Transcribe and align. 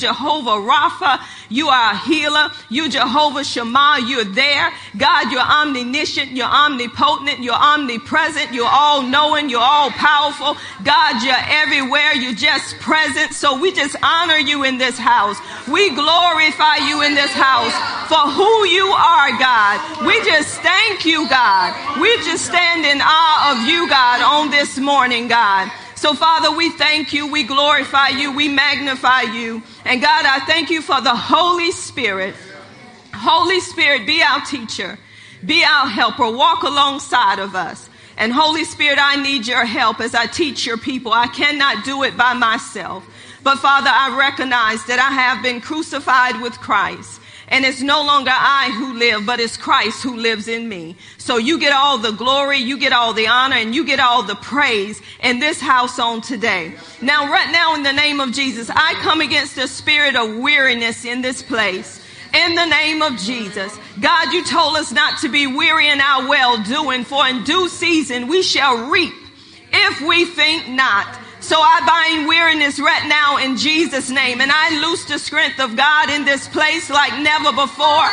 Jehovah 0.00 0.58
Rapha. 0.58 1.20
You 1.48 1.68
are 1.68 1.92
a 1.92 1.98
healer. 1.98 2.48
You 2.68 2.88
Jehovah 2.88 3.44
Shammah. 3.44 4.06
You're 4.06 4.24
there. 4.24 4.72
God, 4.96 5.30
you're 5.30 5.40
omniscient. 5.40 6.32
You're 6.32 6.46
omnipotent. 6.46 7.40
You're 7.40 7.54
omnipresent. 7.54 8.52
You're 8.52 8.70
all 8.70 9.02
knowing. 9.02 9.48
You're 9.50 9.60
all 9.60 9.90
powerful. 9.90 10.56
God, 10.84 11.22
you're 11.22 11.34
everywhere. 11.36 12.14
You're 12.14 12.34
just 12.34 12.78
present. 12.80 13.34
So 13.34 13.58
we 13.58 13.72
just 13.72 13.96
honor 14.02 14.38
you 14.38 14.64
in 14.64 14.78
this 14.78 14.98
house. 14.98 15.36
We 15.68 15.94
glorify 15.94 16.76
you 16.88 17.02
in 17.02 17.14
this 17.14 17.32
house 17.32 17.74
for 18.08 18.30
who 18.30 18.66
you 18.66 18.86
are, 18.86 19.30
God. 19.38 20.06
We 20.06 20.22
just 20.24 20.60
thank 20.60 21.04
you, 21.04 21.28
God. 21.28 22.00
We 22.00 22.16
just 22.24 22.46
stand 22.46 22.84
in 22.86 23.00
awe 23.02 23.52
of 23.52 23.68
you, 23.68 23.88
God, 23.88 24.22
on 24.22 24.50
this 24.50 24.78
morning, 24.78 25.28
God. 25.28 25.70
So, 26.00 26.14
Father, 26.14 26.50
we 26.56 26.70
thank 26.70 27.12
you, 27.12 27.30
we 27.30 27.42
glorify 27.44 28.08
you, 28.08 28.32
we 28.32 28.48
magnify 28.48 29.20
you. 29.20 29.62
And 29.84 30.00
God, 30.00 30.24
I 30.24 30.40
thank 30.46 30.70
you 30.70 30.80
for 30.80 30.98
the 31.02 31.14
Holy 31.14 31.72
Spirit. 31.72 32.34
Holy 33.12 33.60
Spirit, 33.60 34.06
be 34.06 34.22
our 34.22 34.40
teacher, 34.40 34.98
be 35.44 35.62
our 35.62 35.86
helper, 35.86 36.30
walk 36.30 36.62
alongside 36.62 37.38
of 37.38 37.54
us. 37.54 37.90
And 38.16 38.32
Holy 38.32 38.64
Spirit, 38.64 38.98
I 38.98 39.22
need 39.22 39.46
your 39.46 39.66
help 39.66 40.00
as 40.00 40.14
I 40.14 40.24
teach 40.24 40.64
your 40.64 40.78
people. 40.78 41.12
I 41.12 41.26
cannot 41.26 41.84
do 41.84 42.02
it 42.04 42.16
by 42.16 42.32
myself. 42.32 43.06
But 43.42 43.58
Father, 43.58 43.90
I 43.92 44.16
recognize 44.18 44.82
that 44.86 44.98
I 44.98 45.12
have 45.12 45.42
been 45.42 45.60
crucified 45.60 46.40
with 46.40 46.58
Christ. 46.60 47.20
And 47.50 47.64
it's 47.64 47.82
no 47.82 48.04
longer 48.04 48.30
I 48.32 48.70
who 48.78 48.94
live, 48.94 49.26
but 49.26 49.40
it's 49.40 49.56
Christ 49.56 50.04
who 50.04 50.16
lives 50.16 50.46
in 50.46 50.68
me. 50.68 50.94
So 51.18 51.36
you 51.36 51.58
get 51.58 51.72
all 51.72 51.98
the 51.98 52.12
glory, 52.12 52.58
you 52.58 52.78
get 52.78 52.92
all 52.92 53.12
the 53.12 53.26
honor, 53.26 53.56
and 53.56 53.74
you 53.74 53.84
get 53.84 53.98
all 53.98 54.22
the 54.22 54.36
praise 54.36 55.02
in 55.20 55.40
this 55.40 55.60
house 55.60 55.98
on 55.98 56.20
today. 56.20 56.74
Now, 57.02 57.30
right 57.30 57.50
now, 57.50 57.74
in 57.74 57.82
the 57.82 57.92
name 57.92 58.20
of 58.20 58.30
Jesus, 58.30 58.70
I 58.70 58.94
come 59.02 59.20
against 59.20 59.56
the 59.56 59.66
spirit 59.66 60.14
of 60.14 60.36
weariness 60.36 61.04
in 61.04 61.22
this 61.22 61.42
place. 61.42 62.00
In 62.32 62.54
the 62.54 62.66
name 62.66 63.02
of 63.02 63.16
Jesus. 63.18 63.76
God, 64.00 64.32
you 64.32 64.44
told 64.44 64.76
us 64.76 64.92
not 64.92 65.18
to 65.22 65.28
be 65.28 65.48
weary 65.48 65.88
in 65.88 66.00
our 66.00 66.28
well 66.28 66.62
doing, 66.62 67.02
for 67.02 67.26
in 67.26 67.42
due 67.42 67.68
season 67.68 68.28
we 68.28 68.42
shall 68.42 68.88
reap 68.88 69.12
if 69.72 70.00
we 70.00 70.24
think 70.24 70.68
not. 70.68 71.18
So 71.50 71.58
I 71.58 71.82
bind 71.82 72.28
weariness 72.28 72.78
right 72.78 73.08
now 73.08 73.38
in 73.38 73.56
Jesus' 73.56 74.08
name. 74.08 74.40
And 74.40 74.52
I 74.54 74.70
loose 74.86 75.04
the 75.04 75.18
strength 75.18 75.58
of 75.58 75.74
God 75.74 76.08
in 76.08 76.24
this 76.24 76.46
place 76.46 76.88
like 76.88 77.10
never 77.24 77.50
before. 77.50 78.06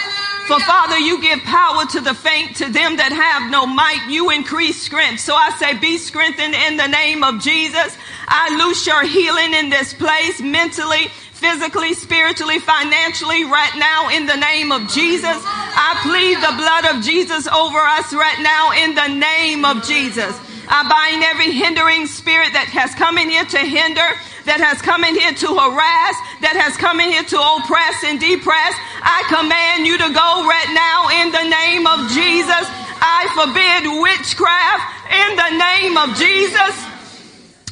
For 0.50 0.60
Father, 0.62 0.98
you 0.98 1.22
give 1.22 1.42
power 1.46 1.86
to 1.86 2.02
the 2.02 2.16
faint, 2.16 2.56
to 2.56 2.66
them 2.66 2.98
that 2.98 3.14
have 3.14 3.52
no 3.52 3.68
might. 3.68 4.10
You 4.10 4.32
increase 4.32 4.82
strength. 4.82 5.20
So 5.20 5.36
I 5.36 5.52
say, 5.52 5.78
be 5.78 6.00
strengthened 6.00 6.56
in 6.56 6.78
the 6.78 6.88
name 6.88 7.24
of 7.24 7.40
Jesus. 7.40 7.96
I 8.28 8.58
loose 8.58 8.88
your 8.88 9.06
healing 9.06 9.54
in 9.54 9.70
this 9.70 9.94
place 9.94 10.42
mentally, 10.42 11.06
physically, 11.30 11.94
spiritually, 11.94 12.58
financially 12.58 13.46
right 13.46 13.78
now 13.78 14.10
in 14.10 14.26
the 14.26 14.38
name 14.38 14.72
of 14.72 14.90
Jesus. 14.90 15.38
I 15.46 15.94
plead 16.02 16.42
the 16.42 16.58
blood 16.58 16.90
of 16.90 17.06
Jesus 17.06 17.46
over 17.46 17.78
us 17.78 18.12
right 18.18 18.42
now 18.42 18.74
in 18.74 18.96
the 18.96 19.14
name 19.14 19.64
of 19.64 19.86
Jesus. 19.86 20.34
I 20.68 20.84
bind 20.84 21.24
every 21.24 21.52
hindering 21.52 22.08
spirit 22.08 22.52
that 22.52 22.68
has 22.76 22.92
come 22.94 23.18
in 23.18 23.30
here 23.32 23.46
to 23.46 23.62
hinder, 23.64 24.04
that 24.44 24.60
has 24.60 24.84
come 24.84 25.04
in 25.08 25.16
here 25.16 25.32
to 25.32 25.48
harass, 25.48 26.16
that 26.44 26.60
has 26.60 26.76
come 26.76 27.00
in 27.00 27.08
here 27.08 27.24
to 27.24 27.40
oppress 27.40 28.04
and 28.04 28.20
depress. 28.20 28.76
I 29.00 29.24
command 29.32 29.88
you 29.88 29.96
to 29.96 30.10
go 30.12 30.30
right 30.44 30.72
now 30.76 31.08
in 31.24 31.32
the 31.32 31.46
name 31.48 31.88
of 31.88 32.12
Jesus. 32.12 32.68
I 33.00 33.32
forbid 33.32 33.88
witchcraft 33.88 34.86
in 35.08 35.30
the 35.40 35.52
name 35.56 35.96
of 35.96 36.08
Jesus. 36.20 36.76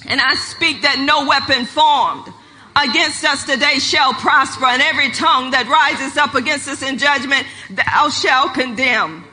And 0.08 0.22
I 0.22 0.36
speak 0.36 0.84
that 0.84 1.04
no 1.04 1.28
weapon 1.28 1.66
formed 1.66 2.32
against 2.76 3.23
us 3.23 3.46
today 3.46 3.80
shall 3.80 4.14
prosper, 4.14 4.66
and 4.66 4.82
every 4.82 5.12
tongue 5.12 5.52
that 5.52 5.68
rises 5.68 6.18
up 6.18 6.36
against 6.36 6.68
us 6.68 6.82
in 6.82 6.98
judgment, 6.98 7.48
thou 7.70 8.10
shalt 8.10 8.54
condemn. 8.54 9.23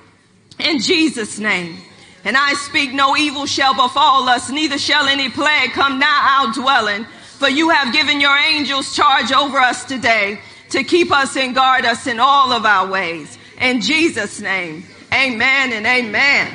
In 0.59 0.79
Jesus' 0.79 1.39
name. 1.39 1.79
And 2.25 2.37
I 2.37 2.55
speak 2.55 2.93
no 2.93 3.17
evil 3.17 3.47
shall 3.47 3.75
befall 3.75 4.29
us, 4.29 4.51
neither 4.51 4.79
shall 4.79 5.09
any 5.09 5.29
plague 5.29 5.73
come 5.73 5.99
nigh 5.99 6.45
our 6.45 6.53
dwelling. 6.53 7.05
For 7.39 7.49
you 7.49 7.71
have 7.71 7.93
given 7.93 8.21
your 8.21 8.37
angels 8.37 8.95
charge 8.95 9.33
over 9.33 9.59
us 9.59 9.85
today 9.85 10.39
to 10.71 10.85
keep 10.85 11.11
us 11.11 11.37
and 11.37 11.55
guard 11.55 11.85
us 11.85 12.07
in 12.07 12.21
all 12.21 12.53
of 12.53 12.65
our 12.65 12.87
ways. 12.87 13.37
In 13.61 13.81
Jesus' 13.81 14.41
name, 14.41 14.85
amen 15.13 15.73
and 15.73 15.87
amen. 15.87 16.55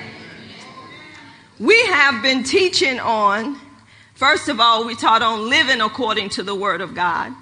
We 1.60 1.78
have 1.88 2.24
been 2.24 2.44
teaching 2.44 3.00
on, 3.00 3.60
first 4.14 4.48
of 4.48 4.60
all, 4.60 4.86
we 4.86 4.96
taught 4.96 5.22
on 5.22 5.50
living 5.50 5.82
according 5.82 6.30
to 6.30 6.44
the 6.44 6.56
word 6.56 6.82
of 6.82 6.96
God. 6.96 7.34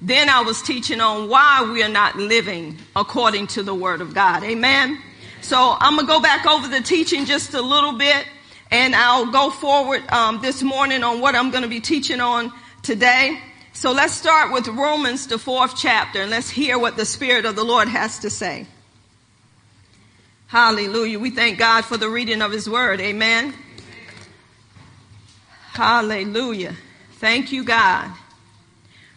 Then 0.00 0.28
I 0.28 0.42
was 0.42 0.60
teaching 0.60 1.00
on 1.00 1.28
why 1.28 1.62
we 1.72 1.82
are 1.82 1.88
not 1.88 2.16
living 2.16 2.76
according 2.96 3.46
to 3.48 3.62
the 3.62 3.74
word 3.74 4.00
of 4.00 4.12
God. 4.12 4.42
Amen. 4.42 5.00
So 5.42 5.76
I'm 5.78 5.96
going 5.96 6.06
to 6.06 6.12
go 6.12 6.20
back 6.20 6.46
over 6.46 6.68
the 6.68 6.80
teaching 6.80 7.24
just 7.24 7.52
a 7.54 7.60
little 7.60 7.92
bit 7.92 8.26
and 8.70 8.94
I'll 8.94 9.26
go 9.26 9.50
forward 9.50 10.08
um, 10.10 10.40
this 10.40 10.62
morning 10.62 11.02
on 11.02 11.20
what 11.20 11.34
I'm 11.34 11.50
going 11.50 11.62
to 11.62 11.68
be 11.68 11.80
teaching 11.80 12.20
on 12.20 12.52
today. 12.82 13.38
So 13.74 13.92
let's 13.92 14.14
start 14.14 14.52
with 14.52 14.68
Romans, 14.68 15.26
the 15.26 15.38
fourth 15.38 15.76
chapter, 15.76 16.22
and 16.22 16.30
let's 16.30 16.48
hear 16.48 16.78
what 16.78 16.96
the 16.96 17.04
Spirit 17.04 17.44
of 17.44 17.56
the 17.56 17.64
Lord 17.64 17.88
has 17.88 18.20
to 18.20 18.30
say. 18.30 18.66
Hallelujah. 20.46 21.18
We 21.18 21.30
thank 21.30 21.58
God 21.58 21.84
for 21.84 21.96
the 21.96 22.08
reading 22.08 22.40
of 22.40 22.52
His 22.52 22.68
Word. 22.68 23.00
Amen. 23.00 23.52
Hallelujah. 25.72 26.76
Thank 27.14 27.50
you, 27.50 27.64
God. 27.64 28.10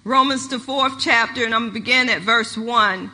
Romans, 0.03 0.47
the 0.47 0.59
fourth 0.59 0.99
chapter, 0.99 1.45
and 1.45 1.53
I'm 1.53 1.69
going 1.69 1.73
to 1.73 1.79
begin 1.79 2.09
at 2.09 2.21
verse 2.21 2.57
1, 2.57 3.11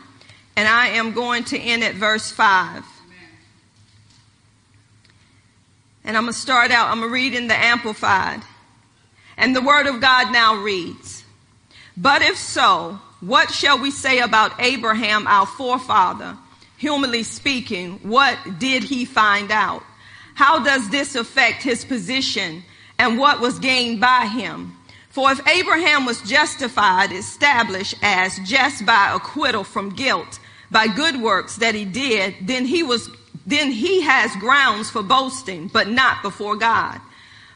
and 0.55 0.67
I 0.67 0.87
am 0.89 1.11
going 1.11 1.43
to 1.45 1.59
end 1.59 1.83
at 1.83 1.95
verse 1.95 2.31
5. 2.31 2.83
And 6.03 6.17
I'm 6.17 6.23
going 6.23 6.33
to 6.33 6.39
start 6.39 6.71
out, 6.71 6.89
I'm 6.89 6.99
going 6.99 7.09
to 7.09 7.13
read 7.13 7.33
in 7.33 7.47
the 7.47 7.55
Amplified. 7.55 8.41
And 9.37 9.55
the 9.55 9.61
Word 9.61 9.87
of 9.87 10.01
God 10.01 10.31
now 10.31 10.55
reads 10.55 11.23
But 11.95 12.21
if 12.21 12.37
so, 12.37 12.99
what 13.19 13.51
shall 13.51 13.79
we 13.79 13.91
say 13.91 14.19
about 14.19 14.59
Abraham, 14.59 15.27
our 15.27 15.45
forefather? 15.45 16.37
Humanly 16.77 17.23
speaking, 17.23 17.99
what 18.01 18.37
did 18.57 18.83
he 18.83 19.05
find 19.05 19.51
out? 19.51 19.83
How 20.33 20.63
does 20.63 20.89
this 20.89 21.15
affect 21.15 21.61
his 21.61 21.85
position 21.85 22.63
and 22.97 23.19
what 23.19 23.39
was 23.39 23.59
gained 23.59 24.01
by 24.01 24.25
him? 24.25 24.75
For 25.09 25.31
if 25.31 25.45
Abraham 25.45 26.05
was 26.05 26.21
justified, 26.21 27.11
established 27.11 27.95
as 28.01 28.39
just 28.39 28.85
by 28.85 29.11
acquittal 29.13 29.63
from 29.63 29.89
guilt, 29.89 30.39
by 30.71 30.87
good 30.87 31.21
works 31.21 31.57
that 31.57 31.75
he 31.75 31.85
did, 31.85 32.35
then 32.41 32.65
he 32.65 32.81
was 32.81 33.09
then 33.51 33.71
he 33.71 34.01
has 34.01 34.35
grounds 34.37 34.89
for 34.89 35.03
boasting, 35.03 35.67
but 35.67 35.89
not 35.89 36.21
before 36.21 36.55
God. 36.55 36.99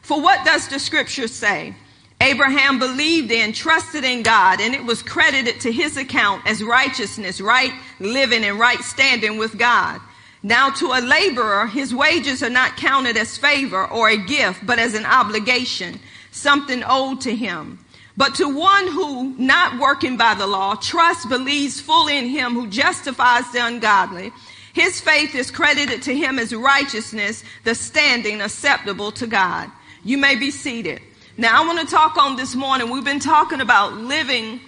For 0.01 0.21
what 0.21 0.45
does 0.45 0.67
the 0.67 0.79
scripture 0.79 1.27
say? 1.27 1.75
Abraham 2.21 2.79
believed 2.79 3.31
and 3.31 3.53
trusted 3.53 4.03
in 4.03 4.23
God, 4.23 4.61
and 4.61 4.73
it 4.73 4.83
was 4.83 5.03
credited 5.03 5.59
to 5.61 5.71
his 5.71 5.97
account 5.97 6.45
as 6.47 6.63
righteousness, 6.63 7.41
right 7.41 7.73
living, 7.99 8.43
and 8.43 8.57
right 8.57 8.79
standing 8.79 9.37
with 9.37 9.57
God. 9.57 9.99
Now, 10.41 10.69
to 10.69 10.93
a 10.93 11.01
laborer, 11.01 11.67
his 11.67 11.93
wages 11.93 12.43
are 12.43 12.49
not 12.49 12.77
counted 12.77 13.17
as 13.17 13.37
favor 13.37 13.85
or 13.87 14.09
a 14.09 14.17
gift, 14.17 14.65
but 14.65 14.79
as 14.79 14.93
an 14.93 15.05
obligation, 15.05 15.99
something 16.31 16.83
owed 16.85 17.21
to 17.21 17.35
him. 17.35 17.79
But 18.15 18.35
to 18.35 18.47
one 18.47 18.87
who, 18.87 19.35
not 19.37 19.79
working 19.79 20.17
by 20.17 20.35
the 20.35 20.47
law, 20.47 20.75
trusts, 20.75 21.25
believes 21.25 21.81
fully 21.81 22.17
in 22.17 22.27
him 22.27 22.53
who 22.53 22.67
justifies 22.67 23.51
the 23.51 23.65
ungodly, 23.65 24.31
his 24.75 24.99
faith 24.99 25.33
is 25.35 25.51
credited 25.51 26.01
to 26.01 26.13
him 26.13 26.37
as 26.37 26.53
righteousness, 26.53 27.45
the 27.63 27.73
standing 27.73 28.41
acceptable 28.41 29.09
to 29.13 29.25
God. 29.25 29.71
You 30.03 30.17
may 30.17 30.35
be 30.35 30.51
seated. 30.51 31.01
Now 31.37 31.63
I 31.63 31.65
want 31.65 31.79
to 31.79 31.95
talk 31.95 32.17
on 32.17 32.35
this 32.35 32.55
morning. 32.55 32.91
We've 32.91 33.01
been 33.01 33.21
talking 33.21 33.61
about 33.61 33.93
living 33.93 34.59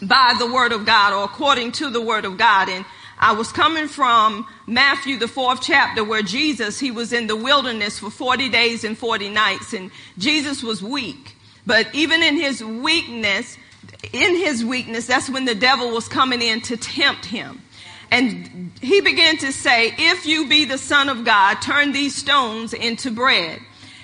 by 0.00 0.34
the 0.38 0.50
word 0.50 0.72
of 0.72 0.86
God 0.86 1.12
or 1.12 1.24
according 1.24 1.72
to 1.72 1.90
the 1.90 2.00
word 2.00 2.24
of 2.24 2.38
God. 2.38 2.70
And 2.70 2.86
I 3.18 3.32
was 3.32 3.52
coming 3.52 3.86
from 3.86 4.46
Matthew, 4.66 5.18
the 5.18 5.28
fourth 5.28 5.60
chapter, 5.60 6.02
where 6.02 6.22
Jesus, 6.22 6.78
he 6.78 6.90
was 6.90 7.12
in 7.12 7.26
the 7.26 7.36
wilderness 7.36 7.98
for 7.98 8.08
40 8.10 8.48
days 8.48 8.82
and 8.82 8.96
40 8.96 9.28
nights, 9.28 9.74
and 9.74 9.90
Jesus 10.16 10.62
was 10.62 10.82
weak. 10.82 11.36
But 11.66 11.94
even 11.94 12.22
in 12.22 12.36
his 12.36 12.64
weakness, 12.64 13.58
in 14.10 14.36
his 14.36 14.64
weakness, 14.64 15.06
that's 15.06 15.28
when 15.28 15.44
the 15.44 15.54
devil 15.54 15.90
was 15.90 16.08
coming 16.08 16.40
in 16.40 16.62
to 16.62 16.78
tempt 16.78 17.26
him. 17.26 17.60
And 18.10 18.72
he 18.80 19.00
began 19.00 19.36
to 19.38 19.52
say, 19.52 19.94
if 19.98 20.26
you 20.26 20.48
be 20.48 20.64
the 20.64 20.78
son 20.78 21.08
of 21.08 21.24
God, 21.24 21.56
turn 21.56 21.92
these 21.92 22.14
stones 22.14 22.72
into 22.72 23.10
bread. 23.10 23.60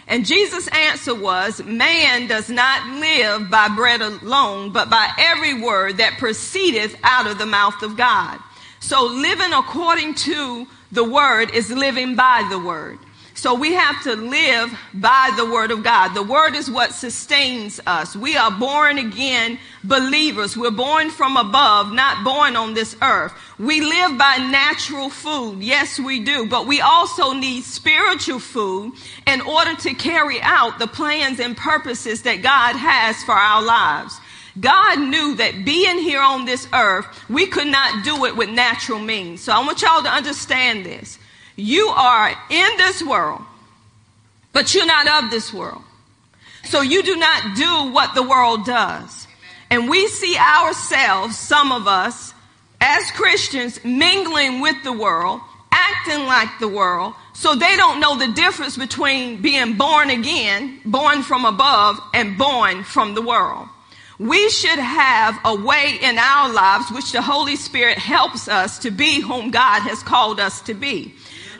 And 0.07 0.27
Jesus' 0.27 0.69
answer 0.69 1.15
was, 1.15 1.63
man 1.65 2.27
does 2.27 2.51
not 2.51 2.87
live 3.01 3.51
by 3.51 3.69
bread 3.69 4.03
alone, 4.03 4.71
but 4.71 4.91
by 4.91 5.11
every 5.17 5.63
word 5.63 5.97
that 5.97 6.19
proceedeth 6.19 6.95
out 7.03 7.27
of 7.27 7.39
the 7.39 7.47
mouth 7.47 7.83
of 7.83 7.97
God. 7.97 8.39
So 8.81 9.07
living 9.07 9.55
according 9.55 10.15
to 10.17 10.67
the 10.93 11.05
word 11.05 11.51
is 11.53 11.71
living 11.71 12.17
by 12.17 12.47
the 12.51 12.59
word. 12.59 12.99
So 13.37 13.53
we 13.55 13.73
have 13.73 14.01
to 14.05 14.15
live 14.15 14.73
by 14.95 15.33
the 15.37 15.45
word 15.45 15.73
of 15.73 15.83
God. 15.83 16.15
The 16.15 16.23
word 16.23 16.55
is 16.55 16.71
what 16.71 16.93
sustains 16.93 17.81
us. 17.85 18.15
We 18.15 18.37
are 18.37 18.53
born 18.53 18.97
again 18.99 19.59
believers. 19.83 20.57
We're 20.57 20.71
born 20.71 21.11
from 21.11 21.37
above, 21.37 21.93
not 21.93 22.23
born 22.23 22.55
on 22.55 22.75
this 22.75 22.97
earth. 23.03 23.33
We 23.59 23.81
live 23.81 24.17
by 24.17 24.37
natural 24.37 25.11
food. 25.11 25.63
Yes, 25.63 25.99
we 25.99 26.21
do. 26.21 26.47
But 26.49 26.69
we 26.69 26.81
also 26.81 27.33
need 27.33 27.65
spiritual 27.65 28.39
food 28.39 28.93
in 29.27 29.41
order 29.41 29.75
to 29.75 29.95
carry 29.95 30.41
out 30.41 30.79
the 30.79 30.87
plans 30.87 31.41
and 31.41 31.57
purposes 31.57 32.23
that 32.23 32.41
God 32.41 32.77
has 32.77 33.23
for 33.25 33.35
our 33.35 33.63
lives. 33.63 34.17
God 34.61 35.01
knew 35.01 35.35
that 35.35 35.65
being 35.65 35.99
here 35.99 36.23
on 36.23 36.45
this 36.45 36.69
earth, 36.73 37.07
we 37.29 37.47
could 37.47 37.67
not 37.67 38.05
do 38.05 38.27
it 38.27 38.37
with 38.37 38.49
natural 38.49 39.01
means. 39.01 39.41
So 39.41 39.53
I 39.53 39.59
want 39.59 39.83
y'all 39.83 40.05
to 40.05 40.09
understand 40.09 40.87
this. 40.87 41.19
You 41.57 41.89
are 41.89 42.31
in 42.51 42.77
this 42.77 43.03
world, 43.03 43.43
but 44.53 44.75
you're 44.75 44.87
not 44.87 45.25
of 45.25 45.31
this 45.31 45.53
world. 45.53 45.83
So 46.65 46.81
you 46.81 47.03
do 47.03 47.17
not 47.17 47.57
do 47.57 47.93
what 47.93 48.15
the 48.15 48.23
world 48.23 48.65
does. 48.65 49.29
And 49.71 49.89
we 49.89 50.07
see 50.09 50.37
ourselves, 50.37 51.39
some 51.39 51.73
of 51.73 51.87
us, 51.87 52.35
as 52.81 53.11
Christians, 53.13 53.83
mingling 53.85 54.61
with 54.61 54.83
the 54.83 54.93
world, 54.93 55.41
acting 55.71 56.27
like 56.27 56.49
the 56.61 56.69
world, 56.69 57.15
so 57.33 57.55
they 57.55 57.77
don't 57.77 58.01
know 58.01 58.17
the 58.17 58.33
difference 58.33 58.77
between 58.77 59.43
being 59.43 59.75
born 59.75 60.11
again, 60.11 60.81
born 60.85 61.23
from 61.23 61.45
above, 61.45 61.99
and 62.13 62.39
born 62.39 62.85
from 62.85 63.15
the 63.15 63.23
world. 63.23 63.69
We 64.19 64.49
should 64.49 64.79
have 64.79 65.39
a 65.45 65.55
way 65.57 65.99
in 66.01 66.19
our 66.19 66.53
lives 66.53 66.91
which 66.93 67.11
the 67.11 67.23
Holy 67.23 67.57
Spirit 67.57 67.99
helps 67.99 68.47
us 68.47 68.79
to 68.81 68.91
be 68.93 69.21
whom 69.21 69.51
God 69.51 69.81
has 69.81 70.03
called 70.03 70.39
us 70.39 70.61
to 70.63 70.75
be. 70.75 71.15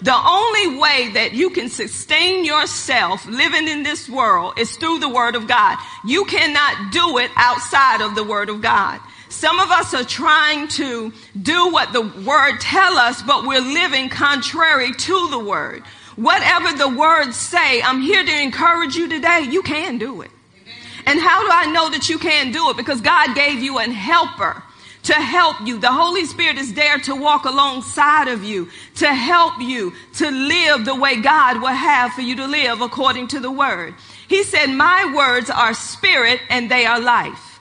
The 0.05 0.13
only 0.15 0.79
way 0.79 1.13
that 1.15 1.31
you 1.33 1.49
can 1.49 1.71
sustain 1.71 2.45
yourself 2.45 3.25
living 3.25 3.67
in 3.67 3.85
this 3.85 4.07
world 4.07 4.59
is 4.59 4.77
through 4.77 4.99
the 4.99 5.09
Word 5.09 5.35
of 5.35 5.49
God. 5.49 5.79
You 6.05 6.27
cannot 6.27 6.93
do 6.93 7.17
it 7.17 7.31
outside 7.37 8.03
of 8.03 8.15
the 8.15 8.23
Word 8.23 8.51
of 8.51 8.61
God. 8.61 9.01
Some 9.31 9.59
of 9.59 9.71
us 9.71 9.95
are 9.95 10.05
trying 10.05 10.69
to 10.77 11.11
do 11.41 11.71
what 11.71 11.95
the 11.95 12.03
Word 12.03 12.61
tell 12.61 12.99
us, 12.99 13.23
but 13.23 13.47
we're 13.47 13.63
living 13.63 14.11
contrary 14.11 14.93
to 14.93 15.29
the 15.31 15.39
Word. 15.39 15.83
Whatever 16.17 16.77
the 16.77 16.91
words 16.91 17.35
say, 17.35 17.81
I'm 17.81 18.03
here 18.03 18.23
to 18.23 18.43
encourage 18.43 18.97
you 18.97 19.09
today. 19.09 19.49
You 19.51 19.63
can 19.63 19.97
do 19.97 20.21
it. 20.21 20.31
And 21.07 21.19
how 21.19 21.41
do 21.41 21.49
I 21.51 21.73
know 21.73 21.89
that 21.89 22.11
you 22.11 22.19
can 22.19 22.53
do 22.53 22.69
it? 22.69 22.77
Because 22.77 23.01
God 23.01 23.35
gave 23.35 23.63
you 23.63 23.79
an 23.79 23.91
helper 23.91 24.63
to 25.05 25.15
help 25.15 25.61
you. 25.65 25.79
The 25.79 25.93
Holy 25.93 26.25
Spirit 26.25 26.59
is 26.59 26.75
there 26.75 26.99
to 26.99 27.15
walk 27.15 27.45
alongside 27.45 28.29
of 28.29 28.45
you, 28.45 28.69
to 28.97 29.07
help 29.07 29.61
you 29.61 29.93
to 30.15 30.31
live 30.31 30.85
the 30.85 30.95
way 30.95 31.21
God 31.21 31.61
will 31.61 31.69
have 31.69 32.13
for 32.13 32.23
you 32.23 32.37
to 32.37 32.47
live 32.47 32.81
according 32.81 33.29
to 33.29 33.41
the 33.41 33.51
word. 33.51 33.95
He 34.29 34.43
said, 34.43 34.67
my 34.67 35.13
words 35.15 35.51
are 35.51 35.75
spirit 35.75 36.41
and 36.49 36.71
they 36.71 36.87
are 36.87 37.01
life. 37.01 37.54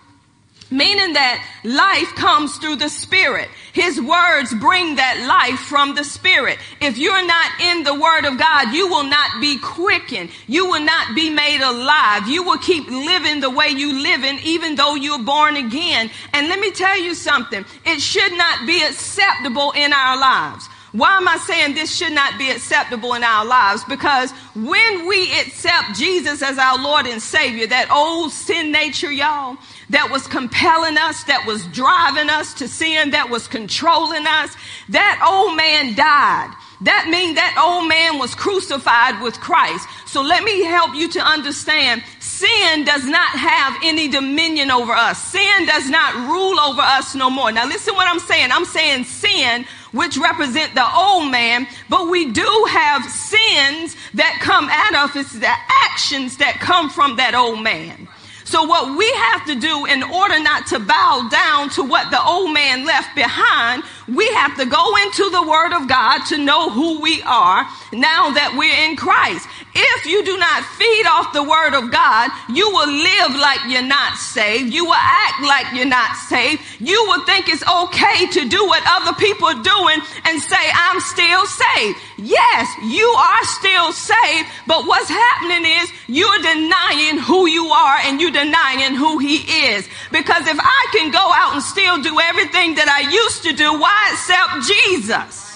Meaning 0.74 1.14
that 1.14 1.46
life 1.64 2.16
comes 2.16 2.58
through 2.58 2.78
the 2.78 2.90
spirit. 2.90 3.48
His 3.74 4.02
words 4.02 4.52
bring 4.56 4.96
that 4.96 5.24
life 5.28 5.60
from 5.60 5.94
the 5.94 6.04
spirit. 6.04 6.58
If 6.82 6.98
you're 6.98 7.28
not 7.28 7.62
in 7.62 7.84
the 7.84 7.94
word 7.94 8.26
of 8.26 8.40
God, 8.40 8.74
you 8.74 8.88
will 8.88 9.04
not 9.04 9.40
be 9.40 9.60
quickened. 9.60 10.32
You 10.48 10.66
will 10.66 10.82
not 10.82 11.14
be 11.14 11.30
made 11.30 11.62
alive. 11.62 12.28
You 12.28 12.42
will 12.42 12.58
keep 12.58 12.90
living 12.90 13.40
the 13.40 13.52
way 13.52 13.68
you 13.68 14.02
live 14.02 14.24
in, 14.24 14.40
even 14.40 14.74
though 14.74 14.96
you're 14.96 15.22
born 15.22 15.58
again. 15.58 16.10
And 16.34 16.48
let 16.48 16.60
me 16.60 16.72
tell 16.72 17.00
you 17.00 17.14
something. 17.14 17.64
It 17.86 18.02
should 18.02 18.34
not 18.36 18.66
be 18.66 18.82
acceptable 18.82 19.74
in 19.74 19.94
our 19.94 20.18
lives. 20.18 20.68
Why 20.94 21.18
am 21.18 21.28
I 21.28 21.38
saying 21.38 21.74
this 21.74 21.96
should 21.96 22.14
not 22.14 22.38
be 22.38 22.52
acceptable 22.52 23.16
in 23.16 23.24
our 23.24 23.46
lives? 23.46 23.84
Because 23.84 24.32
when 24.56 25.08
we 25.08 25.24
accept 25.40 25.96
Jesus 25.96 26.44
as 26.44 26.60
our 26.60 26.78
Lord 26.78 27.08
and 27.08 27.20
Savior, 27.20 27.66
that 27.66 27.90
old 27.92 28.32
sin 28.32 28.72
nature, 28.72 29.12
y'all, 29.12 29.58
that 29.90 30.10
was 30.12 30.28
compelling 30.28 30.98
us, 30.98 31.24
that 31.26 31.46
was 31.46 31.66
driving 31.68 32.30
us 32.30 32.54
to 32.56 32.68
sin, 32.68 33.12
that 33.12 33.30
was 33.30 33.48
controlling 33.48 34.26
us, 34.28 34.56
that 34.90 35.24
old 35.28 35.56
man 35.58 35.96
died. 35.96 36.54
That 36.82 37.08
means 37.10 37.36
that 37.36 37.56
old 37.58 37.88
man 37.88 38.20
was 38.20 38.36
crucified 38.36 39.22
with 39.22 39.40
Christ. 39.40 39.88
So 40.06 40.22
let 40.22 40.44
me 40.44 40.64
help 40.64 40.94
you 40.96 41.08
to 41.12 41.20
understand 41.20 42.04
sin 42.20 42.84
does 42.84 43.06
not 43.06 43.30
have 43.30 43.78
any 43.84 44.10
dominion 44.10 44.70
over 44.70 44.92
us. 44.92 45.24
Sin 45.24 45.66
does 45.66 45.90
not 45.90 46.14
rule 46.28 46.60
over 46.60 46.82
us 46.82 47.16
no 47.16 47.30
more. 47.30 47.52
Now 47.54 47.66
listen 47.66 47.96
what 47.96 48.08
I'm 48.10 48.20
saying. 48.20 48.52
I'm 48.52 48.66
saying 48.66 49.06
sin 49.06 49.66
which 49.94 50.18
represent 50.18 50.76
the 50.76 50.86
old 50.94 51.32
man, 51.32 51.68
but 51.88 52.10
we 52.10 52.32
do 52.32 52.66
have 52.70 53.06
sins 53.06 53.96
that 54.16 54.40
come 54.42 54.68
at 54.68 54.94
us. 54.94 55.16
It's 55.16 55.34
the 55.34 55.56
actions 55.86 56.38
that 56.38 56.56
come 56.60 56.90
from 56.90 57.16
that 57.16 57.34
old 57.34 57.62
man. 57.62 58.10
So 58.54 58.62
what 58.62 58.96
we 58.96 59.12
have 59.14 59.48
to 59.48 59.56
do 59.56 59.88
in 59.88 60.04
order 60.04 60.40
not 60.40 60.68
to 60.68 60.78
bow 60.78 61.28
down 61.32 61.72
to 61.72 61.82
what 61.82 62.12
the 62.12 62.24
old 62.24 62.54
man 62.54 62.86
left 62.86 63.16
behind, 63.16 63.82
we 64.08 64.32
have 64.34 64.56
to 64.58 64.66
go 64.68 64.96
into 64.98 65.28
the 65.32 65.42
word 65.42 65.74
of 65.74 65.88
God 65.88 66.20
to 66.26 66.38
know 66.38 66.70
who 66.70 67.02
we 67.02 67.24
are 67.24 67.66
now 67.92 68.30
that 68.30 68.54
we're 68.56 68.88
in 68.88 68.96
Christ. 68.96 69.50
If 69.76 70.06
you 70.06 70.24
do 70.24 70.38
not 70.38 70.64
feed 70.78 71.06
off 71.08 71.34
the 71.34 71.44
word 71.44 71.74
of 71.74 71.92
God, 71.92 72.30
you 72.50 72.70
will 72.70 72.92
live 72.92 73.36
like 73.36 73.60
you're 73.68 73.82
not 73.82 74.18
saved. 74.18 74.74
You 74.74 74.86
will 74.86 74.94
act 74.94 75.42
like 75.42 75.74
you're 75.74 75.90
not 75.90 76.16
saved. 76.16 76.62
You 76.80 77.04
will 77.08 77.26
think 77.26 77.50
it's 77.50 77.66
okay 77.66 78.28
to 78.38 78.48
do 78.48 78.66
what 78.68 78.84
other 78.86 79.14
people 79.18 79.48
are 79.48 79.64
doing 79.64 80.00
and 80.26 80.42
say, 80.42 80.64
I'm 80.74 81.00
still 81.00 81.46
saved. 81.46 81.98
Yes, 82.18 82.70
you 82.86 83.08
are 83.08 83.44
still 83.46 83.92
saved, 83.92 84.48
but 84.68 84.86
what's 84.86 85.10
happening 85.10 85.66
is 85.66 85.92
you're 86.08 86.42
denying 86.42 87.18
who 87.18 87.48
you 87.48 87.68
are 87.68 87.98
and 88.06 88.22
you're 88.22 88.32
denying 88.32 88.96
who 88.96 89.18
he 89.18 89.38
is. 89.74 89.88
Because 90.12 90.46
if 90.48 90.58
I 90.60 90.88
can 90.94 91.12
go 91.12 91.32
out 91.34 91.54
and 91.54 91.64
still 91.64 92.02
do 92.02 92.20
everything 92.20 92.76
that 92.76 92.88
I 92.88 93.10
used 93.10 93.44
to 93.44 93.54
do, 93.54 93.74
why 93.80 94.10
accept 94.14 94.68
Jesus? 94.68 95.53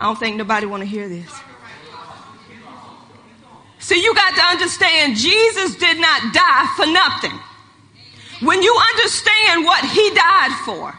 I 0.00 0.06
don't 0.06 0.18
think 0.18 0.36
nobody 0.36 0.64
want 0.64 0.82
to 0.82 0.88
hear 0.88 1.08
this. 1.08 1.30
So 3.80 3.94
you 3.94 4.14
got 4.14 4.34
to 4.34 4.42
understand 4.42 5.16
Jesus 5.16 5.76
did 5.76 5.98
not 5.98 6.32
die 6.32 6.72
for 6.76 6.86
nothing. 6.86 7.38
When 8.40 8.62
you 8.62 8.74
understand 8.94 9.64
what 9.64 9.84
he 9.84 10.10
died 10.14 10.56
for, 10.64 10.98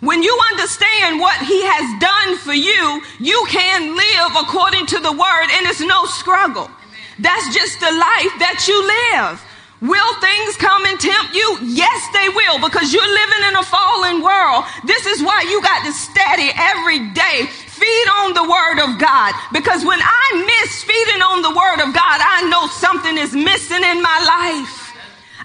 when 0.00 0.22
you 0.22 0.38
understand 0.52 1.20
what 1.20 1.36
he 1.44 1.60
has 1.60 2.00
done 2.00 2.38
for 2.38 2.54
you, 2.54 3.02
you 3.20 3.44
can 3.50 3.94
live 3.94 4.32
according 4.40 4.86
to 4.86 4.98
the 5.00 5.12
word 5.12 5.48
and 5.52 5.66
it's 5.68 5.82
no 5.82 6.06
struggle. 6.06 6.70
That's 7.18 7.52
just 7.52 7.80
the 7.80 7.92
life 7.92 8.32
that 8.40 8.64
you 8.64 8.80
live. 8.80 9.36
Will 9.84 10.12
things 10.20 10.56
come 10.56 10.84
and 10.88 10.96
tempt 11.00 11.36
you? 11.36 11.58
Yes, 11.76 12.00
they 12.16 12.28
will 12.32 12.60
because 12.60 12.92
you're 12.92 13.04
living 13.04 13.44
in 13.48 13.56
a 13.56 13.64
fallen 13.64 14.24
world. 14.24 14.64
This 14.84 15.04
is 15.04 15.20
why 15.20 15.44
you 15.48 15.60
got 15.60 15.84
to 15.84 15.92
study 15.92 16.48
every 16.56 17.12
day 17.12 17.48
feed 17.80 18.08
on 18.20 18.34
the 18.36 18.44
word 18.44 18.78
of 18.84 19.00
God. 19.00 19.32
Because 19.52 19.84
when 19.84 20.00
I 20.00 20.26
miss 20.44 20.84
feeding 20.84 21.22
on 21.22 21.40
the 21.40 21.50
word 21.50 21.80
of 21.80 21.94
God, 21.96 22.18
I 22.20 22.46
know 22.52 22.68
something 22.68 23.16
is 23.16 23.32
missing 23.32 23.82
in 23.82 24.02
my 24.02 24.18
life. 24.20 24.90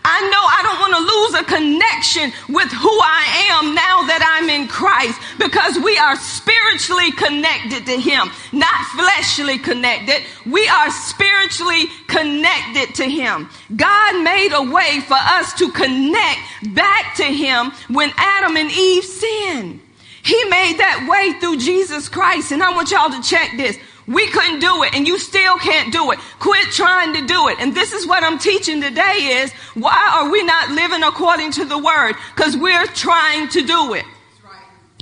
I 0.07 0.21
know 0.29 0.43
I 0.45 0.61
don't 0.61 0.79
want 0.85 0.93
to 0.93 1.01
lose 1.01 1.33
a 1.33 1.45
connection 1.49 2.31
with 2.53 2.71
who 2.71 2.93
I 2.93 3.25
am 3.49 3.73
now 3.73 4.05
that 4.05 4.21
I'm 4.21 4.47
in 4.53 4.67
Christ 4.67 5.19
because 5.39 5.81
we 5.81 5.97
are 5.97 6.15
spiritually 6.15 7.11
connected 7.11 7.87
to 7.87 7.97
Him, 7.97 8.29
not 8.53 8.85
fleshly 8.93 9.57
connected. 9.57 10.21
We 10.45 10.67
are 10.69 10.91
spiritually 10.91 11.89
connected 12.05 12.93
to 13.01 13.09
Him. 13.09 13.49
God 13.75 14.21
made 14.21 14.53
a 14.53 14.69
way 14.69 15.01
for 15.01 15.17
us 15.17 15.53
to 15.57 15.71
connect 15.71 16.39
back 16.75 17.15
to 17.15 17.25
Him 17.25 17.71
when 17.89 18.13
Adam 18.15 18.57
and 18.57 18.69
Eve 18.69 19.03
sinned. 19.03 19.81
He 20.25 20.43
made 20.45 20.79
that 20.79 21.05
way 21.07 21.39
through 21.39 21.57
Jesus 21.57 22.09
Christ. 22.09 22.51
And 22.51 22.63
I 22.63 22.71
want 22.71 22.89
y'all 22.89 23.11
to 23.11 23.21
check 23.21 23.51
this. 23.57 23.77
We 24.07 24.27
couldn't 24.27 24.59
do 24.59 24.83
it 24.83 24.93
and 24.95 25.07
you 25.07 25.19
still 25.19 25.57
can't 25.59 25.93
do 25.93 26.11
it. 26.11 26.19
Quit 26.39 26.69
trying 26.71 27.13
to 27.13 27.25
do 27.25 27.47
it. 27.49 27.57
And 27.59 27.75
this 27.75 27.93
is 27.93 28.07
what 28.07 28.23
I'm 28.23 28.39
teaching 28.39 28.81
today 28.81 29.41
is 29.41 29.51
why 29.75 30.13
are 30.15 30.31
we 30.31 30.43
not 30.43 30.71
living 30.71 31.03
according 31.03 31.51
to 31.53 31.65
the 31.65 31.77
word? 31.77 32.13
Cause 32.35 32.57
we're 32.57 32.85
trying 32.87 33.49
to 33.49 33.65
do 33.65 33.93
it. 33.93 34.05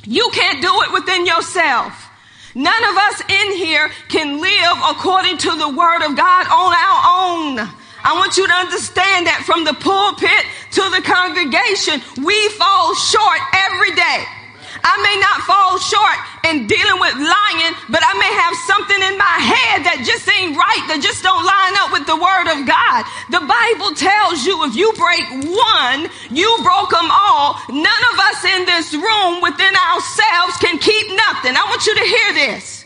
You 0.04 0.30
can't 0.34 0.62
do 0.62 0.82
it 0.84 0.94
within 0.94 1.26
yourself. 1.26 2.10
None 2.56 2.84
of 2.84 2.96
us 2.98 3.22
in 3.22 3.58
here 3.58 3.90
can 4.10 4.42
live 4.42 4.78
according 4.90 5.38
to 5.40 5.56
the 5.56 5.70
word 5.70 6.04
of 6.04 6.16
God 6.16 6.48
on 6.48 6.72
our 6.76 7.00
own. 7.32 7.60
I 8.04 8.14
want 8.16 8.36
you 8.36 8.46
to 8.46 8.54
understand 8.54 9.28
that 9.28 9.44
from 9.46 9.64
the 9.64 9.74
pulpit 9.74 10.44
to 10.76 10.84
the 10.92 11.02
congregation, 11.02 12.04
we 12.24 12.36
fall 12.60 12.94
short 12.96 13.40
every 13.72 13.96
day. 13.96 14.43
I 14.84 14.96
may 15.00 15.16
not 15.24 15.48
fall 15.48 15.80
short 15.80 16.18
in 16.44 16.68
dealing 16.68 17.00
with 17.00 17.16
lying, 17.16 17.74
but 17.88 18.04
I 18.04 18.14
may 18.20 18.32
have 18.44 18.56
something 18.68 19.00
in 19.00 19.16
my 19.16 19.38
head 19.40 19.88
that 19.88 20.04
just 20.04 20.28
ain't 20.28 20.60
right, 20.60 20.84
that 20.92 21.00
just 21.00 21.24
don't 21.24 21.40
line 21.40 21.76
up 21.80 21.96
with 21.96 22.04
the 22.04 22.20
word 22.20 22.52
of 22.52 22.68
God. 22.68 23.08
The 23.32 23.44
Bible 23.48 23.96
tells 23.96 24.44
you 24.44 24.68
if 24.68 24.76
you 24.76 24.92
break 25.00 25.24
one, 25.48 26.12
you 26.28 26.52
broke 26.68 26.92
them 26.92 27.08
all. 27.08 27.56
None 27.72 28.04
of 28.12 28.16
us 28.28 28.40
in 28.44 28.68
this 28.68 28.92
room 28.92 29.40
within 29.40 29.72
ourselves 29.72 30.60
can 30.60 30.76
keep 30.76 31.08
nothing. 31.16 31.56
I 31.56 31.64
want 31.72 31.88
you 31.88 31.96
to 31.96 32.06
hear 32.06 32.30
this. 32.36 32.84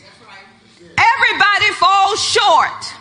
Everybody 0.94 1.68
falls 1.82 2.22
short. 2.22 2.97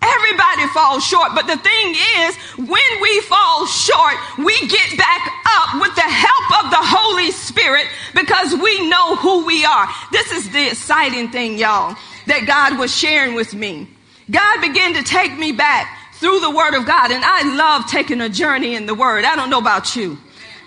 Everybody 0.00 0.66
falls 0.68 1.04
short. 1.04 1.30
But 1.34 1.46
the 1.46 1.56
thing 1.56 1.94
is, 2.18 2.36
when 2.56 3.02
we 3.02 3.20
fall 3.22 3.66
short, 3.66 4.14
we 4.38 4.58
get 4.68 4.96
back 4.96 5.28
up 5.46 5.80
with 5.80 5.94
the 5.94 6.02
help 6.02 6.64
of 6.64 6.70
the 6.70 6.80
Holy 6.80 7.30
Spirit 7.32 7.86
because 8.14 8.54
we 8.54 8.88
know 8.88 9.16
who 9.16 9.44
we 9.44 9.64
are. 9.64 9.88
This 10.12 10.30
is 10.32 10.50
the 10.50 10.68
exciting 10.68 11.30
thing, 11.30 11.58
y'all, 11.58 11.96
that 12.26 12.46
God 12.46 12.78
was 12.78 12.94
sharing 12.94 13.34
with 13.34 13.54
me. 13.54 13.88
God 14.30 14.60
began 14.60 14.94
to 14.94 15.02
take 15.02 15.36
me 15.36 15.52
back 15.52 15.98
through 16.14 16.40
the 16.40 16.50
Word 16.50 16.74
of 16.74 16.84
God, 16.84 17.10
and 17.10 17.24
I 17.24 17.56
love 17.56 17.86
taking 17.86 18.20
a 18.20 18.28
journey 18.28 18.74
in 18.74 18.86
the 18.86 18.94
Word. 18.94 19.24
I 19.24 19.36
don't 19.36 19.50
know 19.50 19.58
about 19.58 19.96
you. 19.96 20.18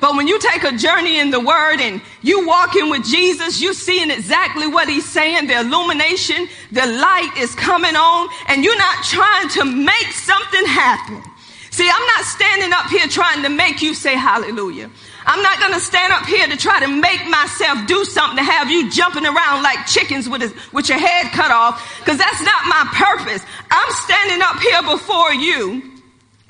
But 0.02 0.16
when 0.16 0.28
you 0.28 0.40
take 0.40 0.64
a 0.64 0.76
journey 0.76 1.20
in 1.20 1.30
the 1.30 1.40
word 1.40 1.80
and 1.80 2.02
you 2.24 2.48
walking 2.48 2.90
with 2.90 3.06
Jesus, 3.06 3.62
you 3.62 3.74
seeing 3.76 4.10
exactly 4.10 4.68
what 4.68 4.90
he's 4.90 5.08
saying. 5.08 5.46
The 5.46 5.60
illumination, 5.60 6.48
the 6.72 6.88
light 6.88 7.32
is 7.38 7.54
coming 7.54 7.96
on 7.96 8.28
and 8.48 8.64
you're 8.64 8.78
not 8.78 9.04
trying 9.06 9.50
to 9.50 9.64
make 9.66 10.12
something 10.12 10.66
happen. 10.66 11.22
See, 11.70 11.88
I'm 11.88 12.06
not 12.18 12.26
standing 12.26 12.74
up 12.74 12.88
here 12.88 13.08
trying 13.08 13.44
to 13.44 13.50
make 13.50 13.82
you 13.82 13.94
say 13.94 14.16
hallelujah. 14.16 14.90
I'm 15.26 15.44
not 15.44 15.60
going 15.60 15.74
to 15.74 15.80
stand 15.80 16.12
up 16.12 16.26
here 16.26 16.48
to 16.48 16.58
try 16.58 16.80
to 16.80 16.88
make 16.88 17.26
myself 17.28 17.86
do 17.86 18.04
something 18.04 18.38
to 18.38 18.44
have 18.44 18.72
you 18.72 18.90
jumping 18.90 19.26
around 19.26 19.62
like 19.62 19.86
chickens 19.86 20.28
with, 20.28 20.42
a, 20.42 20.54
with 20.74 20.90
your 20.90 20.98
head 20.98 21.32
cut 21.32 21.52
off 21.52 22.00
because 22.00 22.18
that's 22.18 22.42
not 22.42 22.66
my 22.66 22.88
purpose. 22.92 23.46
I'm 23.70 23.92
standing 23.94 24.42
up 24.42 24.60
here 24.60 24.82
before 24.82 25.34
you 25.34 25.91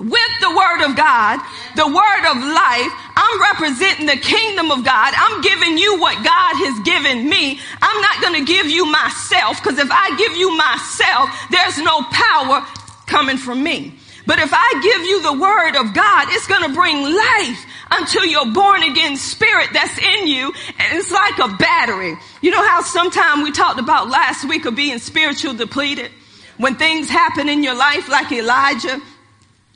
with 0.01 0.33
the 0.41 0.49
word 0.49 0.81
of 0.89 0.95
God, 0.95 1.39
the 1.75 1.87
word 1.87 2.23
of 2.25 2.37
life. 2.41 2.91
I'm 3.15 3.41
representing 3.53 4.07
the 4.07 4.17
kingdom 4.17 4.71
of 4.71 4.83
God. 4.83 5.13
I'm 5.15 5.41
giving 5.41 5.77
you 5.77 5.99
what 5.99 6.15
God 6.15 6.53
has 6.57 6.79
given 6.81 7.29
me. 7.29 7.59
I'm 7.81 8.01
not 8.01 8.21
going 8.21 8.45
to 8.45 8.45
give 8.51 8.65
you 8.67 8.85
myself 8.89 9.61
because 9.61 9.77
if 9.77 9.89
I 9.91 10.15
give 10.17 10.35
you 10.35 10.57
myself, 10.57 11.29
there's 11.51 11.77
no 11.77 12.01
power 12.09 12.65
coming 13.05 13.37
from 13.37 13.61
me. 13.63 13.93
But 14.25 14.39
if 14.39 14.51
I 14.53 14.79
give 14.81 15.05
you 15.05 15.21
the 15.21 15.33
word 15.33 15.75
of 15.75 15.93
God, 15.93 16.27
it's 16.29 16.47
going 16.47 16.63
to 16.63 16.73
bring 16.73 17.03
life 17.03 17.65
until 17.91 18.25
your 18.25 18.45
born 18.51 18.83
again 18.83 19.17
spirit 19.17 19.69
that's 19.73 19.97
in 19.97 20.27
you. 20.27 20.53
And 20.79 20.97
it's 20.97 21.11
like 21.11 21.37
a 21.39 21.49
battery. 21.57 22.15
You 22.41 22.51
know 22.51 22.65
how 22.65 22.81
sometime 22.81 23.43
we 23.43 23.51
talked 23.51 23.79
about 23.79 24.09
last 24.09 24.47
week 24.47 24.65
of 24.65 24.75
being 24.75 24.99
spiritual 24.99 25.53
depleted? 25.53 26.11
When 26.57 26.75
things 26.75 27.09
happen 27.09 27.49
in 27.49 27.63
your 27.63 27.75
life 27.75 28.07
like 28.07 28.31
Elijah, 28.31 29.01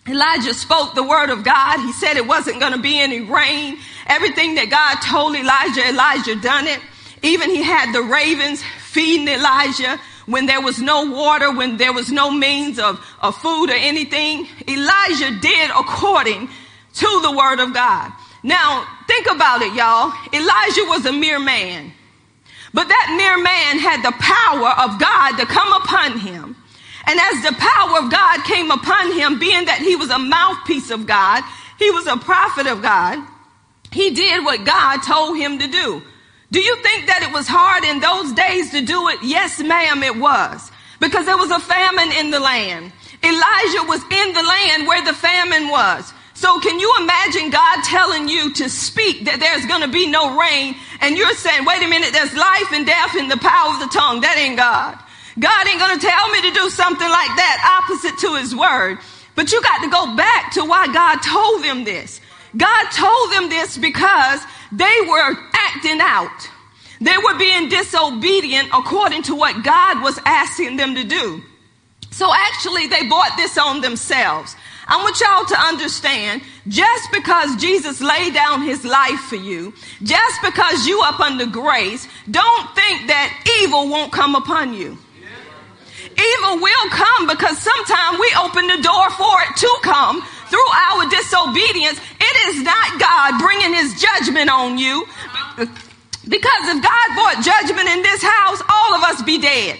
Elijah 0.07 0.53
spoke 0.53 0.93
the 0.93 1.03
word 1.03 1.29
of 1.31 1.43
God. 1.43 1.79
He 1.79 1.91
said 1.93 2.15
it 2.15 2.27
wasn't 2.27 2.59
going 2.59 2.73
to 2.73 2.79
be 2.79 2.99
any 2.99 3.21
rain. 3.21 3.79
Everything 4.05 4.55
that 4.55 4.69
God 4.69 5.01
told 5.01 5.35
Elijah, 5.35 5.87
Elijah 5.89 6.35
done 6.35 6.67
it. 6.67 6.79
Even 7.23 7.49
he 7.49 7.63
had 7.63 7.91
the 7.91 8.03
ravens 8.03 8.63
feeding 8.63 9.27
Elijah 9.27 9.99
when 10.27 10.45
there 10.45 10.61
was 10.61 10.79
no 10.79 11.09
water, 11.09 11.51
when 11.51 11.77
there 11.77 11.93
was 11.93 12.11
no 12.11 12.29
means 12.29 12.77
of, 12.77 13.03
of 13.19 13.35
food 13.37 13.71
or 13.71 13.75
anything. 13.75 14.47
Elijah 14.67 15.39
did 15.41 15.71
according 15.71 16.49
to 16.93 17.19
the 17.23 17.31
word 17.31 17.59
of 17.59 17.73
God. 17.73 18.11
Now, 18.43 18.85
think 19.07 19.25
about 19.25 19.63
it, 19.63 19.73
y'all. 19.73 20.13
Elijah 20.31 20.85
was 20.87 21.05
a 21.07 21.11
mere 21.11 21.39
man. 21.39 21.91
But 22.75 22.89
that 22.89 23.15
mere 23.17 23.41
man 23.41 23.79
had 23.79 24.03
the 24.03 24.11
power 24.19 24.69
of 24.85 24.99
God 24.99 25.37
to 25.37 25.45
come 25.47 25.73
upon 25.73 26.19
him 26.19 26.55
and 27.07 27.19
as 27.19 27.43
the 27.43 27.55
power 27.57 27.99
of 27.99 28.11
God 28.11 28.43
came 28.45 28.71
upon 28.71 29.13
him, 29.13 29.39
being 29.39 29.65
that 29.65 29.79
he 29.79 29.95
was 29.95 30.09
a 30.09 30.19
mouthpiece 30.19 30.89
of 30.89 31.05
God, 31.05 31.43
he 31.77 31.91
was 31.91 32.07
a 32.07 32.17
prophet 32.17 32.67
of 32.67 32.81
God, 32.81 33.25
he 33.91 34.11
did 34.11 34.43
what 34.43 34.65
God 34.65 34.97
told 35.03 35.37
him 35.37 35.59
to 35.59 35.67
do. 35.67 36.01
Do 36.51 36.59
you 36.59 36.75
think 36.83 37.07
that 37.07 37.23
it 37.23 37.33
was 37.33 37.47
hard 37.47 37.83
in 37.83 37.99
those 37.99 38.31
days 38.33 38.71
to 38.71 38.81
do 38.81 39.09
it? 39.09 39.19
Yes, 39.23 39.59
ma'am, 39.59 40.03
it 40.03 40.15
was. 40.15 40.71
Because 40.99 41.25
there 41.25 41.37
was 41.37 41.51
a 41.51 41.59
famine 41.59 42.11
in 42.13 42.31
the 42.31 42.39
land. 42.39 42.91
Elijah 43.23 43.83
was 43.87 44.01
in 44.03 44.33
the 44.33 44.43
land 44.43 44.87
where 44.87 45.03
the 45.03 45.13
famine 45.13 45.69
was. 45.69 46.13
So 46.33 46.59
can 46.59 46.79
you 46.79 46.91
imagine 46.99 47.49
God 47.49 47.83
telling 47.83 48.27
you 48.27 48.53
to 48.53 48.69
speak 48.69 49.25
that 49.25 49.39
there's 49.39 49.65
going 49.65 49.81
to 49.81 49.87
be 49.87 50.05
no 50.05 50.37
rain 50.37 50.75
and 50.99 51.17
you're 51.17 51.33
saying, 51.33 51.63
wait 51.65 51.81
a 51.83 51.87
minute, 51.87 52.11
there's 52.11 52.35
life 52.35 52.71
and 52.71 52.85
death 52.85 53.15
in 53.15 53.27
the 53.27 53.37
power 53.37 53.73
of 53.73 53.79
the 53.79 53.87
tongue. 53.87 54.21
That 54.21 54.37
ain't 54.37 54.57
God. 54.57 54.99
God 55.37 55.67
ain't 55.67 55.79
going 55.79 55.99
to 55.99 56.05
tell 56.05 56.29
me 56.29 56.41
to 56.43 56.51
do 56.51 56.69
something 56.69 57.09
like 57.09 57.35
that 57.35 57.81
opposite 57.83 58.17
to 58.19 58.35
his 58.35 58.55
word. 58.55 58.99
But 59.35 59.51
you 59.51 59.61
got 59.61 59.83
to 59.83 59.89
go 59.89 60.15
back 60.15 60.53
to 60.53 60.63
why 60.63 60.87
God 60.87 61.17
told 61.17 61.63
them 61.63 61.83
this. 61.83 62.21
God 62.55 62.89
told 62.91 63.33
them 63.33 63.49
this 63.49 63.77
because 63.77 64.39
they 64.71 64.95
were 65.07 65.35
acting 65.53 65.99
out. 65.99 66.49
They 67.01 67.17
were 67.17 67.37
being 67.37 67.67
disobedient 67.67 68.69
according 68.73 69.23
to 69.23 69.35
what 69.35 69.63
God 69.63 70.01
was 70.01 70.17
asking 70.25 70.77
them 70.77 70.95
to 70.95 71.03
do. 71.03 71.43
So 72.11 72.31
actually 72.33 72.87
they 72.87 73.07
brought 73.09 73.35
this 73.35 73.57
on 73.57 73.81
themselves. 73.81 74.55
I 74.87 74.97
want 74.97 75.19
y'all 75.19 75.45
to 75.45 75.59
understand, 75.59 76.43
just 76.67 77.11
because 77.11 77.55
Jesus 77.57 77.99
laid 78.01 78.33
down 78.33 78.61
his 78.61 78.85
life 78.85 79.19
for 79.21 79.35
you, 79.35 79.73
just 80.03 80.41
because 80.43 80.85
you 80.85 81.01
up 81.01 81.19
under 81.19 81.47
grace, 81.47 82.07
don't 82.29 82.75
think 82.75 83.07
that 83.07 83.33
evil 83.61 83.89
won't 83.89 84.13
come 84.13 84.35
upon 84.35 84.73
you. 84.73 84.97
Evil 86.11 86.61
will 86.61 86.89
come 86.89 87.27
because 87.27 87.57
sometimes 87.57 88.19
we 88.19 88.29
open 88.39 88.67
the 88.67 88.81
door 88.81 89.09
for 89.11 89.35
it 89.49 89.55
to 89.57 89.71
come 89.83 90.21
through 90.47 90.71
our 90.91 91.09
disobedience. 91.09 91.99
It 92.19 92.35
is 92.49 92.63
not 92.63 92.99
God 92.99 93.39
bringing 93.39 93.73
his 93.73 93.99
judgment 93.99 94.49
on 94.49 94.77
you. 94.77 95.05
Because 95.57 96.63
if 96.69 96.81
God 96.81 97.07
brought 97.13 97.43
judgment 97.43 97.87
in 97.89 98.01
this 98.01 98.23
house, 98.23 98.61
all 98.69 98.95
of 98.95 99.03
us 99.03 99.21
be 99.23 99.39
dead. 99.39 99.79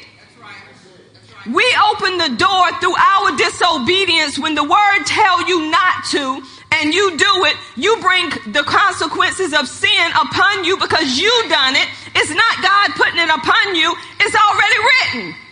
We 1.45 1.65
open 1.91 2.17
the 2.17 2.35
door 2.37 2.71
through 2.81 2.95
our 2.97 3.37
disobedience 3.37 4.39
when 4.39 4.55
the 4.55 4.63
word 4.63 5.05
tell 5.05 5.47
you 5.47 5.69
not 5.69 6.05
to 6.11 6.41
and 6.71 6.93
you 6.93 7.17
do 7.17 7.45
it, 7.45 7.55
you 7.75 7.97
bring 8.01 8.29
the 8.51 8.63
consequences 8.65 9.53
of 9.53 9.67
sin 9.67 10.11
upon 10.11 10.65
you 10.65 10.77
because 10.77 11.17
you 11.17 11.31
done 11.47 11.75
it. 11.75 11.87
It's 12.15 12.31
not 12.31 12.63
God 12.63 12.91
putting 12.95 13.19
it 13.19 13.29
upon 13.29 13.75
you. 13.75 13.95
It's 14.19 14.35
already 14.35 15.23
written. 15.23 15.44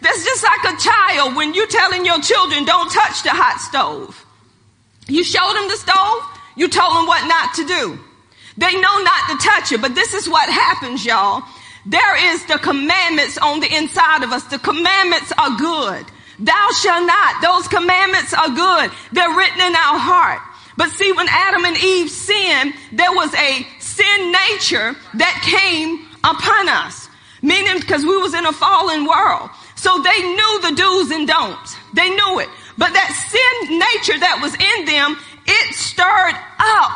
That's 0.00 0.24
just 0.24 0.44
like 0.44 0.74
a 0.74 0.76
child 0.78 1.36
when 1.36 1.54
you're 1.54 1.66
telling 1.66 2.04
your 2.04 2.20
children 2.20 2.64
don't 2.64 2.90
touch 2.90 3.22
the 3.22 3.30
hot 3.30 3.60
stove. 3.60 4.24
You 5.08 5.24
showed 5.24 5.54
them 5.54 5.68
the 5.68 5.76
stove, 5.76 6.22
you 6.56 6.68
told 6.68 6.94
them 6.96 7.06
what 7.06 7.26
not 7.26 7.54
to 7.54 7.64
do. 7.66 7.98
They 8.56 8.72
know 8.74 9.02
not 9.02 9.30
to 9.30 9.46
touch 9.48 9.72
it, 9.72 9.80
but 9.80 9.94
this 9.94 10.14
is 10.14 10.28
what 10.28 10.48
happens, 10.48 11.04
y'all. 11.04 11.42
There 11.86 12.34
is 12.34 12.44
the 12.46 12.58
commandments 12.58 13.38
on 13.38 13.60
the 13.60 13.74
inside 13.74 14.22
of 14.22 14.32
us. 14.32 14.44
The 14.44 14.58
commandments 14.58 15.32
are 15.38 15.56
good. 15.56 16.04
Thou 16.38 16.68
shalt 16.72 17.06
not. 17.06 17.42
Those 17.42 17.68
commandments 17.68 18.34
are 18.34 18.48
good. 18.50 18.90
They're 19.12 19.34
written 19.34 19.60
in 19.60 19.74
our 19.74 19.98
heart. 19.98 20.42
But 20.76 20.90
see, 20.90 21.10
when 21.12 21.26
Adam 21.28 21.64
and 21.64 21.76
Eve 21.76 22.10
sinned, 22.10 22.74
there 22.92 23.12
was 23.12 23.34
a 23.34 23.66
sin 23.80 24.32
nature 24.32 24.94
that 25.14 25.40
came 25.42 26.06
upon 26.22 26.68
us. 26.68 27.08
Meaning 27.42 27.80
because 27.80 28.04
we 28.04 28.16
was 28.16 28.34
in 28.34 28.44
a 28.46 28.52
fallen 28.52 29.06
world. 29.06 29.50
So 29.78 30.02
they 30.02 30.20
knew 30.34 30.60
the 30.60 30.74
do's 30.74 31.10
and 31.12 31.28
don'ts. 31.28 31.76
They 31.94 32.10
knew 32.10 32.40
it. 32.40 32.48
But 32.76 32.92
that 32.98 33.14
sin 33.14 33.78
nature 33.78 34.18
that 34.18 34.42
was 34.42 34.50
in 34.58 34.78
them, 34.90 35.16
it 35.46 35.74
stirred 35.74 36.34
up 36.58 36.90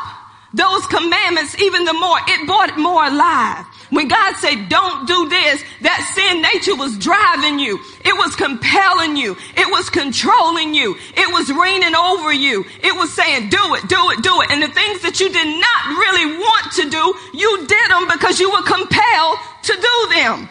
those 0.53 0.85
commandments 0.87 1.55
even 1.59 1.85
the 1.85 1.93
more. 1.95 2.19
It 2.27 2.45
brought 2.45 2.69
it 2.69 2.77
more 2.77 3.07
alive. 3.07 3.65
When 3.89 4.07
God 4.07 4.35
said, 4.35 4.67
don't 4.67 5.07
do 5.07 5.29
this, 5.29 5.63
that 5.81 6.01
sin 6.11 6.41
nature 6.43 6.75
was 6.75 6.97
driving 6.99 7.57
you. 7.57 7.79
It 8.03 8.17
was 8.19 8.35
compelling 8.35 9.15
you. 9.15 9.37
It 9.55 9.71
was 9.71 9.89
controlling 9.89 10.73
you. 10.73 10.97
It 11.15 11.31
was 11.31 11.47
reigning 11.55 11.95
over 11.95 12.33
you. 12.33 12.65
It 12.83 12.95
was 12.99 13.13
saying, 13.13 13.47
do 13.47 13.63
it, 13.79 13.87
do 13.87 14.01
it, 14.11 14.23
do 14.23 14.41
it. 14.41 14.51
And 14.51 14.61
the 14.61 14.73
things 14.75 15.01
that 15.07 15.23
you 15.23 15.31
did 15.31 15.47
not 15.47 15.81
really 15.95 16.35
want 16.35 16.65
to 16.83 16.89
do, 16.89 17.03
you 17.31 17.63
did 17.63 17.87
them 17.89 18.11
because 18.11 18.39
you 18.39 18.51
were 18.51 18.65
compelled 18.67 19.37
to 19.71 19.73
do 19.73 19.95
them. 20.19 20.49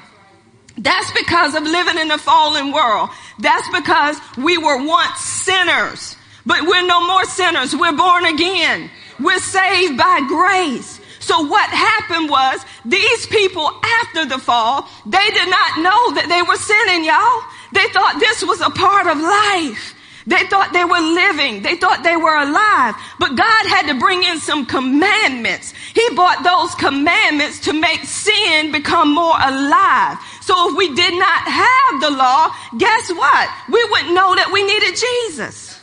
That's 0.79 1.13
because 1.13 1.55
of 1.55 1.63
living 1.65 1.99
in 1.99 2.11
a 2.11 2.19
fallen 2.19 2.73
world. 2.73 3.11
That's 3.39 3.69
because 3.71 4.17
we 4.39 4.59
were 4.59 4.85
once 4.85 5.19
sinners, 5.21 6.17
but 6.47 6.63
we're 6.63 6.87
no 6.87 7.07
more 7.07 7.25
sinners. 7.25 7.77
We're 7.77 7.97
born 7.97 8.25
again. 8.25 8.91
We're 9.21 9.39
saved 9.39 9.99
by 9.99 10.25
grace. 10.27 11.01
So 11.21 11.47
what 11.47 11.71
happened 11.71 12.31
was 12.31 12.65
these 12.85 13.27
people 13.27 13.71
after 14.03 14.27
the 14.27 14.39
fall, 14.39 14.89
they 15.07 15.31
did 15.31 15.49
not 15.49 15.79
know 15.79 16.15
that 16.19 16.27
they 16.29 16.43
were 16.43 16.57
sinning, 16.57 17.05
y'all. 17.05 17.47
They 17.73 17.89
thought 17.93 18.19
this 18.19 18.43
was 18.43 18.61
a 18.61 18.71
part 18.71 19.07
of 19.07 19.19
life. 19.21 19.95
They 20.27 20.47
thought 20.47 20.73
they 20.73 20.85
were 20.85 21.01
living. 21.01 21.63
They 21.63 21.77
thought 21.77 22.03
they 22.03 22.17
were 22.17 22.37
alive. 22.37 22.95
But 23.19 23.37
God 23.37 23.67
had 23.67 23.87
to 23.93 23.99
bring 23.99 24.23
in 24.23 24.39
some 24.39 24.67
commandments. 24.67 25.75
He 25.95 26.03
brought 26.15 26.45
those 26.45 26.75
commandments 26.75 27.61
to 27.61 27.73
make 27.73 28.05
sin 28.05 28.71
become 28.71 29.15
more 29.15 29.35
alive. 29.35 30.19
So 30.43 30.71
if 30.71 30.77
we 30.77 30.93
did 30.95 31.15
not 31.15 31.43
have 31.47 32.01
the 32.01 32.11
law, 32.11 32.51
guess 32.77 33.11
what? 33.13 33.49
We 33.71 33.83
wouldn't 33.91 34.13
know 34.13 34.35
that 34.35 34.51
we 34.53 34.65
needed 34.65 34.99
Jesus. 34.99 35.79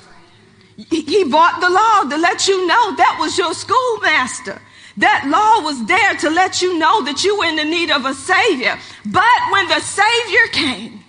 He 0.76 1.24
bought 1.24 1.60
the 1.60 1.70
law 1.70 2.10
to 2.10 2.18
let 2.22 2.48
you 2.48 2.68
know 2.68 2.96
that 2.96 3.18
was 3.20 3.38
your 3.38 3.54
schoolmaster. 3.54 4.62
That 4.98 5.28
law 5.28 5.64
was 5.64 5.86
there 5.86 6.14
to 6.16 6.30
let 6.30 6.62
you 6.62 6.78
know 6.78 7.04
that 7.04 7.24
you 7.24 7.40
were 7.40 7.46
in 7.46 7.56
the 7.56 7.64
need 7.64 7.90
of 7.90 8.06
a 8.06 8.14
savior. 8.14 8.78
But 9.06 9.40
when 9.52 9.68
the 9.70 9.80
savior 9.80 10.48
came, 10.52 11.04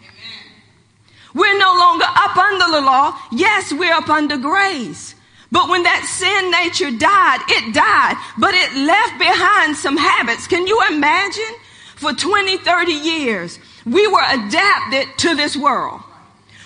we're 1.34 1.58
no 1.58 1.74
longer 1.74 2.06
up 2.06 2.36
under 2.36 2.66
the 2.70 2.80
law. 2.80 3.18
Yes, 3.32 3.72
we're 3.72 3.94
up 3.94 4.08
under 4.08 4.36
grace. 4.36 5.14
But 5.50 5.68
when 5.68 5.82
that 5.82 6.06
sin 6.06 6.50
nature 6.50 6.96
died, 6.96 7.42
it 7.48 7.74
died, 7.74 8.14
but 8.38 8.54
it 8.54 8.74
left 8.86 9.18
behind 9.18 9.76
some 9.76 9.96
habits. 9.96 10.46
Can 10.46 10.66
you 10.68 10.80
imagine? 10.88 11.54
For 12.00 12.14
20, 12.14 12.56
30 12.56 12.92
years, 12.92 13.58
we 13.84 14.06
were 14.06 14.24
adapted 14.26 15.06
to 15.18 15.34
this 15.34 15.54
world. 15.54 16.00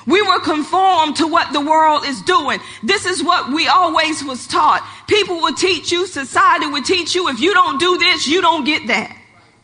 We 0.07 0.23
were 0.23 0.39
conformed 0.39 1.17
to 1.17 1.27
what 1.27 1.53
the 1.53 1.61
world 1.61 2.05
is 2.07 2.23
doing. 2.23 2.61
This 2.85 3.05
is 3.05 3.21
what 3.21 3.53
we 3.53 3.67
always 3.67 4.23
was 4.23 4.47
taught. 4.47 4.89
People 5.09 5.41
will 5.41 5.55
teach 5.55 5.91
you, 5.91 6.07
society 6.07 6.69
will 6.69 6.85
teach 6.85 7.17
you, 7.17 7.29
if 7.31 7.41
you 7.41 7.53
don't 7.53 7.81
do 7.81 7.99
this, 7.99 8.29
you 8.29 8.43
don't 8.43 8.65
get 8.65 8.87
that. 8.87 9.17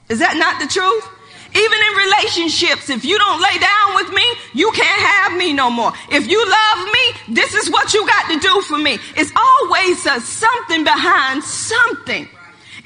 Is 0.09 0.19
that 0.19 0.37
not 0.37 0.61
the 0.61 0.67
truth? 0.67 1.09
Even 1.55 1.79
in 1.79 1.97
relationships, 2.09 2.91
if 2.91 3.05
you 3.05 3.17
don't 3.17 3.41
lay 3.41 3.59
down 3.59 3.95
with 3.95 4.13
me, 4.13 4.25
you 4.53 4.73
can't 4.73 5.03
have 5.03 5.39
me 5.39 5.53
no 5.53 5.71
more. 5.71 5.93
If 6.11 6.27
you 6.27 6.45
love 6.51 6.85
me, 6.85 7.35
this 7.35 7.55
is 7.55 7.71
what 7.71 7.95
you 7.95 8.05
got 8.09 8.29
to 8.33 8.41
do 8.41 8.61
for 8.63 8.77
me. 8.77 8.99
It's 9.17 9.31
always 9.37 10.05
a 10.05 10.21
something 10.21 10.83
behind 10.83 11.45
something. 11.45 12.29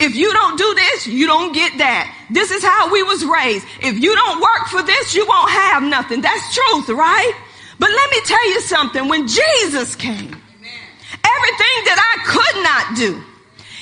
If 0.01 0.17
you 0.17 0.33
don't 0.33 0.59
do 0.59 0.75
this, 0.75 1.07
you 1.07 1.27
don't 1.27 1.53
get 1.53 1.79
that. 1.79 2.11
This 2.31 2.51
is 2.51 2.65
how 2.65 2.91
we 2.93 3.03
was 3.03 3.25
raised. 3.25 3.67
If 3.81 4.03
you 4.03 4.15
don't 4.15 4.41
work 4.41 4.67
for 4.69 4.83
this, 4.83 5.15
you 5.15 5.27
won't 5.27 5.51
have 5.51 5.83
nothing. 5.83 6.21
That's 6.21 6.55
truth, 6.55 6.89
right? 6.89 7.33
But 7.79 7.91
let 7.91 8.11
me 8.11 8.21
tell 8.25 8.49
you 8.51 8.61
something. 8.61 9.09
When 9.09 9.29
Jesus 9.29 9.95
came, 9.95 10.35
everything 11.23 11.77
that 11.87 11.99
I 11.99 12.15
could 12.27 12.63
not 12.63 12.97
do, 12.97 13.23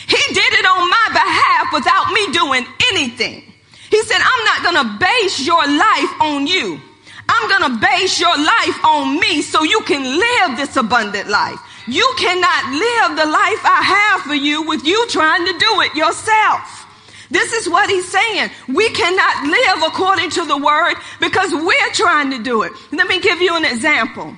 he 0.06 0.34
did 0.34 0.52
it 0.52 0.66
on 0.66 0.90
my 0.90 1.08
behalf 1.12 1.72
without 1.72 2.12
me 2.12 2.32
doing 2.32 2.66
anything. 2.92 3.52
He 3.90 4.02
said, 4.02 4.18
I'm 4.20 4.44
not 4.44 4.62
going 4.62 4.78
to 4.84 4.98
base 4.98 5.46
your 5.46 5.64
life 5.66 6.20
on 6.20 6.46
you. 6.46 6.80
I'm 7.28 7.48
going 7.48 7.72
to 7.72 7.80
base 7.80 8.20
your 8.20 8.36
life 8.36 8.84
on 8.84 9.18
me 9.20 9.42
so 9.42 9.62
you 9.62 9.80
can 9.82 10.02
live 10.02 10.56
this 10.56 10.76
abundant 10.76 11.28
life. 11.28 11.58
You 11.92 12.10
cannot 12.16 12.72
live 12.72 13.18
the 13.18 13.30
life 13.30 13.62
I 13.64 13.82
have 13.84 14.20
for 14.22 14.34
you 14.34 14.62
with 14.62 14.82
you 14.82 15.06
trying 15.08 15.44
to 15.44 15.52
do 15.52 15.80
it 15.82 15.94
yourself. 15.94 16.86
This 17.30 17.52
is 17.52 17.68
what 17.68 17.90
he's 17.90 18.10
saying. 18.10 18.50
We 18.68 18.88
cannot 18.90 19.46
live 19.46 19.92
according 19.92 20.30
to 20.30 20.46
the 20.46 20.56
word 20.56 20.94
because 21.20 21.52
we're 21.52 21.92
trying 21.92 22.30
to 22.30 22.42
do 22.42 22.62
it. 22.62 22.72
Let 22.92 23.08
me 23.08 23.20
give 23.20 23.42
you 23.42 23.54
an 23.56 23.66
example. 23.66 24.34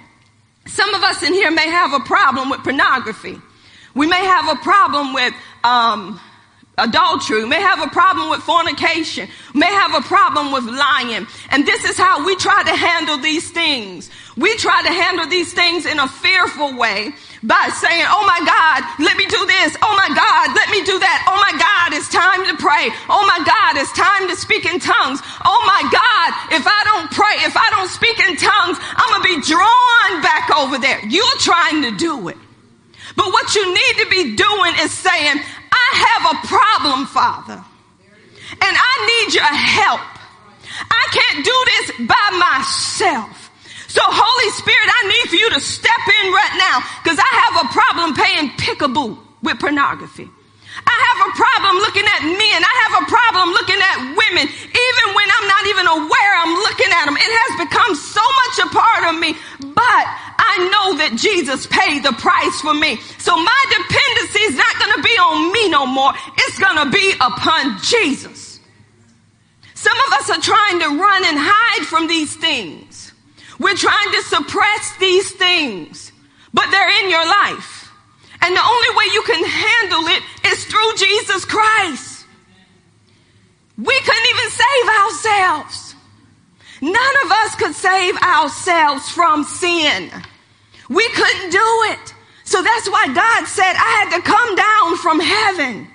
Some 0.66 0.94
of 0.94 1.02
us 1.04 1.22
in 1.22 1.32
here 1.32 1.52
may 1.52 1.68
have 1.68 1.92
a 1.92 2.00
problem 2.00 2.50
with 2.50 2.60
pornography. 2.64 3.40
We 3.94 4.08
may 4.08 4.24
have 4.24 4.48
a 4.48 4.60
problem 4.60 5.14
with 5.14 5.34
um, 5.62 6.20
adultery. 6.76 7.44
We 7.44 7.48
may 7.48 7.60
have 7.60 7.82
a 7.82 7.90
problem 7.90 8.30
with 8.30 8.40
fornication. 8.40 9.28
We 9.54 9.60
may 9.60 9.72
have 9.72 9.94
a 9.94 10.00
problem 10.00 10.50
with 10.50 10.64
lying. 10.64 11.26
And 11.50 11.66
this 11.66 11.84
is 11.84 11.96
how 11.96 12.26
we 12.26 12.34
try 12.36 12.64
to 12.64 12.74
handle 12.74 13.18
these 13.18 13.48
things. 13.50 14.10
We 14.36 14.56
try 14.56 14.82
to 14.82 14.92
handle 14.92 15.26
these 15.26 15.52
things 15.52 15.86
in 15.86 16.00
a 16.00 16.08
fearful 16.08 16.76
way 16.76 17.12
by 17.44 17.68
saying, 17.76 18.08
Oh 18.08 18.24
my 18.24 18.40
God, 18.40 18.80
let 19.04 19.16
me 19.20 19.28
do 19.28 19.40
this. 19.44 19.76
Oh 19.84 19.94
my 19.94 20.08
God, 20.08 20.56
let 20.56 20.72
me 20.72 20.80
do 20.84 20.96
that. 20.98 21.28
Oh 21.28 21.36
my 21.36 21.52
God, 21.60 21.92
it's 21.92 22.08
time 22.08 22.40
to 22.48 22.56
pray. 22.56 22.88
Oh 23.12 23.24
my 23.28 23.40
God, 23.44 23.76
it's 23.76 23.92
time 23.92 24.28
to 24.32 24.36
speak 24.36 24.64
in 24.64 24.80
tongues. 24.80 25.20
Oh 25.44 25.60
my 25.68 25.82
God, 25.92 26.28
if 26.56 26.64
I 26.64 26.80
don't 26.88 27.12
pray, 27.12 27.44
if 27.44 27.56
I 27.56 27.68
don't 27.76 27.92
speak 27.92 28.16
in 28.16 28.36
tongues, 28.40 28.80
I'm 28.80 29.08
going 29.12 29.22
to 29.22 29.30
be 29.36 29.40
drawn 29.44 30.10
back 30.24 30.48
over 30.56 30.80
there. 30.80 31.04
You're 31.04 31.38
trying 31.44 31.84
to 31.84 31.92
do 31.96 32.28
it. 32.32 32.40
But 33.16 33.28
what 33.28 33.54
you 33.54 33.68
need 33.68 33.94
to 34.02 34.08
be 34.08 34.36
doing 34.36 34.72
is 34.80 34.90
saying, 34.90 35.36
I 35.70 35.88
have 36.08 36.22
a 36.32 36.36
problem, 36.48 37.06
Father, 37.06 37.60
and 37.60 38.74
I 38.76 38.94
need 39.04 39.34
your 39.34 39.44
help. 39.44 40.00
I 40.90 41.04
can't 41.12 41.44
do 41.44 41.56
this 41.76 42.08
by 42.08 42.26
myself. 42.40 43.43
So 43.94 44.02
Holy 44.02 44.50
Spirit, 44.58 44.90
I 44.90 45.00
need 45.06 45.26
for 45.30 45.38
you 45.38 45.48
to 45.54 45.62
step 45.62 46.02
in 46.18 46.26
right 46.34 46.54
now 46.58 46.82
because 46.98 47.14
I 47.14 47.30
have 47.46 47.54
a 47.62 47.66
problem 47.70 48.10
paying 48.18 48.50
pickaboo 48.58 49.14
with 49.38 49.62
pornography. 49.62 50.26
I 50.82 50.96
have 50.98 51.18
a 51.22 51.30
problem 51.38 51.78
looking 51.78 52.02
at 52.02 52.26
men. 52.26 52.58
I 52.58 52.74
have 52.90 52.94
a 52.98 53.04
problem 53.06 53.54
looking 53.54 53.78
at 53.78 54.18
women. 54.18 54.50
Even 54.50 55.06
when 55.14 55.28
I'm 55.30 55.46
not 55.46 55.64
even 55.70 55.86
aware 55.86 56.32
I'm 56.42 56.58
looking 56.66 56.90
at 56.90 57.06
them. 57.06 57.14
It 57.14 57.30
has 57.38 57.70
become 57.70 57.94
so 57.94 58.24
much 58.42 58.54
a 58.66 58.68
part 58.74 59.02
of 59.06 59.14
me. 59.14 59.38
But 59.62 60.04
I 60.42 60.58
know 60.74 60.98
that 60.98 61.14
Jesus 61.14 61.70
paid 61.70 62.02
the 62.02 62.18
price 62.18 62.58
for 62.66 62.74
me. 62.74 62.98
So 63.22 63.38
my 63.38 63.62
dependency 63.70 64.42
is 64.50 64.58
not 64.58 64.74
going 64.82 64.94
to 64.98 65.02
be 65.06 65.14
on 65.22 65.54
me 65.54 65.70
no 65.70 65.86
more. 65.86 66.10
It's 66.34 66.58
going 66.58 66.82
to 66.82 66.90
be 66.90 67.14
upon 67.22 67.78
Jesus. 67.78 68.58
Some 69.78 69.94
of 70.10 70.18
us 70.18 70.34
are 70.34 70.42
trying 70.42 70.82
to 70.82 70.98
run 70.98 71.22
and 71.30 71.38
hide 71.38 71.86
from 71.86 72.10
these 72.10 72.34
things. 72.34 73.03
We're 73.58 73.76
trying 73.76 74.12
to 74.12 74.22
suppress 74.22 74.96
these 74.98 75.30
things, 75.32 76.12
but 76.52 76.70
they're 76.70 77.04
in 77.04 77.10
your 77.10 77.24
life. 77.26 77.90
And 78.40 78.54
the 78.54 78.60
only 78.60 78.96
way 78.96 79.04
you 79.12 79.22
can 79.22 79.44
handle 79.44 80.06
it 80.08 80.22
is 80.52 80.64
through 80.64 80.94
Jesus 80.96 81.44
Christ. 81.44 82.26
We 83.78 83.98
couldn't 84.00 84.30
even 84.30 84.50
save 84.50 84.88
ourselves. 85.00 85.94
None 86.80 87.16
of 87.24 87.30
us 87.32 87.54
could 87.54 87.74
save 87.74 88.16
ourselves 88.18 89.08
from 89.08 89.44
sin. 89.44 90.10
We 90.88 91.08
couldn't 91.10 91.50
do 91.50 91.68
it. 91.92 92.14
So 92.44 92.62
that's 92.62 92.88
why 92.90 93.06
God 93.14 93.46
said, 93.46 93.72
I 93.72 94.04
had 94.04 94.16
to 94.16 94.22
come 94.22 94.54
down 94.54 94.96
from 94.98 95.20
heaven. 95.20 95.88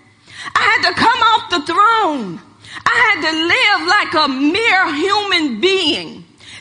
I 0.55 0.61
had 0.61 0.89
to 0.89 0.95
come 0.95 1.21
off 1.21 1.49
the 1.51 1.61
throne. 1.71 2.41
I 2.85 2.95
had 3.07 3.21
to 3.29 3.33
live 3.47 3.87
like 3.87 4.13
a 4.13 4.33
mere 4.51 4.95
human 4.95 5.61
being 5.61 6.18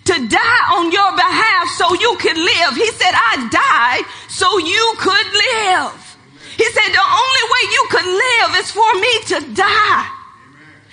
to 0.08 0.16
die 0.26 0.62
on 0.72 0.90
your 0.90 1.12
behalf 1.12 1.68
so 1.76 1.92
you 1.92 2.16
could 2.16 2.36
live. 2.36 2.72
He 2.74 2.88
said, 2.96 3.12
I 3.12 3.48
died 3.52 4.04
so 4.28 4.48
you 4.56 4.86
could 4.96 5.28
live. 5.36 5.92
He 6.56 6.64
said, 6.64 6.88
the 6.88 7.04
only 7.04 7.44
way 7.52 7.62
you 7.76 7.84
could 7.92 8.08
live 8.08 8.50
is 8.56 8.70
for 8.72 8.90
me 8.96 9.12
to 9.32 9.38
die. 9.54 10.08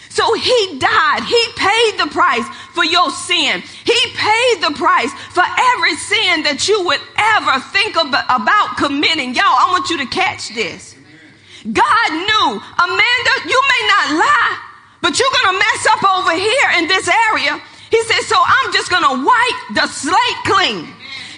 So 0.10 0.34
he 0.36 0.80
died. 0.80 1.23
He 1.23 1.43
paid 1.56 1.99
the 1.99 2.08
price 2.12 2.47
for 2.75 2.84
your 2.84 3.10
sin. 3.12 3.63
He 3.84 3.99
paid 4.15 4.56
the 4.62 4.75
price 4.75 5.12
for 5.32 5.43
every 5.75 5.95
sin 5.95 6.43
that 6.43 6.67
you 6.67 6.84
would 6.84 7.01
ever 7.15 7.60
think 7.71 7.95
about 7.95 8.78
committing. 8.78 9.36
Y'all, 9.36 9.47
I 9.47 9.71
want 9.71 9.89
you 9.89 9.97
to 9.99 10.08
catch 10.08 10.54
this. 10.56 10.95
God 11.63 12.10
knew, 12.12 12.47
Amanda, 12.60 13.34
you 13.47 13.60
may 13.60 13.82
not 13.88 14.06
lie, 14.19 14.56
but 15.01 15.19
you're 15.19 15.36
going 15.43 15.56
to 15.56 15.60
mess 15.60 15.84
up 15.91 16.04
over 16.04 16.36
here 16.36 16.69
in 16.80 16.88
this 16.88 17.08
area. 17.32 17.60
He 17.96 18.04
said, 18.04 18.24
so 18.24 18.36
I'm 18.38 18.74
just 18.74 18.92
going 18.92 19.04
to 19.04 19.26
wipe 19.26 19.76
the 19.76 19.88
slate 19.88 20.42
clean. 20.44 20.86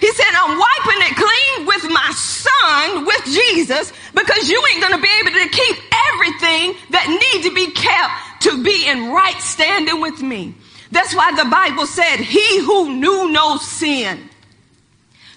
He 0.00 0.10
said, 0.12 0.26
I'm 0.34 0.58
wiping 0.58 1.00
it 1.06 1.14
clean 1.14 1.66
with 1.68 1.84
my 1.88 2.10
son, 2.10 3.06
with 3.06 3.24
Jesus, 3.26 3.92
because 4.12 4.48
you 4.48 4.60
ain't 4.72 4.80
going 4.80 4.94
to 4.94 5.00
be 5.00 5.08
able 5.20 5.38
to 5.38 5.48
keep 5.50 5.76
everything 6.10 6.74
that 6.90 7.06
need 7.06 7.48
to 7.48 7.54
be 7.54 7.70
kept 7.70 8.42
to 8.42 8.60
be 8.64 8.88
in 8.88 9.12
right 9.12 9.40
standing 9.40 10.00
with 10.00 10.20
me. 10.20 10.54
That's 10.90 11.14
why 11.14 11.30
the 11.30 11.48
Bible 11.48 11.86
said, 11.86 12.16
he 12.16 12.58
who 12.58 12.96
knew 12.96 13.30
no 13.30 13.56
sin 13.58 14.28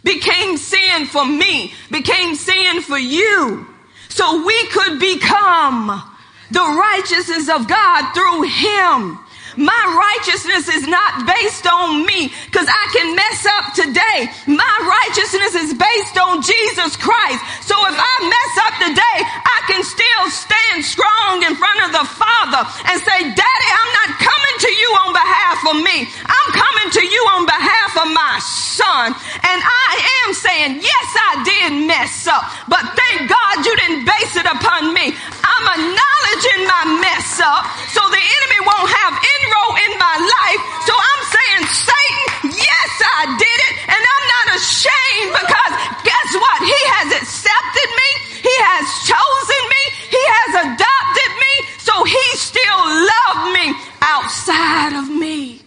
became 0.04 0.58
sin 0.58 1.06
for 1.06 1.24
me, 1.24 1.72
became 1.92 2.34
sin 2.34 2.82
for 2.82 2.98
you. 2.98 3.68
So 4.10 4.44
we 4.44 4.68
could 4.70 5.00
become 5.00 6.02
the 6.50 6.62
righteousness 6.62 7.48
of 7.48 7.68
God 7.68 8.12
through 8.16 8.42
him. 8.42 9.20
My 9.58 9.84
righteousness 9.92 10.70
is 10.72 10.88
not 10.88 11.28
based 11.28 11.68
on 11.68 12.06
me 12.06 12.32
because 12.48 12.68
I 12.70 12.86
can 12.96 13.16
mess 13.16 13.40
up 13.60 13.66
today. 13.76 14.20
My 14.48 14.76
righteousness 14.88 15.56
is 15.56 15.72
based 15.76 16.16
on 16.16 16.40
Jesus 16.40 16.96
Christ. 16.96 17.42
So 17.68 17.76
if 17.92 17.98
I 18.00 18.14
mess 18.24 18.54
up 18.64 18.76
today, 18.88 19.18
I 19.28 19.60
can 19.68 19.84
still 19.84 20.24
stand 20.32 20.86
strong 20.88 21.44
in 21.44 21.56
front 21.60 21.80
of 21.84 21.92
the 21.92 22.06
Father 22.16 22.64
and 22.88 22.96
say, 23.04 23.20
Daddy, 23.28 23.70
I'm 23.76 23.92
not 24.00 24.10
coming 24.24 24.56
to 24.64 24.72
you 24.72 24.90
on 25.04 25.10
behalf 25.12 25.60
of 25.68 25.76
me. 25.84 25.98
I'm 26.08 26.50
coming 26.56 26.90
to 26.96 27.04
you 27.04 27.22
on 27.36 27.44
behalf 27.46 27.92
of 28.00 28.08
my 28.16 28.40
son. 28.40 29.12
And 29.12 29.60
I 29.60 29.92
am 30.26 30.30
saying, 30.34 30.72
yes, 30.80 31.08
I 31.28 31.32
did 31.44 31.70
mess 31.88 32.28
up, 32.28 32.44
but 32.72 32.84
thank 32.96 33.28
God 33.28 33.54
you 33.68 33.74
didn't 33.76 34.06
base 34.08 34.36
it 34.40 34.48
upon 34.48 34.94
me. 34.94 35.12
I'm 35.44 35.66
acknowledging 35.76 36.62
my 36.66 36.84
mess 37.04 37.40
up 37.44 37.68
so 37.92 38.02
the 38.10 38.24
enemy 38.24 38.60
won't 38.66 38.90
have 38.90 39.14
any 39.14 39.40
inroad 39.41 39.75
in 39.89 39.93
my 39.97 40.15
life. 40.21 40.62
So 40.86 40.93
I'm 40.93 41.23
saying, 41.25 41.63
Satan, 41.69 42.54
yes, 42.54 42.91
I 43.01 43.21
did 43.38 43.60
it. 43.69 43.73
And 43.89 44.01
I'm 44.01 44.25
not 44.36 44.47
ashamed 44.58 45.32
because 45.38 45.73
guess 46.06 46.30
what? 46.38 46.60
He 46.62 46.82
has 46.97 47.08
accepted 47.21 47.89
me. 47.97 48.10
He 48.45 48.56
has 48.69 48.86
chosen 49.06 49.62
me. 49.73 49.84
He 50.10 50.23
has 50.38 50.51
adopted 50.69 51.32
me. 51.41 51.54
So 51.80 51.93
he 52.04 52.25
still 52.38 52.82
loved 52.86 53.45
me 53.54 53.65
outside 54.01 54.93
of 54.97 55.10
me. 55.10 55.62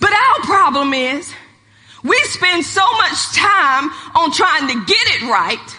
But 0.00 0.12
our 0.12 0.38
problem 0.46 0.94
is 0.94 1.34
we 2.04 2.18
spend 2.30 2.64
so 2.64 2.86
much 2.98 3.34
time 3.34 3.90
on 4.14 4.30
trying 4.30 4.68
to 4.68 4.74
get 4.86 5.06
it 5.16 5.22
right 5.22 5.78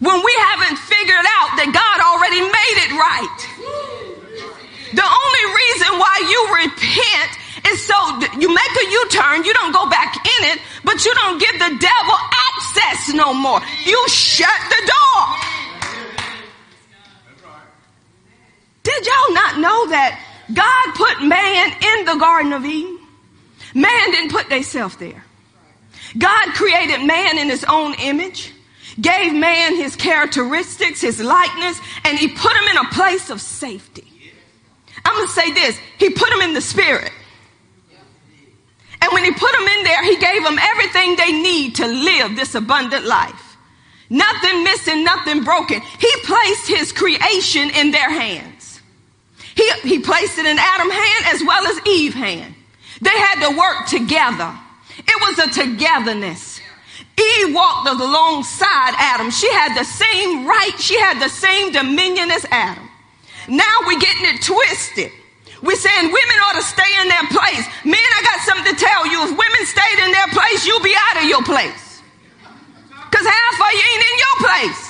when 0.00 0.24
we 0.24 0.34
haven't 0.48 0.78
figured 0.78 1.26
out 1.36 1.60
that 1.60 1.68
God 1.76 1.98
already 2.00 2.40
made 2.40 2.78
it 2.88 2.92
right. 2.96 3.38
The 4.92 5.06
only 5.06 5.44
reason 5.54 5.98
why 5.98 6.16
you 6.28 6.40
repent 6.64 7.30
is 7.72 7.86
so 7.86 7.94
you 8.38 8.48
make 8.52 8.74
a 8.76 8.90
U-turn, 8.90 9.44
you 9.44 9.54
don't 9.54 9.72
go 9.72 9.88
back 9.88 10.16
in 10.16 10.50
it, 10.50 10.60
but 10.84 11.04
you 11.04 11.14
don't 11.14 11.38
give 11.38 11.52
the 11.52 11.78
devil 11.78 12.16
access 12.50 13.14
no 13.14 13.32
more. 13.34 13.60
You 13.84 14.08
shut 14.08 14.60
the 14.68 14.92
door. 14.92 15.26
Did 18.82 19.06
y'all 19.06 19.34
not 19.34 19.58
know 19.58 19.88
that 19.90 20.18
God 20.52 20.94
put 20.94 21.22
man 21.22 21.72
in 21.82 22.04
the 22.06 22.16
Garden 22.16 22.52
of 22.52 22.64
Eden? 22.64 22.98
Man 23.74 24.10
didn't 24.10 24.32
put 24.32 24.48
themselves 24.48 24.96
there. 24.96 25.24
God 26.18 26.54
created 26.54 27.04
man 27.06 27.38
in 27.38 27.48
his 27.48 27.64
own 27.64 27.94
image, 27.94 28.52
gave 29.00 29.32
man 29.32 29.76
his 29.76 29.94
characteristics, 29.94 31.00
his 31.00 31.20
likeness, 31.20 31.80
and 32.04 32.18
he 32.18 32.28
put 32.28 32.52
him 32.52 32.64
in 32.68 32.76
a 32.78 32.88
place 32.90 33.30
of 33.30 33.40
safety. 33.40 34.09
I'm 35.04 35.16
going 35.16 35.26
to 35.26 35.32
say 35.32 35.52
this. 35.52 35.78
He 35.98 36.10
put 36.10 36.30
them 36.30 36.40
in 36.40 36.54
the 36.54 36.60
spirit. 36.60 37.12
And 39.02 39.12
when 39.12 39.24
he 39.24 39.32
put 39.32 39.52
them 39.52 39.66
in 39.66 39.84
there, 39.84 40.04
he 40.04 40.16
gave 40.16 40.44
them 40.44 40.58
everything 40.58 41.16
they 41.16 41.32
need 41.32 41.76
to 41.76 41.86
live 41.86 42.36
this 42.36 42.54
abundant 42.54 43.06
life. 43.06 43.56
Nothing 44.10 44.64
missing, 44.64 45.04
nothing 45.04 45.44
broken. 45.44 45.80
He 45.80 46.12
placed 46.24 46.66
his 46.66 46.92
creation 46.92 47.70
in 47.70 47.92
their 47.92 48.10
hands. 48.10 48.80
He, 49.54 49.70
he 49.82 49.98
placed 50.00 50.38
it 50.38 50.46
in 50.46 50.58
Adam's 50.58 50.92
hand 50.92 51.34
as 51.34 51.42
well 51.44 51.66
as 51.66 51.86
Eve's 51.86 52.14
hand. 52.14 52.54
They 53.00 53.10
had 53.10 53.48
to 53.48 53.56
work 53.56 53.86
together. 53.86 54.58
It 54.98 55.20
was 55.20 55.38
a 55.38 55.62
togetherness. 55.62 56.60
Eve 57.18 57.54
walked 57.54 57.88
alongside 57.88 58.94
Adam. 58.98 59.30
She 59.30 59.50
had 59.52 59.78
the 59.78 59.84
same 59.84 60.46
right, 60.46 60.72
she 60.78 60.98
had 60.98 61.20
the 61.20 61.28
same 61.28 61.72
dominion 61.72 62.30
as 62.30 62.44
Adam. 62.50 62.89
Now 63.48 63.86
we're 63.86 64.00
getting 64.00 64.34
it 64.34 64.42
twisted. 64.42 65.12
We're 65.62 65.76
saying 65.76 66.08
women 66.08 66.38
ought 66.48 66.56
to 66.56 66.64
stay 66.64 66.88
in 67.04 67.08
their 67.08 67.26
place. 67.28 67.64
Men, 67.84 68.00
I 68.00 68.20
got 68.24 68.40
something 68.48 68.72
to 68.72 68.76
tell 68.80 69.06
you. 69.06 69.28
If 69.28 69.30
women 69.36 69.62
stayed 69.68 69.98
in 70.04 70.10
their 70.12 70.28
place, 70.32 70.64
you'll 70.64 70.82
be 70.82 70.96
out 70.96 71.22
of 71.22 71.28
your 71.28 71.44
place. 71.44 72.00
Because 73.10 73.26
half 73.26 73.54
of 73.60 73.72
you 73.76 73.84
ain't 73.84 74.04
in 74.08 74.16
your 74.16 74.36
place. 74.40 74.82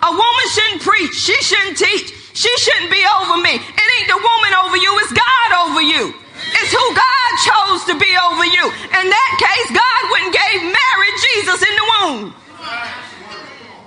A 0.00 0.10
woman 0.10 0.46
shouldn't 0.48 0.82
preach. 0.82 1.12
She 1.12 1.36
shouldn't 1.44 1.76
teach. 1.76 2.08
She 2.32 2.52
shouldn't 2.56 2.90
be 2.90 3.04
over 3.20 3.36
me. 3.42 3.60
It 3.60 3.86
ain't 4.00 4.08
the 4.08 4.16
woman 4.16 4.52
over 4.64 4.76
you, 4.80 4.90
it's 5.04 5.12
God 5.12 5.50
over 5.66 5.82
you. 5.82 6.14
It's 6.40 6.72
who 6.72 6.86
God 6.96 7.30
chose 7.44 7.84
to 7.92 7.94
be 7.98 8.08
over 8.16 8.46
you. 8.48 8.64
In 8.96 9.06
that 9.12 9.30
case, 9.36 9.68
God 9.76 10.00
wouldn't 10.08 10.32
gave 10.32 10.58
Mary 10.64 11.10
Jesus 11.20 11.60
in 11.60 11.74
the 11.76 11.86
womb. 11.92 12.34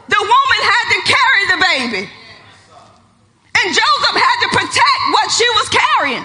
The 0.05 0.21
woman 0.21 0.59
had 0.61 0.85
to 0.93 0.99
carry 1.07 1.43
the 1.49 1.59
baby. 1.65 2.09
And 3.63 3.71
Joseph 3.71 4.17
had 4.19 4.38
to 4.43 4.49
protect 4.60 5.02
what 5.15 5.32
she 5.32 5.47
was 5.56 5.71
carrying. 5.71 6.19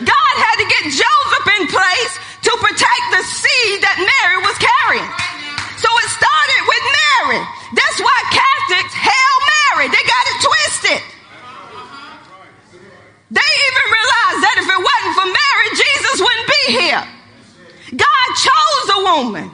God 0.00 0.34
had 0.40 0.56
to 0.64 0.66
get 0.72 0.82
Joseph 0.88 1.46
in 1.60 1.64
place 1.68 2.12
to 2.48 2.52
protect 2.56 3.04
the 3.12 3.20
seed 3.20 3.84
that 3.84 4.00
Mary 4.00 4.40
was 4.40 4.56
carrying. 4.56 5.10
So 5.76 5.92
it 5.92 6.08
started 6.08 6.62
with 6.64 6.84
Mary. 6.88 7.40
That's 7.76 8.00
why 8.00 8.16
Catholics 8.32 8.96
hail 8.96 9.36
Mary. 9.44 9.92
They 9.92 10.04
got 10.08 10.24
it 10.24 10.38
twisted. 10.40 11.00
They 13.28 13.50
even 13.68 13.84
realized 13.84 14.40
that 14.40 14.56
if 14.64 14.68
it 14.72 14.80
wasn't 14.80 15.14
for 15.20 15.28
Mary, 15.28 15.68
Jesus 15.76 16.16
wouldn't 16.16 16.48
be 16.48 16.64
here. 16.80 17.04
God 17.92 18.28
chose 18.40 18.86
a 18.88 19.00
woman. 19.04 19.52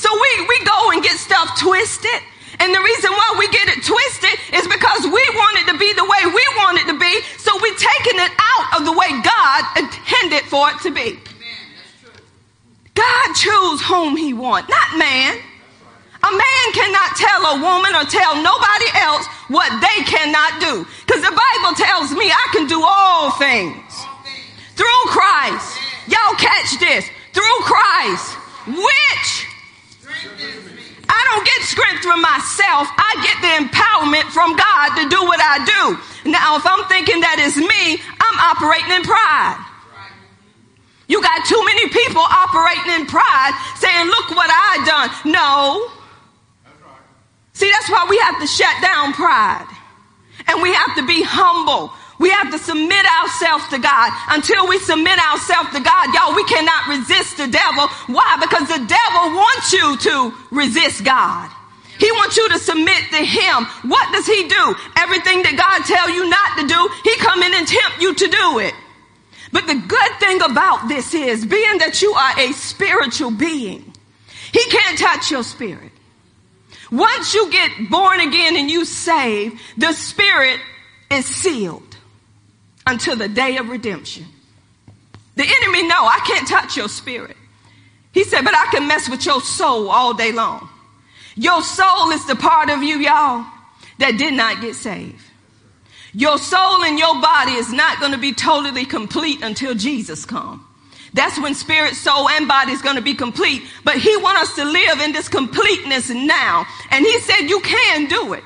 So 0.00 0.08
we, 0.08 0.30
we 0.48 0.56
go 0.64 0.88
and 0.96 1.04
get 1.04 1.20
stuff 1.20 1.60
twisted. 1.60 2.16
And 2.60 2.74
the 2.74 2.80
reason 2.80 3.10
why 3.10 3.36
we 3.38 3.48
get 3.48 3.68
it 3.68 3.82
twisted 3.82 4.36
is 4.54 4.66
because 4.68 5.04
we 5.04 5.22
want 5.34 5.58
it 5.58 5.72
to 5.72 5.78
be 5.78 5.92
the 5.92 6.04
way 6.04 6.22
we 6.26 6.44
want 6.58 6.78
it 6.78 6.86
to 6.92 6.98
be. 6.98 7.14
So 7.38 7.54
we're 7.60 7.74
taking 7.74 8.18
it 8.20 8.32
out 8.38 8.80
of 8.80 8.86
the 8.86 8.92
way 8.92 9.10
God 9.22 9.60
intended 9.76 10.44
for 10.46 10.70
it 10.70 10.78
to 10.82 10.90
be. 10.90 11.18
God 12.94 13.34
choose 13.34 13.82
whom 13.82 14.16
he 14.16 14.32
wants, 14.32 14.70
not 14.70 14.98
man. 14.98 15.38
A 16.24 16.32
man 16.32 16.66
cannot 16.72 17.16
tell 17.16 17.42
a 17.52 17.60
woman 17.60 17.92
or 17.94 18.04
tell 18.08 18.40
nobody 18.40 18.88
else 18.96 19.26
what 19.48 19.68
they 19.82 20.04
cannot 20.04 20.58
do. 20.60 20.86
Because 21.04 21.20
the 21.20 21.36
Bible 21.36 21.76
tells 21.76 22.12
me 22.12 22.30
I 22.30 22.48
can 22.52 22.66
do 22.66 22.80
all 22.82 23.32
things 23.32 23.92
through 24.74 25.04
Christ. 25.06 25.78
Y'all 26.08 26.34
catch 26.38 26.78
this. 26.78 27.10
Through 27.34 27.58
Christ, 27.66 28.36
which 28.68 29.46
I 31.24 31.32
don't 31.32 31.46
get 31.48 31.60
strength 31.64 32.02
from 32.04 32.20
myself. 32.20 32.84
I 33.00 33.10
get 33.24 33.36
the 33.40 33.52
empowerment 33.64 34.28
from 34.28 34.52
God 34.60 34.92
to 35.00 35.08
do 35.08 35.24
what 35.24 35.40
I 35.40 35.64
do. 35.64 36.30
Now, 36.30 36.60
if 36.60 36.66
I'm 36.68 36.84
thinking 36.84 37.24
that 37.24 37.40
is 37.40 37.56
me, 37.56 37.96
I'm 38.20 38.36
operating 38.52 38.92
in 38.92 39.02
pride. 39.08 39.56
You 41.08 41.22
got 41.22 41.44
too 41.48 41.60
many 41.64 41.88
people 41.88 42.20
operating 42.20 43.00
in 43.00 43.06
pride 43.08 43.56
saying, 43.80 44.06
look 44.06 44.36
what 44.36 44.52
I 44.52 44.84
done. 44.84 45.32
No. 45.32 45.88
See, 47.54 47.70
that's 47.70 47.88
why 47.88 48.04
we 48.08 48.18
have 48.18 48.40
to 48.40 48.46
shut 48.46 48.74
down 48.82 49.12
pride. 49.14 49.68
And 50.46 50.60
we 50.60 50.74
have 50.74 50.96
to 50.96 51.06
be 51.06 51.22
humble. 51.24 51.92
We 52.24 52.30
have 52.30 52.50
to 52.52 52.58
submit 52.58 53.04
ourselves 53.20 53.68
to 53.68 53.78
God. 53.78 54.10
Until 54.30 54.66
we 54.66 54.78
submit 54.78 55.18
ourselves 55.18 55.68
to 55.76 55.80
God, 55.80 56.14
y'all, 56.14 56.34
we 56.34 56.42
cannot 56.44 56.88
resist 56.88 57.36
the 57.36 57.48
devil. 57.48 57.86
Why? 58.08 58.38
Because 58.40 58.66
the 58.66 58.80
devil 58.80 59.36
wants 59.36 59.70
you 59.74 59.94
to 60.08 60.32
resist 60.50 61.04
God. 61.04 61.50
He 62.00 62.10
wants 62.12 62.38
you 62.38 62.48
to 62.48 62.58
submit 62.58 63.02
to 63.12 63.18
him. 63.18 63.66
What 63.92 64.10
does 64.10 64.24
he 64.24 64.48
do? 64.48 64.74
Everything 64.96 65.42
that 65.42 65.52
God 65.52 65.84
tell 65.84 66.08
you 66.08 66.26
not 66.26 66.56
to 66.60 66.66
do, 66.66 66.88
he 67.04 67.14
come 67.18 67.42
in 67.42 67.52
and 67.52 67.68
tempt 67.68 68.00
you 68.00 68.14
to 68.14 68.26
do 68.26 68.58
it. 68.60 68.72
But 69.52 69.66
the 69.66 69.74
good 69.74 70.12
thing 70.18 70.40
about 70.40 70.88
this 70.88 71.12
is, 71.12 71.44
being 71.44 71.76
that 71.84 72.00
you 72.00 72.14
are 72.14 72.40
a 72.40 72.54
spiritual 72.54 73.32
being, 73.32 73.92
he 74.50 74.64
can't 74.70 74.98
touch 74.98 75.30
your 75.30 75.42
spirit. 75.42 75.92
Once 76.90 77.34
you 77.34 77.50
get 77.50 77.90
born 77.90 78.20
again 78.20 78.56
and 78.56 78.70
you 78.70 78.86
save, 78.86 79.60
the 79.76 79.92
spirit 79.92 80.58
is 81.10 81.26
sealed 81.26 81.83
until 82.86 83.16
the 83.16 83.28
day 83.28 83.56
of 83.56 83.68
redemption. 83.68 84.26
The 85.36 85.44
enemy 85.44 85.86
no, 85.86 85.96
I 85.96 86.20
can't 86.26 86.46
touch 86.46 86.76
your 86.76 86.88
spirit. 86.88 87.36
He 88.12 88.24
said, 88.24 88.42
but 88.42 88.54
I 88.54 88.66
can 88.70 88.86
mess 88.86 89.08
with 89.08 89.26
your 89.26 89.40
soul 89.40 89.90
all 89.90 90.14
day 90.14 90.30
long. 90.30 90.68
Your 91.34 91.62
soul 91.62 92.10
is 92.10 92.24
the 92.26 92.36
part 92.36 92.70
of 92.70 92.82
you, 92.82 92.98
y'all, 92.98 93.44
that 93.98 94.16
did 94.16 94.34
not 94.34 94.60
get 94.60 94.76
saved. 94.76 95.20
Your 96.12 96.38
soul 96.38 96.84
and 96.84 96.96
your 96.96 97.20
body 97.20 97.52
is 97.52 97.72
not 97.72 97.98
going 97.98 98.12
to 98.12 98.18
be 98.18 98.32
totally 98.32 98.84
complete 98.84 99.42
until 99.42 99.74
Jesus 99.74 100.24
comes. 100.24 100.62
That's 101.12 101.38
when 101.40 101.54
spirit, 101.54 101.94
soul, 101.94 102.28
and 102.28 102.46
body 102.46 102.72
is 102.72 102.82
going 102.82 102.96
to 102.96 103.02
be 103.02 103.14
complete. 103.14 103.62
But 103.84 103.96
he 103.96 104.16
wants 104.16 104.50
us 104.50 104.56
to 104.56 104.64
live 104.64 105.00
in 105.00 105.12
this 105.12 105.28
completeness 105.28 106.10
now. 106.10 106.66
And 106.90 107.04
he 107.04 107.18
said 107.20 107.48
you 107.48 107.60
can 107.60 108.06
do 108.06 108.32
it. 108.34 108.44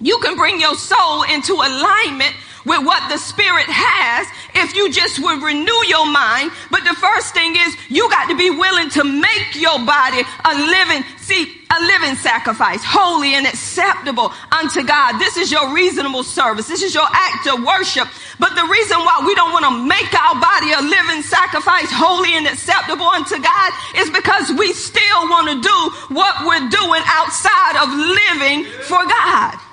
You 0.00 0.18
can 0.18 0.36
bring 0.36 0.60
your 0.60 0.74
soul 0.76 1.24
into 1.24 1.52
alignment 1.52 2.34
with 2.64 2.84
what 2.84 3.08
the 3.08 3.16
spirit 3.16 3.66
has 3.68 4.28
if 4.54 4.76
you 4.76 4.92
just 4.92 5.20
would 5.20 5.42
renew 5.42 5.80
your 5.88 6.06
mind. 6.06 6.52
But 6.70 6.84
the 6.84 6.96
first 6.96 7.32
thing 7.32 7.56
is 7.56 7.76
you 7.88 8.08
got 8.10 8.28
to 8.28 8.36
be 8.36 8.50
willing 8.50 8.90
to 8.96 9.04
make 9.04 9.56
your 9.56 9.78
body 9.84 10.20
a 10.44 10.52
living, 10.56 11.04
see, 11.16 11.60
a 11.70 11.80
living 11.84 12.16
sacrifice, 12.16 12.82
holy 12.82 13.34
and 13.34 13.46
acceptable 13.46 14.32
unto 14.50 14.82
God. 14.82 15.20
This 15.20 15.36
is 15.36 15.52
your 15.52 15.72
reasonable 15.72 16.24
service. 16.24 16.66
This 16.66 16.82
is 16.82 16.92
your 16.92 17.06
act 17.06 17.46
of 17.46 17.62
worship. 17.62 18.08
But 18.38 18.56
the 18.56 18.66
reason 18.66 18.98
why 19.04 19.22
we 19.24 19.34
don't 19.36 19.52
want 19.52 19.64
to 19.68 19.76
make 19.84 20.12
our 20.16 20.36
body 20.40 20.72
a 20.72 20.82
living 20.82 21.22
sacrifice, 21.22 21.88
holy 21.92 22.34
and 22.34 22.46
acceptable 22.48 23.06
unto 23.06 23.36
God 23.36 23.70
is 23.96 24.10
because 24.10 24.50
we 24.56 24.72
still 24.72 25.22
want 25.28 25.48
to 25.48 25.56
do 25.60 25.78
what 26.14 26.44
we're 26.44 26.68
doing 26.68 27.02
outside 27.06 27.76
of 27.84 27.88
living 27.92 28.64
for 28.88 29.04
God. 29.04 29.69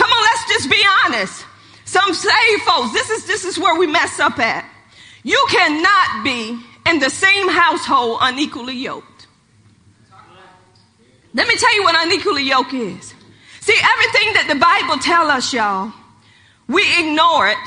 Come 0.00 0.10
on, 0.10 0.22
let's 0.22 0.48
just 0.48 0.70
be 0.70 0.82
honest. 1.04 1.44
Some 1.84 2.14
saved 2.14 2.62
folks, 2.62 2.94
this 2.94 3.10
is, 3.10 3.26
this 3.26 3.44
is 3.44 3.58
where 3.58 3.78
we 3.78 3.86
mess 3.86 4.18
up 4.18 4.38
at. 4.38 4.64
You 5.22 5.44
cannot 5.50 6.24
be 6.24 6.58
in 6.88 7.00
the 7.00 7.10
same 7.10 7.50
household 7.50 8.16
unequally 8.22 8.76
yoked. 8.76 9.26
Let 11.34 11.46
me 11.46 11.54
tell 11.54 11.74
you 11.74 11.82
what 11.82 12.06
unequally 12.06 12.44
yoked 12.44 12.72
is. 12.72 13.12
See, 13.60 13.76
everything 13.76 14.32
that 14.32 14.46
the 14.48 14.54
Bible 14.54 15.02
tell 15.02 15.30
us, 15.30 15.52
y'all, 15.52 15.92
we 16.66 16.82
ignore 16.98 17.48
it 17.48 17.58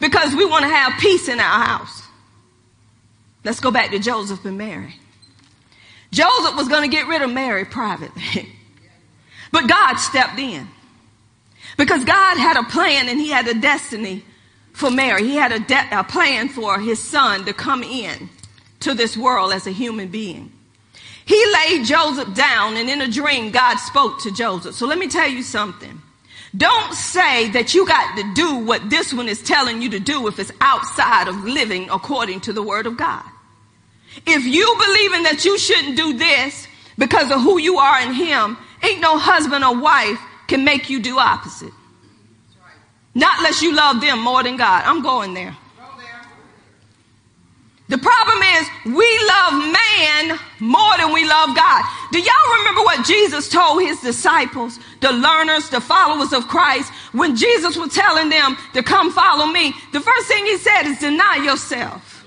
because 0.00 0.34
we 0.34 0.46
want 0.46 0.62
to 0.62 0.70
have 0.70 0.98
peace 0.98 1.28
in 1.28 1.40
our 1.40 1.66
house. 1.66 2.04
Let's 3.44 3.60
go 3.60 3.70
back 3.70 3.90
to 3.90 3.98
Joseph 3.98 4.42
and 4.46 4.56
Mary. 4.56 4.94
Joseph 6.10 6.56
was 6.56 6.68
going 6.68 6.88
to 6.90 6.96
get 6.96 7.06
rid 7.06 7.20
of 7.20 7.30
Mary 7.30 7.66
privately, 7.66 8.48
but 9.52 9.68
God 9.68 9.96
stepped 9.96 10.38
in. 10.38 10.68
Because 11.76 12.04
God 12.04 12.38
had 12.38 12.56
a 12.56 12.64
plan 12.64 13.08
and 13.08 13.20
he 13.20 13.30
had 13.30 13.48
a 13.48 13.54
destiny 13.54 14.24
for 14.72 14.90
Mary. 14.90 15.24
He 15.24 15.36
had 15.36 15.52
a, 15.52 15.58
de- 15.58 15.98
a 15.98 16.04
plan 16.04 16.48
for 16.48 16.78
his 16.78 17.00
son 17.00 17.44
to 17.46 17.52
come 17.52 17.82
in 17.82 18.28
to 18.80 18.94
this 18.94 19.16
world 19.16 19.52
as 19.52 19.66
a 19.66 19.70
human 19.70 20.08
being. 20.08 20.52
He 21.24 21.42
laid 21.52 21.86
Joseph 21.86 22.34
down, 22.34 22.76
and 22.76 22.90
in 22.90 23.00
a 23.00 23.10
dream, 23.10 23.50
God 23.50 23.76
spoke 23.76 24.20
to 24.20 24.30
Joseph. 24.30 24.74
So 24.74 24.86
let 24.86 24.98
me 24.98 25.08
tell 25.08 25.28
you 25.28 25.42
something. 25.42 26.02
Don't 26.56 26.92
say 26.92 27.48
that 27.50 27.74
you 27.74 27.86
got 27.86 28.16
to 28.16 28.34
do 28.34 28.58
what 28.58 28.90
this 28.90 29.12
one 29.12 29.28
is 29.28 29.42
telling 29.42 29.80
you 29.80 29.90
to 29.90 29.98
do 29.98 30.28
if 30.28 30.38
it's 30.38 30.52
outside 30.60 31.26
of 31.26 31.44
living 31.44 31.88
according 31.90 32.42
to 32.42 32.52
the 32.52 32.62
word 32.62 32.86
of 32.86 32.96
God. 32.96 33.24
If 34.26 34.44
you 34.44 34.66
believing 34.78 35.22
that 35.24 35.44
you 35.44 35.58
shouldn't 35.58 35.96
do 35.96 36.12
this 36.12 36.68
because 36.98 37.30
of 37.30 37.40
who 37.40 37.58
you 37.58 37.78
are 37.78 38.00
in 38.02 38.12
him, 38.12 38.56
ain't 38.82 39.00
no 39.00 39.18
husband 39.18 39.64
or 39.64 39.76
wife 39.76 40.20
can 40.46 40.64
make 40.64 40.90
you 40.90 41.00
do 41.00 41.18
opposite. 41.18 41.72
Not 43.14 43.38
unless 43.38 43.62
you 43.62 43.74
love 43.74 44.00
them 44.00 44.20
more 44.20 44.42
than 44.42 44.56
God. 44.56 44.82
I'm 44.84 45.02
going 45.02 45.34
there. 45.34 45.56
The 47.86 47.98
problem 47.98 48.38
is 48.42 48.68
we 48.86 49.20
love 49.28 49.52
man 49.52 50.38
more 50.58 50.96
than 50.96 51.12
we 51.12 51.28
love 51.28 51.54
God. 51.54 51.84
Do 52.12 52.18
y'all 52.18 52.58
remember 52.58 52.80
what 52.80 53.04
Jesus 53.04 53.48
told 53.50 53.82
his 53.82 54.00
disciples, 54.00 54.78
the 55.00 55.12
learners, 55.12 55.68
the 55.68 55.82
followers 55.82 56.32
of 56.32 56.48
Christ, 56.48 56.90
when 57.12 57.36
Jesus 57.36 57.76
was 57.76 57.94
telling 57.94 58.30
them 58.30 58.56
to 58.72 58.82
come 58.82 59.12
follow 59.12 59.46
me? 59.46 59.74
The 59.92 60.00
first 60.00 60.26
thing 60.28 60.46
he 60.46 60.56
said 60.56 60.84
is 60.84 60.98
deny 60.98 61.42
yourself. 61.44 62.26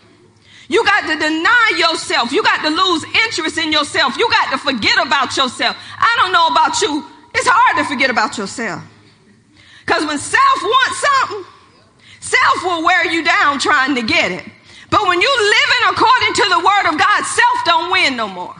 You 0.69 0.85
got 0.85 1.07
to 1.07 1.17
deny 1.17 1.71
yourself. 1.77 2.31
You 2.31 2.43
got 2.43 2.61
to 2.61 2.69
lose 2.69 3.03
interest 3.25 3.57
in 3.57 3.71
yourself. 3.71 4.15
You 4.17 4.29
got 4.29 4.51
to 4.51 4.57
forget 4.59 5.05
about 5.05 5.35
yourself. 5.35 5.75
I 5.97 6.17
don't 6.19 6.31
know 6.31 6.47
about 6.47 6.81
you. 6.81 7.03
It's 7.37 7.47
hard 7.47 7.77
to 7.77 7.85
forget 7.85 8.09
about 8.09 8.37
yourself. 8.37 8.81
Because 9.85 10.05
when 10.05 10.17
self 10.17 10.59
wants 10.61 10.97
something, 11.05 11.45
self 12.19 12.63
will 12.63 12.83
wear 12.83 13.05
you 13.05 13.23
down 13.23 13.59
trying 13.59 13.93
to 13.93 14.01
get 14.01 14.31
it. 14.31 14.43
But 14.89 15.05
when 15.07 15.21
you 15.21 15.29
living 15.29 15.83
according 15.93 16.33
to 16.33 16.45
the 16.49 16.59
word 16.65 16.85
of 16.91 16.97
God, 16.97 17.23
self 17.23 17.57
don't 17.65 17.91
win 17.91 18.17
no 18.17 18.27
more. 18.27 18.55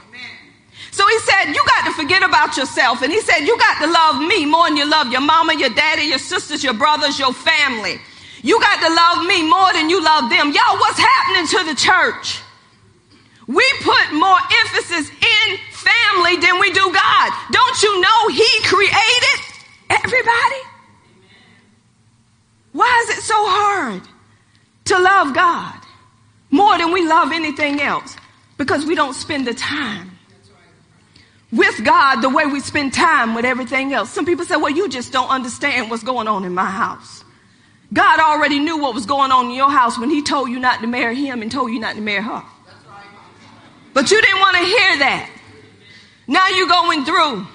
So 0.92 1.08
he 1.08 1.20
said, 1.20 1.54
you 1.54 1.64
got 1.66 1.86
to 1.86 1.94
forget 1.94 2.24
about 2.24 2.58
yourself. 2.58 3.02
And 3.02 3.12
he 3.12 3.22
said, 3.22 3.46
you 3.46 3.58
got 3.58 3.80
to 3.82 3.92
love 3.92 4.22
me 4.22 4.46
more 4.46 4.68
than 4.68 4.78
you 4.78 4.90
love 4.90 5.12
your 5.12 5.22
mama, 5.22 5.54
your 5.58 5.70
daddy, 5.70 6.04
your 6.04 6.18
sisters, 6.18 6.64
your 6.64 6.74
brothers, 6.74 7.20
your 7.20 7.34
family. 7.34 7.98
You 8.42 8.60
got 8.60 8.80
to 8.82 8.94
love 8.94 9.26
me 9.26 9.48
more 9.48 9.74
than 9.74 9.90
you 9.90 10.04
love 10.04 10.30
them. 10.30 10.52
Y'all, 10.52 10.78
what's 10.78 11.00
happening 11.00 11.48
to 11.48 11.64
the 11.70 11.76
church? 11.76 12.42
We 13.48 13.66
put 13.82 14.14
more 14.14 14.38
emphasis 14.66 15.10
in 15.10 15.60
family 15.90 16.38
than 16.38 16.60
we 16.60 16.72
do 16.72 16.92
God. 16.94 17.32
Don't 17.52 17.84
you 17.84 18.02
know 18.02 18.28
he 18.30 18.52
created 18.64 19.40
everybody? 19.90 20.62
Why 22.74 23.06
is 23.08 23.18
it 23.18 23.22
so 23.24 23.36
hard 23.38 24.02
to 24.86 25.00
love 25.00 25.34
God? 25.34 25.88
more 26.50 26.78
than 26.78 26.92
we 26.92 27.06
love 27.08 27.32
anything 27.32 27.82
else 27.82 28.16
because 28.58 28.86
we 28.86 28.96
don't 28.96 29.14
spend 29.14 29.46
the 29.46 29.54
time 29.54 30.12
with 31.52 31.84
God 31.84 32.22
the 32.22 32.30
way 32.30 32.46
we 32.46 32.60
spend 32.60 32.94
time 32.94 33.36
with 33.36 33.46
everything 33.46 33.94
else. 33.94 34.10
Some 34.10 34.26
people 34.26 34.46
say, 34.46 34.58
well, 34.58 34.72
you 34.72 34.90
just 34.90 35.14
don't 35.14 35.30
understand 35.30 35.90
what's 35.90 36.04
going 36.04 36.28
on 36.28 36.44
in 36.44 36.54
my 36.54 36.66
house. 36.66 37.24
God 37.94 38.20
already 38.20 38.60
knew 38.60 38.78
what 38.78 38.94
was 38.94 39.06
going 39.06 39.32
on 39.32 39.46
in 39.46 39.52
your 39.52 39.72
house 39.72 39.98
when 39.98 40.10
he 40.10 40.22
told 40.22 40.50
you 40.50 40.60
not 40.60 40.82
to 40.82 40.88
marry 40.88 41.16
him 41.16 41.42
and 41.42 41.50
told 41.50 41.72
you 41.72 41.80
not 41.80 41.96
to 41.96 42.02
marry 42.02 42.22
her. 42.22 42.44
But 43.94 44.12
you 44.12 44.22
didn't 44.22 44.40
want 44.40 44.58
to 44.58 44.64
hear 44.64 45.00
that. 45.00 45.30
Now 46.28 46.48
you're 46.50 46.68
going 46.68 47.06
through. 47.06 47.48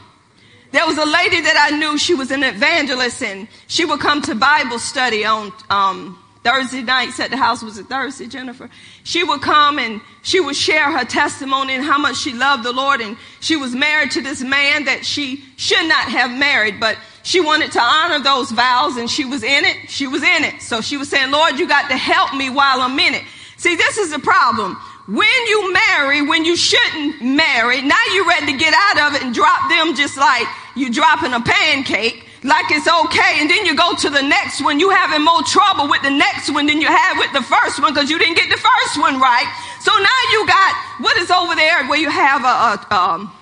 There 0.72 0.86
was 0.86 0.96
a 0.96 1.04
lady 1.04 1.42
that 1.42 1.68
I 1.70 1.76
knew, 1.76 1.98
she 1.98 2.14
was 2.14 2.30
an 2.30 2.42
evangelist 2.42 3.22
and 3.22 3.46
she 3.66 3.84
would 3.84 4.00
come 4.00 4.22
to 4.22 4.34
Bible 4.34 4.78
study 4.78 5.24
on, 5.24 5.52
um, 5.68 6.18
Thursday 6.42 6.82
nights 6.82 7.20
at 7.20 7.30
the 7.30 7.36
house 7.36 7.62
was 7.62 7.78
it 7.78 7.86
Thursday, 7.86 8.26
Jennifer? 8.26 8.68
She 9.04 9.22
would 9.22 9.42
come 9.42 9.78
and 9.78 10.00
she 10.22 10.40
would 10.40 10.56
share 10.56 10.90
her 10.90 11.04
testimony 11.04 11.74
and 11.74 11.84
how 11.84 11.98
much 11.98 12.16
she 12.16 12.32
loved 12.32 12.64
the 12.64 12.72
Lord. 12.72 13.00
And 13.00 13.16
she 13.40 13.54
was 13.54 13.74
married 13.74 14.10
to 14.12 14.22
this 14.22 14.42
man 14.42 14.84
that 14.86 15.06
she 15.06 15.44
should 15.56 15.86
not 15.86 16.08
have 16.08 16.36
married, 16.36 16.80
but 16.80 16.98
she 17.22 17.40
wanted 17.40 17.70
to 17.72 17.80
honor 17.80 18.18
those 18.18 18.50
vows 18.50 18.96
and 18.96 19.08
she 19.08 19.24
was 19.24 19.44
in 19.44 19.64
it. 19.64 19.88
She 19.88 20.08
was 20.08 20.22
in 20.24 20.44
it. 20.44 20.60
So 20.60 20.80
she 20.80 20.96
was 20.96 21.08
saying, 21.08 21.30
Lord, 21.30 21.60
you 21.60 21.68
got 21.68 21.88
to 21.90 21.96
help 21.96 22.34
me 22.34 22.50
while 22.50 22.80
I'm 22.80 22.98
in 22.98 23.14
it. 23.14 23.22
See, 23.56 23.76
this 23.76 23.96
is 23.96 24.10
the 24.10 24.18
problem. 24.18 24.76
When 25.06 25.46
you 25.48 25.72
marry, 25.72 26.22
when 26.22 26.44
you 26.44 26.56
shouldn't 26.56 27.22
marry, 27.22 27.82
now 27.82 28.02
you're 28.14 28.26
ready 28.26 28.52
to 28.52 28.58
get 28.58 28.72
out 28.74 29.08
of 29.08 29.16
it 29.16 29.22
and 29.22 29.34
drop 29.34 29.68
them 29.68 29.94
just 29.94 30.16
like 30.16 30.46
you 30.76 30.92
dropping 30.92 31.32
a 31.32 31.40
pancake 31.40 32.26
like 32.44 32.66
it's 32.70 32.88
okay. 32.88 33.40
And 33.40 33.48
then 33.48 33.64
you 33.66 33.76
go 33.76 33.94
to 33.94 34.10
the 34.10 34.22
next 34.22 34.62
one. 34.62 34.80
You 34.80 34.90
having 34.90 35.24
more 35.24 35.42
trouble 35.42 35.88
with 35.88 36.02
the 36.02 36.10
next 36.10 36.50
one 36.50 36.66
than 36.66 36.80
you 36.80 36.88
had 36.88 37.18
with 37.18 37.32
the 37.32 37.42
first 37.42 37.80
one 37.80 37.94
because 37.94 38.10
you 38.10 38.18
didn't 38.18 38.36
get 38.36 38.50
the 38.50 38.56
first 38.56 39.00
one 39.00 39.20
right. 39.20 39.46
So 39.80 39.92
now 39.92 40.20
you 40.32 40.46
got 40.46 40.74
what 41.00 41.16
is 41.18 41.30
over 41.30 41.54
there 41.54 41.86
where 41.86 41.98
you 41.98 42.10
have 42.10 42.42
a, 42.42 42.46
a 42.46 42.94
um, 42.94 43.32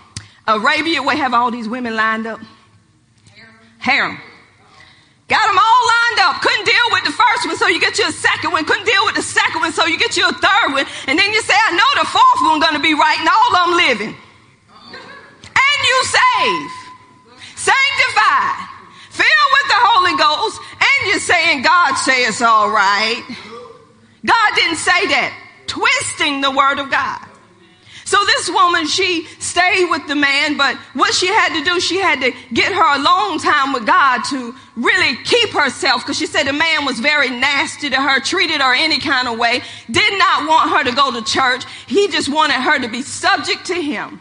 Arabia 0.47 1.03
where 1.03 1.17
have 1.17 1.35
all 1.35 1.51
these 1.51 1.69
women 1.69 1.97
lined 1.97 2.27
up. 2.27 2.41
Harem. 3.79 4.19
Got 5.31 5.47
them 5.47 5.59
all 5.63 5.83
lined 5.87 6.19
up. 6.27 6.43
Couldn't 6.43 6.67
deal 6.67 6.89
with 6.91 7.05
the 7.07 7.15
first 7.15 7.47
one, 7.47 7.57
so 7.57 7.69
you 7.71 7.79
get 7.79 7.97
you 8.03 8.09
a 8.09 8.13
second 8.13 8.51
one. 8.51 8.67
Couldn't 8.67 8.85
deal 8.85 9.07
with 9.07 9.15
the 9.15 9.23
second 9.23 9.61
one, 9.63 9.73
so 9.73 9.87
you 9.87 9.97
get 9.97 10.17
you 10.17 10.27
a 10.27 10.35
third 10.35 10.75
one. 10.75 10.87
And 11.07 11.17
then 11.17 11.31
you 11.33 11.41
say, 11.41 11.55
I 11.55 11.71
know 11.71 12.03
the 12.03 12.09
fourth 12.11 12.41
one 12.51 12.59
gonna 12.59 12.83
be 12.83 12.95
right, 12.99 13.15
and 13.15 13.29
all 13.31 13.51
of 13.55 13.63
them 13.63 13.73
living. 13.79 14.15
And 15.55 15.79
you 15.87 15.97
save. 16.03 16.71
Sanctified 17.55 18.67
filled 19.11 19.51
with 19.55 19.69
the 19.71 19.81
Holy 19.87 20.17
Ghost, 20.19 20.59
and 20.83 20.99
you're 21.09 21.21
saying 21.21 21.63
God 21.63 21.95
say 21.95 22.25
it's 22.25 22.43
all 22.43 22.69
right. 22.69 23.23
God 24.27 24.51
didn't 24.57 24.83
say 24.83 25.07
that. 25.15 25.31
Twisting 25.69 26.41
the 26.41 26.51
word 26.51 26.81
of 26.81 26.91
God. 26.91 27.30
So 28.11 28.19
this 28.25 28.51
woman, 28.51 28.89
she 28.89 29.25
stayed 29.39 29.89
with 29.89 30.09
the 30.09 30.17
man, 30.17 30.57
but 30.57 30.75
what 30.95 31.15
she 31.15 31.29
had 31.29 31.57
to 31.57 31.63
do, 31.63 31.79
she 31.79 32.01
had 32.01 32.21
to 32.23 32.33
get 32.53 32.73
her 32.73 32.97
alone 32.97 33.39
time 33.39 33.73
with 33.73 33.87
God 33.87 34.23
to 34.31 34.53
really 34.75 35.15
keep 35.23 35.51
herself, 35.51 36.03
because 36.03 36.19
she 36.19 36.27
said 36.27 36.43
the 36.43 36.53
man 36.53 36.85
was 36.85 36.99
very 36.99 37.31
nasty 37.31 37.89
to 37.89 37.95
her, 37.95 38.19
treated 38.19 38.61
her 38.61 38.75
any 38.75 38.99
kind 38.99 39.29
of 39.29 39.39
way, 39.39 39.63
did 39.89 40.19
not 40.19 40.49
want 40.49 40.71
her 40.71 40.91
to 40.91 40.97
go 40.97 41.13
to 41.13 41.23
church. 41.23 41.63
He 41.87 42.09
just 42.09 42.29
wanted 42.29 42.55
her 42.55 42.81
to 42.81 42.89
be 42.89 43.03
subject 43.03 43.67
to 43.67 43.75
him. 43.75 44.21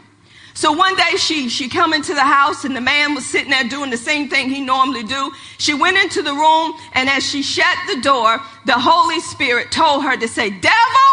So 0.54 0.70
one 0.70 0.94
day 0.94 1.16
she, 1.16 1.48
she 1.48 1.68
come 1.68 1.92
into 1.92 2.14
the 2.14 2.22
house 2.22 2.64
and 2.64 2.76
the 2.76 2.80
man 2.80 3.16
was 3.16 3.26
sitting 3.26 3.50
there 3.50 3.64
doing 3.64 3.90
the 3.90 3.96
same 3.96 4.28
thing 4.28 4.50
he 4.50 4.60
normally 4.60 5.02
do. 5.02 5.32
She 5.58 5.74
went 5.74 5.96
into 5.96 6.22
the 6.22 6.32
room 6.32 6.74
and 6.92 7.08
as 7.08 7.28
she 7.28 7.42
shut 7.42 7.76
the 7.92 8.00
door, 8.02 8.38
the 8.66 8.78
Holy 8.78 9.18
Spirit 9.18 9.72
told 9.72 10.04
her 10.04 10.16
to 10.16 10.28
say, 10.28 10.48
devil, 10.48 11.10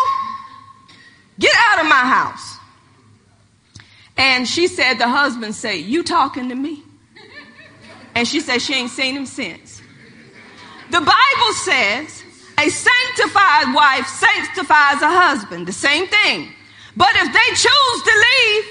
get 1.40 1.56
out 1.72 1.80
of 1.80 1.88
my 1.88 1.96
house. 1.96 2.57
And 4.18 4.48
she 4.48 4.68
said, 4.68 4.96
the 4.96 5.08
husband 5.08 5.54
said, 5.56 5.76
you 5.76 6.04
talking 6.04 6.50
to 6.50 6.56
me? 6.56 6.84
And 8.16 8.28
she 8.28 8.40
said 8.40 8.62
she 8.62 8.74
ain't 8.74 8.90
seen 8.90 9.16
him 9.16 9.28
since. 9.28 9.82
The 10.90 11.00
Bible 11.00 11.54
says 11.54 12.24
a 12.58 12.70
sanctified 12.70 13.76
wife 13.76 14.08
sanctifies 14.08 15.02
a 15.02 15.10
husband, 15.10 15.68
the 15.68 15.74
same 15.74 16.08
thing. 16.08 16.50
But 16.96 17.10
if 17.14 17.32
they 17.32 17.50
choose 17.56 18.04
to 18.04 18.26
leave, 18.26 18.66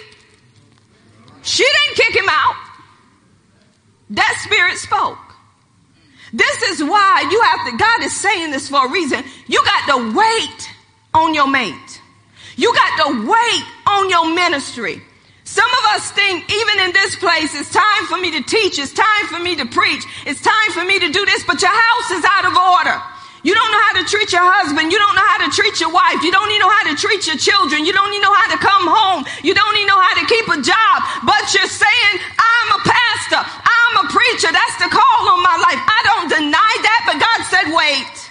she 1.43 1.63
didn't 1.63 1.97
kick 1.97 2.17
him 2.17 2.29
out. 2.29 2.57
That 4.11 4.41
spirit 4.45 4.79
spoke. 4.79 5.19
This 6.33 6.63
is 6.63 6.83
why 6.83 7.29
you 7.31 7.41
have 7.43 7.71
to, 7.71 7.77
God 7.77 8.03
is 8.03 8.15
saying 8.17 8.51
this 8.51 8.69
for 8.69 8.87
a 8.87 8.91
reason. 8.91 9.23
You 9.47 9.63
got 9.65 9.87
to 9.95 10.17
wait 10.17 10.71
on 11.15 11.35
your 11.35 11.49
mate. 11.49 12.03
You 12.57 12.75
got 12.75 13.07
to 13.07 13.29
wait 13.29 13.65
on 13.87 14.11
your 14.11 14.35
ministry. 14.35 15.03
Some 15.47 15.71
of 15.71 15.85
us 15.95 16.11
think 16.11 16.43
even 16.51 16.77
in 16.85 16.93
this 16.93 17.15
place, 17.17 17.55
it's 17.55 17.71
time 17.71 18.05
for 18.11 18.19
me 18.19 18.35
to 18.35 18.43
teach. 18.43 18.83
It's 18.83 18.93
time 18.93 19.27
for 19.31 19.39
me 19.39 19.55
to 19.57 19.65
preach. 19.65 20.03
It's 20.27 20.43
time 20.43 20.71
for 20.75 20.85
me 20.85 20.99
to 20.99 21.09
do 21.09 21.25
this, 21.25 21.47
but 21.47 21.63
your 21.63 21.71
house 21.71 22.11
is 22.11 22.25
out 22.27 22.45
of 22.51 22.55
order. 22.59 22.99
You 23.47 23.55
don't 23.55 23.71
know 23.71 23.83
how 23.87 23.95
to 24.03 24.05
treat 24.11 24.35
your 24.35 24.43
husband. 24.43 24.91
You 24.91 24.99
don't 24.99 25.15
know 25.15 25.23
how 25.23 25.47
to 25.47 25.51
treat 25.55 25.79
your 25.79 25.95
wife. 25.95 26.19
You 26.27 26.35
don't 26.35 26.51
even 26.51 26.67
know 26.67 26.75
how 26.75 26.91
to 26.91 26.99
treat 26.99 27.31
your 27.31 27.39
children. 27.39 27.87
You 27.87 27.95
don't 27.95 28.11
even 28.11 28.27
know 28.27 28.35
how 28.35 28.51
to 28.51 28.59
come 28.59 28.91
home. 28.91 29.23
You 29.47 29.55
don't 29.55 29.71
even 29.79 29.87
know 29.87 30.03
how 30.03 30.19
to 30.19 30.27
keep 30.27 30.51
a 30.51 30.59
job. 30.59 30.97
But 31.23 31.47
you're 31.55 31.71
saying, 31.71 32.15
I'm 32.35 32.69
a 32.75 32.81
pastor. 32.83 33.47
I'm 33.47 33.95
a 34.03 34.07
preacher. 34.11 34.51
That's 34.51 34.77
the 34.83 34.91
call 34.91 35.23
on 35.31 35.47
my 35.47 35.63
life. 35.63 35.79
I 35.79 36.01
don't 36.11 36.29
deny 36.43 36.75
that, 36.91 37.01
but 37.07 37.17
God 37.23 37.39
said, 37.47 37.71
wait. 37.71 38.27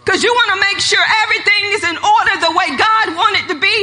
Because 0.00 0.24
you 0.24 0.32
want 0.32 0.56
to 0.56 0.60
make 0.64 0.80
sure 0.80 0.98
everything 1.28 1.62
is 1.76 1.84
in 1.84 1.96
order 2.00 2.34
the 2.40 2.50
way 2.56 2.72
God 2.74 3.14
wanted 3.14 3.46
to 3.52 3.56
be. 3.60 3.74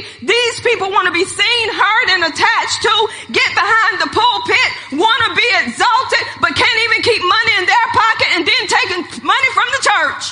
People 0.67 0.91
want 0.91 1.07
to 1.07 1.15
be 1.15 1.23
seen, 1.23 1.65
heard, 1.71 2.07
and 2.11 2.27
attached 2.27 2.79
to, 2.83 2.93
get 3.31 3.49
behind 3.55 4.03
the 4.03 4.09
pulpit, 4.11 4.69
want 4.99 5.19
to 5.27 5.31
be 5.31 5.47
exalted, 5.63 6.23
but 6.43 6.51
can't 6.59 6.79
even 6.91 6.99
keep 7.07 7.23
money 7.23 7.53
in 7.55 7.65
their 7.65 7.87
pocket 7.95 8.27
and 8.35 8.41
then 8.43 8.63
taking 8.67 9.01
money 9.23 9.49
from 9.55 9.67
the 9.71 9.81
church. 9.87 10.23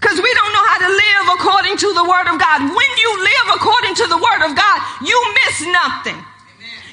Because 0.00 0.16
we 0.16 0.32
don't 0.32 0.52
know 0.56 0.66
how 0.72 0.78
to 0.80 0.88
live 0.88 1.24
according 1.36 1.76
to 1.76 1.88
the 1.92 2.04
word 2.08 2.32
of 2.32 2.40
God. 2.40 2.58
When 2.64 2.90
you 2.96 3.10
live 3.20 3.46
according 3.60 3.94
to 4.00 4.06
the 4.08 4.16
word 4.16 4.42
of 4.48 4.56
God, 4.56 4.78
you 5.04 5.18
miss 5.44 5.60
nothing. 5.68 6.16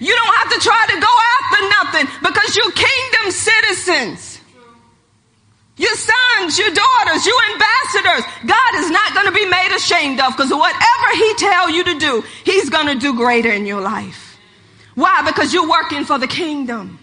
You 0.03 0.12
don't 0.13 0.36
have 0.36 0.51
to 0.51 0.60
try 0.60 0.84
to 0.91 0.97
go 0.99 1.13
after 1.39 1.60
nothing 1.80 2.06
because 2.19 2.49
you're 2.60 2.75
kingdom 2.75 3.32
citizens. 3.32 4.38
your 5.77 5.95
sons, 5.95 6.58
your 6.58 6.73
daughters, 6.73 7.25
you 7.25 7.38
ambassadors. 7.53 8.25
God 8.45 8.71
is 8.82 8.89
not 8.89 9.06
going 9.17 9.34
to 9.34 9.34
be 9.34 9.49
made 9.49 9.75
ashamed 9.75 10.19
of 10.19 10.38
because 10.38 10.51
whatever 10.51 11.10
he 11.15 11.34
tell 11.36 11.69
you 11.71 11.84
to 11.84 11.97
do, 11.97 12.23
he's 12.45 12.69
going 12.69 12.86
to 12.86 12.95
do 12.95 13.15
greater 13.15 13.51
in 13.51 13.65
your 13.65 13.82
life. 13.82 14.38
Why? 14.93 15.23
Because 15.25 15.53
you're 15.53 15.69
working 15.69 16.06
for 16.06 16.19
the 16.19 16.27
kingdom. 16.27 16.99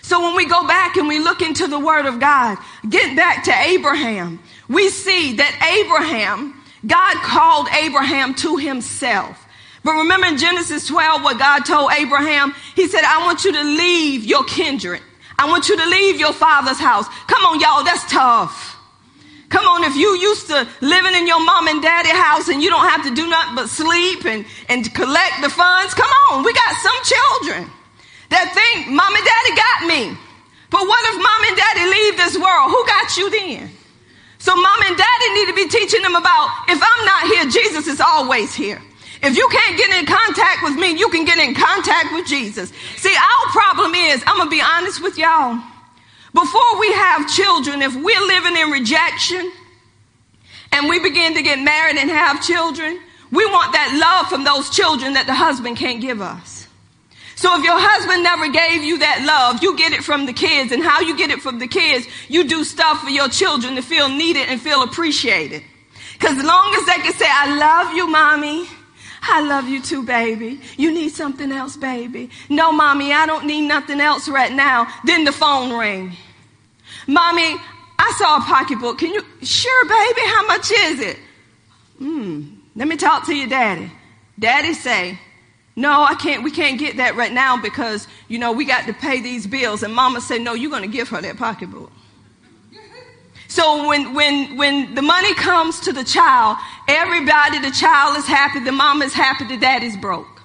So 0.00 0.20
when 0.20 0.34
we 0.34 0.46
go 0.46 0.66
back 0.66 0.96
and 0.96 1.06
we 1.06 1.18
look 1.18 1.42
into 1.42 1.66
the 1.66 1.78
word 1.78 2.06
of 2.06 2.20
God, 2.20 2.56
get 2.88 3.16
back 3.16 3.44
to 3.44 3.52
Abraham, 3.52 4.40
we 4.68 4.88
see 4.88 5.36
that 5.36 5.84
Abraham, 5.84 6.62
God 6.86 7.16
called 7.22 7.68
Abraham 7.74 8.34
to 8.36 8.56
himself. 8.56 9.42
But 9.82 9.92
remember 9.92 10.26
in 10.26 10.38
Genesis 10.38 10.86
12 10.86 11.22
what 11.22 11.38
God 11.38 11.60
told 11.66 11.92
Abraham? 11.92 12.54
He 12.74 12.86
said, 12.86 13.02
I 13.04 13.24
want 13.24 13.44
you 13.44 13.52
to 13.52 13.62
leave 13.62 14.24
your 14.24 14.44
kindred. 14.44 15.02
I 15.38 15.48
want 15.48 15.68
you 15.68 15.76
to 15.76 15.86
leave 15.86 16.18
your 16.18 16.32
father's 16.32 16.78
house. 16.78 17.06
Come 17.26 17.44
on, 17.44 17.60
y'all, 17.60 17.84
that's 17.84 18.10
tough. 18.10 18.73
Come 19.54 19.70
on, 19.70 19.84
if 19.86 19.94
you 19.94 20.18
used 20.18 20.48
to 20.50 20.66
living 20.82 21.14
in 21.14 21.30
your 21.30 21.38
mom 21.38 21.68
and 21.68 21.80
daddy 21.80 22.10
house 22.10 22.50
and 22.50 22.58
you 22.60 22.70
don't 22.74 22.90
have 22.90 23.06
to 23.06 23.14
do 23.14 23.22
nothing 23.30 23.54
but 23.54 23.70
sleep 23.70 24.26
and, 24.26 24.44
and 24.68 24.82
collect 24.92 25.46
the 25.46 25.48
funds, 25.48 25.94
come 25.94 26.10
on, 26.26 26.42
we 26.42 26.50
got 26.50 26.74
some 26.82 26.98
children 27.06 27.70
that 28.34 28.50
think 28.50 28.90
mom 28.90 29.14
and 29.14 29.22
daddy 29.22 29.54
got 29.54 29.78
me. 29.86 30.02
But 30.74 30.82
what 30.82 30.98
if 31.06 31.22
mom 31.22 31.40
and 31.46 31.54
daddy 31.54 31.86
leave 31.86 32.14
this 32.18 32.34
world? 32.34 32.66
Who 32.74 32.82
got 32.82 33.14
you 33.14 33.30
then? 33.30 33.70
So 34.42 34.58
mom 34.58 34.80
and 34.90 34.98
daddy 34.98 35.28
need 35.38 35.46
to 35.46 35.54
be 35.54 35.68
teaching 35.70 36.02
them 36.02 36.18
about 36.18 36.50
if 36.66 36.82
I'm 36.82 37.02
not 37.06 37.22
here, 37.30 37.46
Jesus 37.46 37.86
is 37.86 38.02
always 38.02 38.58
here. 38.58 38.82
If 39.22 39.38
you 39.38 39.46
can't 39.54 39.78
get 39.78 39.94
in 39.94 40.04
contact 40.04 40.66
with 40.66 40.74
me, 40.74 40.98
you 40.98 41.06
can 41.14 41.24
get 41.24 41.38
in 41.38 41.54
contact 41.54 42.10
with 42.10 42.26
Jesus. 42.26 42.72
See, 42.98 43.14
our 43.14 43.44
problem 43.54 43.94
is, 43.94 44.18
I'm 44.26 44.34
going 44.34 44.50
to 44.50 44.56
be 44.56 44.66
honest 44.66 45.00
with 45.00 45.16
y'all. 45.16 45.62
Before 46.34 46.80
we 46.80 46.92
have 46.92 47.28
children, 47.28 47.80
if 47.80 47.94
we're 47.94 48.26
living 48.26 48.56
in 48.56 48.70
rejection 48.70 49.52
and 50.72 50.88
we 50.88 50.98
begin 51.00 51.34
to 51.34 51.42
get 51.42 51.60
married 51.60 51.96
and 51.96 52.10
have 52.10 52.42
children, 52.42 52.98
we 53.30 53.46
want 53.46 53.72
that 53.72 53.96
love 53.98 54.28
from 54.28 54.42
those 54.42 54.68
children 54.68 55.14
that 55.14 55.26
the 55.26 55.34
husband 55.34 55.76
can't 55.76 56.00
give 56.00 56.20
us. 56.20 56.66
So 57.36 57.56
if 57.58 57.64
your 57.64 57.78
husband 57.78 58.22
never 58.22 58.48
gave 58.48 58.82
you 58.82 58.98
that 58.98 59.22
love, 59.24 59.62
you 59.62 59.76
get 59.76 59.92
it 59.92 60.02
from 60.02 60.26
the 60.26 60.32
kids. 60.32 60.72
And 60.72 60.82
how 60.82 61.00
you 61.00 61.16
get 61.16 61.30
it 61.30 61.40
from 61.40 61.58
the 61.58 61.68
kids, 61.68 62.06
you 62.28 62.44
do 62.44 62.64
stuff 62.64 63.00
for 63.02 63.10
your 63.10 63.28
children 63.28 63.76
to 63.76 63.82
feel 63.82 64.08
needed 64.08 64.48
and 64.48 64.60
feel 64.60 64.82
appreciated. 64.82 65.62
Because 66.14 66.38
as 66.38 66.44
long 66.44 66.74
as 66.74 66.86
they 66.86 67.02
can 67.02 67.12
say, 67.12 67.26
I 67.28 67.56
love 67.56 67.94
you, 67.94 68.08
mommy. 68.08 68.66
I 69.26 69.40
love 69.40 69.68
you 69.68 69.80
too, 69.80 70.04
baby. 70.04 70.60
You 70.76 70.92
need 70.92 71.10
something 71.10 71.50
else, 71.50 71.76
baby. 71.76 72.30
No, 72.48 72.72
mommy, 72.72 73.12
I 73.12 73.24
don't 73.26 73.46
need 73.46 73.66
nothing 73.66 74.00
else 74.00 74.28
right 74.28 74.52
now. 74.52 74.86
Then 75.04 75.24
the 75.24 75.32
phone 75.32 75.72
ring. 75.72 76.12
Mommy, 77.06 77.56
I 77.98 78.14
saw 78.18 78.36
a 78.36 78.40
pocketbook. 78.40 78.98
Can 78.98 79.14
you, 79.14 79.24
sure, 79.42 79.84
baby, 79.86 80.20
how 80.26 80.46
much 80.46 80.70
is 80.70 81.00
it? 81.00 81.18
Hmm, 81.98 82.42
let 82.76 82.86
me 82.86 82.96
talk 82.96 83.26
to 83.26 83.34
your 83.34 83.48
daddy. 83.48 83.90
Daddy 84.38 84.74
say, 84.74 85.18
no, 85.76 86.02
I 86.02 86.14
can't, 86.14 86.42
we 86.42 86.50
can't 86.50 86.78
get 86.78 86.98
that 86.98 87.16
right 87.16 87.32
now 87.32 87.60
because, 87.60 88.06
you 88.28 88.38
know, 88.38 88.52
we 88.52 88.64
got 88.64 88.86
to 88.86 88.92
pay 88.92 89.20
these 89.20 89.46
bills. 89.46 89.82
And 89.82 89.94
mama 89.94 90.20
said, 90.20 90.42
no, 90.42 90.54
you're 90.54 90.70
going 90.70 90.82
to 90.82 90.96
give 90.96 91.08
her 91.08 91.20
that 91.22 91.36
pocketbook. 91.36 91.90
So 93.54 93.86
when, 93.86 94.14
when, 94.14 94.56
when 94.56 94.96
the 94.96 95.00
money 95.00 95.32
comes 95.34 95.78
to 95.82 95.92
the 95.92 96.02
child, 96.02 96.56
everybody, 96.88 97.60
the 97.60 97.70
child 97.70 98.16
is 98.16 98.26
happy, 98.26 98.58
the 98.58 98.72
mom 98.72 99.00
is 99.00 99.14
happy, 99.14 99.44
the 99.44 99.56
daddy's 99.56 99.96
broke. 99.96 100.42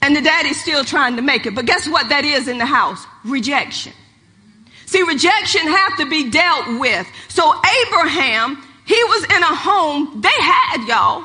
And 0.00 0.14
the 0.14 0.20
daddy's 0.20 0.60
still 0.60 0.84
trying 0.84 1.16
to 1.16 1.22
make 1.22 1.46
it. 1.46 1.54
But 1.56 1.66
guess 1.66 1.88
what 1.88 2.10
that 2.10 2.24
is 2.24 2.46
in 2.46 2.58
the 2.58 2.64
house? 2.64 3.04
Rejection. 3.24 3.92
See, 4.86 5.02
rejection 5.02 5.62
have 5.62 5.96
to 5.96 6.08
be 6.08 6.30
dealt 6.30 6.78
with. 6.78 7.08
So 7.26 7.52
Abraham, 7.82 8.62
he 8.86 9.02
was 9.02 9.24
in 9.24 9.42
a 9.42 9.54
home, 9.56 10.20
they 10.20 10.28
had 10.28 10.86
y'all. 10.86 11.24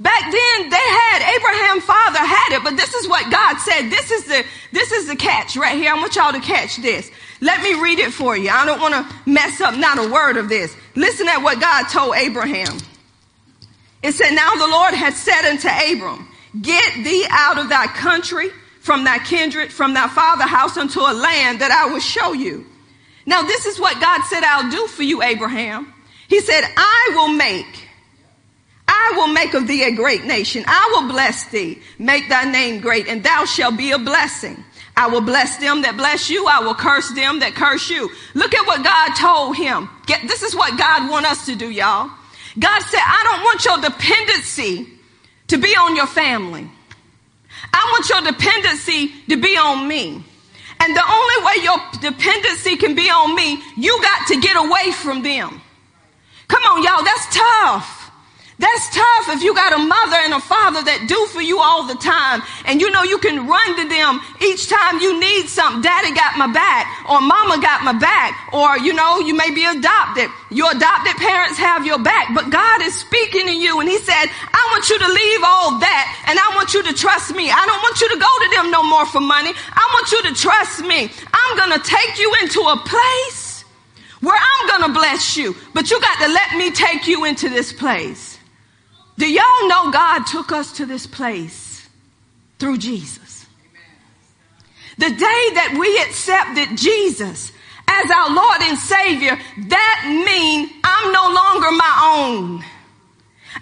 Back 0.00 0.22
then, 0.30 0.70
they 0.70 0.76
had, 0.76 1.34
Abraham 1.36 1.80
father 1.80 2.20
had 2.20 2.56
it, 2.56 2.62
but 2.62 2.76
this 2.76 2.94
is 2.94 3.08
what 3.08 3.30
God 3.32 3.58
said. 3.58 3.90
This 3.90 4.12
is 4.12 4.24
the, 4.26 4.44
this 4.72 4.92
is 4.92 5.08
the 5.08 5.16
catch 5.16 5.56
right 5.56 5.76
here. 5.76 5.92
I 5.92 5.96
want 5.96 6.14
y'all 6.14 6.32
to 6.32 6.40
catch 6.40 6.76
this. 6.76 7.10
Let 7.40 7.62
me 7.62 7.80
read 7.82 7.98
it 7.98 8.12
for 8.12 8.36
you. 8.36 8.48
I 8.48 8.64
don't 8.64 8.80
want 8.80 8.94
to 8.94 9.30
mess 9.30 9.60
up 9.60 9.76
not 9.76 9.98
a 9.98 10.08
word 10.08 10.36
of 10.36 10.48
this. 10.48 10.76
Listen 10.94 11.28
at 11.28 11.38
what 11.42 11.60
God 11.60 11.88
told 11.88 12.14
Abraham. 12.14 12.78
It 14.02 14.12
said, 14.12 14.30
Now 14.30 14.54
the 14.54 14.68
Lord 14.68 14.94
had 14.94 15.14
said 15.14 15.50
unto 15.50 15.68
Abram, 15.68 16.28
Get 16.60 17.04
thee 17.04 17.26
out 17.28 17.58
of 17.58 17.68
thy 17.68 17.86
country, 17.88 18.50
from 18.80 19.04
thy 19.04 19.18
kindred, 19.18 19.72
from 19.72 19.94
thy 19.94 20.08
father 20.08 20.44
house 20.44 20.76
unto 20.76 21.00
a 21.00 21.12
land 21.12 21.60
that 21.60 21.70
I 21.70 21.92
will 21.92 22.00
show 22.00 22.32
you. 22.32 22.66
Now 23.26 23.42
this 23.42 23.66
is 23.66 23.78
what 23.78 24.00
God 24.00 24.22
said 24.24 24.44
I'll 24.44 24.70
do 24.70 24.86
for 24.86 25.02
you, 25.02 25.22
Abraham. 25.22 25.92
He 26.28 26.40
said, 26.40 26.62
I 26.76 27.10
will 27.14 27.28
make, 27.28 27.87
I 28.88 29.12
will 29.16 29.28
make 29.28 29.54
of 29.54 29.68
thee 29.68 29.84
a 29.84 29.94
great 29.94 30.24
nation. 30.24 30.64
I 30.66 30.90
will 30.94 31.08
bless 31.08 31.44
thee, 31.50 31.78
make 31.98 32.28
thy 32.28 32.50
name 32.50 32.80
great, 32.80 33.06
and 33.06 33.22
thou 33.22 33.44
shalt 33.44 33.76
be 33.76 33.92
a 33.92 33.98
blessing. 33.98 34.64
I 34.96 35.06
will 35.06 35.20
bless 35.20 35.58
them 35.58 35.82
that 35.82 35.96
bless 35.96 36.28
you. 36.28 36.46
I 36.48 36.60
will 36.60 36.74
curse 36.74 37.12
them 37.12 37.38
that 37.40 37.54
curse 37.54 37.88
you. 37.88 38.10
Look 38.34 38.54
at 38.54 38.66
what 38.66 38.82
God 38.82 39.14
told 39.14 39.56
him. 39.56 39.88
Get, 40.06 40.22
this 40.22 40.42
is 40.42 40.56
what 40.56 40.76
God 40.76 41.08
want 41.08 41.24
us 41.24 41.46
to 41.46 41.54
do, 41.54 41.70
y'all. 41.70 42.10
God 42.58 42.80
said, 42.82 43.00
I 43.04 43.22
don't 43.30 43.44
want 43.44 43.64
your 43.64 43.78
dependency 43.78 44.88
to 45.46 45.58
be 45.58 45.68
on 45.76 45.94
your 45.94 46.06
family. 46.06 46.68
I 47.72 47.88
want 47.92 48.08
your 48.08 48.32
dependency 48.32 49.12
to 49.28 49.36
be 49.36 49.56
on 49.56 49.86
me. 49.86 50.24
And 50.80 50.96
the 50.96 51.04
only 51.08 51.44
way 51.46 51.62
your 51.62 51.78
dependency 52.00 52.76
can 52.76 52.94
be 52.94 53.08
on 53.10 53.34
me, 53.34 53.62
you 53.76 54.00
got 54.02 54.26
to 54.28 54.40
get 54.40 54.56
away 54.56 54.92
from 54.92 55.22
them. 55.22 55.60
Come 56.48 56.62
on, 56.64 56.82
y'all, 56.82 57.04
that's 57.04 57.36
tough. 57.36 57.97
That's 58.58 58.90
tough 58.90 59.38
if 59.38 59.42
you 59.42 59.54
got 59.54 59.72
a 59.72 59.78
mother 59.78 60.18
and 60.18 60.34
a 60.34 60.42
father 60.42 60.82
that 60.82 61.06
do 61.06 61.18
for 61.30 61.38
you 61.38 61.62
all 61.62 61.86
the 61.86 61.94
time. 61.94 62.42
And 62.66 62.82
you 62.82 62.90
know 62.90 63.06
you 63.06 63.18
can 63.18 63.46
run 63.46 63.70
to 63.78 63.86
them 63.86 64.18
each 64.42 64.66
time 64.66 64.98
you 64.98 65.14
need 65.14 65.46
something. 65.46 65.78
Daddy 65.78 66.10
got 66.10 66.34
my 66.34 66.50
back 66.50 66.90
or 67.06 67.22
mama 67.22 67.62
got 67.62 67.86
my 67.86 67.94
back 67.94 68.34
or 68.50 68.74
you 68.82 68.98
know, 68.98 69.22
you 69.22 69.38
may 69.38 69.54
be 69.54 69.62
adopted. 69.62 70.26
Your 70.50 70.74
adopted 70.74 71.14
parents 71.22 71.54
have 71.54 71.86
your 71.86 72.02
back, 72.02 72.34
but 72.34 72.50
God 72.50 72.82
is 72.82 72.98
speaking 72.98 73.46
to 73.46 73.54
you 73.54 73.78
and 73.78 73.88
he 73.88 73.98
said, 74.02 74.26
I 74.26 74.62
want 74.74 74.90
you 74.90 74.98
to 74.98 75.06
leave 75.06 75.42
all 75.46 75.78
that 75.78 76.04
and 76.26 76.34
I 76.34 76.48
want 76.58 76.74
you 76.74 76.82
to 76.82 76.94
trust 76.98 77.30
me. 77.38 77.46
I 77.46 77.62
don't 77.62 77.82
want 77.82 78.02
you 78.02 78.10
to 78.10 78.18
go 78.18 78.32
to 78.42 78.48
them 78.58 78.74
no 78.74 78.82
more 78.82 79.06
for 79.06 79.22
money. 79.22 79.54
I 79.54 79.84
want 79.94 80.10
you 80.10 80.20
to 80.28 80.34
trust 80.34 80.82
me. 80.82 81.06
I'm 81.30 81.48
to 81.78 81.78
take 81.88 82.18
you 82.18 82.34
into 82.42 82.60
a 82.60 82.76
place 82.76 83.64
where 84.20 84.36
I'm 84.36 84.58
to 84.82 84.92
bless 84.92 85.36
you, 85.36 85.54
but 85.74 85.90
you 85.90 86.00
got 86.00 86.18
to 86.26 86.28
let 86.28 86.56
me 86.56 86.70
take 86.70 87.06
you 87.06 87.24
into 87.24 87.48
this 87.48 87.72
place. 87.72 88.27
Do 89.18 89.26
y'all 89.28 89.68
know 89.68 89.90
God 89.90 90.26
took 90.26 90.52
us 90.52 90.72
to 90.74 90.86
this 90.86 91.06
place 91.06 91.88
through 92.60 92.78
Jesus? 92.78 93.46
The 94.96 95.10
day 95.10 95.16
that 95.58 95.76
we 95.78 95.98
accepted 96.02 96.78
Jesus 96.78 97.50
as 97.88 98.10
our 98.10 98.30
Lord 98.30 98.62
and 98.62 98.78
Savior, 98.78 99.36
that 99.70 99.98
means 100.06 100.70
I'm 100.84 101.12
no 101.12 101.34
longer 101.34 101.70
my 101.72 101.94
own. 102.14 102.64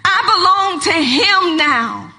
I 0.05 0.19
belong 0.29 0.81
to 0.81 0.93
Him 0.93 1.57
now. 1.57 2.13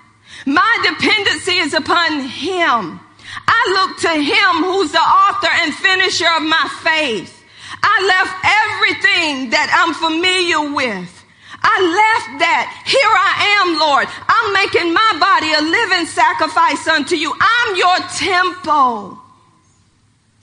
My 0.48 0.74
dependency 0.82 1.58
is 1.58 1.74
upon 1.76 2.22
Him. 2.22 3.00
I 3.48 3.62
look 3.78 4.00
to 4.00 4.14
Him 4.18 4.64
who's 4.66 4.92
the 4.92 4.98
author 4.98 5.50
and 5.62 5.74
finisher 5.76 6.30
of 6.38 6.42
my 6.42 6.70
faith. 6.82 7.44
I 7.84 7.96
left 8.08 8.34
everything 8.42 9.52
that 9.52 9.70
I'm 9.78 9.94
familiar 9.94 10.74
with 10.74 11.18
I 11.62 11.76
left 11.82 12.40
that. 12.40 12.66
Here 12.86 13.14
I 13.14 13.34
am, 13.62 13.80
Lord. 13.80 14.08
I'm 14.28 14.54
making 14.54 14.94
my 14.94 15.12
body 15.20 15.54
a 15.54 15.62
living 15.62 16.06
sacrifice 16.06 16.88
unto 16.88 17.16
you. 17.16 17.34
I'm 17.40 17.76
your 17.76 17.98
temple. 18.18 19.18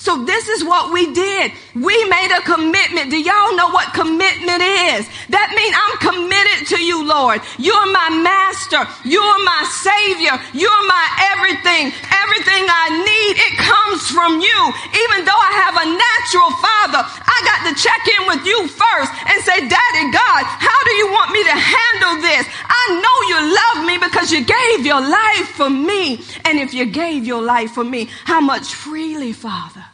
So 0.04 0.22
this 0.22 0.52
is 0.52 0.60
what 0.62 0.92
we 0.92 1.14
did. 1.14 1.52
We 1.72 1.96
made 2.12 2.28
a 2.28 2.44
commitment. 2.44 3.08
Do 3.08 3.16
y'all 3.16 3.56
know 3.56 3.72
what 3.72 3.96
commitment 3.96 4.60
is? 4.60 5.08
That 5.32 5.48
means 5.56 5.72
I'm 5.72 5.96
committed 5.96 6.68
to 6.76 6.78
you, 6.84 7.08
Lord. 7.08 7.40
You're 7.56 7.88
my 7.88 8.12
master. 8.20 8.84
You're 9.08 9.40
my 9.48 9.64
savior. 9.64 10.36
You're 10.52 10.84
my 10.84 11.06
everything. 11.32 11.88
Everything 12.20 12.64
I 12.68 12.86
need, 13.00 13.34
it 13.48 13.54
comes 13.56 14.04
from 14.12 14.44
you. 14.44 14.60
Even 14.92 15.24
though 15.24 15.40
I 15.40 15.52
have 15.64 15.76
a 15.80 15.88
natural 15.88 16.52
father, 16.60 17.00
I 17.34 17.40
got 17.44 17.60
to 17.68 17.82
check 17.82 18.02
in 18.18 18.26
with 18.26 18.46
you 18.46 18.68
first 18.68 19.12
and 19.26 19.42
say, 19.42 19.58
Daddy 19.68 20.06
God, 20.12 20.42
how 20.46 20.80
do 20.84 20.92
you 20.92 21.10
want 21.10 21.32
me 21.32 21.42
to 21.44 21.56
handle 21.56 22.22
this? 22.22 22.46
I 22.64 22.84
know 23.02 23.16
you 23.30 23.38
love 23.60 23.86
me 23.86 23.98
because 23.98 24.30
you 24.30 24.44
gave 24.44 24.86
your 24.86 25.00
life 25.00 25.48
for 25.56 25.68
me. 25.68 26.20
And 26.44 26.58
if 26.58 26.72
you 26.74 26.86
gave 26.86 27.24
your 27.24 27.42
life 27.42 27.72
for 27.72 27.84
me, 27.84 28.08
how 28.24 28.40
much 28.40 28.74
freely, 28.74 29.32
Father? 29.32 29.84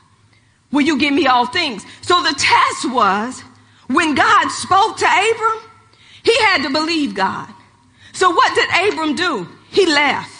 Will 0.72 0.82
you 0.82 0.98
give 0.98 1.12
me 1.12 1.26
all 1.26 1.46
things? 1.46 1.84
So 2.02 2.22
the 2.22 2.34
test 2.36 2.92
was 2.92 3.42
when 3.88 4.14
God 4.14 4.48
spoke 4.50 4.98
to 4.98 5.06
Abram, 5.06 5.58
he 6.22 6.36
had 6.42 6.62
to 6.62 6.70
believe 6.70 7.14
God. 7.14 7.48
So 8.12 8.30
what 8.30 8.54
did 8.54 8.92
Abram 8.92 9.14
do? 9.14 9.48
He 9.70 9.86
left. 9.86 10.39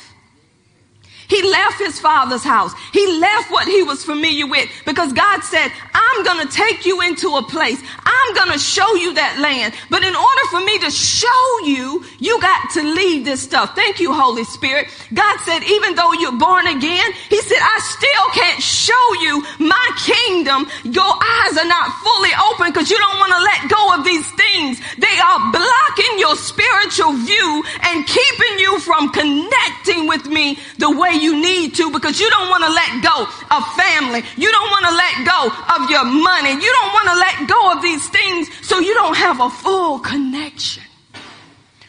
He 1.31 1.43
left 1.49 1.79
his 1.79 2.01
father's 2.01 2.43
house. 2.43 2.75
He 2.93 3.07
left 3.19 3.51
what 3.51 3.69
he 3.69 3.85
was 3.85 4.05
familiar 4.05 4.49
with 4.49 4.69
because 4.85 5.13
God 5.13 5.41
said, 5.43 5.71
I'm 5.95 6.25
going 6.25 6.47
to 6.47 6.53
take 6.53 6.85
you 6.85 7.01
into 7.03 7.37
a 7.37 7.43
place. 7.43 7.81
I'm 8.05 8.35
going 8.35 8.51
to 8.51 8.59
show 8.59 8.95
you 8.97 9.15
that 9.15 9.39
land. 9.39 9.73
But 9.89 10.03
in 10.03 10.15
order 10.15 10.45
for 10.51 10.61
me 10.61 10.79
to 10.81 10.91
show 10.91 11.45
you, 11.65 12.05
you 12.19 12.41
got 12.41 12.71
to 12.75 12.83
leave 12.83 13.25
this 13.25 13.41
stuff. 13.41 13.77
Thank 13.77 14.01
you, 14.01 14.13
Holy 14.13 14.43
Spirit. 14.45 14.89
God 15.15 15.39
said, 15.47 15.63
even 15.63 15.95
though 15.95 16.13
you're 16.15 16.39
born 16.39 16.67
again, 16.67 17.13
he 17.31 17.41
said, 17.43 17.63
I 17.63 17.79
still 17.79 18.27
can't 18.35 18.63
show 18.63 19.07
you 19.23 19.47
my 19.63 19.87
kingdom. 20.03 20.67
Your 20.83 21.15
eyes 21.15 21.55
are 21.63 21.71
not 21.71 21.95
fully 22.03 22.35
open 22.51 22.75
because 22.75 22.91
you 22.91 22.99
don't 22.99 23.19
want 23.23 23.33
to 23.39 23.43
let 23.47 23.61
go 23.71 23.83
of 23.95 24.05
these 24.05 24.27
things. 24.35 24.83
They 24.99 25.17
are 25.23 25.39
blocking 25.55 26.19
your 26.19 26.35
spiritual 26.35 27.15
view 27.15 27.63
and 27.87 28.07
keeping 28.07 28.59
you 28.59 28.81
from 28.81 29.11
connecting 29.15 30.09
with 30.09 30.27
me 30.27 30.59
the 30.79 30.91
way 30.91 31.20
you 31.21 31.41
need 31.41 31.75
to 31.77 31.91
because 31.91 32.21
you 32.21 32.29
don't 32.31 32.49
want 32.49 32.65
to 32.65 32.71
let 32.71 33.03
go 33.03 33.23
of 33.57 33.63
family. 33.75 34.23
You 34.37 34.51
don't 34.51 34.71
want 34.71 34.87
to 34.87 34.95
let 34.95 35.15
go 35.27 35.41
of 35.75 35.91
your 35.91 36.05
money. 36.05 36.53
You 36.53 36.73
don't 36.73 36.93
want 36.93 37.09
to 37.09 37.17
let 37.17 37.49
go 37.49 37.73
of 37.73 37.83
these 37.83 38.09
things 38.09 38.49
so 38.63 38.79
you 38.79 38.95
don't 38.95 39.17
have 39.17 39.41
a 39.41 39.51
full 39.51 39.99
connection 39.99 40.83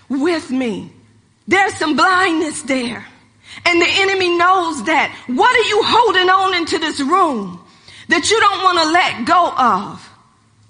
with 0.09 0.49
me. 0.51 0.91
There's 1.47 1.75
some 1.77 1.95
blindness 1.95 2.61
there. 2.63 3.05
And 3.65 3.81
the 3.81 3.87
enemy 3.87 4.37
knows 4.37 4.83
that. 4.85 5.13
What 5.27 5.55
are 5.55 5.67
you 5.69 5.81
holding 5.83 6.29
on 6.29 6.55
into 6.55 6.79
this 6.79 6.99
room 6.99 7.63
that 8.07 8.31
you 8.31 8.39
don't 8.39 8.63
want 8.63 8.79
to 8.79 8.91
let 8.91 9.25
go 9.25 9.51
of? 9.57 10.07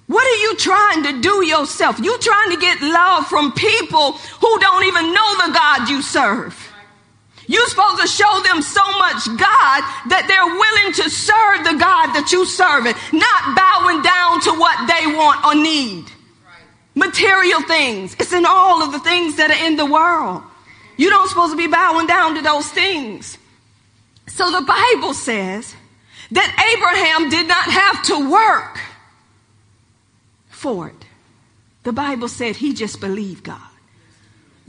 What 0.07 0.25
are 0.27 0.41
you 0.41 0.57
trying 0.57 1.03
to 1.03 1.21
do 1.21 1.45
yourself? 1.45 1.99
You 1.99 2.17
trying 2.17 2.51
to 2.51 2.57
get 2.57 2.81
love 2.81 3.27
from 3.27 3.53
people 3.53 4.13
who 4.13 4.59
don't 4.59 4.83
even 4.85 5.13
know 5.13 5.47
the 5.47 5.53
God 5.53 5.89
you 5.89 6.01
serve. 6.01 6.70
You're 7.51 7.67
supposed 7.67 8.01
to 8.01 8.07
show 8.07 8.41
them 8.47 8.61
so 8.61 8.79
much 8.97 9.27
God 9.35 9.83
that 10.07 10.23
they're 10.23 10.55
willing 10.55 10.93
to 11.03 11.09
serve 11.11 11.67
the 11.67 11.75
God 11.75 12.15
that 12.15 12.31
you 12.31 12.45
serve 12.45 12.85
it, 12.87 12.95
not 13.11 13.41
bowing 13.59 13.99
down 13.99 14.39
to 14.47 14.51
what 14.55 14.87
they 14.87 15.11
want 15.11 15.43
or 15.43 15.55
need. 15.59 16.07
Material 16.95 17.61
things. 17.63 18.15
It's 18.19 18.31
in 18.31 18.45
all 18.45 18.81
of 18.81 18.93
the 18.93 18.99
things 18.99 19.35
that 19.35 19.51
are 19.51 19.67
in 19.67 19.75
the 19.75 19.85
world. 19.85 20.43
You 20.95 21.09
don't 21.09 21.27
supposed 21.27 21.51
to 21.51 21.57
be 21.57 21.67
bowing 21.67 22.07
down 22.07 22.35
to 22.35 22.41
those 22.41 22.69
things. 22.69 23.37
So 24.27 24.49
the 24.49 24.61
Bible 24.61 25.13
says 25.13 25.75
that 26.31 26.47
Abraham 26.55 27.29
did 27.29 27.49
not 27.49 27.65
have 27.65 28.03
to 28.03 28.31
work 28.31 28.79
for 30.49 30.87
it. 30.87 31.05
The 31.83 31.91
Bible 31.91 32.29
said 32.29 32.55
he 32.55 32.71
just 32.71 33.01
believed 33.01 33.43
God. 33.43 33.70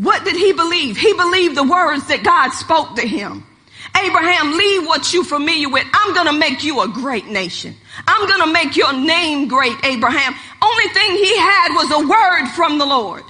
What 0.02 0.24
did 0.24 0.34
he 0.34 0.52
believe? 0.52 0.96
He 0.96 1.12
believed 1.14 1.56
the 1.56 1.62
words 1.62 2.08
that 2.08 2.24
God 2.24 2.50
spoke 2.50 2.96
to 2.96 3.06
him. 3.06 3.46
Abraham, 3.94 4.58
leave 4.58 4.82
what 4.82 5.14
you're 5.14 5.22
familiar 5.22 5.68
with. 5.68 5.86
I'm 5.94 6.12
going 6.12 6.26
to 6.26 6.32
make 6.32 6.64
you 6.64 6.82
a 6.82 6.88
great 6.88 7.26
nation. 7.26 7.76
I'm 8.08 8.26
going 8.26 8.42
to 8.42 8.52
make 8.52 8.76
your 8.76 8.92
name 8.92 9.46
great, 9.46 9.78
Abraham. 9.84 10.34
Only 10.60 10.88
thing 10.90 11.10
he 11.22 11.38
had 11.38 11.70
was 11.78 11.86
a 11.94 12.02
word 12.02 12.50
from 12.56 12.78
the 12.78 12.86
Lord. 12.86 13.22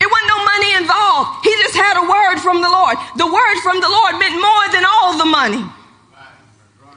It 0.00 0.08
wasn't 0.08 0.32
no 0.32 0.40
money 0.40 0.72
involved. 0.80 1.44
He 1.44 1.52
just 1.60 1.76
had 1.76 2.00
a 2.00 2.06
word 2.08 2.40
from 2.40 2.62
the 2.62 2.70
Lord. 2.70 2.96
The 3.20 3.28
word 3.28 3.56
from 3.60 3.76
the 3.80 3.92
Lord 3.92 4.16
meant 4.16 4.40
more 4.40 4.66
than 4.72 4.84
all 4.88 5.18
the 5.18 5.28
money. 5.28 5.64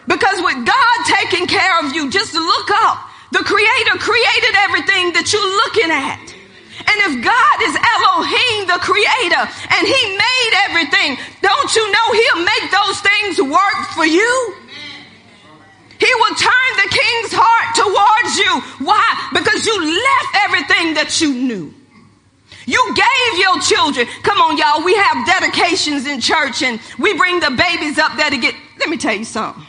Because 0.08 0.40
with 0.40 0.64
God 0.64 0.98
taking 1.12 1.46
care 1.46 1.76
of 1.84 1.94
you, 1.94 2.10
just 2.10 2.34
look 2.34 2.72
up. 2.72 3.04
The 3.32 3.44
creator 3.44 4.00
created 4.00 4.56
everything 4.64 5.12
that 5.12 5.28
you're 5.34 5.44
looking 5.44 5.92
at. 5.92 6.35
And 6.80 6.98
if 7.08 7.24
God 7.24 7.58
is 7.64 7.76
Elohim, 7.76 8.68
the 8.68 8.80
creator, 8.84 9.44
and 9.72 9.84
he 9.88 10.02
made 10.18 10.54
everything, 10.68 11.18
don't 11.42 11.72
you 11.76 11.86
know 11.92 12.08
he'll 12.12 12.44
make 12.44 12.68
those 12.72 13.00
things 13.00 13.42
work 13.42 13.80
for 13.96 14.06
you? 14.06 14.56
He 16.00 16.12
will 16.16 16.36
turn 16.36 16.72
the 16.84 16.90
king's 16.92 17.34
heart 17.34 17.70
towards 17.80 18.38
you. 18.38 18.86
Why? 18.86 19.30
Because 19.34 19.66
you 19.66 19.76
left 19.80 20.32
everything 20.44 20.94
that 20.96 21.22
you 21.22 21.34
knew. 21.34 21.74
You 22.66 22.82
gave 22.96 23.40
your 23.40 23.60
children. 23.62 24.08
Come 24.24 24.42
on, 24.42 24.58
y'all. 24.58 24.84
We 24.84 24.96
have 24.96 25.26
dedications 25.26 26.06
in 26.08 26.20
church 26.20 26.62
and 26.62 26.80
we 27.00 27.16
bring 27.18 27.40
the 27.40 27.52
babies 27.52 27.98
up 27.98 28.18
there 28.18 28.30
to 28.30 28.38
get. 28.38 28.56
Let 28.80 28.90
me 28.90 28.98
tell 28.98 29.16
you 29.16 29.24
something. 29.24 29.64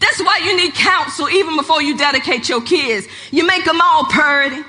That's 0.00 0.20
why 0.20 0.40
you 0.44 0.56
need 0.56 0.74
counsel 0.74 1.28
even 1.28 1.56
before 1.56 1.82
you 1.82 1.96
dedicate 1.96 2.48
your 2.48 2.62
kids. 2.62 3.06
You 3.30 3.46
make 3.46 3.64
them 3.64 3.80
all 3.80 4.04
purdy 4.04 4.62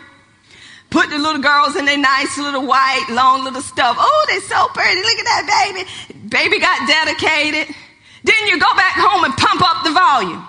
put 0.90 1.10
the 1.10 1.18
little 1.18 1.42
girls 1.42 1.76
in 1.76 1.86
their 1.86 1.98
nice 1.98 2.38
little 2.38 2.66
white, 2.66 3.06
long 3.10 3.44
little 3.44 3.62
stuff. 3.62 3.98
Oh, 4.00 4.26
they're 4.30 4.42
so 4.42 4.68
pretty. 4.74 5.02
Look 5.02 5.20
at 5.20 5.26
that 5.26 5.46
baby. 5.46 5.84
Baby 6.30 6.60
got 6.60 6.88
dedicated. 6.88 7.76
Then 8.24 8.42
you 8.48 8.60
go 8.60 8.72
back 8.74 8.98
home 8.98 9.24
and 9.24 9.34
pump 9.38 9.62
up 9.62 9.84
the 9.84 9.92
volume. 9.92 10.42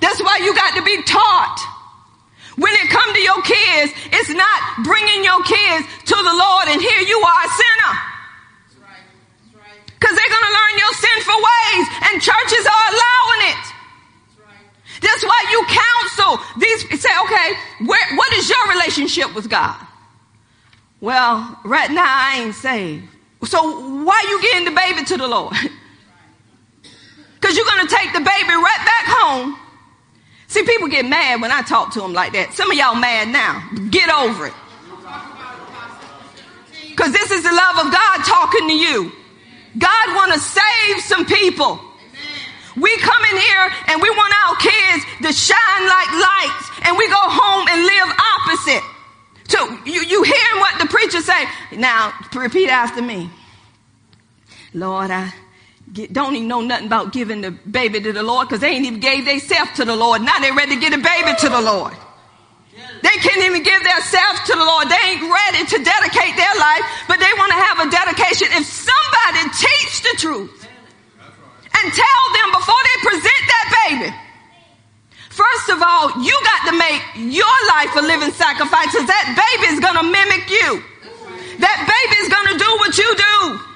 That's 0.00 0.20
why 0.22 0.40
you 0.42 0.54
got 0.54 0.76
to 0.76 0.82
be 0.82 1.02
taught. 1.02 1.58
When 2.56 2.72
it 2.74 2.90
come 2.90 3.08
to 3.14 3.20
your 3.20 3.40
kids, 3.42 3.92
it's 4.12 4.32
not 4.32 4.60
bringing 4.84 5.24
your 5.24 5.42
kids 5.44 5.86
to 6.12 6.16
the 6.16 6.34
Lord 6.34 6.68
and 6.68 6.80
here 6.80 7.02
you 7.02 7.18
are 7.20 7.40
a 7.44 7.50
sinner. 7.50 7.92
Because 9.96 10.16
they're 10.16 10.32
going 10.32 10.48
to 10.48 10.54
learn 10.56 10.74
your 10.80 10.94
sinful 10.96 11.40
ways 11.40 11.86
and 12.08 12.14
churches 12.20 12.64
are 12.64 12.86
allowing 12.92 13.42
it. 13.52 13.64
That's 15.00 15.24
why 15.24 15.44
you 15.50 15.64
counsel 15.66 16.44
these. 16.58 17.00
Say, 17.00 17.08
okay, 17.24 17.52
where, 17.86 18.16
what 18.16 18.32
is 18.34 18.48
your 18.48 18.68
relationship 18.68 19.34
with 19.34 19.48
God? 19.48 19.76
Well, 21.00 21.58
right 21.64 21.90
now 21.90 22.04
I 22.04 22.42
ain't 22.42 22.54
saved. 22.54 23.04
So 23.44 24.02
why 24.04 24.22
you 24.28 24.42
getting 24.42 24.66
the 24.66 24.78
baby 24.78 25.04
to 25.04 25.16
the 25.16 25.28
Lord? 25.28 25.54
Because 27.40 27.56
you're 27.56 27.64
going 27.64 27.86
to 27.88 27.94
take 27.94 28.12
the 28.12 28.20
baby 28.20 28.50
right 28.50 28.82
back 28.84 29.04
home. 29.06 29.56
See, 30.46 30.62
people 30.62 30.88
get 30.88 31.06
mad 31.06 31.40
when 31.40 31.50
I 31.50 31.62
talk 31.62 31.90
to 31.94 32.00
them 32.00 32.12
like 32.12 32.32
that. 32.32 32.52
Some 32.52 32.70
of 32.70 32.76
y'all 32.76 32.94
mad 32.94 33.28
now. 33.28 33.66
Get 33.88 34.10
over 34.10 34.48
it. 34.48 34.52
Because 36.90 37.12
this 37.12 37.30
is 37.30 37.42
the 37.42 37.52
love 37.52 37.86
of 37.86 37.92
God 37.92 38.24
talking 38.24 38.68
to 38.68 38.74
you. 38.74 39.12
God 39.78 40.14
want 40.14 40.34
to 40.34 40.38
save 40.38 41.00
some 41.00 41.24
people. 41.24 41.80
We 42.80 42.96
come 42.98 43.22
in 43.30 43.36
here 43.36 43.70
and 43.88 44.02
we 44.02 44.10
want 44.10 44.32
our 44.46 44.56
kids 44.56 45.04
to 45.22 45.32
shine 45.32 45.84
like 45.86 46.10
lights 46.12 46.66
and 46.82 46.96
we 46.96 47.06
go 47.08 47.20
home 47.20 47.68
and 47.68 47.82
live 47.84 48.08
opposite. 48.40 48.84
So 49.48 49.68
you, 49.84 50.02
you 50.02 50.22
hearing 50.22 50.60
what 50.60 50.80
the 50.80 50.86
preacher 50.86 51.20
say. 51.20 51.44
Now 51.76 52.12
repeat 52.34 52.68
after 52.68 53.02
me. 53.02 53.30
Lord, 54.72 55.10
I 55.10 55.34
get, 55.92 56.12
don't 56.12 56.36
even 56.36 56.48
know 56.48 56.60
nothing 56.60 56.86
about 56.86 57.12
giving 57.12 57.40
the 57.40 57.50
baby 57.50 58.00
to 58.00 58.12
the 58.12 58.22
Lord 58.22 58.48
because 58.48 58.60
they 58.60 58.70
ain't 58.70 58.86
even 58.86 59.00
gave 59.00 59.26
themselves 59.26 59.72
to 59.76 59.84
the 59.84 59.96
Lord. 59.96 60.22
Now 60.22 60.38
they 60.38 60.52
ready 60.52 60.76
to 60.76 60.80
get 60.80 60.92
a 60.92 61.02
baby 61.02 61.36
to 61.40 61.48
the 61.48 61.60
Lord. 61.60 61.94
They 63.02 63.16
can't 63.20 63.42
even 63.44 63.62
give 63.62 63.82
themselves 63.82 64.40
to 64.46 64.52
the 64.52 64.64
Lord. 64.64 64.88
They 64.88 65.02
ain't 65.10 65.22
ready 65.22 65.66
to 65.66 65.76
dedicate 65.82 66.36
their 66.36 66.54
life, 66.54 66.84
but 67.08 67.18
they 67.18 67.32
want 67.36 67.50
to 67.52 67.58
have 67.58 67.78
a 67.80 67.90
dedication. 67.90 68.48
If 68.52 68.66
somebody 68.66 69.50
teach 69.56 70.02
the 70.02 70.14
truth, 70.18 70.59
and 71.82 71.92
tell 71.92 72.22
them 72.36 72.48
before 72.52 72.82
they 72.84 72.96
present 73.08 73.42
that 73.48 73.66
baby. 73.88 74.10
First 75.30 75.68
of 75.72 75.78
all, 75.80 76.20
you 76.20 76.36
got 76.44 76.68
to 76.68 76.74
make 76.76 77.02
your 77.32 77.56
life 77.72 77.94
a 77.96 78.02
living 78.04 78.32
sacrifice 78.32 78.92
because 78.92 79.08
that 79.08 79.26
baby 79.32 79.72
is 79.72 79.80
going 79.80 79.96
to 79.96 80.04
mimic 80.04 80.44
you. 80.50 80.84
That 81.60 81.78
baby 81.88 82.16
is 82.20 82.28
going 82.28 82.48
to 82.52 82.56
do 82.58 82.70
what 82.80 82.92
you 82.98 83.08
do. 83.16 83.69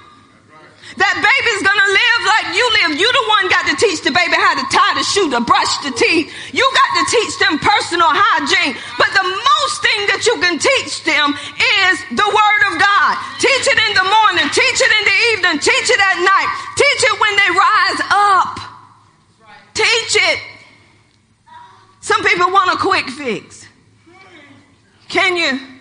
That 0.94 1.16
baby's 1.16 1.62
gonna 1.64 1.90
live 1.90 2.20
like 2.28 2.48
you 2.54 2.64
live. 2.80 2.90
You 3.00 3.08
the 3.08 3.26
one 3.26 3.44
got 3.48 3.64
to 3.72 3.74
teach 3.74 4.04
the 4.04 4.12
baby 4.14 4.36
how 4.36 4.54
to 4.54 4.64
tie 4.70 4.94
the 4.94 5.02
shoe, 5.02 5.26
to 5.32 5.40
brush 5.42 5.72
the 5.82 5.90
teeth. 5.90 6.30
You 6.52 6.62
got 6.62 6.90
to 7.00 7.04
teach 7.10 7.34
them 7.40 7.58
personal 7.58 8.12
hygiene. 8.12 8.76
But 9.00 9.10
the 9.10 9.26
most 9.26 9.74
thing 9.82 10.00
that 10.12 10.22
you 10.28 10.36
can 10.38 10.60
teach 10.60 11.02
them 11.02 11.34
is 11.34 11.94
the 12.14 12.28
word 12.28 12.62
of 12.70 12.74
God. 12.78 13.12
Teach 13.42 13.66
it 13.66 13.78
in 13.80 13.92
the 13.96 14.06
morning, 14.06 14.46
teach 14.54 14.78
it 14.78 14.92
in 14.92 15.04
the 15.08 15.18
evening, 15.34 15.56
teach 15.58 15.88
it 15.88 15.98
at 15.98 16.18
night, 16.22 16.50
teach 16.78 17.02
it 17.10 17.16
when 17.18 17.34
they 17.42 17.50
rise 17.50 18.00
up. 18.12 18.54
Teach 19.74 20.14
it. 20.30 20.38
Some 22.00 22.22
people 22.22 22.52
want 22.52 22.70
a 22.70 22.78
quick 22.78 23.08
fix. 23.08 23.66
Can 25.08 25.36
you 25.36 25.73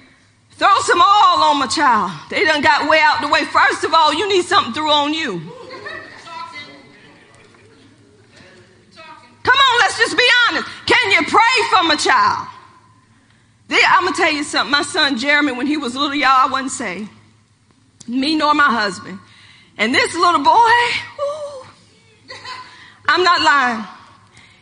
Throw 0.56 0.80
some 0.82 1.00
oil 1.00 1.44
on 1.44 1.60
my 1.60 1.68
child. 1.68 2.12
They 2.30 2.46
done 2.46 2.62
got 2.62 2.90
way 2.90 3.00
out 3.02 3.22
the 3.22 3.28
way. 3.28 3.44
First 3.46 3.84
of 3.84 3.94
all, 3.94 4.14
you 4.14 4.28
need 4.30 4.46
something 4.46 4.74
through 4.74 4.92
on 4.92 5.14
you. 5.14 5.42
Come 9.44 9.58
on, 9.58 9.80
let's 9.80 9.98
just 9.98 10.18
be 10.18 10.28
honest. 10.48 10.68
Can 10.86 11.12
you 11.12 11.24
pray 11.28 11.56
for 11.70 11.84
my 11.84 11.96
child? 11.96 12.48
I'm 13.70 14.06
gonna 14.06 14.16
tell 14.16 14.32
you 14.32 14.44
something. 14.44 14.72
My 14.72 14.84
son 14.84 15.18
Jeremy, 15.18 15.52
when 15.54 15.68
he 15.68 15.78
was 15.78 15.96
little, 15.96 16.16
y'all, 16.16 16.30
I 16.30 16.48
wouldn't 16.52 16.72
say 16.72 17.08
me 18.08 18.36
nor 18.36 18.54
my 18.54 18.72
husband. 18.72 19.20
And 19.78 19.94
this 19.94 20.14
little 20.14 20.44
boy, 20.44 20.70
I'm 23.08 23.24
not 23.24 23.42
lying. 23.42 23.86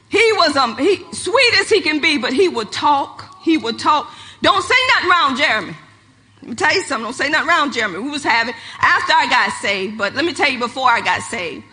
He 0.09 0.31
was 0.33 0.55
um, 0.55 0.77
he, 0.77 1.03
sweet 1.13 1.53
as 1.59 1.69
he 1.69 1.81
can 1.81 1.99
be, 1.99 2.17
but 2.17 2.33
he 2.33 2.47
would 2.47 2.71
talk. 2.71 3.41
He 3.41 3.57
would 3.57 3.79
talk. 3.79 4.11
Don't 4.41 4.63
say 4.63 4.75
nothing 4.95 5.09
around 5.09 5.37
Jeremy. 5.37 5.75
Let 6.41 6.49
me 6.49 6.55
tell 6.55 6.73
you 6.73 6.81
something. 6.81 7.03
Don't 7.03 7.13
say 7.13 7.29
nothing 7.29 7.49
around 7.49 7.73
Jeremy. 7.73 7.99
We 7.99 8.09
was 8.09 8.23
having 8.23 8.55
after 8.79 9.13
I 9.13 9.27
got 9.29 9.51
saved, 9.61 9.97
but 9.97 10.15
let 10.15 10.25
me 10.25 10.33
tell 10.33 10.49
you 10.49 10.59
before 10.59 10.89
I 10.89 11.01
got 11.01 11.21
saved. 11.21 11.63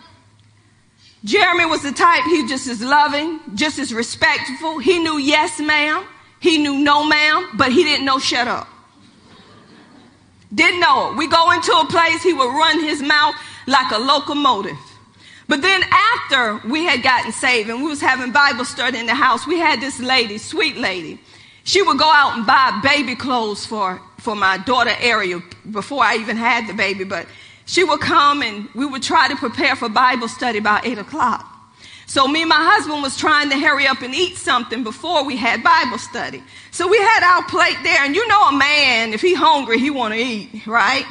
Jeremy 1.25 1.65
was 1.65 1.81
the 1.81 1.91
type, 1.91 2.23
he 2.25 2.47
just 2.47 2.67
as 2.67 2.81
loving, 2.81 3.39
just 3.55 3.77
as 3.77 3.93
respectful. 3.93 4.79
He 4.79 4.99
knew 4.99 5.17
yes, 5.17 5.59
ma'am. 5.59 6.05
He 6.39 6.57
knew 6.57 6.77
no, 6.77 7.03
ma'am, 7.03 7.49
but 7.55 7.71
he 7.71 7.83
didn't 7.83 8.05
know 8.05 8.19
shut 8.19 8.47
up. 8.47 8.67
Didn't 10.53 10.79
know 10.79 11.11
it. 11.11 11.17
We 11.17 11.27
go 11.27 11.51
into 11.51 11.71
a 11.73 11.85
place, 11.87 12.23
he 12.23 12.33
would 12.33 12.47
run 12.47 12.79
his 12.79 13.01
mouth 13.01 13.35
like 13.67 13.91
a 13.91 13.97
locomotive. 13.97 14.77
But 15.47 15.61
then 15.61 15.81
after 15.91 16.67
we 16.67 16.85
had 16.85 17.03
gotten 17.03 17.31
saved 17.31 17.69
and 17.69 17.83
we 17.83 17.89
was 17.89 17.99
having 17.99 18.31
Bible 18.31 18.65
study 18.65 18.99
in 18.99 19.05
the 19.05 19.15
house, 19.15 19.45
we 19.45 19.59
had 19.59 19.81
this 19.81 19.99
lady, 19.99 20.37
sweet 20.37 20.77
lady. 20.77 21.19
She 21.63 21.81
would 21.81 21.97
go 21.97 22.11
out 22.11 22.37
and 22.37 22.45
buy 22.47 22.79
baby 22.81 23.15
clothes 23.15 23.65
for, 23.65 24.01
for 24.19 24.35
my 24.35 24.57
daughter 24.57 24.91
Ariel 24.99 25.41
before 25.69 26.03
I 26.03 26.15
even 26.15 26.37
had 26.37 26.67
the 26.67 26.73
baby, 26.73 27.03
but 27.03 27.27
she 27.65 27.83
would 27.83 27.99
come 27.99 28.41
and 28.41 28.67
we 28.73 28.85
would 28.85 29.03
try 29.03 29.27
to 29.27 29.35
prepare 29.35 29.75
for 29.75 29.89
Bible 29.89 30.27
study 30.27 30.59
by 30.59 30.81
eight 30.83 30.97
o'clock. 30.97 31.45
So 32.07 32.27
me 32.27 32.41
and 32.41 32.49
my 32.49 32.57
husband 32.57 33.03
was 33.03 33.15
trying 33.15 33.51
to 33.51 33.59
hurry 33.59 33.85
up 33.85 34.01
and 34.01 34.15
eat 34.15 34.35
something 34.35 34.83
before 34.83 35.23
we 35.23 35.37
had 35.37 35.61
Bible 35.61 35.99
study. 35.99 36.41
So 36.71 36.87
we 36.87 36.97
had 36.97 37.21
our 37.21 37.43
plate 37.43 37.77
there, 37.83 38.03
and 38.03 38.15
you 38.15 38.27
know 38.27 38.47
a 38.49 38.51
man, 38.51 39.13
if 39.13 39.21
he 39.21 39.35
hungry, 39.35 39.77
he 39.77 39.91
want 39.91 40.15
to 40.15 40.19
eat, 40.19 40.65
right? 40.65 41.05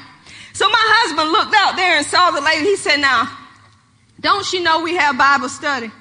So 0.54 0.68
my 0.68 0.74
husband 0.76 1.30
looked 1.30 1.54
out 1.54 1.76
there 1.76 1.98
and 1.98 2.04
saw 2.04 2.32
the 2.32 2.40
lady. 2.40 2.64
He 2.64 2.74
said, 2.74 2.96
now, 2.96 3.30
don't 4.18 4.44
she 4.44 4.60
know 4.60 4.82
we 4.82 4.96
have 4.96 5.16
Bible 5.16 5.48
study 5.48 5.92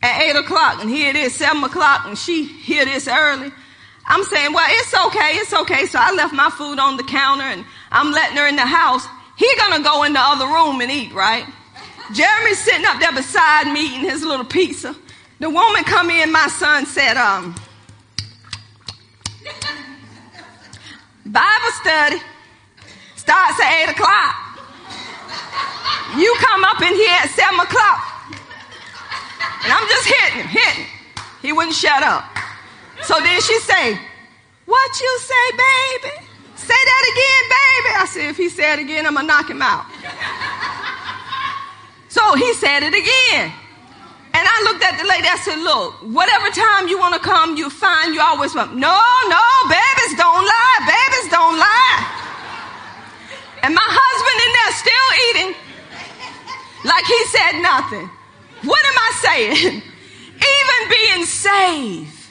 at 0.00 0.22
eight 0.22 0.36
o'clock? 0.36 0.80
And 0.80 0.88
here 0.88 1.10
it 1.10 1.16
is, 1.16 1.34
seven 1.34 1.64
o'clock, 1.64 2.02
and 2.06 2.16
she 2.16 2.44
here 2.44 2.84
this 2.84 3.08
early. 3.08 3.50
I'm 4.06 4.24
saying, 4.24 4.52
well, 4.52 4.66
it's 4.68 4.94
okay, 5.06 5.36
it's 5.36 5.52
okay. 5.52 5.86
So 5.86 5.98
I 6.00 6.12
left 6.12 6.34
my 6.34 6.50
food 6.50 6.78
on 6.78 6.96
the 6.96 7.04
counter 7.04 7.44
and 7.44 7.64
I'm 7.90 8.10
letting 8.10 8.36
her 8.36 8.46
in 8.46 8.56
the 8.56 8.66
house. 8.66 9.06
He 9.36 9.48
gonna 9.56 9.82
go 9.82 10.02
in 10.02 10.12
the 10.12 10.20
other 10.20 10.46
room 10.46 10.80
and 10.80 10.90
eat, 10.90 11.12
right? 11.12 11.46
Jeremy's 12.12 12.58
sitting 12.58 12.84
up 12.84 13.00
there 13.00 13.12
beside 13.12 13.72
me 13.72 13.86
eating 13.86 14.08
his 14.10 14.22
little 14.24 14.44
pizza. 14.44 14.94
The 15.38 15.48
woman 15.48 15.84
come 15.84 16.10
in, 16.10 16.30
my 16.30 16.46
son 16.48 16.86
said, 16.86 17.16
um, 17.16 17.54
Bible 21.24 21.72
study 21.80 22.18
starts 23.16 23.60
at 23.60 23.88
8 23.88 23.90
o'clock. 23.92 24.34
You 26.18 26.34
come 26.38 26.64
up 26.64 26.82
in 26.82 26.94
here 26.94 27.16
at 27.22 27.30
7 27.30 27.58
o'clock. 27.58 28.12
And 29.64 29.72
I'm 29.72 29.88
just 29.88 30.06
hitting 30.06 30.40
him, 30.40 30.48
hitting. 30.48 30.86
He 31.40 31.52
wouldn't 31.52 31.74
shut 31.74 32.02
up. 32.02 32.24
So 33.04 33.18
then 33.20 33.40
she 33.40 33.58
say, 33.60 33.98
what 34.66 35.00
you 35.00 35.18
say, 35.20 35.46
baby? 35.50 36.14
Say 36.56 36.74
that 36.74 37.04
again, 37.12 37.42
baby. 37.50 37.90
I 37.98 38.06
said, 38.06 38.30
if 38.30 38.36
he 38.36 38.48
said 38.48 38.78
it 38.78 38.82
again, 38.82 39.06
I'm 39.06 39.14
going 39.14 39.26
to 39.26 39.32
knock 39.32 39.50
him 39.50 39.62
out. 39.62 39.86
So 42.08 42.34
he 42.36 42.52
said 42.54 42.82
it 42.82 42.94
again. 42.94 43.52
And 44.34 44.44
I 44.48 44.56
looked 44.64 44.84
at 44.84 44.96
the 44.96 45.06
lady, 45.08 45.28
I 45.28 45.36
said, 45.36 45.60
look, 45.60 46.00
whatever 46.08 46.48
time 46.48 46.88
you 46.88 46.98
want 46.98 47.14
to 47.14 47.20
come, 47.20 47.56
you 47.56 47.68
find 47.68 48.14
you 48.14 48.20
always 48.20 48.54
want. 48.54 48.76
No, 48.76 48.96
no, 49.28 49.44
babies 49.68 50.14
don't 50.16 50.44
lie. 50.44 50.78
Babies 50.88 51.28
don't 51.28 51.58
lie. 51.58 52.22
And 53.62 53.74
my 53.74 53.88
husband 53.88 54.38
in 54.40 54.50
there 54.56 54.72
still 54.80 55.08
eating 55.28 55.50
like 56.84 57.04
he 57.04 57.20
said 57.28 57.60
nothing. 57.60 58.10
What 58.64 58.82
am 58.86 58.98
I 58.98 59.10
saying? 59.20 59.82
Even 60.54 60.80
being 60.88 61.24
saved, 61.26 62.21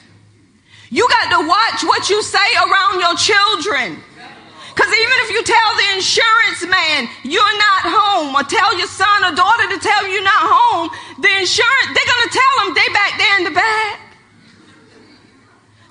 you 0.92 1.08
got 1.08 1.32
to 1.32 1.48
watch 1.48 1.80
what 1.88 2.10
you 2.12 2.22
say 2.22 2.48
around 2.60 3.00
your 3.00 3.16
children. 3.16 3.96
Because 4.76 4.92
even 4.92 5.16
if 5.24 5.30
you 5.32 5.42
tell 5.42 5.70
the 5.80 5.88
insurance 5.96 6.60
man 6.68 7.08
you're 7.24 7.56
not 7.56 7.82
home, 7.88 8.36
or 8.36 8.44
tell 8.44 8.76
your 8.76 8.86
son 8.86 9.24
or 9.24 9.34
daughter 9.34 9.68
to 9.72 9.78
tell 9.80 10.04
you 10.04 10.20
you're 10.20 10.22
not 10.22 10.44
home, 10.44 10.90
the 11.16 11.32
insurance, 11.40 11.88
they're 11.96 12.10
going 12.12 12.28
to 12.28 12.32
tell 12.36 12.52
them 12.60 12.68
they 12.76 12.88
back 12.92 13.12
there 13.16 13.36
in 13.40 13.44
the 13.44 13.56
back. 13.56 14.01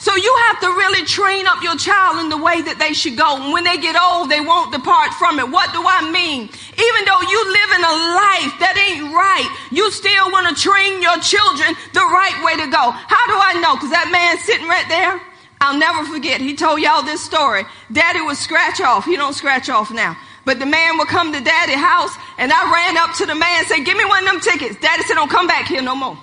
So 0.02 0.16
you 0.16 0.34
have 0.50 0.60
to 0.66 0.70
really 0.74 1.06
train 1.06 1.46
up 1.46 1.62
your 1.62 1.78
child 1.78 2.26
in 2.26 2.34
the 2.34 2.42
way 2.42 2.58
that 2.66 2.82
they 2.82 2.90
should 2.90 3.14
go. 3.14 3.38
And 3.38 3.54
when 3.54 3.62
they 3.62 3.78
get 3.78 3.94
old, 3.94 4.34
they 4.34 4.42
won't 4.42 4.74
depart 4.74 5.14
from 5.22 5.38
it. 5.38 5.46
What 5.46 5.70
do 5.78 5.86
I 5.86 6.10
mean? 6.10 6.50
Even 6.50 7.02
though 7.06 7.22
you 7.22 7.38
live 7.38 7.72
in 7.78 7.84
a 7.86 7.96
life 8.18 8.54
that 8.66 8.74
ain't 8.82 9.14
right, 9.14 9.46
you 9.70 9.94
still 9.94 10.34
want 10.34 10.50
to 10.50 10.58
train 10.58 11.06
your 11.06 11.22
children 11.22 11.78
the 11.94 12.02
right 12.02 12.34
way 12.42 12.58
to 12.58 12.66
go. 12.66 12.90
How 12.90 13.24
do 13.30 13.38
I 13.38 13.62
know? 13.62 13.78
Because 13.78 13.94
that 13.94 14.10
man 14.10 14.42
sitting 14.42 14.66
right 14.66 14.90
there, 14.90 15.22
I'll 15.62 15.78
never 15.78 16.02
forget. 16.10 16.42
He 16.42 16.58
told 16.58 16.82
y'all 16.82 17.06
this 17.06 17.22
story. 17.22 17.62
Daddy 17.94 18.26
would 18.26 18.42
scratch 18.42 18.82
off. 18.82 19.06
He 19.06 19.14
don't 19.22 19.38
scratch 19.38 19.70
off 19.70 19.94
now. 19.94 20.18
But 20.50 20.58
the 20.58 20.66
man 20.66 20.98
would 20.98 21.14
come 21.14 21.30
to 21.30 21.46
daddy's 21.46 21.78
house 21.78 22.18
and 22.42 22.50
I 22.50 22.66
ran 22.74 22.98
up 22.98 23.14
to 23.22 23.30
the 23.30 23.38
man 23.38 23.54
and 23.62 23.68
said, 23.70 23.86
give 23.86 24.02
me 24.02 24.10
one 24.10 24.26
of 24.26 24.34
them 24.34 24.42
tickets. 24.42 24.82
Daddy 24.82 25.06
said, 25.06 25.14
don't 25.14 25.30
come 25.30 25.46
back 25.46 25.70
here 25.70 25.86
no 25.86 25.94
more. 25.94 26.18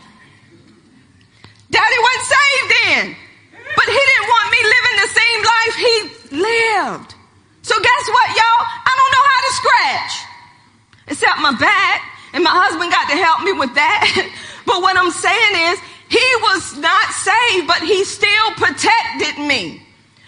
Daddy 1.71 1.99
wasn't 2.03 2.27
saved 2.27 2.75
then. 2.75 3.28
But 3.77 3.87
he 3.89 4.01
didn't 4.01 4.29
want 4.29 4.47
me 4.53 4.61
living 4.65 4.97
the 5.03 5.11
same 5.13 5.41
life 5.45 5.75
he 5.77 5.95
lived. 6.39 7.11
So 7.63 7.75
guess 7.77 8.05
what, 8.09 8.29
y'all? 8.33 8.63
I 8.89 8.93
don't 8.97 9.13
know 9.13 9.25
how 9.29 9.41
to 9.45 9.53
scratch. 9.61 10.13
Except 11.09 11.37
my 11.41 11.55
back. 11.59 12.03
And 12.33 12.45
my 12.45 12.53
husband 12.53 12.93
got 12.93 13.09
to 13.09 13.17
help 13.17 13.41
me 13.43 13.53
with 13.53 13.75
that. 13.75 14.05
but 14.67 14.83
what 14.83 14.97
I'm 14.97 15.11
saying 15.11 15.55
is, 15.73 15.81
he 16.09 16.29
was 16.41 16.77
not 16.79 17.13
saved, 17.13 17.67
but 17.69 17.81
he 17.85 18.05
still 18.05 18.49
protected 18.57 19.37
me 19.45 19.83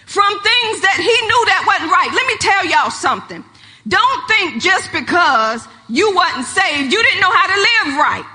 from 0.05 0.29
things 0.45 0.77
that 0.85 0.99
he 1.01 1.17
knew 1.25 1.43
that 1.49 1.65
wasn't 1.65 1.89
right. 1.89 2.11
Let 2.13 2.27
me 2.29 2.37
tell 2.37 2.63
y'all 2.69 2.91
something. 2.91 3.45
Don't 3.89 4.23
think 4.29 4.61
just 4.61 4.93
because 4.93 5.65
you 5.89 6.13
wasn't 6.15 6.45
saved, 6.47 6.93
you 6.93 7.01
didn't 7.03 7.21
know 7.21 7.33
how 7.33 7.47
to 7.49 7.57
live 7.57 7.89
right. 7.97 8.27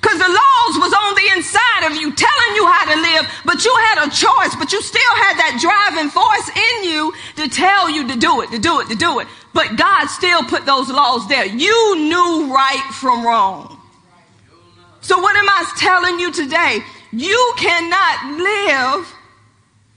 Because 0.00 0.18
the 0.18 0.30
laws 0.30 0.74
was 0.78 0.92
on 0.94 1.14
the 1.14 1.28
inside 1.36 1.90
of 1.90 1.96
you 1.96 2.14
telling 2.14 2.54
you 2.54 2.66
how 2.66 2.94
to 2.94 3.00
live, 3.00 3.26
but 3.44 3.64
you 3.64 3.74
had 3.90 4.06
a 4.06 4.10
choice, 4.10 4.54
but 4.54 4.72
you 4.72 4.80
still 4.80 5.14
had 5.26 5.34
that 5.42 5.58
driving 5.58 6.08
force 6.08 6.48
in 6.54 6.84
you 6.84 7.12
to 7.36 7.48
tell 7.48 7.90
you 7.90 8.06
to 8.06 8.16
do 8.16 8.42
it, 8.42 8.50
to 8.52 8.58
do 8.58 8.80
it, 8.80 8.88
to 8.88 8.94
do 8.94 9.18
it. 9.18 9.26
But 9.52 9.76
God 9.76 10.06
still 10.06 10.44
put 10.44 10.66
those 10.66 10.88
laws 10.88 11.28
there. 11.28 11.46
You 11.46 11.96
knew 11.98 12.54
right 12.54 12.90
from 12.94 13.26
wrong. 13.26 13.80
So 15.00 15.18
what 15.18 15.36
am 15.36 15.48
I 15.48 15.72
telling 15.78 16.20
you 16.20 16.32
today? 16.32 16.78
You 17.12 17.54
cannot 17.56 18.38
live, 18.38 19.14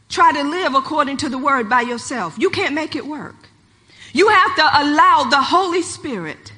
try 0.10 0.32
to 0.34 0.43
live 0.43 0.74
according 0.74 1.18
to 1.18 1.30
the 1.30 1.38
word 1.38 1.70
by 1.70 1.82
yourself. 1.82 2.39
You 2.39 2.49
can't 2.49 2.74
make 2.74 2.95
it 2.95 3.06
work. 3.06 3.36
You 4.14 4.30
have 4.30 4.56
to 4.56 4.64
allow 4.64 5.28
the 5.30 5.41
Holy 5.41 5.84
Spirit 5.84 6.54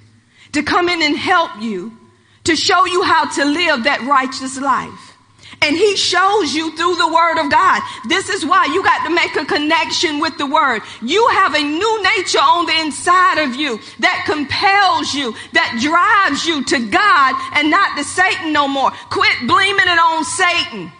to 0.53 0.63
come 0.63 0.87
in 0.87 1.01
and 1.01 1.17
help 1.17 1.51
you 1.59 1.97
to 2.45 2.55
show 2.55 2.85
you 2.85 3.03
how 3.03 3.29
to 3.29 3.45
live 3.45 3.83
that 3.85 4.01
righteous 4.01 4.59
life. 4.59 5.13
And 5.61 5.77
he 5.77 5.95
shows 5.95 6.53
you 6.53 6.75
through 6.75 6.95
the 6.95 7.07
word 7.07 7.39
of 7.39 7.49
God. 7.49 7.81
This 8.09 8.27
is 8.27 8.45
why 8.45 8.65
you 8.65 8.83
got 8.83 9.05
to 9.07 9.15
make 9.15 9.35
a 9.37 9.45
connection 9.45 10.19
with 10.19 10.37
the 10.37 10.45
word. 10.45 10.81
You 11.01 11.25
have 11.29 11.55
a 11.55 11.63
new 11.63 12.03
nature 12.17 12.39
on 12.39 12.65
the 12.65 12.77
inside 12.81 13.39
of 13.39 13.55
you 13.55 13.79
that 13.99 14.23
compels 14.25 15.13
you, 15.13 15.33
that 15.53 15.79
drives 15.79 16.45
you 16.45 16.65
to 16.65 16.89
God 16.89 17.35
and 17.55 17.71
not 17.71 17.97
to 17.97 18.03
Satan 18.03 18.51
no 18.51 18.67
more. 18.67 18.91
Quit 19.09 19.47
blaming 19.47 19.87
it 19.87 19.99
on 19.99 20.25
Satan. 20.25 20.91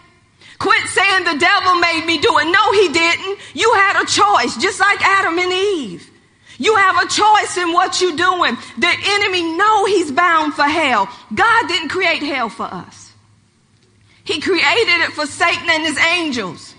Quit 0.58 0.86
saying 0.88 1.24
the 1.24 1.36
devil 1.36 1.74
made 1.80 2.06
me 2.06 2.16
do 2.16 2.38
it. 2.38 2.46
No, 2.46 2.72
he 2.72 2.88
didn't. 2.88 3.38
You 3.52 3.70
had 3.74 4.00
a 4.00 4.06
choice, 4.06 4.56
just 4.56 4.80
like 4.80 5.02
Adam 5.02 5.38
and 5.38 5.52
Eve. 5.52 6.10
You 6.58 6.76
have 6.76 7.04
a 7.04 7.08
choice 7.08 7.56
in 7.56 7.72
what 7.72 8.00
you're 8.00 8.16
doing. 8.16 8.56
The 8.78 8.94
enemy 9.04 9.56
know 9.56 9.84
he's 9.86 10.12
bound 10.12 10.54
for 10.54 10.62
hell. 10.62 11.08
God 11.34 11.68
didn't 11.68 11.88
create 11.88 12.22
hell 12.22 12.48
for 12.48 12.64
us. 12.64 13.12
He 14.24 14.40
created 14.40 15.00
it 15.00 15.12
for 15.12 15.26
Satan 15.26 15.68
and 15.68 15.82
his 15.82 15.98
angels. 15.98 16.73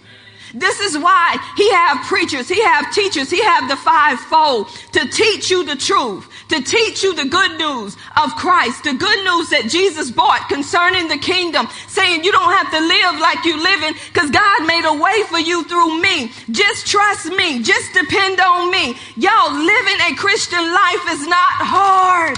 This 0.56 0.80
is 0.80 0.98
why 0.98 1.38
he 1.58 1.70
have 1.72 2.08
preachers, 2.08 2.48
he 2.48 2.64
have 2.64 2.92
teachers, 2.94 3.30
he 3.30 3.44
have 3.44 3.68
the 3.68 3.76
fivefold 3.76 4.70
to 4.94 5.06
teach 5.10 5.52
you 5.52 5.66
the 5.66 5.76
truth, 5.76 6.30
to 6.48 6.62
teach 6.62 7.04
you 7.04 7.14
the 7.14 7.26
good 7.26 7.58
news 7.58 7.98
of 8.16 8.34
Christ, 8.38 8.86
the 8.86 8.94
good 8.94 9.24
news 9.26 9.50
that 9.50 9.68
Jesus 9.68 10.10
brought 10.10 10.48
concerning 10.48 11.10
the 11.10 11.18
kingdom, 11.18 11.68
saying 11.88 12.24
you 12.24 12.32
don't 12.32 12.54
have 12.54 12.72
to 12.72 12.80
live 12.80 13.20
like 13.20 13.44
you 13.44 13.62
living 13.62 14.00
because 14.14 14.32
God 14.32 14.66
made 14.66 14.86
a 14.86 14.94
way 14.94 15.24
for 15.28 15.40
you 15.40 15.66
through 15.66 16.02
me. 16.02 16.32
Just 16.50 16.88
trust 16.88 17.28
me. 17.28 17.62
Just 17.62 17.94
depend 17.94 18.40
on 18.40 18.72
me. 18.72 18.96
Y'all 19.18 19.52
living 19.52 20.00
a 20.08 20.16
Christian 20.16 20.64
life 20.64 21.06
is 21.10 21.28
not 21.28 21.68
hard. 21.68 22.38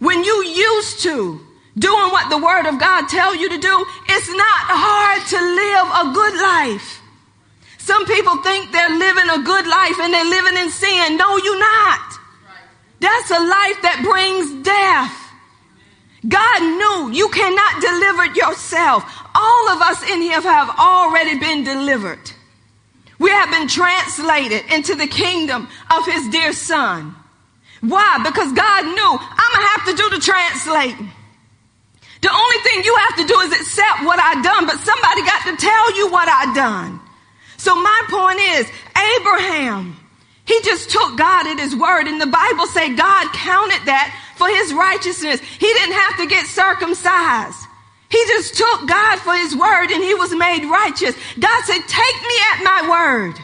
When 0.00 0.24
you 0.24 0.44
used 0.44 1.00
to 1.04 1.47
doing 1.78 2.10
what 2.10 2.30
the 2.30 2.38
word 2.38 2.66
of 2.66 2.78
God 2.78 3.08
tell 3.08 3.34
you 3.34 3.48
to 3.48 3.58
do, 3.58 3.86
it's 4.08 4.28
not 4.28 4.62
hard 4.68 5.22
to 5.30 5.38
live 5.38 5.88
a 5.94 6.04
good 6.14 6.36
life. 6.40 7.00
Some 7.78 8.04
people 8.04 8.36
think 8.42 8.70
they're 8.70 8.98
living 8.98 9.30
a 9.30 9.42
good 9.42 9.66
life 9.66 9.98
and 10.00 10.12
they're 10.12 10.28
living 10.28 10.58
in 10.58 10.70
sin. 10.70 11.16
No, 11.16 11.36
you're 11.38 11.58
not. 11.58 12.18
That's 13.00 13.30
a 13.30 13.40
life 13.40 13.78
that 13.82 14.02
brings 14.04 14.64
death. 14.66 15.14
God 16.26 16.60
knew 16.60 17.16
you 17.16 17.28
cannot 17.30 17.80
deliver 17.80 18.26
yourself. 18.34 19.04
All 19.34 19.68
of 19.70 19.80
us 19.80 20.02
in 20.10 20.20
here 20.20 20.40
have 20.42 20.70
already 20.78 21.38
been 21.38 21.64
delivered. 21.64 22.20
We 23.18 23.30
have 23.30 23.50
been 23.50 23.68
translated 23.68 24.62
into 24.72 24.94
the 24.94 25.06
kingdom 25.06 25.68
of 25.90 26.04
his 26.06 26.28
dear 26.28 26.52
son. 26.52 27.14
Why? 27.80 28.18
Because 28.22 28.52
God 28.52 28.84
knew 28.84 29.16
I'm 29.18 29.52
going 29.54 29.64
to 29.64 29.72
have 29.72 29.86
to 29.86 29.94
do 29.94 30.10
the 30.10 30.20
translating. 30.20 31.10
The 32.20 32.32
only 32.32 32.58
thing 32.64 32.82
you 32.84 32.96
have 32.96 33.16
to 33.16 33.26
do 33.26 33.38
is 33.40 33.52
accept 33.52 34.02
what 34.02 34.18
I 34.18 34.42
done, 34.42 34.66
but 34.66 34.78
somebody 34.80 35.22
got 35.22 35.42
to 35.46 35.56
tell 35.56 35.96
you 35.96 36.10
what 36.10 36.28
I 36.28 36.52
done. 36.54 37.00
So 37.56 37.74
my 37.74 38.02
point 38.08 38.40
is, 38.40 38.70
Abraham, 39.18 39.96
he 40.44 40.60
just 40.62 40.90
took 40.90 41.16
God 41.18 41.46
at 41.46 41.58
his 41.58 41.76
word 41.76 42.06
and 42.06 42.20
the 42.20 42.26
Bible 42.26 42.66
say 42.66 42.94
God 42.94 43.32
counted 43.34 43.84
that 43.86 44.14
for 44.36 44.48
his 44.48 44.72
righteousness. 44.72 45.40
He 45.40 45.66
didn't 45.66 45.94
have 45.94 46.16
to 46.18 46.26
get 46.26 46.46
circumcised. 46.46 47.68
He 48.08 48.18
just 48.26 48.56
took 48.56 48.88
God 48.88 49.18
for 49.18 49.34
his 49.34 49.54
word 49.54 49.90
and 49.90 50.02
he 50.02 50.14
was 50.14 50.34
made 50.34 50.64
righteous. 50.64 51.14
God 51.38 51.64
said, 51.64 51.80
take 51.86 52.18
me 52.22 52.36
at 52.54 52.64
my 52.64 52.88
word. 52.88 53.34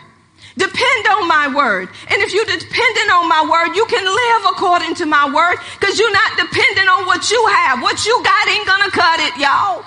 Depend 0.57 1.07
on 1.11 1.27
my 1.27 1.51
word. 1.51 1.89
And 2.11 2.23
if 2.23 2.33
you're 2.33 2.47
dependent 2.47 3.11
on 3.11 3.29
my 3.29 3.43
word, 3.43 3.75
you 3.75 3.85
can 3.87 4.07
live 4.07 4.43
according 4.55 4.95
to 5.03 5.07
my 5.07 5.27
word 5.27 5.59
because 5.79 5.99
you're 5.99 6.13
not 6.13 6.39
dependent 6.39 6.89
on 6.89 7.07
what 7.07 7.31
you 7.31 7.41
have. 7.59 7.83
What 7.83 8.07
you 8.07 8.15
got 8.23 8.49
ain't 8.49 8.67
gonna 8.67 8.91
cut 8.91 9.19
it, 9.19 9.35
y'all. 9.43 9.83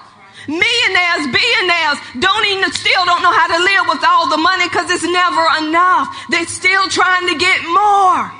Millionaires, 0.47 1.27
billionaires 1.31 1.99
don't 2.19 2.45
even 2.47 2.71
still 2.71 3.03
don't 3.05 3.21
know 3.23 3.31
how 3.31 3.47
to 3.47 3.59
live 3.63 3.85
with 3.87 4.03
all 4.03 4.29
the 4.29 4.37
money 4.37 4.67
because 4.67 4.91
it's 4.91 5.03
never 5.03 5.43
enough. 5.63 6.07
They're 6.29 6.47
still 6.47 6.87
trying 6.89 7.27
to 7.27 7.35
get 7.35 7.63
more. 7.67 8.31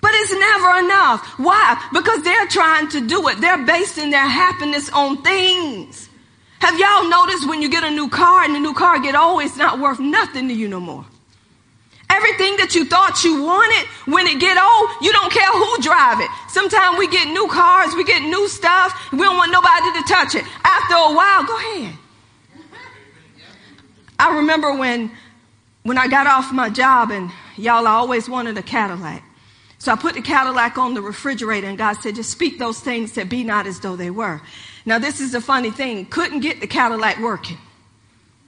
But 0.00 0.10
it's 0.14 0.32
never 0.32 0.78
enough. 0.84 1.26
Why? 1.38 1.80
Because 1.92 2.22
they're 2.24 2.48
trying 2.48 2.88
to 2.88 3.06
do 3.06 3.28
it. 3.28 3.40
They're 3.40 3.64
basing 3.64 4.10
their 4.10 4.26
happiness 4.26 4.90
on 4.90 5.22
things. 5.22 6.08
Have 6.62 6.78
y'all 6.78 7.10
noticed 7.10 7.48
when 7.48 7.60
you 7.60 7.68
get 7.68 7.82
a 7.82 7.90
new 7.90 8.08
car 8.08 8.44
and 8.44 8.54
the 8.54 8.60
new 8.60 8.72
car 8.72 9.00
get 9.00 9.16
old, 9.16 9.42
it's 9.42 9.56
not 9.56 9.80
worth 9.80 9.98
nothing 9.98 10.46
to 10.46 10.54
you 10.54 10.68
no 10.68 10.78
more. 10.78 11.04
Everything 12.08 12.56
that 12.58 12.76
you 12.76 12.84
thought 12.84 13.24
you 13.24 13.42
wanted, 13.42 13.88
when 14.06 14.28
it 14.28 14.38
get 14.38 14.56
old, 14.56 14.90
you 15.02 15.12
don't 15.12 15.32
care 15.32 15.50
who 15.50 15.82
drive 15.82 16.20
it. 16.20 16.30
Sometimes 16.48 16.98
we 16.98 17.08
get 17.08 17.26
new 17.26 17.48
cars, 17.48 17.96
we 17.96 18.04
get 18.04 18.22
new 18.22 18.46
stuff, 18.46 18.94
we 19.10 19.18
don't 19.18 19.36
want 19.36 19.50
nobody 19.50 19.90
to 19.98 20.02
touch 20.06 20.36
it. 20.36 20.44
After 20.62 20.94
a 20.94 21.12
while, 21.12 21.42
go 21.42 21.56
ahead. 21.56 21.98
I 24.20 24.36
remember 24.36 24.72
when, 24.72 25.10
when 25.82 25.98
I 25.98 26.06
got 26.06 26.28
off 26.28 26.52
my 26.52 26.70
job 26.70 27.10
and 27.10 27.32
y'all 27.56 27.88
I 27.88 27.90
always 27.90 28.28
wanted 28.28 28.56
a 28.56 28.62
Cadillac. 28.62 29.24
So 29.78 29.90
I 29.90 29.96
put 29.96 30.14
the 30.14 30.22
Cadillac 30.22 30.78
on 30.78 30.94
the 30.94 31.02
refrigerator 31.02 31.66
and 31.66 31.76
God 31.76 31.94
said, 31.94 32.14
just 32.14 32.30
speak 32.30 32.60
those 32.60 32.78
things 32.78 33.14
that 33.14 33.28
be 33.28 33.42
not 33.42 33.66
as 33.66 33.80
though 33.80 33.96
they 33.96 34.10
were. 34.10 34.40
Now, 34.84 34.98
this 34.98 35.20
is 35.20 35.34
a 35.34 35.40
funny 35.40 35.70
thing. 35.70 36.06
Couldn't 36.06 36.40
get 36.40 36.60
the 36.60 36.66
Cadillac 36.66 37.18
working. 37.18 37.58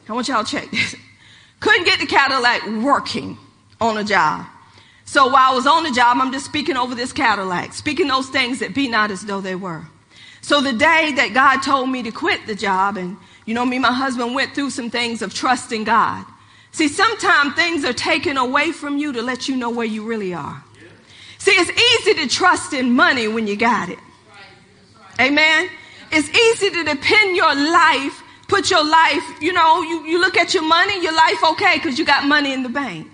I 0.08 0.12
want 0.12 0.28
y'all 0.28 0.44
to 0.44 0.50
check 0.50 0.70
this. 0.70 0.96
Couldn't 1.60 1.84
get 1.84 2.00
the 2.00 2.06
Cadillac 2.06 2.66
working 2.84 3.38
on 3.80 3.96
a 3.96 4.04
job. 4.04 4.46
So 5.04 5.26
while 5.26 5.52
I 5.52 5.54
was 5.54 5.66
on 5.66 5.84
the 5.84 5.92
job, 5.92 6.16
I'm 6.20 6.32
just 6.32 6.46
speaking 6.46 6.76
over 6.76 6.94
this 6.94 7.12
Cadillac, 7.12 7.72
speaking 7.72 8.08
those 8.08 8.28
things 8.28 8.58
that 8.60 8.74
be 8.74 8.88
not 8.88 9.10
as 9.10 9.22
though 9.22 9.40
they 9.40 9.54
were. 9.54 9.86
So 10.40 10.60
the 10.60 10.72
day 10.72 11.12
that 11.16 11.30
God 11.32 11.60
told 11.60 11.88
me 11.88 12.02
to 12.02 12.10
quit 12.10 12.46
the 12.46 12.54
job, 12.54 12.96
and 12.96 13.16
you 13.46 13.54
know, 13.54 13.64
me, 13.64 13.78
my 13.78 13.92
husband 13.92 14.34
went 14.34 14.54
through 14.54 14.70
some 14.70 14.90
things 14.90 15.22
of 15.22 15.32
trusting 15.32 15.84
God. 15.84 16.24
See, 16.72 16.88
sometimes 16.88 17.54
things 17.54 17.84
are 17.84 17.92
taken 17.92 18.36
away 18.36 18.72
from 18.72 18.98
you 18.98 19.12
to 19.12 19.22
let 19.22 19.48
you 19.48 19.56
know 19.56 19.70
where 19.70 19.86
you 19.86 20.04
really 20.04 20.34
are. 20.34 20.62
See, 21.38 21.52
it's 21.52 21.70
easy 21.70 22.20
to 22.22 22.28
trust 22.28 22.72
in 22.72 22.92
money 22.92 23.28
when 23.28 23.46
you 23.46 23.56
got 23.56 23.90
it. 23.90 23.98
Amen. 25.20 25.68
It's 26.16 26.30
easy 26.30 26.70
to 26.70 26.84
depend 26.84 27.36
your 27.36 27.52
life, 27.56 28.22
put 28.46 28.70
your 28.70 28.84
life, 28.84 29.24
you 29.40 29.52
know, 29.52 29.82
you, 29.82 30.04
you 30.04 30.20
look 30.20 30.36
at 30.36 30.54
your 30.54 30.62
money, 30.62 31.02
your 31.02 31.12
life 31.14 31.42
okay 31.42 31.74
because 31.74 31.98
you 31.98 32.04
got 32.04 32.24
money 32.24 32.52
in 32.52 32.62
the 32.62 32.68
bank. 32.68 33.08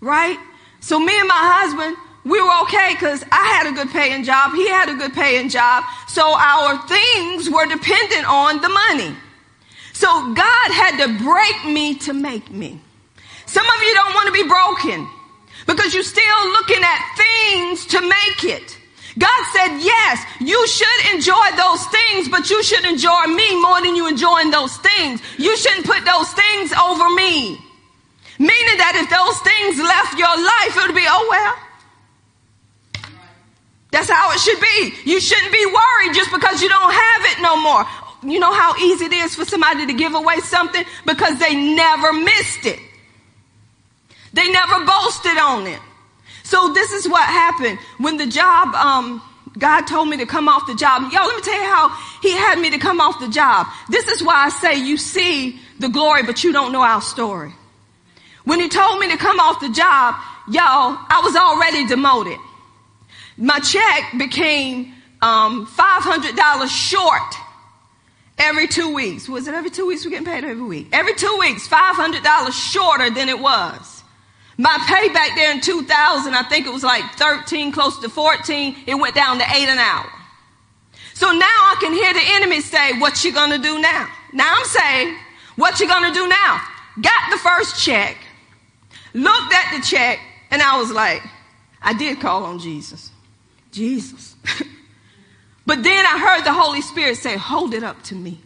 Right? 0.00 0.38
So 0.80 0.98
me 0.98 1.18
and 1.18 1.28
my 1.28 1.34
husband, 1.36 1.98
we 2.24 2.40
were 2.40 2.62
okay 2.62 2.94
because 2.94 3.22
I 3.30 3.44
had 3.44 3.66
a 3.70 3.72
good 3.72 3.90
paying 3.90 4.24
job. 4.24 4.54
He 4.54 4.66
had 4.68 4.88
a 4.88 4.94
good 4.94 5.12
paying 5.12 5.50
job. 5.50 5.84
So 6.08 6.32
our 6.34 6.80
things 6.88 7.50
were 7.50 7.66
dependent 7.66 8.26
on 8.26 8.62
the 8.62 8.70
money. 8.70 9.14
So 9.92 10.08
God 10.32 10.68
had 10.72 10.96
to 11.04 11.22
break 11.22 11.74
me 11.74 11.94
to 12.08 12.14
make 12.14 12.50
me. 12.50 12.80
Some 13.44 13.66
of 13.66 13.82
you 13.82 13.92
don't 13.92 14.14
want 14.14 14.26
to 14.28 14.32
be 14.32 14.48
broken 14.48 15.06
because 15.66 15.92
you're 15.92 16.02
still 16.02 16.48
looking 16.52 16.82
at 16.82 17.00
things 17.18 17.84
to 17.86 18.00
make 18.00 18.44
it. 18.44 18.79
God 19.20 19.42
said, 19.52 19.76
yes, 19.84 20.24
you 20.40 20.66
should 20.66 21.14
enjoy 21.14 21.44
those 21.56 21.84
things, 21.92 22.28
but 22.28 22.48
you 22.48 22.62
should 22.62 22.84
enjoy 22.86 23.26
me 23.28 23.60
more 23.60 23.80
than 23.82 23.94
you 23.94 24.08
enjoying 24.08 24.50
those 24.50 24.74
things. 24.78 25.20
You 25.36 25.56
shouldn't 25.58 25.84
put 25.84 26.04
those 26.06 26.32
things 26.32 26.72
over 26.72 27.10
me. 27.10 27.60
Meaning 28.40 28.76
that 28.80 28.96
if 28.96 29.12
those 29.12 29.36
things 29.44 29.76
left 29.76 30.16
your 30.16 30.32
life, 30.32 30.72
it 30.72 30.86
would 30.88 30.96
be, 30.96 31.04
oh 31.04 31.26
well. 31.28 31.54
That's 33.92 34.08
how 34.08 34.32
it 34.32 34.40
should 34.40 34.60
be. 34.60 35.10
You 35.10 35.20
shouldn't 35.20 35.52
be 35.52 35.66
worried 35.66 36.14
just 36.14 36.32
because 36.32 36.62
you 36.62 36.70
don't 36.70 36.92
have 36.92 37.22
it 37.36 37.42
no 37.42 37.60
more. 37.60 37.84
You 38.22 38.40
know 38.40 38.52
how 38.52 38.74
easy 38.76 39.04
it 39.04 39.12
is 39.12 39.34
for 39.34 39.44
somebody 39.44 39.84
to 39.86 39.92
give 39.92 40.14
away 40.14 40.40
something 40.40 40.84
because 41.04 41.38
they 41.38 41.54
never 41.54 42.12
missed 42.14 42.64
it. 42.64 42.78
They 44.32 44.48
never 44.50 44.84
boasted 44.86 45.36
on 45.36 45.66
it. 45.66 45.80
So 46.50 46.72
this 46.72 46.90
is 46.90 47.08
what 47.08 47.22
happened 47.22 47.78
when 47.98 48.16
the 48.16 48.26
job, 48.26 48.74
um, 48.74 49.22
God 49.56 49.82
told 49.82 50.08
me 50.08 50.16
to 50.16 50.26
come 50.26 50.48
off 50.48 50.66
the 50.66 50.74
job. 50.74 51.02
Y'all, 51.12 51.24
let 51.24 51.36
me 51.36 51.42
tell 51.42 51.54
you 51.54 51.64
how 51.64 51.96
he 52.20 52.32
had 52.32 52.58
me 52.58 52.70
to 52.70 52.78
come 52.78 53.00
off 53.00 53.20
the 53.20 53.28
job. 53.28 53.68
This 53.88 54.08
is 54.08 54.20
why 54.20 54.46
I 54.46 54.48
say 54.48 54.74
you 54.74 54.96
see 54.96 55.60
the 55.78 55.88
glory, 55.88 56.24
but 56.24 56.42
you 56.42 56.52
don't 56.52 56.72
know 56.72 56.82
our 56.82 57.02
story. 57.02 57.52
When 58.42 58.58
he 58.58 58.68
told 58.68 58.98
me 58.98 59.08
to 59.12 59.16
come 59.16 59.38
off 59.38 59.60
the 59.60 59.68
job, 59.68 60.16
y'all, 60.48 60.98
I 61.08 61.20
was 61.22 61.36
already 61.36 61.86
demoted. 61.86 62.40
My 63.36 63.60
check 63.60 64.18
became 64.18 64.92
um, 65.22 65.68
$500 65.68 66.68
short 66.68 67.34
every 68.38 68.66
two 68.66 68.92
weeks. 68.92 69.28
Was 69.28 69.46
it 69.46 69.54
every 69.54 69.70
two 69.70 69.86
weeks 69.86 70.04
we're 70.04 70.10
getting 70.10 70.26
paid 70.26 70.42
every 70.42 70.64
week? 70.64 70.88
Every 70.90 71.14
two 71.14 71.36
weeks, 71.38 71.68
$500 71.68 72.72
shorter 72.72 73.08
than 73.10 73.28
it 73.28 73.38
was. 73.38 73.99
My 74.60 74.76
pay 74.86 75.08
back 75.08 75.34
there 75.36 75.52
in 75.52 75.62
2000, 75.62 76.34
I 76.34 76.42
think 76.42 76.66
it 76.66 76.70
was 76.70 76.82
like 76.82 77.14
13, 77.14 77.72
close 77.72 77.98
to 78.00 78.10
14. 78.10 78.76
It 78.86 78.94
went 78.94 79.14
down 79.14 79.38
to 79.38 79.44
eight 79.54 79.70
an 79.70 79.78
hour. 79.78 80.06
So 81.14 81.32
now 81.32 81.46
I 81.46 81.76
can 81.80 81.94
hear 81.94 82.12
the 82.12 82.20
enemy 82.22 82.60
say, 82.60 82.98
what 82.98 83.24
you 83.24 83.32
gonna 83.32 83.56
do 83.56 83.78
now? 83.80 84.06
Now 84.34 84.52
I'm 84.54 84.66
saying, 84.66 85.16
what 85.56 85.80
you 85.80 85.88
gonna 85.88 86.12
do 86.12 86.28
now? 86.28 86.60
Got 87.00 87.30
the 87.30 87.38
first 87.38 87.82
check, 87.82 88.18
looked 89.14 89.54
at 89.54 89.78
the 89.78 89.82
check, 89.82 90.18
and 90.50 90.60
I 90.60 90.78
was 90.78 90.90
like, 90.90 91.22
I 91.80 91.94
did 91.94 92.20
call 92.20 92.44
on 92.44 92.58
Jesus. 92.58 93.12
Jesus. 93.72 94.36
but 95.64 95.82
then 95.82 96.04
I 96.04 96.18
heard 96.18 96.44
the 96.44 96.52
Holy 96.52 96.82
Spirit 96.82 97.16
say, 97.16 97.38
hold 97.38 97.72
it 97.72 97.82
up 97.82 98.02
to 98.04 98.14
me. 98.14 98.38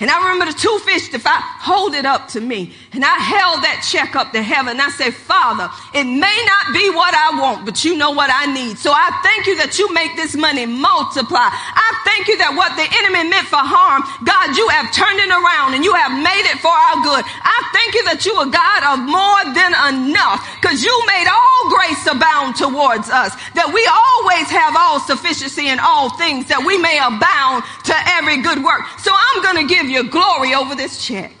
And 0.00 0.08
I 0.08 0.16
remember 0.16 0.48
the 0.48 0.56
two 0.56 0.80
fish, 0.88 1.12
if 1.12 1.26
I 1.28 1.36
hold 1.60 1.92
it 1.92 2.08
up 2.08 2.28
to 2.32 2.40
me, 2.40 2.72
and 2.96 3.04
I 3.04 3.20
held 3.20 3.60
that 3.60 3.84
check 3.84 4.16
up 4.16 4.32
to 4.32 4.40
heaven, 4.40 4.80
I 4.80 4.88
said, 4.96 5.12
Father, 5.12 5.68
it 5.92 6.08
may 6.08 6.38
not 6.48 6.72
be 6.72 6.88
what 6.88 7.12
I 7.12 7.36
want, 7.36 7.68
but 7.68 7.84
you 7.84 8.00
know 8.00 8.10
what 8.10 8.32
I 8.32 8.48
need. 8.48 8.80
So 8.80 8.96
I 8.96 9.12
thank 9.20 9.44
you 9.44 9.60
that 9.60 9.76
you 9.76 9.92
make 9.92 10.16
this 10.16 10.32
money 10.32 10.64
multiply. 10.64 11.52
I 11.52 11.88
thank 12.08 12.32
you 12.32 12.40
that 12.40 12.56
what 12.56 12.72
the 12.80 12.88
enemy 12.88 13.28
meant 13.28 13.44
for 13.52 13.60
harm, 13.60 14.00
God, 14.24 14.56
you 14.56 14.72
have 14.72 14.88
turned 14.88 15.20
it 15.20 15.28
around 15.28 15.76
and 15.76 15.84
you 15.84 15.92
have 15.92 16.16
made 16.16 16.48
it 16.48 16.56
for 16.64 16.72
our 16.72 16.96
good. 17.04 17.20
I 17.20 17.58
thank 17.76 17.92
you 17.92 18.02
that 18.08 18.24
you 18.24 18.32
are 18.40 18.48
God 18.48 18.80
of 18.96 19.04
more 19.04 19.52
than 19.52 19.76
enough, 19.92 20.40
because 20.64 20.80
you 20.80 20.96
made 21.12 21.28
all 21.28 21.60
grace 21.68 22.08
abound 22.08 22.56
towards 22.56 23.12
us, 23.12 23.36
that 23.52 23.68
we 23.68 23.84
always 23.84 24.48
have 24.48 24.72
all 24.80 24.96
sufficiency 24.96 25.68
in 25.68 25.76
all 25.76 26.08
things, 26.16 26.48
that 26.48 26.64
we 26.64 26.80
may 26.80 26.96
abound 26.96 27.68
to 27.84 27.94
every 28.16 28.40
good 28.40 28.64
work. 28.64 28.88
So 29.04 29.12
I'm 29.12 29.44
going 29.44 29.60
to 29.60 29.68
give 29.68 29.89
your 29.90 30.04
glory 30.04 30.54
over 30.54 30.74
this 30.74 31.04
check. 31.04 31.32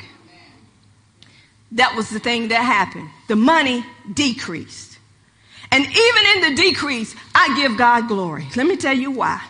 That 1.72 1.94
was 1.94 2.10
the 2.10 2.18
thing 2.18 2.48
that 2.48 2.62
happened. 2.62 3.08
The 3.28 3.36
money 3.36 3.84
decreased. 4.12 4.98
And 5.72 5.84
even 5.84 6.26
in 6.34 6.54
the 6.54 6.62
decrease, 6.62 7.14
I 7.34 7.54
give 7.56 7.76
God 7.76 8.08
glory. 8.08 8.48
Let 8.56 8.66
me 8.66 8.76
tell 8.76 8.96
you 8.96 9.12
why. 9.12 9.40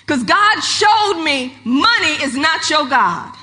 Because 0.00 0.24
God 0.24 0.60
showed 0.60 1.22
me 1.22 1.54
money 1.64 2.22
is 2.22 2.34
not 2.34 2.70
your 2.70 2.88
God. 2.88 3.34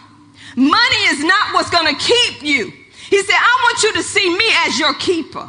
Money 0.56 1.04
is 1.10 1.24
not 1.24 1.54
what's 1.54 1.70
going 1.70 1.94
to 1.94 2.02
keep 2.02 2.42
you. 2.42 2.72
He 3.10 3.22
said, 3.22 3.36
I 3.38 3.60
want 3.64 3.84
you 3.84 3.94
to 3.94 4.04
see 4.04 4.36
me 4.36 4.46
as 4.66 4.80
your 4.80 4.96
keeper. 4.96 5.48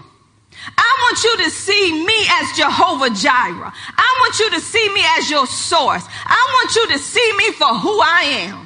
I 0.76 0.98
want 1.00 1.24
you 1.24 1.44
to 1.44 1.50
see 1.50 2.04
me 2.04 2.26
as 2.28 2.56
Jehovah 2.56 3.10
Jireh. 3.10 3.72
I 3.96 4.16
want 4.20 4.38
you 4.38 4.50
to 4.50 4.60
see 4.60 4.92
me 4.92 5.02
as 5.16 5.30
your 5.30 5.46
source. 5.46 6.04
I 6.26 6.50
want 6.54 6.76
you 6.76 6.88
to 6.88 6.98
see 6.98 7.32
me 7.38 7.52
for 7.52 7.66
who 7.66 8.00
I 8.00 8.48
am. 8.50 8.65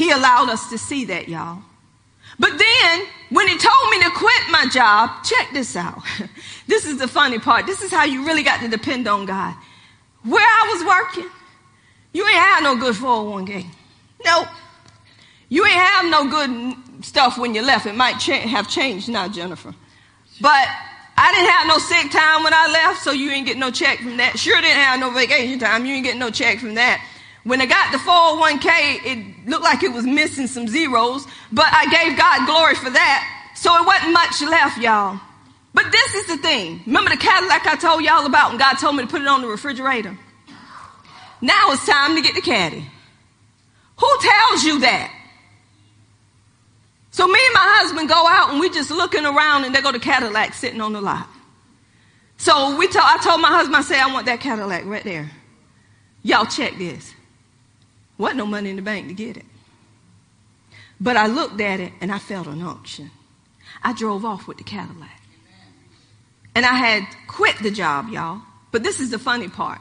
He 0.00 0.10
allowed 0.10 0.48
us 0.48 0.70
to 0.70 0.78
see 0.78 1.04
that, 1.04 1.28
y'all. 1.28 1.58
But 2.38 2.56
then, 2.56 3.02
when 3.28 3.46
he 3.48 3.58
told 3.58 3.90
me 3.90 4.02
to 4.02 4.10
quit 4.12 4.42
my 4.50 4.66
job, 4.72 5.10
check 5.22 5.50
this 5.52 5.76
out. 5.76 6.00
this 6.66 6.86
is 6.86 6.96
the 6.96 7.06
funny 7.06 7.38
part. 7.38 7.66
This 7.66 7.82
is 7.82 7.90
how 7.90 8.04
you 8.04 8.24
really 8.24 8.42
got 8.42 8.62
to 8.62 8.68
depend 8.68 9.06
on 9.06 9.26
God. 9.26 9.54
Where 10.24 10.42
I 10.42 10.72
was 10.72 10.86
working, 10.86 11.30
you 12.14 12.26
ain't 12.26 12.34
had 12.34 12.62
no 12.62 12.76
good 12.76 12.94
401k. 12.94 13.66
Nope. 14.24 14.48
You 15.50 15.66
ain't 15.66 15.74
have 15.74 16.10
no 16.10 16.30
good 16.30 17.04
stuff 17.04 17.36
when 17.36 17.54
you 17.54 17.60
left. 17.60 17.84
It 17.84 17.94
might 17.94 18.18
cha- 18.18 18.48
have 18.48 18.70
changed 18.70 19.10
now, 19.10 19.28
Jennifer. 19.28 19.74
But 20.40 20.66
I 21.18 21.30
didn't 21.34 21.50
have 21.50 21.66
no 21.66 21.76
sick 21.76 22.10
time 22.10 22.42
when 22.42 22.54
I 22.54 22.68
left, 22.72 23.02
so 23.02 23.10
you 23.10 23.30
ain't 23.32 23.46
get 23.46 23.58
no 23.58 23.70
check 23.70 23.98
from 23.98 24.16
that. 24.16 24.38
Sure 24.38 24.62
didn't 24.62 24.78
have 24.78 24.98
no 24.98 25.10
vacation 25.10 25.58
time. 25.58 25.84
You 25.84 25.96
ain't 25.96 26.06
get 26.06 26.16
no 26.16 26.30
check 26.30 26.58
from 26.58 26.72
that. 26.76 27.06
When 27.44 27.60
I 27.60 27.66
got 27.66 27.92
the 27.92 27.98
401k, 27.98 29.06
it 29.06 29.48
looked 29.48 29.64
like 29.64 29.82
it 29.82 29.92
was 29.92 30.04
missing 30.04 30.46
some 30.46 30.68
zeros, 30.68 31.26
but 31.50 31.66
I 31.70 31.86
gave 31.86 32.18
God 32.18 32.46
glory 32.46 32.74
for 32.74 32.90
that. 32.90 33.52
So 33.56 33.74
it 33.76 33.86
wasn't 33.86 34.12
much 34.12 34.42
left, 34.42 34.78
y'all. 34.78 35.20
But 35.72 35.90
this 35.90 36.14
is 36.14 36.26
the 36.26 36.36
thing. 36.38 36.82
Remember 36.86 37.10
the 37.10 37.16
Cadillac 37.16 37.66
I 37.66 37.76
told 37.76 38.02
y'all 38.02 38.26
about 38.26 38.50
when 38.50 38.58
God 38.58 38.74
told 38.74 38.96
me 38.96 39.04
to 39.04 39.08
put 39.08 39.22
it 39.22 39.28
on 39.28 39.40
the 39.40 39.48
refrigerator? 39.48 40.16
Now 41.40 41.70
it's 41.70 41.86
time 41.86 42.16
to 42.16 42.22
get 42.22 42.34
the 42.34 42.42
caddy. 42.42 42.84
Who 43.96 44.18
tells 44.20 44.64
you 44.64 44.80
that? 44.80 45.16
So 47.12 47.26
me 47.26 47.38
and 47.44 47.54
my 47.54 47.78
husband 47.80 48.08
go 48.08 48.26
out 48.26 48.50
and 48.50 48.60
we 48.60 48.70
just 48.70 48.90
looking 48.90 49.24
around 49.24 49.64
and 49.64 49.74
they 49.74 49.80
go 49.80 49.92
to 49.92 49.98
Cadillac 49.98 50.54
sitting 50.54 50.80
on 50.80 50.92
the 50.92 51.00
lot. 51.00 51.28
So 52.36 52.76
we 52.76 52.86
I 52.86 53.18
told 53.22 53.40
my 53.40 53.48
husband, 53.48 53.76
I 53.76 53.82
said, 53.82 54.00
I 54.00 54.12
want 54.12 54.26
that 54.26 54.40
Cadillac 54.40 54.84
right 54.86 55.04
there. 55.04 55.30
Y'all 56.22 56.46
check 56.46 56.78
this. 56.78 57.14
Wasn't 58.20 58.36
no 58.36 58.44
money 58.44 58.68
in 58.68 58.76
the 58.76 58.82
bank 58.82 59.08
to 59.08 59.14
get 59.14 59.38
it. 59.38 59.46
But 61.00 61.16
I 61.16 61.26
looked 61.26 61.58
at 61.62 61.80
it 61.80 61.94
and 62.02 62.12
I 62.12 62.18
felt 62.18 62.46
an 62.46 62.60
unction. 62.60 63.10
I 63.82 63.94
drove 63.94 64.26
off 64.26 64.46
with 64.46 64.58
the 64.58 64.64
Cadillac. 64.64 65.22
And 66.54 66.66
I 66.66 66.74
had 66.74 67.02
quit 67.28 67.56
the 67.62 67.70
job, 67.70 68.10
y'all. 68.10 68.42
But 68.72 68.82
this 68.82 69.00
is 69.00 69.10
the 69.10 69.18
funny 69.18 69.48
part. 69.48 69.80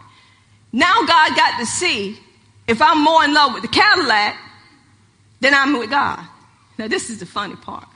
Now 0.71 1.03
God 1.05 1.35
got 1.35 1.59
to 1.59 1.65
see 1.65 2.17
if 2.65 2.81
I'm 2.81 3.03
more 3.03 3.25
in 3.25 3.33
love 3.33 3.53
with 3.53 3.63
the 3.63 3.67
Cadillac 3.67 4.37
than 5.41 5.53
I'm 5.53 5.77
with 5.77 5.89
God. 5.89 6.25
Now, 6.77 6.87
this 6.87 7.09
is 7.09 7.19
the 7.19 7.25
funny 7.25 7.57
part. 7.57 7.88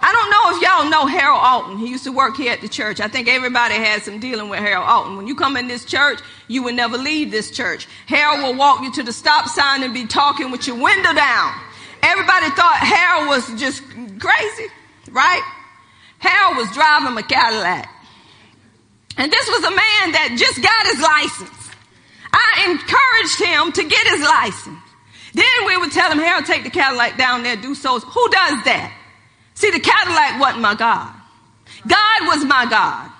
I 0.00 0.12
don't 0.12 0.30
know 0.30 0.56
if 0.56 0.62
y'all 0.62 0.90
know 0.90 1.06
Harold 1.06 1.40
Alton. 1.42 1.78
He 1.78 1.88
used 1.88 2.04
to 2.04 2.12
work 2.12 2.36
here 2.36 2.52
at 2.52 2.60
the 2.60 2.68
church. 2.68 3.00
I 3.00 3.08
think 3.08 3.28
everybody 3.28 3.74
has 3.74 4.04
some 4.04 4.20
dealing 4.20 4.48
with 4.48 4.60
Harold 4.60 4.86
Alton. 4.86 5.16
When 5.16 5.26
you 5.26 5.34
come 5.34 5.56
in 5.56 5.66
this 5.66 5.84
church, 5.84 6.20
you 6.46 6.62
will 6.62 6.74
never 6.74 6.96
leave 6.96 7.30
this 7.30 7.50
church. 7.50 7.88
Harold 8.06 8.42
will 8.42 8.54
walk 8.54 8.82
you 8.82 8.92
to 8.92 9.02
the 9.02 9.12
stop 9.12 9.48
sign 9.48 9.82
and 9.82 9.92
be 9.92 10.06
talking 10.06 10.50
with 10.50 10.66
your 10.66 10.76
window 10.76 11.12
down. 11.12 11.52
Everybody 12.02 12.50
thought 12.50 12.76
Harold 12.76 13.28
was 13.28 13.60
just 13.60 13.82
crazy, 14.20 14.66
right? 15.10 15.42
Harold 16.18 16.56
was 16.56 16.70
driving 16.72 17.16
a 17.18 17.22
Cadillac. 17.22 17.88
And 19.16 19.32
this 19.32 19.48
was 19.48 19.64
a 19.64 19.70
man 19.70 20.12
that 20.12 20.36
just 20.38 20.62
got 20.62 20.86
his 20.86 21.00
license. 21.02 21.70
I 22.32 22.70
encouraged 22.70 23.40
him 23.42 23.72
to 23.72 23.82
get 23.82 24.06
his 24.06 24.20
license. 24.20 24.78
Then 25.34 25.66
we 25.66 25.76
would 25.76 25.90
tell 25.90 26.10
him, 26.10 26.18
Harold, 26.18 26.46
take 26.46 26.62
the 26.62 26.70
Cadillac 26.70 27.18
down 27.18 27.42
there, 27.42 27.56
do 27.56 27.74
so. 27.74 27.98
Who 27.98 28.28
does 28.30 28.64
that? 28.64 28.94
See, 29.58 29.74
the 29.74 29.82
Cadillac 29.82 30.38
wasn't 30.38 30.62
my 30.62 30.78
God. 30.78 31.10
God 31.82 32.18
was 32.30 32.46
my 32.46 32.62
God. 32.70 33.10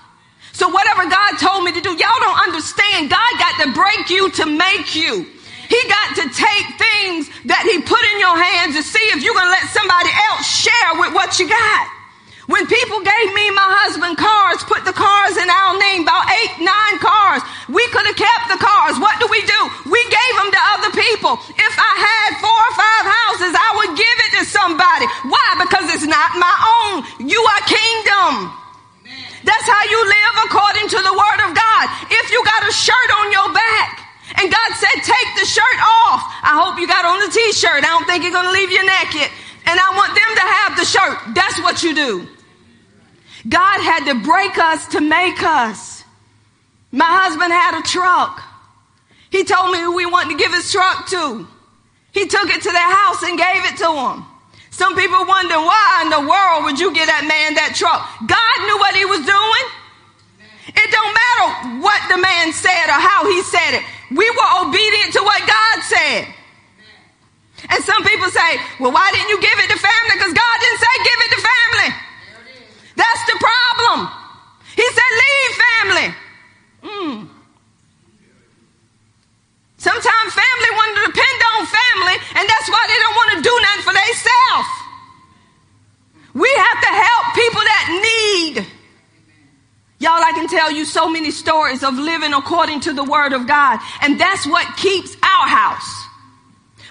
So 0.55 0.71
whatever 0.71 1.03
God 1.11 1.35
told 1.35 1.67
me 1.67 1.75
to 1.75 1.81
do, 1.83 1.91
y'all 1.99 2.23
don't 2.23 2.39
understand. 2.47 3.11
God 3.11 3.31
got 3.35 3.59
to 3.59 3.75
break 3.75 4.07
you 4.07 4.31
to 4.39 4.45
make 4.47 4.95
you. 4.95 5.27
He 5.67 5.79
got 5.91 6.15
to 6.15 6.23
take 6.31 6.65
things 6.79 7.27
that 7.43 7.67
he 7.67 7.83
put 7.83 7.99
in 8.15 8.23
your 8.23 8.39
hands 8.39 8.71
to 8.79 8.83
see 8.87 9.03
if 9.11 9.19
you're 9.19 9.35
going 9.35 9.51
to 9.51 9.55
let 9.59 9.67
somebody 9.67 10.07
else 10.31 10.47
share 10.47 10.91
with 11.03 11.11
what 11.11 11.43
you 11.43 11.51
got. 11.51 11.83
When 12.47 12.65
people 12.71 13.03
gave 13.03 13.29
me 13.35 13.51
my 13.51 13.69
husband 13.83 14.15
cars, 14.15 14.63
put 14.63 14.87
the 14.87 14.95
cars 14.95 15.35
in 15.35 15.45
our 15.51 15.75
name, 15.75 16.07
about 16.07 16.23
eight, 16.39 16.55
nine 16.63 16.95
cars, 17.03 17.43
we 17.69 17.85
could 17.93 18.05
have 18.09 18.17
kept 18.17 18.45
the 18.49 18.59
cars. 18.59 18.97
What 18.97 19.15
do 19.21 19.29
we 19.29 19.41
do? 19.45 19.61
We 19.89 20.01
gave 20.09 20.33
them 20.41 20.49
to 20.49 20.61
other 20.73 20.91
people. 20.97 21.37
If 21.53 21.73
I 21.77 21.93
had 22.01 22.29
four 22.41 22.59
or 22.59 22.73
five 22.73 23.05
houses, 23.05 23.53
I 23.53 23.69
would 23.77 23.93
give 23.93 24.17
it 24.25 24.31
to 24.41 24.43
somebody. 24.49 25.05
Why? 25.29 25.47
Because 25.61 25.85
it's 25.93 26.09
not 26.09 26.33
my 26.37 26.55
own. 26.81 27.05
You 27.29 27.37
are 27.37 27.61
kingdom. 27.69 28.33
That's 29.45 29.67
how 29.69 29.83
you 29.85 29.99
live 30.01 30.35
according 30.49 30.89
to 30.91 30.99
the 30.99 31.13
word 31.13 31.39
of 31.47 31.55
God. 31.55 31.85
If 32.09 32.33
you 32.33 32.41
got 32.43 32.67
a 32.67 32.73
shirt 32.73 33.09
on 33.23 33.31
your 33.31 33.49
back, 33.53 34.09
and 34.37 34.51
God 34.51 34.69
said, 34.77 35.01
take 35.01 35.29
the 35.39 35.45
shirt 35.45 35.79
off. 36.05 36.21
I 36.45 36.53
hope 36.61 36.79
you 36.79 36.87
got 36.87 37.03
on 37.03 37.19
the 37.19 37.31
t-shirt. 37.33 37.81
I 37.81 37.89
don't 37.89 38.05
think 38.05 38.23
you're 38.23 38.31
going 38.31 38.45
to 38.45 38.51
leave 38.51 38.71
you 38.71 38.85
naked. 38.85 39.29
And 39.65 39.79
I 39.79 39.89
want 39.97 40.13
them 40.13 40.31
to 40.37 40.45
have 40.45 40.77
the 40.77 40.85
shirt. 40.85 41.17
That's 41.35 41.59
what 41.61 41.83
you 41.83 41.95
do. 41.95 42.27
God 43.47 43.81
had 43.81 44.05
to 44.05 44.21
break 44.23 44.57
us 44.57 44.87
to 44.89 45.01
make 45.01 45.41
us. 45.41 45.98
My 46.91 47.05
husband 47.05 47.53
had 47.53 47.79
a 47.79 47.83
truck. 47.83 48.41
He 49.29 49.43
told 49.43 49.71
me 49.71 49.79
who 49.79 49.95
we 49.95 50.05
wanted 50.05 50.33
to 50.33 50.37
give 50.41 50.53
his 50.53 50.71
truck 50.71 51.07
to. 51.09 51.47
He 52.11 52.25
took 52.25 52.49
it 52.49 52.61
to 52.63 52.71
their 52.71 52.89
house 52.89 53.21
and 53.21 53.37
gave 53.37 53.61
it 53.69 53.77
to 53.85 53.89
them. 53.93 54.25
Some 54.73 54.95
people 54.95 55.21
wonder 55.27 55.59
why 55.59 56.07
in 56.07 56.09
the 56.09 56.23
world 56.25 56.65
would 56.65 56.79
you 56.79 56.89
give 56.95 57.05
that 57.05 57.27
man 57.27 57.53
that 57.59 57.77
truck? 57.77 57.99
God 58.25 58.55
knew 58.65 58.77
what 58.81 58.95
he 58.95 59.05
was 59.05 59.21
doing. 59.21 59.65
It 60.71 60.87
don't 60.89 61.13
matter 61.13 61.47
what 61.83 61.99
the 62.09 62.17
man 62.17 62.53
said 62.53 62.89
or 62.89 62.97
how 62.97 63.27
he 63.27 63.43
said 63.43 63.77
it. 63.77 63.83
We 64.09 64.25
were 64.25 64.49
obedient 64.65 65.13
to 65.13 65.21
what 65.21 65.41
God 65.45 65.77
said. 65.85 66.31
And 67.69 67.83
some 67.83 68.01
people 68.01 68.31
say, 68.31 68.57
well, 68.79 68.95
why 68.95 69.11
didn't 69.11 69.29
you 69.29 69.37
give 69.43 69.57
it 69.61 69.69
to 69.69 69.77
family? 69.77 70.15
Because 70.15 70.33
God 70.33 70.55
didn't 70.63 70.81
say 70.81 70.93
give 71.05 71.19
it 71.27 71.31
to 71.35 71.41
family. 71.43 71.89
That's 72.95 73.23
the 73.29 73.37
problem. 73.37 73.97
He 74.73 74.87
said, 74.89 75.09
leave 75.11 75.51
family. 75.59 76.07
Mm. 76.83 77.29
Sometimes 79.77 80.33
family 80.33 80.71
want 80.75 80.91
to 80.97 81.01
depend 81.11 81.39
on 81.55 81.65
family, 81.65 82.15
and 82.35 82.49
that's 82.49 82.69
why 82.69 82.83
they 82.87 82.99
don't 82.99 83.15
want 83.15 83.31
to 83.37 83.41
do 83.41 83.55
nothing 83.63 83.83
for 83.87 83.93
themselves. 83.95 84.69
We 86.33 86.51
have 86.51 86.79
to 86.83 86.91
help 86.91 87.23
people 87.35 87.63
that 87.63 87.85
need. 88.03 88.67
Y'all, 89.99 90.23
I 90.23 90.31
can 90.33 90.47
tell 90.47 90.71
you 90.71 90.85
so 90.85 91.09
many 91.09 91.31
stories 91.31 91.83
of 91.83 91.93
living 91.95 92.33
according 92.33 92.81
to 92.81 92.93
the 92.93 93.03
word 93.03 93.33
of 93.33 93.47
God, 93.47 93.79
and 94.01 94.19
that's 94.19 94.45
what 94.47 94.77
keeps 94.77 95.15
our 95.23 95.47
house. 95.47 96.05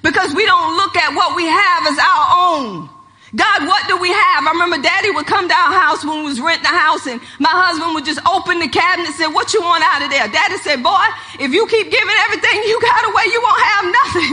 Because 0.02 0.34
we 0.34 0.44
don't 0.44 0.76
look 0.76 0.96
at 0.96 1.14
what 1.14 1.36
we 1.36 1.44
have 1.44 1.86
as 1.86 1.98
our 1.98 2.26
own. 2.56 2.97
God, 3.36 3.68
what 3.68 3.84
do 3.88 3.96
we 4.00 4.08
have? 4.08 4.48
I 4.48 4.50
remember 4.56 4.80
daddy 4.80 5.10
would 5.12 5.26
come 5.26 5.48
to 5.48 5.54
our 5.54 5.74
house 5.76 6.00
when 6.04 6.24
we 6.24 6.32
was 6.32 6.40
renting 6.40 6.64
a 6.64 6.72
house 6.72 7.04
and 7.06 7.20
my 7.38 7.52
husband 7.52 7.92
would 7.92 8.08
just 8.08 8.24
open 8.24 8.56
the 8.56 8.72
cabinet 8.72 9.12
and 9.12 9.16
say, 9.16 9.28
what 9.28 9.52
you 9.52 9.60
want 9.60 9.84
out 9.84 10.00
of 10.00 10.08
there? 10.08 10.24
Daddy 10.32 10.56
said, 10.64 10.80
boy, 10.80 11.04
if 11.36 11.52
you 11.52 11.68
keep 11.68 11.92
giving 11.92 12.18
everything 12.24 12.56
you 12.64 12.80
got 12.80 13.04
away, 13.04 13.28
you 13.28 13.40
won't 13.44 13.64
have 13.68 13.84
nothing. 13.92 14.32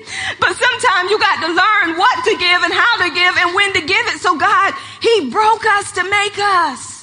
but 0.40 0.52
sometimes 0.56 1.12
you 1.12 1.20
got 1.20 1.44
to 1.44 1.50
learn 1.52 1.98
what 2.00 2.16
to 2.24 2.32
give 2.40 2.60
and 2.64 2.72
how 2.72 2.94
to 3.04 3.08
give 3.12 3.34
and 3.36 3.52
when 3.52 3.70
to 3.76 3.82
give 3.84 4.06
it. 4.16 4.18
So 4.24 4.38
God, 4.40 4.72
he 5.04 5.28
broke 5.28 5.66
us 5.76 5.92
to 6.00 6.02
make 6.08 6.38
us. 6.40 7.01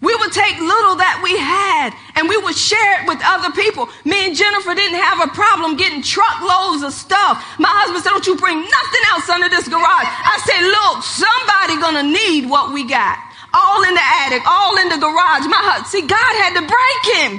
We 0.00 0.16
would 0.16 0.32
take 0.32 0.56
little 0.56 0.96
that 0.96 1.20
we 1.20 1.36
had 1.36 1.92
and 2.16 2.24
we 2.24 2.40
would 2.40 2.56
share 2.56 3.00
it 3.00 3.04
with 3.04 3.20
other 3.20 3.52
people. 3.52 3.84
Me 4.08 4.32
and 4.32 4.32
Jennifer 4.32 4.72
didn't 4.72 4.96
have 4.96 5.20
a 5.20 5.28
problem 5.36 5.76
getting 5.76 6.00
truckloads 6.00 6.80
of 6.80 6.96
stuff. 6.96 7.44
My 7.60 7.68
husband 7.68 8.00
said, 8.00 8.16
don't 8.16 8.24
you 8.24 8.36
bring 8.40 8.64
nothing 8.64 9.04
else 9.12 9.28
under 9.28 9.52
this 9.52 9.68
garage. 9.68 10.08
I 10.08 10.40
said, 10.48 10.64
look, 10.64 11.04
somebody 11.04 11.76
gonna 11.84 12.08
need 12.08 12.48
what 12.48 12.72
we 12.72 12.88
got. 12.88 13.20
All 13.52 13.84
in 13.84 13.92
the 13.92 14.06
attic, 14.24 14.40
all 14.48 14.80
in 14.80 14.88
the 14.88 14.96
garage. 14.96 15.44
My 15.52 15.60
husband, 15.60 15.92
see, 15.92 16.04
God 16.08 16.32
had 16.48 16.56
to 16.56 16.64
break 16.64 17.02
him. 17.20 17.32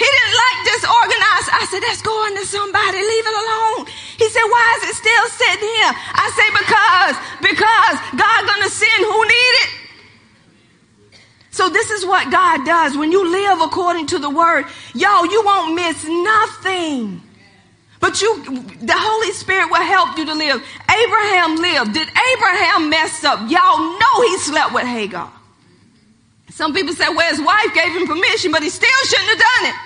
He 0.00 0.08
didn't 0.08 0.36
like 0.40 0.58
disorganized. 0.64 1.48
I 1.52 1.64
said, 1.68 1.84
that's 1.84 2.00
going 2.00 2.32
to 2.40 2.44
somebody. 2.48 3.04
Leave 3.04 3.26
it 3.28 3.36
alone. 3.36 3.80
He 4.16 4.32
said, 4.32 4.48
why 4.48 4.64
is 4.80 4.88
it 4.88 4.96
still 4.96 5.26
sitting 5.36 5.68
here? 5.76 5.92
I 5.92 6.26
say, 6.32 6.48
because, 6.56 7.16
because 7.52 7.96
God 8.16 8.40
gonna 8.48 8.72
send 8.72 9.00
who 9.04 9.20
need 9.28 9.54
it. 9.60 9.70
So 11.60 11.68
this 11.68 11.92
is 11.92 12.08
what 12.08 12.32
God 12.32 12.64
does. 12.64 12.96
When 12.96 13.12
you 13.12 13.20
live 13.20 13.60
according 13.60 14.08
to 14.16 14.18
the 14.18 14.32
word, 14.32 14.64
yo, 14.96 15.28
you 15.28 15.44
won't 15.44 15.76
miss 15.76 16.08
nothing. 16.08 17.20
But 18.00 18.16
you, 18.24 18.32
the 18.80 18.96
Holy 18.96 19.32
Spirit 19.36 19.68
will 19.68 19.84
help 19.84 20.16
you 20.16 20.24
to 20.24 20.32
live. 20.32 20.56
Abraham 20.88 21.60
lived. 21.60 21.92
Did 21.92 22.08
Abraham 22.08 22.88
mess 22.88 23.20
up? 23.28 23.44
Y'all 23.52 23.76
know 23.76 24.14
he 24.24 24.40
slept 24.40 24.72
with 24.72 24.88
Hagar. 24.88 25.28
Some 26.48 26.72
people 26.72 26.96
say, 26.96 27.12
well, 27.12 27.28
his 27.28 27.44
wife 27.44 27.76
gave 27.76 27.92
him 27.92 28.08
permission, 28.08 28.56
but 28.56 28.64
he 28.64 28.72
still 28.72 29.02
shouldn't 29.04 29.28
have 29.28 29.44
done 29.44 29.64
it. 29.68 29.76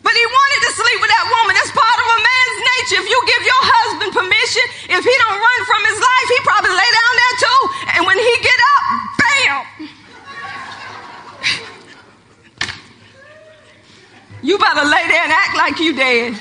But 0.00 0.16
he 0.16 0.24
wanted 0.24 0.60
to 0.64 0.70
sleep 0.80 0.98
with 1.04 1.12
that 1.12 1.28
woman. 1.28 1.60
That's 1.60 1.76
part 1.76 1.98
of 2.00 2.06
a 2.08 2.18
man's 2.24 2.58
nature. 2.72 3.04
If 3.04 3.08
you 3.12 3.20
give 3.28 3.42
your 3.44 3.62
husband 3.68 4.10
permission, 4.16 4.64
if 4.96 5.02
he 5.04 5.14
don't 5.28 5.38
run 5.44 5.60
from 5.68 5.82
his 5.92 6.00
life, 6.00 6.28
he 6.32 6.38
probably 6.40 6.72
lay 6.72 6.88
down 6.88 7.14
there 7.20 7.36
too. 7.36 7.60
And 8.00 8.00
when 8.08 8.16
he 8.16 8.32
get 8.40 8.60
up, 8.64 8.82
bam! 9.20 10.03
You 14.44 14.58
better 14.58 14.84
lay 14.84 15.08
there 15.08 15.24
and 15.24 15.32
act 15.32 15.56
like 15.56 15.80
you 15.80 15.96
dead. 15.96 16.36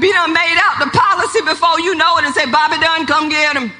Be 0.00 0.12
done 0.12 0.32
made 0.32 0.58
out 0.62 0.78
the 0.78 0.90
policy 0.96 1.40
before 1.42 1.80
you 1.80 1.96
know 1.96 2.18
it 2.18 2.24
and 2.24 2.32
say, 2.32 2.46
Bobby 2.46 2.78
Dunn, 2.78 3.04
come 3.04 3.28
get 3.28 3.56
him. 3.56 3.72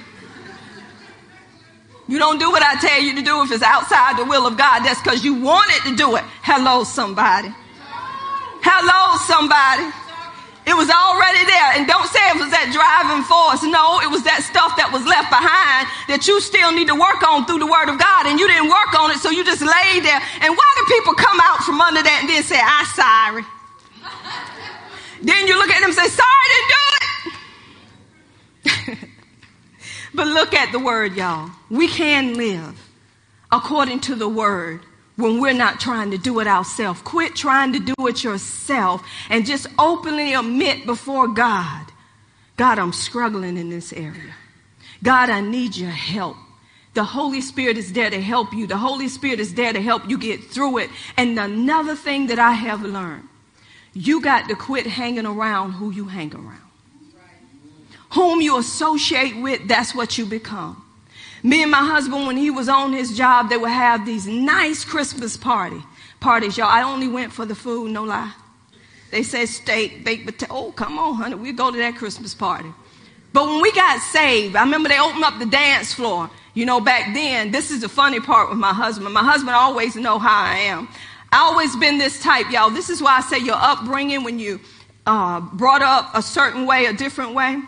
You 2.08 2.18
don't 2.18 2.38
do 2.38 2.50
what 2.50 2.64
I 2.64 2.74
tell 2.80 3.00
you 3.00 3.14
to 3.14 3.22
do 3.22 3.42
if 3.42 3.52
it's 3.52 3.62
outside 3.62 4.18
the 4.18 4.24
will 4.24 4.48
of 4.48 4.56
God. 4.56 4.80
That's 4.80 5.00
because 5.00 5.24
you 5.24 5.34
wanted 5.34 5.90
to 5.90 5.96
do 5.96 6.16
it. 6.16 6.24
Hello, 6.42 6.82
somebody. 6.82 7.54
Hello, 8.62 9.16
somebody. 9.26 9.86
It 10.66 10.74
was 10.74 10.90
already 10.90 11.46
there. 11.46 11.78
And 11.78 11.86
don't 11.86 12.10
say 12.10 12.18
it 12.34 12.42
was 12.42 12.50
that 12.50 12.74
driving 12.74 13.22
force. 13.22 13.62
No, 13.62 14.02
it 14.02 14.10
was 14.10 14.26
that 14.26 14.42
stuff 14.42 14.74
that 14.74 14.90
was 14.90 15.06
left 15.06 15.30
behind 15.30 15.86
that 16.10 16.26
you 16.26 16.42
still 16.42 16.74
need 16.74 16.90
to 16.90 16.98
work 16.98 17.22
on 17.22 17.46
through 17.46 17.62
the 17.62 17.70
word 17.70 17.86
of 17.86 18.02
God. 18.02 18.26
And 18.26 18.34
you 18.42 18.50
didn't 18.50 18.66
work 18.66 18.90
on 18.98 19.14
it, 19.14 19.22
so 19.22 19.30
you 19.30 19.46
just 19.46 19.62
laid 19.62 20.02
there. 20.02 20.18
And 20.42 20.50
why 20.50 20.68
do 20.74 20.82
people 20.90 21.14
come 21.14 21.38
out 21.38 21.62
from 21.62 21.78
under 21.78 22.02
that 22.02 22.26
and 22.26 22.28
then 22.28 22.42
say, 22.42 22.58
I'm 22.58 22.88
sorry? 22.98 23.46
then 25.22 25.46
you 25.46 25.54
look 25.54 25.70
at 25.70 25.78
them 25.78 25.94
and 25.94 25.98
say, 26.02 26.10
sorry, 26.10 26.46
didn't 26.50 26.70
do 26.74 26.82
it. 28.66 28.98
but 30.18 30.26
look 30.26 30.50
at 30.50 30.74
the 30.74 30.82
word, 30.82 31.14
y'all. 31.14 31.54
We 31.70 31.86
can 31.86 32.34
live 32.34 32.74
according 33.52 34.00
to 34.10 34.14
the 34.14 34.28
word 34.28 34.82
when 35.16 35.40
we're 35.40 35.54
not 35.54 35.80
trying 35.80 36.10
to 36.10 36.18
do 36.18 36.40
it 36.40 36.46
ourselves. 36.46 37.00
Quit 37.02 37.34
trying 37.34 37.72
to 37.72 37.78
do 37.78 37.94
it 38.06 38.22
yourself 38.22 39.02
and 39.30 39.46
just 39.46 39.66
openly 39.78 40.34
admit 40.34 40.86
before 40.86 41.28
God, 41.28 41.86
God, 42.56 42.78
I'm 42.78 42.92
struggling 42.92 43.56
in 43.56 43.70
this 43.70 43.92
area. 43.92 44.34
God, 45.02 45.30
I 45.30 45.40
need 45.40 45.76
your 45.76 45.90
help. 45.90 46.36
The 46.94 47.04
Holy 47.04 47.42
Spirit 47.42 47.76
is 47.76 47.92
there 47.92 48.08
to 48.08 48.20
help 48.22 48.54
you. 48.54 48.66
The 48.66 48.78
Holy 48.78 49.08
Spirit 49.08 49.38
is 49.40 49.52
there 49.52 49.72
to 49.72 49.82
help 49.82 50.08
you 50.08 50.16
get 50.16 50.42
through 50.44 50.78
it. 50.78 50.90
And 51.18 51.38
another 51.38 51.94
thing 51.94 52.28
that 52.28 52.38
I 52.38 52.52
have 52.52 52.82
learned, 52.82 53.28
you 53.92 54.22
got 54.22 54.48
to 54.48 54.54
quit 54.54 54.86
hanging 54.86 55.26
around 55.26 55.72
who 55.72 55.90
you 55.90 56.06
hang 56.06 56.34
around. 56.34 56.60
Whom 58.12 58.40
you 58.40 58.58
associate 58.58 59.36
with, 59.36 59.68
that's 59.68 59.94
what 59.94 60.16
you 60.16 60.24
become. 60.24 60.85
Me 61.42 61.62
and 61.62 61.70
my 61.70 61.84
husband, 61.84 62.26
when 62.26 62.36
he 62.36 62.50
was 62.50 62.68
on 62.68 62.92
his 62.92 63.16
job, 63.16 63.48
they 63.48 63.56
would 63.56 63.70
have 63.70 64.06
these 64.06 64.26
nice 64.26 64.84
Christmas 64.84 65.36
party 65.36 65.82
parties, 66.20 66.56
y'all. 66.56 66.68
I 66.68 66.82
only 66.82 67.08
went 67.08 67.32
for 67.32 67.46
the 67.46 67.54
food, 67.54 67.90
no 67.90 68.04
lie. 68.04 68.32
They 69.10 69.22
said 69.22 69.48
steak, 69.48 70.04
baked 70.04 70.26
potato. 70.26 70.52
Oh, 70.52 70.72
come 70.72 70.98
on, 70.98 71.14
honey, 71.14 71.36
we 71.36 71.52
go 71.52 71.70
to 71.70 71.78
that 71.78 71.96
Christmas 71.96 72.34
party. 72.34 72.68
But 73.32 73.46
when 73.46 73.60
we 73.60 73.70
got 73.72 74.00
saved, 74.00 74.56
I 74.56 74.64
remember 74.64 74.88
they 74.88 74.98
opened 74.98 75.24
up 75.24 75.38
the 75.38 75.46
dance 75.46 75.92
floor. 75.92 76.30
You 76.54 76.64
know, 76.64 76.80
back 76.80 77.14
then, 77.14 77.50
this 77.50 77.70
is 77.70 77.82
the 77.82 77.88
funny 77.88 78.18
part 78.18 78.48
with 78.48 78.58
my 78.58 78.72
husband. 78.72 79.12
My 79.12 79.22
husband 79.22 79.54
always 79.54 79.94
know 79.94 80.18
how 80.18 80.44
I 80.44 80.56
am. 80.56 80.88
I 81.30 81.38
always 81.38 81.76
been 81.76 81.98
this 81.98 82.20
type, 82.22 82.50
y'all. 82.50 82.70
This 82.70 82.88
is 82.88 83.02
why 83.02 83.18
I 83.18 83.20
say 83.20 83.38
your 83.38 83.56
upbringing 83.56 84.24
when 84.24 84.38
you 84.38 84.58
uh, 85.04 85.40
brought 85.40 85.82
up 85.82 86.10
a 86.14 86.22
certain 86.22 86.66
way, 86.66 86.86
a 86.86 86.92
different 86.92 87.34
way 87.34 87.60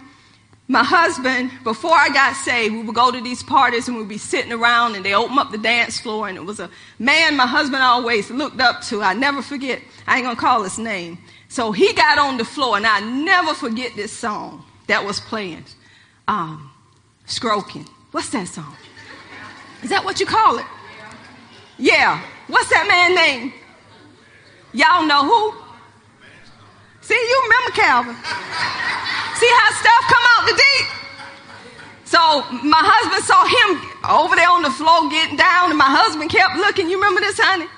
my 0.71 0.85
husband, 0.85 1.51
before 1.65 1.95
I 1.95 2.11
got 2.11 2.37
saved, 2.37 2.75
we 2.75 2.83
would 2.83 2.95
go 2.95 3.11
to 3.11 3.23
these 3.23 3.43
parties 3.43 3.89
and 3.89 3.97
we'd 3.97 4.07
be 4.07 4.19
sitting 4.19 4.53
around 4.53 4.97
and 4.97 5.05
they 5.05 5.15
open 5.15 5.39
up 5.39 5.51
the 5.51 5.57
dance 5.57 5.99
floor 5.99 6.29
and 6.29 6.37
it 6.37 6.45
was 6.45 6.61
a 6.61 6.69
man 6.99 7.39
my 7.39 7.47
husband 7.47 7.83
always 7.83 8.31
looked 8.31 8.61
up 8.61 8.83
to. 8.83 9.01
I 9.01 9.15
never 9.15 9.41
forget. 9.41 9.81
I 10.07 10.17
ain't 10.17 10.25
gonna 10.25 10.37
call 10.37 10.63
his 10.63 10.79
name. 10.79 11.17
So 11.49 11.73
he 11.73 11.95
got 11.95 12.19
on 12.19 12.37
the 12.37 12.45
floor 12.45 12.77
and 12.77 12.87
I 12.87 13.01
never 13.01 13.55
forget 13.55 13.97
this 13.97 14.13
song 14.13 14.63
that 14.89 15.03
was 15.03 15.21
playing. 15.21 15.65
Um, 16.29 16.71
Stroking. 17.25 17.87
What's 18.11 18.29
that 18.31 18.49
song? 18.49 18.77
Is 19.83 19.89
that 19.89 20.05
what 20.05 20.21
you 20.21 20.27
call 20.27 20.59
it? 20.59 20.67
Yeah. 21.79 22.23
What's 22.47 22.69
that 22.69 22.87
man 22.87 23.15
name? 23.15 23.53
Y'all 24.75 25.07
know 25.07 25.25
who? 25.25 25.55
See, 27.01 27.15
you 27.15 27.43
remember 27.45 27.71
Calvin. 27.71 28.98
See 29.39 29.53
how 29.55 29.69
stuff 29.79 30.03
come 30.11 30.25
out 30.35 30.43
the 30.51 30.57
deep? 30.59 30.87
So 32.05 32.19
my 32.67 32.83
husband 32.83 33.23
saw 33.23 33.47
him 33.47 33.79
over 34.03 34.35
there 34.35 34.51
on 34.51 34.63
the 34.63 34.75
floor 34.75 35.07
getting 35.11 35.37
down, 35.37 35.71
and 35.71 35.79
my 35.79 35.87
husband 35.87 36.31
kept 36.31 36.57
looking. 36.57 36.91
You 36.91 36.97
remember 36.97 37.21
this, 37.21 37.39
honey? 37.39 37.71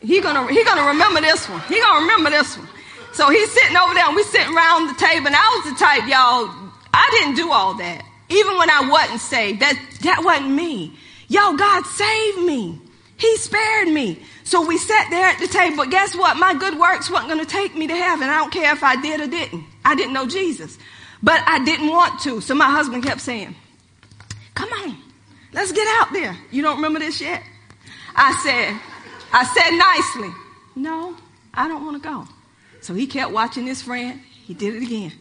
He 0.00 0.20
gonna 0.20 0.46
he 0.46 0.62
gonna 0.62 0.86
remember 0.86 1.20
this 1.20 1.48
one. 1.48 1.60
He 1.66 1.80
gonna 1.80 2.06
remember 2.06 2.30
this 2.30 2.56
one. 2.56 2.68
So 3.12 3.30
he's 3.30 3.50
sitting 3.50 3.76
over 3.76 3.94
there, 3.94 4.06
and 4.06 4.14
we 4.14 4.22
sitting 4.24 4.54
around 4.54 4.88
the 4.88 4.98
table. 5.00 5.26
And 5.26 5.34
I 5.34 5.46
was 5.56 5.72
the 5.72 5.76
type, 5.80 6.06
y'all. 6.06 6.52
I 6.92 7.08
didn't 7.18 7.34
do 7.34 7.50
all 7.50 7.74
that. 7.78 8.04
Even 8.28 8.58
when 8.58 8.70
I 8.70 8.86
wasn't 8.86 9.20
saved, 9.20 9.60
that 9.60 9.74
that 10.02 10.22
wasn't 10.22 10.50
me. 10.50 10.94
Y'all, 11.28 11.56
God 11.56 11.82
saved 11.86 12.46
me. 12.46 12.78
He 13.16 13.36
spared 13.38 13.88
me. 13.88 14.22
So 14.44 14.64
we 14.64 14.78
sat 14.78 15.08
there 15.10 15.26
at 15.26 15.40
the 15.40 15.48
table. 15.48 15.78
But 15.78 15.90
guess 15.90 16.14
what? 16.14 16.36
My 16.36 16.54
good 16.54 16.78
works 16.78 17.10
wasn't 17.10 17.30
going 17.32 17.44
to 17.44 17.50
take 17.50 17.74
me 17.74 17.86
to 17.86 17.96
heaven. 17.96 18.28
I 18.28 18.36
don't 18.36 18.52
care 18.52 18.72
if 18.72 18.84
I 18.84 19.00
did 19.00 19.20
or 19.20 19.26
didn't. 19.26 19.64
I 19.86 19.94
didn't 19.94 20.12
know 20.14 20.26
Jesus. 20.26 20.76
But 21.22 21.40
I 21.46 21.64
didn't 21.64 21.88
want 21.88 22.20
to. 22.22 22.40
So 22.40 22.54
my 22.54 22.68
husband 22.68 23.04
kept 23.04 23.20
saying, 23.20 23.54
Come 24.54 24.68
on, 24.72 24.98
let's 25.52 25.70
get 25.70 25.86
out 26.00 26.12
there. 26.12 26.36
You 26.50 26.62
don't 26.62 26.76
remember 26.76 26.98
this 26.98 27.20
yet? 27.20 27.42
I 28.14 28.32
said, 28.42 28.80
I 29.32 29.44
said 29.44 29.70
nicely, 29.76 30.34
No, 30.74 31.16
I 31.54 31.68
don't 31.68 31.84
want 31.84 32.02
to 32.02 32.08
go. 32.08 32.26
So 32.80 32.94
he 32.94 33.06
kept 33.06 33.30
watching 33.30 33.66
his 33.66 33.80
friend. 33.80 34.20
He 34.44 34.54
did 34.54 34.74
it 34.74 34.82
again. 34.82 35.12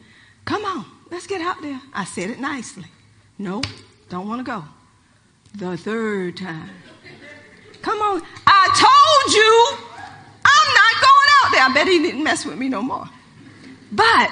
Come 0.45 0.65
on, 0.65 0.85
let's 1.11 1.27
get 1.27 1.41
out 1.41 1.61
there. 1.61 1.79
I 1.93 2.05
said 2.05 2.31
it 2.31 2.39
nicely. 2.39 2.85
No, 3.37 3.61
don't 4.09 4.27
want 4.27 4.39
to 4.39 4.51
go. 4.51 4.63
The 5.55 5.77
third 5.77 6.37
time. 6.37 6.69
Come 7.81 7.99
on. 7.99 8.21
I 8.47 8.67
told 8.73 9.35
you 9.35 9.77
I'm 10.43 10.73
not 10.73 10.93
going 11.01 11.29
out 11.43 11.51
there. 11.51 11.63
I 11.63 11.71
bet 11.73 11.87
he 11.87 11.99
didn't 12.01 12.23
mess 12.23 12.45
with 12.45 12.57
me 12.57 12.67
no 12.67 12.81
more. 12.81 13.07
But 13.91 14.31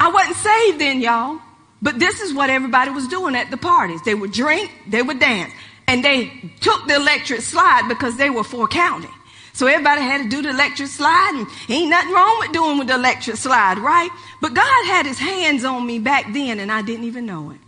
I 0.00 0.10
wasn't 0.10 0.36
saved 0.36 0.80
then, 0.80 1.00
y'all. 1.00 1.38
But 1.82 1.98
this 1.98 2.20
is 2.20 2.32
what 2.34 2.50
everybody 2.50 2.90
was 2.90 3.06
doing 3.06 3.36
at 3.36 3.50
the 3.50 3.56
parties. 3.56 4.02
They 4.02 4.14
would 4.14 4.32
drink, 4.32 4.70
they 4.88 5.02
would 5.02 5.20
dance. 5.20 5.52
And 5.86 6.04
they 6.04 6.28
took 6.60 6.86
the 6.86 6.96
electric 6.96 7.42
slide 7.42 7.86
because 7.88 8.16
they 8.16 8.30
were 8.30 8.44
for 8.44 8.66
county. 8.66 9.08
So 9.52 9.66
everybody 9.66 10.02
had 10.02 10.22
to 10.22 10.28
do 10.28 10.42
the 10.42 10.50
electric 10.50 10.88
slide 10.88 11.32
and 11.34 11.46
ain't 11.68 11.90
nothing 11.90 12.12
wrong 12.12 12.38
with 12.38 12.52
doing 12.52 12.78
with 12.78 12.88
the 12.88 12.94
electric 12.94 13.36
slide, 13.36 13.78
right? 13.78 14.10
But 14.40 14.54
God 14.54 14.86
had 14.86 15.04
his 15.06 15.18
hands 15.18 15.64
on 15.64 15.86
me 15.86 15.98
back 15.98 16.32
then 16.32 16.60
and 16.60 16.70
I 16.70 16.82
didn't 16.82 17.04
even 17.04 17.26
know 17.26 17.50
it. 17.50 17.58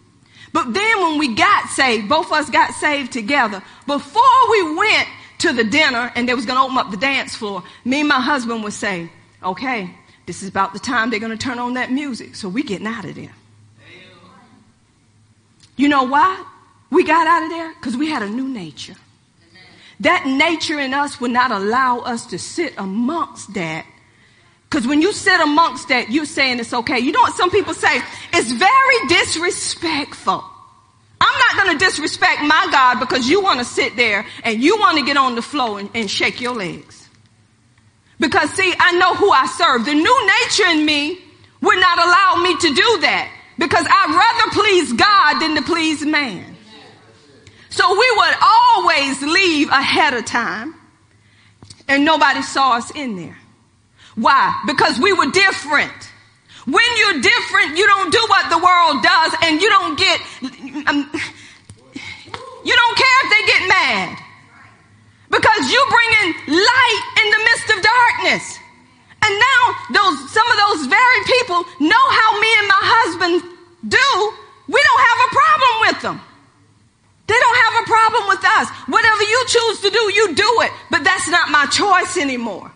But 0.53 0.72
then 0.72 1.03
when 1.03 1.18
we 1.18 1.35
got 1.35 1.68
saved, 1.70 2.09
both 2.09 2.26
of 2.26 2.33
us 2.33 2.51
got 2.51 2.74
saved 2.74 3.12
together. 3.12 3.62
Before 3.87 4.51
we 4.51 4.76
went 4.76 5.09
to 5.39 5.53
the 5.53 5.64
dinner 5.64 6.12
and 6.14 6.28
they 6.28 6.35
was 6.35 6.47
going 6.47 6.59
to 6.59 6.62
open 6.62 6.78
up 6.78 6.91
the 6.91 6.97
dance 6.97 7.35
floor, 7.35 7.62
me 7.85 8.01
and 8.01 8.09
my 8.09 8.20
husband 8.20 8.62
would 8.62 8.72
say, 8.72 9.11
okay, 9.43 9.91
this 10.27 10.43
is 10.43 10.49
about 10.49 10.73
the 10.73 10.79
time 10.79 11.11
they're 11.11 11.20
going 11.20 11.37
to 11.37 11.43
turn 11.43 11.59
on 11.59 11.75
that 11.75 11.91
music. 11.91 12.37
So 12.37 12.49
we 12.49 12.62
getting 12.62 12.87
out 12.87 13.05
of 13.05 13.14
there. 13.14 13.35
You 15.77 15.89
know 15.89 16.05
why 16.05 16.45
we 16.91 17.05
got 17.05 17.27
out 17.27 17.43
of 17.45 17.51
there? 17.51 17.75
Because 17.75 17.97
we 17.97 18.09
had 18.09 18.23
a 18.23 18.29
new 18.29 18.49
nature. 18.49 18.95
That 20.01 20.27
nature 20.27 20.79
in 20.79 20.95
us 20.95 21.20
would 21.20 21.31
not 21.31 21.51
allow 21.51 22.01
us 22.01 22.27
to 22.27 22.39
sit 22.39 22.75
amongst 22.77 23.55
that. 23.55 23.87
Because 24.68 24.87
when 24.87 25.01
you 25.01 25.12
sit 25.12 25.41
amongst 25.41 25.89
that, 25.89 26.11
you're 26.11 26.25
saying 26.25 26.59
it's 26.59 26.73
okay. 26.73 26.99
You 26.99 27.12
know 27.12 27.20
what 27.20 27.35
some 27.35 27.51
people 27.51 27.75
say? 27.75 28.01
It's 28.33 28.51
very 28.51 29.09
disrespectful. 29.09 30.45
I'm 31.20 31.39
not 31.39 31.64
going 31.64 31.79
to 31.79 31.85
disrespect 31.85 32.43
my 32.43 32.68
God 32.73 32.99
because 32.99 33.29
you 33.29 33.43
want 33.43 33.61
to 33.61 33.64
sit 33.64 33.97
there 33.97 34.27
and 34.45 34.62
you 34.62 34.79
want 34.79 34.99
to 34.99 35.05
get 35.05 35.16
on 35.16 35.35
the 35.35 35.43
floor 35.43 35.79
and, 35.79 35.89
and 35.95 36.11
shake 36.11 36.41
your 36.41 36.55
legs. 36.55 37.02
Because 38.23 38.51
see, 38.51 38.73
I 38.79 38.93
know 38.93 39.14
who 39.16 39.33
I 39.33 39.47
serve. 39.47 39.85
The 39.85 39.95
new 39.95 40.31
nature 40.45 40.70
in 40.70 40.87
me 40.87 41.18
would 41.61 41.81
not 41.81 41.99
allow 41.99 42.41
me 42.41 42.57
to 42.57 42.68
do 42.68 42.99
that 43.03 43.29
because 43.59 43.85
I'd 43.85 44.14
rather 44.14 44.55
please 44.55 44.93
God 44.93 45.41
than 45.41 45.57
to 45.57 45.62
please 45.62 46.07
man. 46.07 46.55
So 47.70 47.91
we 47.91 48.11
would 48.16 48.35
always 48.41 49.23
leave 49.23 49.70
ahead 49.70 50.14
of 50.14 50.25
time 50.25 50.77
and 51.89 52.05
nobody 52.05 52.43
saw 52.43 52.77
us 52.77 52.93
in 52.93 53.16
there. 53.16 53.37
Why? 54.14 54.55
Because 54.68 55.01
we 55.01 55.12
were 55.12 55.31
different. 55.33 55.93
When 56.64 56.85
you're 56.99 57.20
different, 57.23 57.77
you 57.77 57.87
don't 57.89 58.12
do 58.12 58.25
what 58.29 58.51
the 58.51 58.59
world 58.59 59.03
does 59.03 59.35
and 59.43 59.61
you 59.61 59.68
don't 59.68 59.99
get, 59.99 60.20
um, 60.87 61.11
you 62.62 62.75
don't 62.77 62.97
care 62.97 63.18
if 63.25 63.29
they 63.35 63.47
get 63.51 63.68
mad. 63.68 64.18
Because 65.33 65.73
you 65.73 65.81
bring 65.89 66.11
in 66.23 66.29
light 66.61 67.03
in 67.25 67.27
the 67.33 67.41
midst 67.49 67.68
of 67.73 67.79
darkness. 67.81 68.45
And 69.25 69.33
now 69.33 69.62
those, 69.97 70.16
some 70.29 70.45
of 70.45 70.57
those 70.61 70.87
very 70.93 71.20
people 71.25 71.64
know 71.81 72.05
how 72.12 72.29
me 72.37 72.51
and 72.61 72.68
my 72.68 72.83
husband 72.85 73.35
do. 73.89 74.09
We 74.68 74.77
don't 74.77 75.03
have 75.09 75.20
a 75.25 75.31
problem 75.33 75.75
with 75.89 75.99
them. 76.05 76.16
They 77.33 77.39
don't 77.41 77.61
have 77.64 77.75
a 77.81 77.87
problem 77.89 78.23
with 78.29 78.45
us. 78.45 78.66
Whatever 78.93 79.23
you 79.25 79.41
choose 79.49 79.81
to 79.81 79.91
do, 79.91 80.03
you 80.12 80.35
do 80.35 80.51
it. 80.68 80.73
But 80.91 81.03
that's 81.03 81.29
not 81.33 81.49
anymore. 82.17 82.71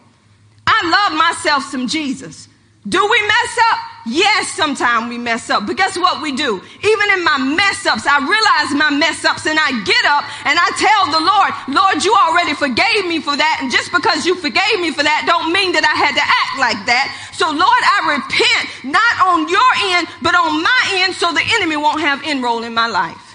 I 0.66 0.80
love 0.84 1.18
myself 1.18 1.64
some 1.64 1.88
Jesus. 1.88 2.48
Do 2.88 3.02
we 3.10 3.20
mess 3.22 3.58
up? 3.72 3.78
Yes, 4.06 4.52
sometimes 4.52 5.08
we 5.10 5.18
mess 5.18 5.50
up. 5.50 5.66
But 5.66 5.76
guess 5.76 5.98
what 5.98 6.22
we 6.22 6.30
do? 6.30 6.62
Even 6.62 7.10
in 7.10 7.24
my 7.24 7.38
mess 7.38 7.84
ups, 7.84 8.06
I 8.06 8.22
realize 8.22 8.70
my 8.78 8.90
mess 8.96 9.24
ups 9.24 9.44
and 9.46 9.58
I 9.58 9.82
get 9.82 10.04
up 10.06 10.22
and 10.46 10.54
I 10.54 10.70
tell 10.78 11.10
the 11.10 11.18
Lord, 11.18 11.50
Lord, 11.74 12.04
you 12.04 12.14
already 12.14 12.54
forgave 12.54 13.06
me 13.06 13.18
for 13.18 13.36
that. 13.36 13.58
And 13.60 13.72
just 13.72 13.90
because 13.90 14.24
you 14.24 14.36
forgave 14.36 14.78
me 14.78 14.92
for 14.92 15.02
that 15.02 15.26
don't 15.26 15.52
mean 15.52 15.72
that 15.72 15.82
I 15.82 15.98
had 15.98 16.14
to 16.14 16.22
act 16.22 16.54
like 16.62 16.86
that. 16.86 17.10
So 17.34 17.50
Lord, 17.50 17.82
I 17.82 18.22
repent 18.22 18.94
not 18.94 19.14
on 19.26 19.48
your 19.50 19.70
end, 19.98 20.06
but 20.22 20.36
on 20.36 20.62
my 20.62 20.82
end 21.02 21.14
so 21.14 21.32
the 21.32 21.42
enemy 21.58 21.76
won't 21.76 22.00
have 22.00 22.22
enroll 22.22 22.62
in 22.62 22.74
my 22.74 22.86
life. 22.86 23.34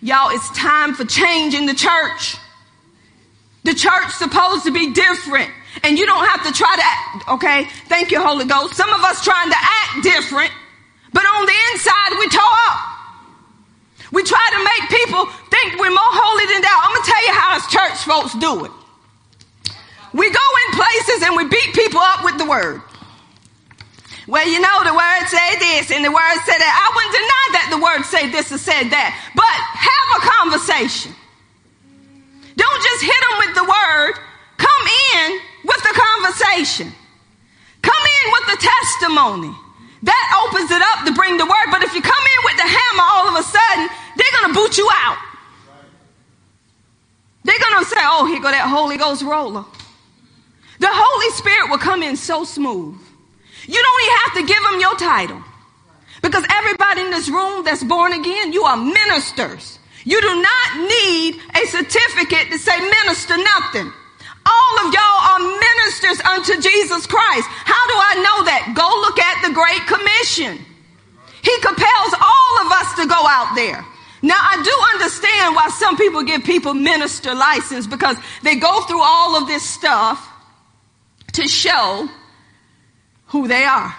Y'all, 0.00 0.30
it's 0.30 0.48
time 0.56 0.94
for 0.94 1.04
change 1.04 1.54
in 1.54 1.66
the 1.66 1.74
church. 1.74 2.36
The 3.66 3.74
church 3.74 4.14
supposed 4.14 4.64
to 4.64 4.70
be 4.70 4.92
different. 4.92 5.50
And 5.82 5.98
you 5.98 6.06
don't 6.06 6.24
have 6.24 6.46
to 6.46 6.52
try 6.52 6.70
to 6.70 6.82
act, 6.82 7.28
okay? 7.36 7.64
Thank 7.90 8.12
you, 8.12 8.22
Holy 8.22 8.44
Ghost. 8.44 8.76
Some 8.76 8.92
of 8.94 9.02
us 9.02 9.24
trying 9.24 9.50
to 9.50 9.58
act 9.58 10.04
different, 10.04 10.52
but 11.12 11.24
on 11.26 11.44
the 11.44 11.56
inside 11.72 12.16
we 12.18 12.28
tore 12.28 12.58
up. 12.70 12.78
We 14.12 14.22
try 14.22 14.46
to 14.54 14.60
make 14.62 15.00
people 15.02 15.26
think 15.50 15.80
we're 15.80 15.90
more 15.90 16.14
holy 16.14 16.46
than 16.46 16.62
thou. 16.62 16.78
I'm 16.78 16.94
gonna 16.94 17.10
tell 17.10 17.24
you 17.26 17.32
how 17.34 17.56
as 17.58 17.66
church 17.66 17.98
folks 18.06 18.32
do 18.38 18.64
it. 18.64 18.70
We 20.14 20.30
go 20.30 20.46
in 20.62 20.78
places 20.78 21.26
and 21.26 21.36
we 21.36 21.44
beat 21.48 21.74
people 21.74 22.00
up 22.00 22.24
with 22.24 22.38
the 22.38 22.46
word. 22.46 22.80
Well, 24.28 24.46
you 24.48 24.60
know, 24.60 24.84
the 24.84 24.94
word 24.94 25.26
say 25.26 25.58
this 25.58 25.90
and 25.90 26.04
the 26.04 26.10
word 26.10 26.38
say 26.46 26.56
that. 26.56 26.70
I 26.70 26.86
wouldn't 26.94 27.14
deny 27.18 27.46
that 27.58 27.66
the 27.74 27.82
word 27.82 28.02
say 28.06 28.30
this 28.30 28.50
or 28.50 28.58
said 28.58 28.90
that. 28.94 29.10
But 29.34 29.54
have 29.74 30.08
a 30.16 30.20
conversation. 30.22 31.12
Don't 32.56 32.82
just 32.82 33.02
hit 33.04 33.20
them 33.20 33.36
with 33.46 33.54
the 33.54 33.64
word. 33.64 34.12
Come 34.56 34.84
in 35.14 35.40
with 35.64 35.82
the 35.82 35.94
conversation. 35.94 36.92
Come 37.82 38.04
in 38.04 38.32
with 38.32 38.46
the 38.56 38.58
testimony. 38.66 39.54
That 40.02 40.46
opens 40.46 40.70
it 40.70 40.82
up 40.82 41.06
to 41.06 41.12
bring 41.14 41.36
the 41.36 41.46
word. 41.46 41.68
But 41.70 41.82
if 41.82 41.94
you 41.94 42.02
come 42.02 42.24
in 42.24 42.40
with 42.44 42.56
the 42.56 42.68
hammer 42.68 43.04
all 43.06 43.28
of 43.28 43.36
a 43.36 43.42
sudden, 43.42 43.88
they're 44.16 44.40
going 44.40 44.52
to 44.52 44.60
boot 44.60 44.78
you 44.78 44.88
out. 44.92 45.18
They're 47.44 47.58
going 47.58 47.84
to 47.84 47.88
say, 47.88 48.00
oh, 48.02 48.26
here 48.26 48.40
go 48.40 48.50
that 48.50 48.68
Holy 48.68 48.96
Ghost 48.96 49.22
roller. 49.22 49.64
The 50.78 50.88
Holy 50.90 51.30
Spirit 51.36 51.70
will 51.70 51.78
come 51.78 52.02
in 52.02 52.16
so 52.16 52.44
smooth. 52.44 52.98
You 53.66 53.82
don't 53.82 54.02
even 54.02 54.16
have 54.16 54.34
to 54.34 54.52
give 54.52 54.62
them 54.70 54.80
your 54.80 54.96
title. 54.96 55.42
Because 56.22 56.44
everybody 56.50 57.02
in 57.02 57.10
this 57.10 57.28
room 57.28 57.64
that's 57.64 57.84
born 57.84 58.12
again, 58.12 58.52
you 58.52 58.64
are 58.64 58.76
ministers. 58.76 59.75
You 60.06 60.20
do 60.22 60.40
not 60.40 60.68
need 60.86 61.34
a 61.50 61.66
certificate 61.66 62.46
to 62.52 62.58
say 62.58 62.78
minister 62.78 63.36
nothing. 63.36 63.92
All 64.46 64.86
of 64.86 64.94
y'all 64.94 65.20
are 65.34 65.42
ministers 65.42 66.22
unto 66.24 66.62
Jesus 66.62 67.06
Christ. 67.10 67.48
How 67.50 67.84
do 67.90 67.96
I 67.98 68.14
know 68.22 68.38
that? 68.46 68.70
Go 68.78 68.86
look 69.02 69.18
at 69.18 69.42
the 69.42 69.52
Great 69.52 69.82
Commission. 69.90 70.64
He 71.42 71.54
compels 71.58 72.12
all 72.22 72.54
of 72.62 72.70
us 72.70 72.94
to 73.02 73.06
go 73.06 73.18
out 73.18 73.56
there. 73.56 73.84
Now, 74.22 74.38
I 74.38 74.62
do 74.62 74.74
understand 74.94 75.56
why 75.56 75.68
some 75.70 75.96
people 75.96 76.22
give 76.22 76.44
people 76.44 76.72
minister 76.72 77.34
license 77.34 77.88
because 77.88 78.16
they 78.44 78.54
go 78.54 78.82
through 78.82 79.02
all 79.02 79.36
of 79.36 79.48
this 79.48 79.68
stuff 79.68 80.22
to 81.32 81.48
show 81.48 82.08
who 83.26 83.48
they 83.48 83.64
are. 83.64 83.94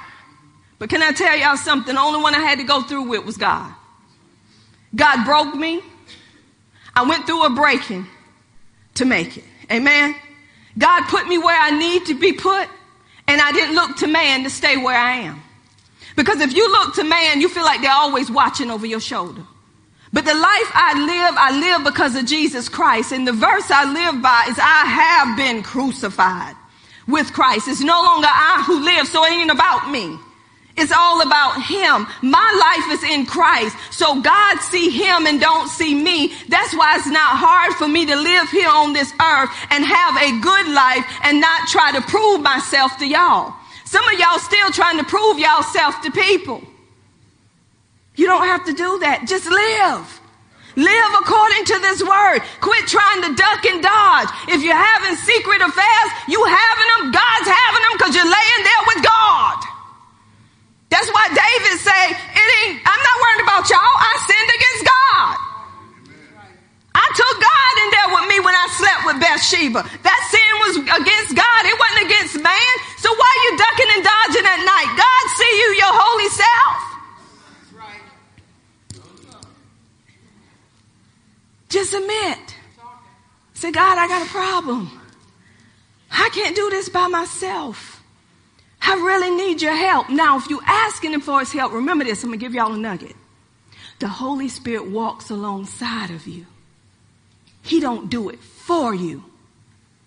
But 0.80 0.90
can 0.90 1.04
I 1.04 1.12
tell 1.12 1.36
y'all 1.38 1.58
something? 1.58 1.96
The 1.96 2.02
only 2.02 2.22
one 2.22 2.34
I 2.34 2.40
had 2.40 2.60
to 2.60 2.64
go 2.64 2.82
through 2.82 3.10
with 3.10 3.26
was 3.26 3.36
God. 3.36 3.74
God 4.96 5.26
broke 5.26 5.54
me. 5.54 5.82
I 6.98 7.04
went 7.04 7.28
through 7.28 7.44
a 7.44 7.52
breaking 7.52 8.08
to 8.96 9.06
make 9.06 9.38
it. 9.38 9.44
Amen. 9.72 10.16
God 10.76 11.04
put 11.04 11.28
me 11.28 11.38
where 11.38 11.56
I 11.56 11.70
need 11.70 12.08
to 12.08 12.16
be 12.16 12.34
put, 12.34 12.68
and 13.28 13.40
I 13.40 13.52
didn't 13.52 13.76
look 13.76 13.98
to 13.98 14.08
man 14.08 14.44
to 14.46 14.50
stay 14.50 14.78
where 14.78 14.98
I 14.98 15.18
am. 15.18 15.40
Because 16.16 16.42
if 16.42 16.56
you 16.56 16.72
look 16.72 16.96
to 16.96 17.04
man, 17.04 17.40
you 17.40 17.50
feel 17.50 17.66
like 17.66 17.82
they're 17.82 17.92
always 17.92 18.32
watching 18.32 18.72
over 18.72 18.88
your 18.88 19.00
shoulder. 19.00 19.44
But 20.12 20.26
the 20.26 20.34
life 20.34 20.72
I 20.74 20.94
live, 20.98 21.36
I 21.38 21.60
live 21.60 21.84
because 21.84 22.16
of 22.16 22.26
Jesus 22.26 22.68
Christ. 22.68 23.12
And 23.12 23.28
the 23.28 23.32
verse 23.32 23.70
I 23.70 23.86
live 23.86 24.20
by 24.24 24.48
is 24.50 24.58
I 24.58 24.86
have 24.86 25.38
been 25.38 25.62
crucified 25.62 26.56
with 27.08 27.32
Christ. 27.32 27.68
It's 27.68 27.82
no 27.82 28.02
longer 28.02 28.28
I 28.28 28.64
who 28.66 28.84
live, 28.84 29.08
so 29.08 29.24
it 29.24 29.34
ain't 29.34 29.52
about 29.52 29.92
me. 29.92 30.18
It's 30.78 30.92
all 30.92 31.22
about 31.22 31.62
him. 31.64 32.06
My 32.22 32.46
life 32.62 32.94
is 32.94 33.04
in 33.10 33.26
Christ. 33.26 33.76
So 33.90 34.22
God 34.22 34.60
see 34.60 34.92
him 34.92 35.26
and 35.26 35.42
don't 35.42 35.68
see 35.68 35.96
me. 35.96 36.34
That's 36.48 36.74
why 36.76 36.98
it's 36.98 37.08
not 37.08 37.34
hard 37.34 37.74
for 37.74 37.88
me 37.88 38.06
to 38.06 38.16
live 38.16 38.48
here 38.50 38.70
on 38.70 38.94
this 38.94 39.12
earth 39.20 39.50
and 39.72 39.84
have 39.84 40.16
a 40.22 40.40
good 40.40 40.68
life 40.70 41.04
and 41.24 41.42
not 41.42 41.68
try 41.68 41.92
to 41.94 42.02
prove 42.02 42.42
myself 42.42 42.96
to 43.00 43.08
y'all. 43.08 43.56
Some 43.86 44.08
of 44.08 44.20
y'all 44.20 44.38
still 44.38 44.70
trying 44.70 45.00
to 45.00 45.04
prove 45.04 45.40
yourself 45.40 46.00
to 46.04 46.12
people. 46.12 46.62
You 48.16 48.28
don't 48.28 48.46
have 48.46 48.66
to 48.66 48.74
do 48.74 49.00
that. 49.00 49.26
Just 49.26 49.50
live. 49.50 50.06
Live 50.78 51.12
according 51.26 51.66
to 51.74 51.78
this 51.82 52.06
word. 52.06 52.46
Quit 52.62 52.86
trying 52.86 53.26
to 53.26 53.34
duck 53.34 53.66
and 53.66 53.82
dodge. 53.82 54.30
If 54.54 54.62
you're 54.62 54.78
having 54.78 55.18
secret 55.18 55.66
affairs, 55.66 56.10
you 56.30 56.38
having 56.46 56.90
them, 57.02 57.18
God's 57.18 57.50
having 57.50 57.82
them 57.82 57.94
because 57.98 58.14
you're 58.14 58.30
laying 58.30 58.62
there 58.62 58.84
with 58.94 59.02
God. 59.02 59.77
That's 60.90 61.10
why 61.12 61.28
David 61.28 61.76
say, 61.84 62.04
it 62.16 62.50
ain't, 62.64 62.80
I'm 62.80 63.02
not 63.04 63.18
worried 63.20 63.44
about 63.44 63.64
y'all. 63.68 63.96
I 64.00 64.14
sinned 64.24 64.52
against 64.56 64.84
God. 64.88 65.36
I 66.98 67.08
took 67.14 67.36
God 67.38 67.74
in 67.84 67.88
there 67.94 68.10
with 68.16 68.26
me 68.32 68.38
when 68.40 68.56
I 68.56 68.66
slept 68.74 69.02
with 69.06 69.18
Bathsheba. 69.20 69.82
That 69.84 70.20
sin 70.32 70.52
was 70.66 70.74
against 70.98 71.36
God. 71.36 71.62
It 71.68 71.78
wasn't 71.78 72.04
against 72.10 72.36
man. 72.42 72.74
So 72.98 73.12
why 73.14 73.28
are 73.28 73.42
you 73.46 73.52
ducking 73.60 73.90
and 73.94 74.04
dodging 74.04 74.48
at 74.48 74.62
night? 74.66 74.90
God 74.96 75.24
see 75.38 75.54
you, 75.62 75.70
your 75.78 75.94
holy 75.94 76.30
self. 76.34 76.78
Just 81.70 81.94
admit. 81.94 82.56
Say, 83.54 83.72
God, 83.72 83.98
I 83.98 84.08
got 84.08 84.26
a 84.26 84.30
problem. 84.30 84.90
I 86.12 86.30
can't 86.34 86.56
do 86.56 86.70
this 86.70 86.90
by 86.90 87.08
myself. 87.08 87.97
I 88.90 88.94
really 88.94 89.36
need 89.36 89.62
your 89.62 89.76
help. 89.76 90.10
Now, 90.10 90.38
if 90.38 90.50
you're 90.50 90.64
asking 90.66 91.12
him 91.12 91.20
for 91.20 91.40
his 91.40 91.52
help, 91.52 91.74
remember 91.74 92.06
this. 92.06 92.24
I'm 92.24 92.30
going 92.30 92.40
to 92.40 92.46
give 92.46 92.56
y'all 92.56 92.72
a 92.72 92.78
nugget. 92.78 93.18
The 94.00 94.08
Holy 94.08 94.48
Spirit 94.48 94.90
walks 94.90 95.30
alongside 95.30 96.10
of 96.10 96.26
you. 96.26 96.46
He 97.64 97.82
don't 97.82 98.10
do 98.10 98.30
it 98.30 98.40
for 98.40 98.96
you. 98.96 99.26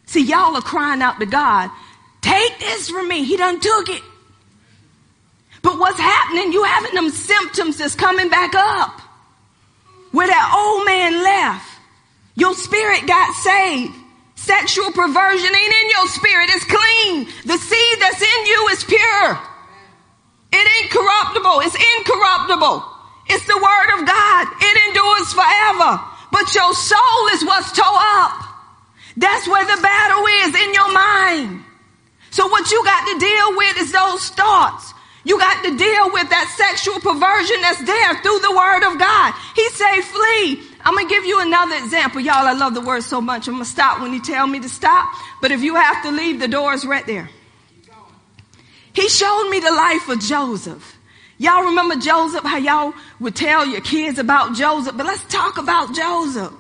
See, 0.06 0.24
y'all 0.24 0.56
are 0.56 0.62
crying 0.62 1.02
out 1.02 1.20
to 1.20 1.26
God, 1.26 1.70
take 2.22 2.58
this 2.58 2.88
from 2.88 3.06
me. 3.06 3.22
He 3.24 3.36
done 3.36 3.60
took 3.60 3.90
it. 3.90 4.02
But 5.60 5.78
what's 5.78 6.00
happening? 6.00 6.50
You 6.54 6.64
having 6.64 6.94
them 6.94 7.10
symptoms 7.10 7.76
that's 7.76 7.94
coming 7.94 8.30
back 8.30 8.54
up. 8.54 8.98
Where 10.10 10.26
that 10.26 10.52
old 10.56 10.86
man 10.86 11.22
left, 11.22 11.70
your 12.34 12.54
spirit 12.54 13.06
got 13.06 13.34
saved. 13.34 13.94
Sexual 14.40 14.92
perversion 14.92 15.54
ain't 15.54 15.74
in 15.82 15.90
your 15.90 16.08
spirit. 16.08 16.48
It's 16.48 16.64
clean. 16.64 17.28
The 17.44 17.58
seed 17.58 17.96
that's 18.00 18.22
in 18.22 18.46
you 18.46 18.68
is 18.72 18.84
pure. 18.84 19.38
It 20.52 20.64
ain't 20.64 20.90
corruptible. 20.90 21.60
It's 21.60 21.76
incorruptible. 21.76 22.82
It's 23.28 23.46
the 23.46 23.60
word 23.60 24.00
of 24.00 24.06
God. 24.08 24.48
It 24.60 24.76
endures 24.88 25.32
forever. 25.36 26.00
But 26.32 26.54
your 26.54 26.72
soul 26.72 27.22
is 27.34 27.44
what's 27.44 27.72
tore 27.72 27.84
up. 27.84 28.32
That's 29.18 29.46
where 29.46 29.64
the 29.64 29.82
battle 29.82 30.24
is 30.48 30.54
in 30.56 30.72
your 30.72 30.90
mind. 30.90 31.62
So 32.30 32.48
what 32.48 32.70
you 32.70 32.82
got 32.82 33.12
to 33.12 33.18
deal 33.18 33.56
with 33.58 33.76
is 33.76 33.92
those 33.92 34.30
thoughts. 34.30 34.94
You 35.22 35.38
got 35.38 35.62
to 35.64 35.76
deal 35.76 36.12
with 36.12 36.30
that 36.30 36.48
sexual 36.56 36.98
perversion 36.98 37.60
that's 37.60 37.84
there 37.84 38.14
through 38.22 38.40
the 38.40 38.56
word 38.56 38.88
of 38.88 38.98
God. 38.98 39.34
He 39.54 39.68
say 39.68 40.00
flee. 40.00 40.69
I'm 40.84 40.94
going 40.94 41.08
to 41.08 41.14
give 41.14 41.24
you 41.24 41.40
another 41.40 41.76
example. 41.76 42.20
Y'all, 42.20 42.46
I 42.46 42.52
love 42.52 42.74
the 42.74 42.80
word 42.80 43.02
so 43.02 43.20
much. 43.20 43.48
I'm 43.48 43.54
going 43.54 43.64
to 43.64 43.70
stop 43.70 44.00
when 44.00 44.12
you 44.12 44.22
tell 44.22 44.46
me 44.46 44.60
to 44.60 44.68
stop. 44.68 45.12
But 45.40 45.52
if 45.52 45.62
you 45.62 45.74
have 45.74 46.02
to 46.04 46.10
leave, 46.10 46.40
the 46.40 46.48
door 46.48 46.72
is 46.72 46.86
right 46.86 47.06
there. 47.06 47.28
He 48.92 49.08
showed 49.08 49.48
me 49.50 49.60
the 49.60 49.70
life 49.70 50.08
of 50.08 50.20
Joseph. 50.20 50.96
Y'all 51.38 51.64
remember 51.64 51.96
Joseph, 51.96 52.44
how 52.44 52.58
y'all 52.58 52.92
would 53.18 53.34
tell 53.34 53.66
your 53.66 53.80
kids 53.80 54.18
about 54.18 54.54
Joseph, 54.54 54.94
but 54.94 55.06
let's 55.06 55.24
talk 55.24 55.56
about 55.56 55.94
Joseph. 55.94 56.52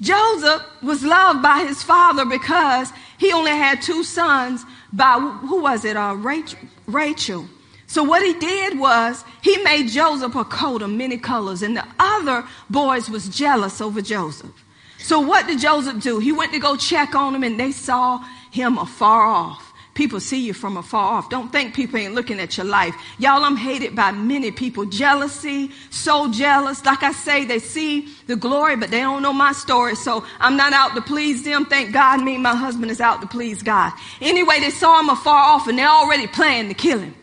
Joseph 0.00 0.62
was 0.82 1.04
loved 1.04 1.42
by 1.42 1.58
his 1.66 1.82
father 1.82 2.24
because 2.24 2.90
he 3.18 3.32
only 3.32 3.50
had 3.50 3.82
two 3.82 4.04
sons 4.04 4.64
by, 4.92 5.18
who 5.18 5.60
was 5.60 5.84
it, 5.84 5.96
uh, 5.96 6.14
Rachel. 6.14 6.58
Rachel. 6.86 7.48
So 7.88 8.02
what 8.02 8.22
he 8.22 8.34
did 8.34 8.78
was 8.78 9.24
he 9.42 9.56
made 9.64 9.88
Joseph 9.88 10.36
a 10.36 10.44
coat 10.44 10.82
of 10.82 10.90
many 10.90 11.16
colors 11.16 11.62
and 11.62 11.74
the 11.74 11.84
other 11.98 12.44
boys 12.68 13.08
was 13.08 13.28
jealous 13.30 13.80
over 13.80 14.02
Joseph. 14.02 14.52
So 14.98 15.20
what 15.20 15.46
did 15.46 15.58
Joseph 15.58 16.02
do? 16.02 16.18
He 16.18 16.30
went 16.30 16.52
to 16.52 16.58
go 16.58 16.76
check 16.76 17.14
on 17.14 17.34
him 17.34 17.42
and 17.42 17.58
they 17.58 17.72
saw 17.72 18.22
him 18.50 18.76
afar 18.76 19.22
off. 19.22 19.72
People 19.94 20.20
see 20.20 20.38
you 20.38 20.52
from 20.52 20.76
afar 20.76 21.14
off. 21.14 21.30
Don't 21.30 21.50
think 21.50 21.74
people 21.74 21.98
ain't 21.98 22.14
looking 22.14 22.38
at 22.38 22.58
your 22.58 22.66
life. 22.66 22.94
Y'all, 23.18 23.42
I'm 23.42 23.56
hated 23.56 23.96
by 23.96 24.12
many 24.12 24.50
people. 24.50 24.84
Jealousy, 24.84 25.70
so 25.88 26.30
jealous. 26.30 26.84
Like 26.84 27.02
I 27.02 27.12
say, 27.12 27.46
they 27.46 27.58
see 27.58 28.14
the 28.26 28.36
glory, 28.36 28.76
but 28.76 28.90
they 28.90 29.00
don't 29.00 29.22
know 29.22 29.32
my 29.32 29.52
story. 29.52 29.96
So 29.96 30.26
I'm 30.40 30.58
not 30.58 30.74
out 30.74 30.94
to 30.94 31.00
please 31.00 31.42
them. 31.42 31.64
Thank 31.64 31.94
God 31.94 32.22
me 32.22 32.34
and 32.34 32.42
my 32.42 32.54
husband 32.54 32.90
is 32.90 33.00
out 33.00 33.22
to 33.22 33.26
please 33.26 33.62
God. 33.62 33.92
Anyway, 34.20 34.60
they 34.60 34.70
saw 34.70 35.00
him 35.00 35.08
afar 35.08 35.38
off 35.38 35.66
and 35.66 35.78
they're 35.78 35.88
already 35.88 36.26
planning 36.26 36.68
to 36.68 36.74
kill 36.74 36.98
him. 36.98 37.14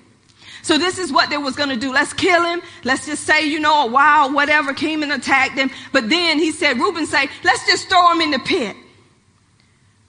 So 0.66 0.80
this 0.80 0.98
is 0.98 1.12
what 1.12 1.30
they 1.30 1.38
was 1.38 1.56
going 1.56 1.70
to 1.70 1.76
do. 1.76 1.94
Let's 1.94 2.12
kill 2.12 2.44
him. 2.44 2.60
Let's 2.84 3.06
just 3.06 3.24
say, 3.24 3.46
you 3.46 3.60
know, 3.60 3.86
a 3.86 3.92
wild 3.92 4.34
whatever 4.34 4.74
came 4.74 5.04
and 5.04 5.12
attacked 5.12 5.60
him. 5.60 5.70
But 5.92 6.10
then 6.10 6.40
he 6.40 6.52
said, 6.52 6.80
Reuben 6.80 7.06
say, 7.06 7.30
let's 7.44 7.68
just 7.68 7.88
throw 7.88 8.12
him 8.12 8.22
in 8.22 8.32
the 8.32 8.40
pit. 8.40 8.76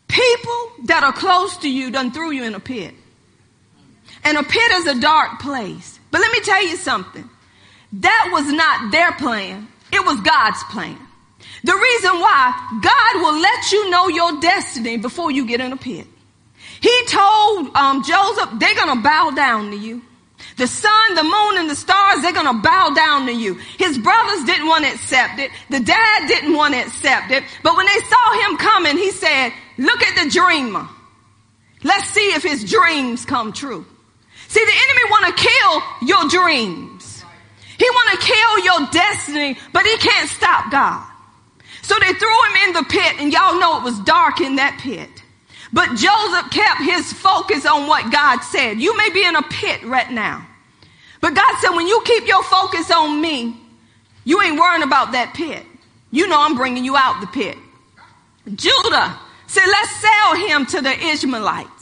People 0.09 0.70
that 0.84 1.04
are 1.04 1.12
close 1.12 1.59
to 1.59 1.68
you 1.68 1.90
done 1.90 2.11
threw 2.11 2.30
you 2.30 2.42
in 2.42 2.54
a 2.54 2.59
pit. 2.59 2.94
And 4.24 4.38
a 4.38 4.42
pit 4.42 4.72
is 4.72 4.86
a 4.86 4.98
dark 4.98 5.40
place. 5.40 6.00
But 6.11 6.22
let 6.22 6.32
me 6.32 6.40
tell 6.40 6.66
you 6.66 6.78
something. 6.78 7.28
That 7.92 8.30
was 8.32 8.50
not 8.50 8.90
their 8.90 9.12
plan. 9.12 9.68
It 9.92 10.07
was 10.07 10.18
God's 10.22 10.64
plan. 10.70 10.98
The 11.64 11.74
reason 11.74 12.18
why 12.18 12.78
God 12.82 13.20
will 13.20 13.38
let 13.38 13.72
you 13.72 13.90
know 13.90 14.09
your 14.09 14.40
destiny 14.40 14.96
before 14.96 15.30
you 15.30 15.44
get 15.44 15.61
in 15.61 15.74
a 15.74 15.76
pit. 15.76 16.07
He 16.80 17.04
told 17.09 17.76
um, 17.76 18.02
Joseph, 18.04 18.59
they're 18.59 18.74
going 18.74 18.96
to 18.96 19.02
bow 19.02 19.32
down 19.32 19.70
to 19.72 19.76
you. 19.76 20.00
The 20.57 20.66
sun, 20.66 21.14
the 21.14 21.22
moon, 21.22 21.59
and 21.59 21.68
the 21.68 21.74
stars, 21.74 22.22
they're 22.22 22.32
to 22.32 22.61
bow 22.62 22.90
down 22.94 23.26
to 23.26 23.32
you. 23.32 23.54
His 23.78 23.98
brothers 23.98 24.44
didn't 24.44 24.66
want 24.66 24.84
to 24.84 24.90
accept 24.90 25.38
it. 25.38 25.50
The 25.68 25.80
dad 25.80 26.28
didn't 26.28 26.54
want 26.54 26.74
to 26.74 26.80
accept 26.80 27.30
it. 27.30 27.44
But 27.62 27.76
when 27.76 27.84
they 27.84 28.00
saw 28.09 28.48
him 28.48 28.57
coming, 28.57 28.96
he 28.96 29.11
said, 29.11 29.52
look 29.76 30.02
at 30.02 30.24
the 30.24 30.30
dreamer. 30.30 30.88
Let's 31.84 32.09
see 32.09 32.32
if 32.32 32.42
his 32.42 32.64
dreams 32.70 33.26
come 33.26 33.52
true. 33.52 33.84
See, 34.48 34.64
the 34.64 34.72
enemy 34.72 35.11
want 35.11 35.36
to 35.36 35.44
kill 35.44 36.09
your 36.09 36.28
dreams. 36.28 37.24
He 37.78 37.84
want 37.90 38.18
to 38.18 38.26
kill 38.26 38.64
your 38.64 38.88
destiny, 38.90 39.59
but 39.74 39.84
he 39.84 39.96
can't 39.98 40.30
stop 40.30 40.70
God. 40.70 41.07
So 41.82 41.94
they 42.00 42.12
threw 42.14 42.44
him 42.46 42.68
in 42.68 42.72
the 42.72 42.84
pit 42.88 43.20
and 43.20 43.32
y'all 43.32 43.61
know 43.61 43.78
it 43.78 43.84
was 43.84 43.98
dark 44.00 44.40
in 44.40 44.57
that 44.57 44.80
pit. 44.80 45.15
But 45.72 45.96
Joseph 45.96 46.50
kept 46.50 46.82
his 46.82 47.12
focus 47.12 47.66
on 47.66 47.86
what 47.86 48.12
God 48.12 48.40
said. 48.40 48.80
You 48.80 48.96
may 48.96 49.10
be 49.10 49.24
in 49.24 49.36
a 49.36 49.42
pit 49.42 49.82
right 49.84 50.10
now. 50.10 50.46
But 51.20 51.34
God 51.34 51.54
said, 51.60 51.70
when 51.70 51.86
you 51.86 52.00
keep 52.04 52.26
your 52.26 52.42
focus 52.44 52.90
on 52.90 53.20
me, 53.20 53.56
you 54.24 54.40
ain't 54.42 54.58
worrying 54.58 54.82
about 54.82 55.12
that 55.12 55.34
pit. 55.34 55.64
You 56.10 56.28
know 56.28 56.40
I'm 56.40 56.56
bringing 56.56 56.84
you 56.84 56.96
out 56.96 57.20
the 57.20 57.26
pit. 57.26 57.56
Judah 58.54 59.18
said, 59.48 59.66
let's 59.66 59.90
sell 59.96 60.36
him 60.36 60.66
to 60.66 60.80
the 60.80 60.92
Ishmaelites. 61.08 61.76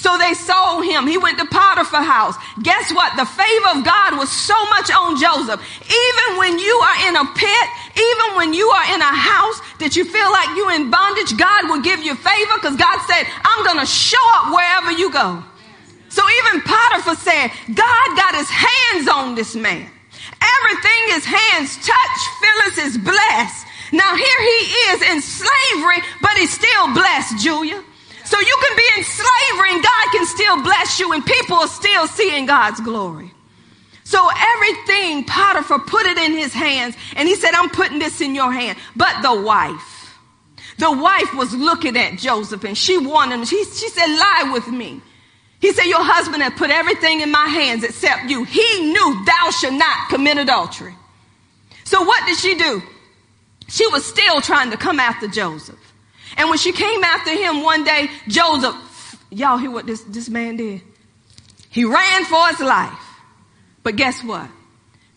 So 0.00 0.16
they 0.16 0.32
sold 0.32 0.88
him. 0.88 1.06
He 1.06 1.18
went 1.20 1.36
to 1.38 1.44
Potiphar's 1.44 2.08
house. 2.08 2.32
Guess 2.62 2.88
what? 2.96 3.12
The 3.20 3.28
favor 3.28 3.68
of 3.76 3.84
God 3.84 4.16
was 4.16 4.32
so 4.32 4.56
much 4.72 4.88
on 4.88 5.20
Joseph. 5.20 5.60
Even 5.60 6.38
when 6.40 6.58
you 6.58 6.72
are 6.72 6.98
in 7.04 7.20
a 7.20 7.26
pit, 7.36 7.66
even 7.92 8.28
when 8.40 8.56
you 8.56 8.64
are 8.72 8.86
in 8.96 9.00
a 9.04 9.12
house 9.12 9.60
that 9.76 10.00
you 10.00 10.08
feel 10.08 10.32
like 10.32 10.56
you're 10.56 10.72
in 10.72 10.88
bondage, 10.88 11.36
God 11.36 11.68
will 11.68 11.84
give 11.84 12.00
you 12.00 12.16
favor 12.16 12.54
because 12.56 12.80
God 12.80 12.96
said, 13.12 13.28
I'm 13.44 13.60
going 13.68 13.76
to 13.76 13.84
show 13.84 14.24
up 14.40 14.56
wherever 14.56 14.90
you 14.96 15.12
go. 15.12 15.44
So 16.08 16.24
even 16.24 16.64
Potiphar 16.64 17.20
said, 17.20 17.52
God 17.68 18.06
got 18.16 18.32
his 18.40 18.48
hands 18.48 19.04
on 19.04 19.36
this 19.36 19.52
man. 19.52 19.84
Everything 19.84 21.00
his 21.12 21.28
hands 21.28 21.76
touch, 21.84 22.20
Phyllis 22.40 22.88
is 22.88 22.96
blessed. 22.96 23.66
Now 23.92 24.16
here 24.16 24.40
he 24.48 24.60
is 24.96 25.02
in 25.12 25.20
slavery, 25.20 26.00
but 26.24 26.32
he's 26.40 26.56
still 26.56 26.94
blessed, 26.96 27.44
Julia. 27.44 27.84
So 28.30 28.38
you 28.38 28.56
can 28.62 28.76
be 28.76 28.84
in 28.96 29.04
slavery 29.04 29.72
and 29.72 29.82
God 29.82 30.06
can 30.12 30.24
still 30.24 30.62
bless 30.62 31.00
you 31.00 31.12
and 31.12 31.26
people 31.26 31.56
are 31.56 31.66
still 31.66 32.06
seeing 32.06 32.46
God's 32.46 32.80
glory. 32.80 33.32
So 34.04 34.24
everything, 34.54 35.24
Potiphar 35.24 35.80
put 35.80 36.06
it 36.06 36.16
in 36.16 36.34
his 36.34 36.52
hands 36.52 36.94
and 37.16 37.28
he 37.28 37.34
said, 37.34 37.54
I'm 37.54 37.70
putting 37.70 37.98
this 37.98 38.20
in 38.20 38.36
your 38.36 38.52
hand. 38.52 38.78
But 38.94 39.20
the 39.22 39.42
wife, 39.42 40.16
the 40.78 40.92
wife 40.92 41.34
was 41.34 41.52
looking 41.52 41.96
at 41.96 42.20
Joseph 42.20 42.62
and 42.62 42.78
she 42.78 42.98
wanted 42.98 43.34
him. 43.40 43.44
She, 43.46 43.64
she 43.64 43.88
said, 43.88 44.06
lie 44.06 44.50
with 44.52 44.68
me. 44.68 45.00
He 45.58 45.72
said, 45.72 45.86
your 45.86 46.04
husband 46.04 46.40
had 46.40 46.56
put 46.56 46.70
everything 46.70 47.22
in 47.22 47.32
my 47.32 47.46
hands 47.46 47.82
except 47.82 48.30
you. 48.30 48.44
He 48.44 48.92
knew 48.92 49.24
thou 49.24 49.50
should 49.50 49.74
not 49.74 50.08
commit 50.08 50.38
adultery. 50.38 50.94
So 51.82 52.04
what 52.04 52.24
did 52.26 52.38
she 52.38 52.54
do? 52.54 52.80
She 53.66 53.88
was 53.88 54.06
still 54.06 54.40
trying 54.40 54.70
to 54.70 54.76
come 54.76 55.00
after 55.00 55.26
Joseph. 55.26 55.89
And 56.36 56.48
when 56.48 56.58
she 56.58 56.72
came 56.72 57.04
after 57.04 57.30
him 57.30 57.62
one 57.62 57.84
day, 57.84 58.08
Joseph, 58.28 58.74
y'all 59.30 59.58
hear 59.58 59.70
what 59.70 59.86
this, 59.86 60.02
this 60.02 60.28
man 60.28 60.56
did? 60.56 60.82
He 61.70 61.84
ran 61.84 62.24
for 62.24 62.48
his 62.48 62.60
life. 62.60 62.98
But 63.82 63.96
guess 63.96 64.22
what? 64.22 64.48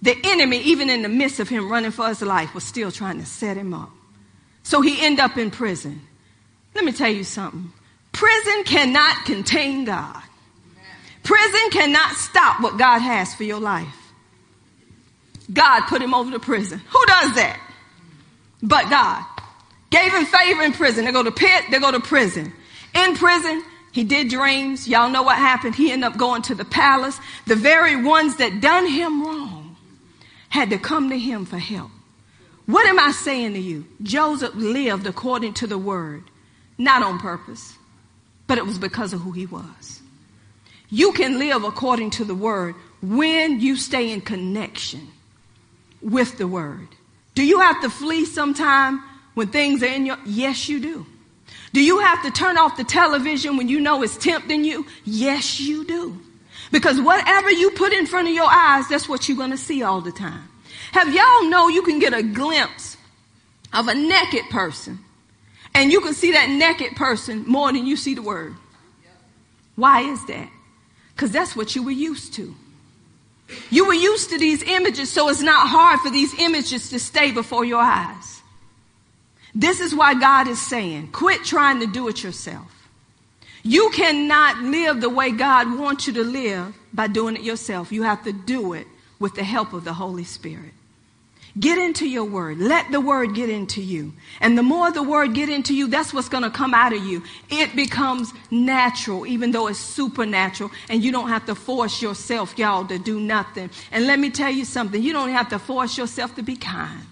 The 0.01 0.17
enemy, 0.23 0.59
even 0.59 0.89
in 0.89 1.01
the 1.01 1.09
midst 1.09 1.39
of 1.39 1.49
him 1.49 1.71
running 1.71 1.91
for 1.91 2.07
his 2.07 2.21
life, 2.21 2.53
was 2.53 2.63
still 2.63 2.91
trying 2.91 3.19
to 3.19 3.25
set 3.25 3.57
him 3.57 3.73
up. 3.73 3.89
So 4.63 4.81
he 4.81 5.01
ended 5.01 5.21
up 5.21 5.37
in 5.37 5.51
prison. 5.51 6.01
Let 6.75 6.83
me 6.83 6.91
tell 6.91 7.09
you 7.09 7.23
something. 7.23 7.71
Prison 8.11 8.63
cannot 8.65 9.25
contain 9.25 9.85
God. 9.85 10.21
Prison 11.23 11.69
cannot 11.71 12.15
stop 12.15 12.61
what 12.61 12.77
God 12.77 12.99
has 12.99 13.33
for 13.33 13.43
your 13.43 13.59
life. 13.59 14.11
God 15.51 15.81
put 15.87 16.01
him 16.01 16.13
over 16.13 16.31
to 16.31 16.39
prison. 16.39 16.79
Who 16.79 17.05
does 17.05 17.35
that? 17.35 17.59
But 18.61 18.89
God. 18.89 19.25
Gave 19.93 20.11
him 20.11 20.25
favor 20.25 20.63
in 20.63 20.71
prison. 20.73 21.05
They 21.05 21.11
go 21.11 21.21
to 21.21 21.31
pit, 21.31 21.65
they 21.69 21.77
go 21.77 21.91
to 21.91 21.99
prison. 21.99 22.51
In 22.95 23.15
prison, 23.15 23.63
he 23.91 24.03
did 24.03 24.27
dreams. 24.27 24.87
Y'all 24.87 25.11
know 25.11 25.21
what 25.21 25.37
happened. 25.37 25.75
He 25.75 25.91
ended 25.91 26.07
up 26.07 26.17
going 26.17 26.41
to 26.43 26.55
the 26.55 26.65
palace. 26.65 27.19
The 27.45 27.55
very 27.55 28.03
ones 28.03 28.37
that 28.37 28.59
done 28.59 28.87
him 28.87 29.23
wrong 29.23 29.75
had 30.49 30.71
to 30.71 30.79
come 30.79 31.11
to 31.11 31.19
him 31.19 31.45
for 31.45 31.59
help. 31.59 31.91
What 32.65 32.87
am 32.87 32.99
I 32.99 33.11
saying 33.11 33.53
to 33.53 33.59
you? 33.59 33.85
Joseph 34.01 34.55
lived 34.55 35.05
according 35.05 35.53
to 35.55 35.67
the 35.67 35.77
word, 35.77 36.23
not 36.79 37.03
on 37.03 37.19
purpose, 37.19 37.77
but 38.47 38.57
it 38.57 38.65
was 38.65 38.79
because 38.79 39.13
of 39.13 39.21
who 39.21 39.31
he 39.31 39.45
was. 39.45 40.01
You 40.89 41.13
can 41.13 41.37
live 41.37 41.63
according 41.63 42.09
to 42.11 42.25
the 42.25 42.33
word 42.33 42.73
when 43.03 43.59
you 43.59 43.75
stay 43.75 44.11
in 44.11 44.21
connection 44.21 45.09
with 46.01 46.39
the 46.39 46.47
word. 46.47 46.87
Do 47.35 47.45
you 47.45 47.59
have 47.59 47.79
to 47.81 47.91
flee 47.91 48.25
sometime 48.25 49.03
when 49.33 49.47
things 49.47 49.83
are 49.83 49.87
in 49.87 50.05
your, 50.05 50.17
yes 50.25 50.69
you 50.69 50.79
do. 50.79 51.05
Do 51.73 51.81
you 51.81 51.99
have 51.99 52.21
to 52.23 52.31
turn 52.31 52.57
off 52.57 52.77
the 52.77 52.83
television 52.83 53.57
when 53.57 53.67
you 53.67 53.79
know 53.79 54.03
it's 54.03 54.17
tempting 54.17 54.63
you? 54.63 54.85
Yes 55.03 55.59
you 55.59 55.85
do. 55.85 56.19
Because 56.71 56.99
whatever 56.99 57.51
you 57.51 57.71
put 57.71 57.93
in 57.93 58.05
front 58.05 58.27
of 58.27 58.33
your 58.33 58.49
eyes, 58.49 58.87
that's 58.87 59.09
what 59.09 59.27
you're 59.27 59.37
going 59.37 59.51
to 59.51 59.57
see 59.57 59.83
all 59.83 60.01
the 60.01 60.11
time. 60.11 60.47
Have 60.91 61.13
y'all 61.13 61.49
know 61.49 61.67
you 61.67 61.81
can 61.81 61.99
get 61.99 62.13
a 62.13 62.21
glimpse 62.21 62.97
of 63.73 63.87
a 63.87 63.95
naked 63.95 64.43
person 64.51 64.99
and 65.73 65.91
you 65.91 66.01
can 66.01 66.13
see 66.13 66.31
that 66.33 66.49
naked 66.49 66.95
person 66.95 67.43
more 67.47 67.71
than 67.73 67.87
you 67.87 67.95
see 67.95 68.13
the 68.13 68.21
word. 68.21 68.55
Why 69.75 70.01
is 70.01 70.23
that? 70.27 70.49
Because 71.15 71.31
that's 71.31 71.55
what 71.55 71.75
you 71.75 71.83
were 71.83 71.91
used 71.91 72.35
to. 72.35 72.53
You 73.69 73.87
were 73.87 73.93
used 73.93 74.29
to 74.29 74.37
these 74.37 74.63
images, 74.63 75.11
so 75.11 75.29
it's 75.29 75.41
not 75.41 75.67
hard 75.67 75.99
for 75.99 76.11
these 76.11 76.33
images 76.39 76.89
to 76.89 76.99
stay 76.99 77.31
before 77.31 77.65
your 77.65 77.81
eyes. 77.81 78.42
This 79.55 79.79
is 79.79 79.93
why 79.93 80.15
God 80.15 80.47
is 80.47 80.61
saying, 80.61 81.11
quit 81.11 81.43
trying 81.43 81.79
to 81.81 81.87
do 81.87 82.07
it 82.07 82.23
yourself. 82.23 82.89
You 83.63 83.91
cannot 83.91 84.57
live 84.57 84.99
the 84.99 85.09
way 85.09 85.31
God 85.31 85.79
wants 85.79 86.07
you 86.07 86.13
to 86.13 86.23
live 86.23 86.75
by 86.93 87.07
doing 87.07 87.35
it 87.35 87.43
yourself. 87.43 87.91
You 87.91 88.03
have 88.03 88.23
to 88.25 88.33
do 88.33 88.73
it 88.73 88.87
with 89.19 89.35
the 89.35 89.43
help 89.43 89.73
of 89.73 89.85
the 89.85 89.93
Holy 89.93 90.25
Spirit. 90.25 90.73
Get 91.57 91.77
into 91.77 92.09
your 92.09 92.25
word. 92.25 92.57
Let 92.57 92.91
the 92.91 92.99
word 92.99 93.35
get 93.35 93.47
into 93.47 93.79
you. 93.79 94.13
And 94.41 94.57
the 94.57 94.63
more 94.63 94.91
the 94.91 95.03
word 95.03 95.35
get 95.35 95.49
into 95.49 95.75
you, 95.75 95.87
that's 95.87 96.11
what's 96.11 96.27
going 96.27 96.43
to 96.43 96.49
come 96.49 96.73
out 96.73 96.93
of 96.93 97.05
you. 97.05 97.23
It 97.49 97.75
becomes 97.75 98.33
natural, 98.49 99.27
even 99.27 99.51
though 99.51 99.67
it's 99.67 99.77
supernatural. 99.77 100.71
And 100.89 101.03
you 101.03 101.11
don't 101.11 101.29
have 101.29 101.45
to 101.45 101.53
force 101.53 102.01
yourself, 102.01 102.57
y'all, 102.57 102.85
to 102.85 102.97
do 102.97 103.19
nothing. 103.19 103.69
And 103.91 104.07
let 104.07 104.19
me 104.19 104.31
tell 104.31 104.49
you 104.49 104.65
something. 104.65 105.01
You 105.01 105.13
don't 105.13 105.29
have 105.29 105.49
to 105.49 105.59
force 105.59 105.95
yourself 105.95 106.33
to 106.35 106.41
be 106.41 106.55
kind 106.55 107.05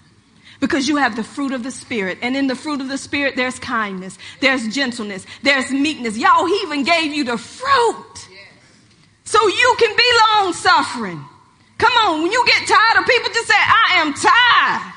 because 0.62 0.86
you 0.86 0.96
have 0.96 1.16
the 1.16 1.24
fruit 1.24 1.52
of 1.52 1.64
the 1.64 1.72
spirit. 1.72 2.18
And 2.22 2.36
in 2.36 2.46
the 2.46 2.54
fruit 2.54 2.80
of 2.80 2.88
the 2.88 2.96
spirit 2.96 3.34
there's 3.34 3.58
kindness. 3.58 4.16
There's 4.40 4.72
gentleness. 4.72 5.26
There's 5.42 5.70
meekness. 5.72 6.16
Y'all 6.16 6.46
he 6.46 6.54
even 6.62 6.84
gave 6.84 7.12
you 7.12 7.24
the 7.24 7.36
fruit. 7.36 8.28
So 9.24 9.46
you 9.48 9.76
can 9.78 9.96
be 9.96 10.08
long 10.30 10.52
suffering 10.54 11.22
come 11.78 11.92
on 12.06 12.22
when 12.22 12.30
you 12.30 12.44
get 12.46 12.68
tired 12.68 13.02
of 13.02 13.04
people 13.08 13.28
just 13.34 13.48
say 13.48 13.58
i 13.58 13.98
am 13.98 14.14
tired. 14.14 14.94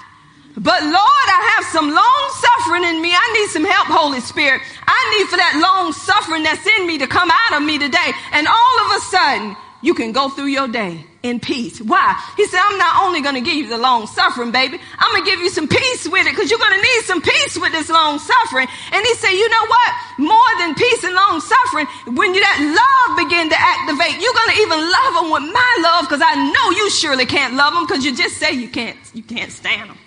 But 0.54 0.84
lord 0.84 1.28
i 1.34 1.42
have 1.58 1.66
some 1.74 1.90
long 1.90 2.26
suffering 2.46 2.84
in 2.86 3.02
me. 3.02 3.12
I 3.12 3.26
need 3.34 3.50
some 3.50 3.66
help 3.66 3.88
holy 3.88 4.22
spirit. 4.22 4.62
I 4.86 5.00
need 5.18 5.28
for 5.28 5.38
that 5.38 5.58
long 5.58 5.94
suffering 5.94 6.44
that's 6.44 6.66
in 6.78 6.86
me 6.86 7.00
to 7.00 7.08
come 7.08 7.32
out 7.32 7.58
of 7.58 7.66
me 7.66 7.80
today. 7.80 8.12
And 8.34 8.48
all 8.48 8.76
of 8.86 8.98
a 8.98 9.00
sudden 9.02 9.58
you 9.82 9.96
can 9.96 10.12
go 10.12 10.30
through 10.30 10.54
your 10.54 10.68
day 10.68 11.06
in 11.26 11.40
peace. 11.40 11.82
Why? 11.82 12.14
He 12.38 12.46
said, 12.46 12.60
I'm 12.62 12.78
not 12.78 13.04
only 13.04 13.22
going 13.22 13.36
to 13.36 13.42
give 13.42 13.56
you 13.56 13.68
the 13.68 13.78
long 13.78 14.06
suffering, 14.06 14.52
baby, 14.52 14.80
I'm 15.00 15.12
going 15.12 15.26
to 15.26 15.30
give 15.30 15.40
you 15.40 15.50
some 15.50 15.68
peace 15.68 16.08
with 16.08 16.28
it 16.28 16.32
because 16.32 16.50
you're 16.50 16.60
going 16.60 16.78
to 16.78 16.82
need 16.82 17.02
some 17.04 17.22
peace 17.22 17.58
with 17.58 17.72
this 17.72 17.90
long 17.90 18.20
suffering. 18.20 18.68
And 18.94 19.06
he 19.06 19.14
said, 19.16 19.32
you 19.32 19.50
know 19.50 19.66
what? 19.66 19.90
More 20.20 20.52
than 20.60 20.76
peace 20.76 21.04
and 21.04 21.16
long 21.16 21.42
suffering, 21.42 21.88
when 22.16 22.34
you, 22.34 22.42
that 22.42 22.62
love 22.62 23.18
begin 23.18 23.50
to 23.50 23.58
activate, 23.58 24.22
you're 24.22 24.38
going 24.38 24.52
to 24.54 24.62
even 24.62 24.80
love 24.80 25.14
them 25.18 25.30
with 25.34 25.46
my 25.52 25.72
love 25.82 26.06
because 26.06 26.22
I 26.24 26.36
know 26.38 26.78
you 26.78 26.90
surely 26.92 27.26
can't 27.26 27.56
love 27.56 27.74
them 27.74 27.88
because 27.88 28.06
you 28.06 28.16
just 28.16 28.38
say 28.38 28.54
you 28.54 28.70
can't, 28.70 28.98
you 29.14 29.24
can't 29.24 29.52
stand 29.52 29.90
them. 29.90 29.98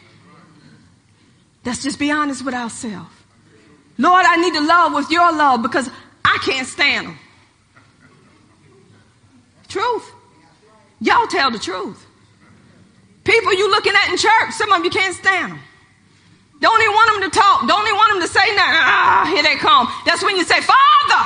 Let's 1.64 1.82
just 1.82 1.98
be 1.98 2.10
honest 2.10 2.44
with 2.44 2.54
ourselves. 2.54 3.10
Lord, 3.98 4.24
I 4.24 4.36
need 4.36 4.54
to 4.54 4.64
love 4.64 4.94
with 4.94 5.10
your 5.10 5.32
love 5.32 5.62
because 5.62 5.90
I 6.24 6.38
can't 6.44 6.66
stand 6.66 7.08
them. 7.08 7.18
Truth. 9.66 10.14
Y'all 11.00 11.26
tell 11.26 11.50
the 11.50 11.58
truth. 11.58 12.04
People 13.24 13.52
you 13.54 13.70
looking 13.70 13.92
at 13.94 14.10
in 14.10 14.16
church, 14.16 14.52
some 14.52 14.72
of 14.72 14.84
you 14.84 14.90
can't 14.90 15.14
stand 15.14 15.52
them. 15.52 15.60
Don't 16.60 16.80
even 16.80 16.94
want 16.94 17.22
them 17.22 17.30
to 17.30 17.38
talk. 17.38 17.68
Don't 17.68 17.86
even 17.86 17.96
want 17.96 18.12
them 18.14 18.22
to 18.22 18.28
say 18.28 18.46
nothing. 18.56 18.82
Ah, 18.82 19.30
here 19.30 19.42
they 19.42 19.54
come. 19.56 19.86
That's 20.06 20.24
when 20.24 20.36
you 20.36 20.44
say, 20.44 20.60
Father. 20.60 21.22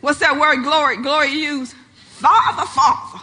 What's 0.00 0.18
that 0.18 0.36
word 0.36 0.62
glory? 0.64 1.00
Glory 1.00 1.30
you 1.30 1.62
use? 1.62 1.74
Father, 2.18 2.66
Father. 2.66 3.22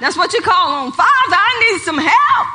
That's 0.00 0.16
what 0.16 0.32
you 0.32 0.42
call 0.42 0.84
them. 0.84 0.92
Father, 0.92 1.34
I 1.34 1.72
need 1.72 1.82
some 1.82 1.98
help. 1.98 2.48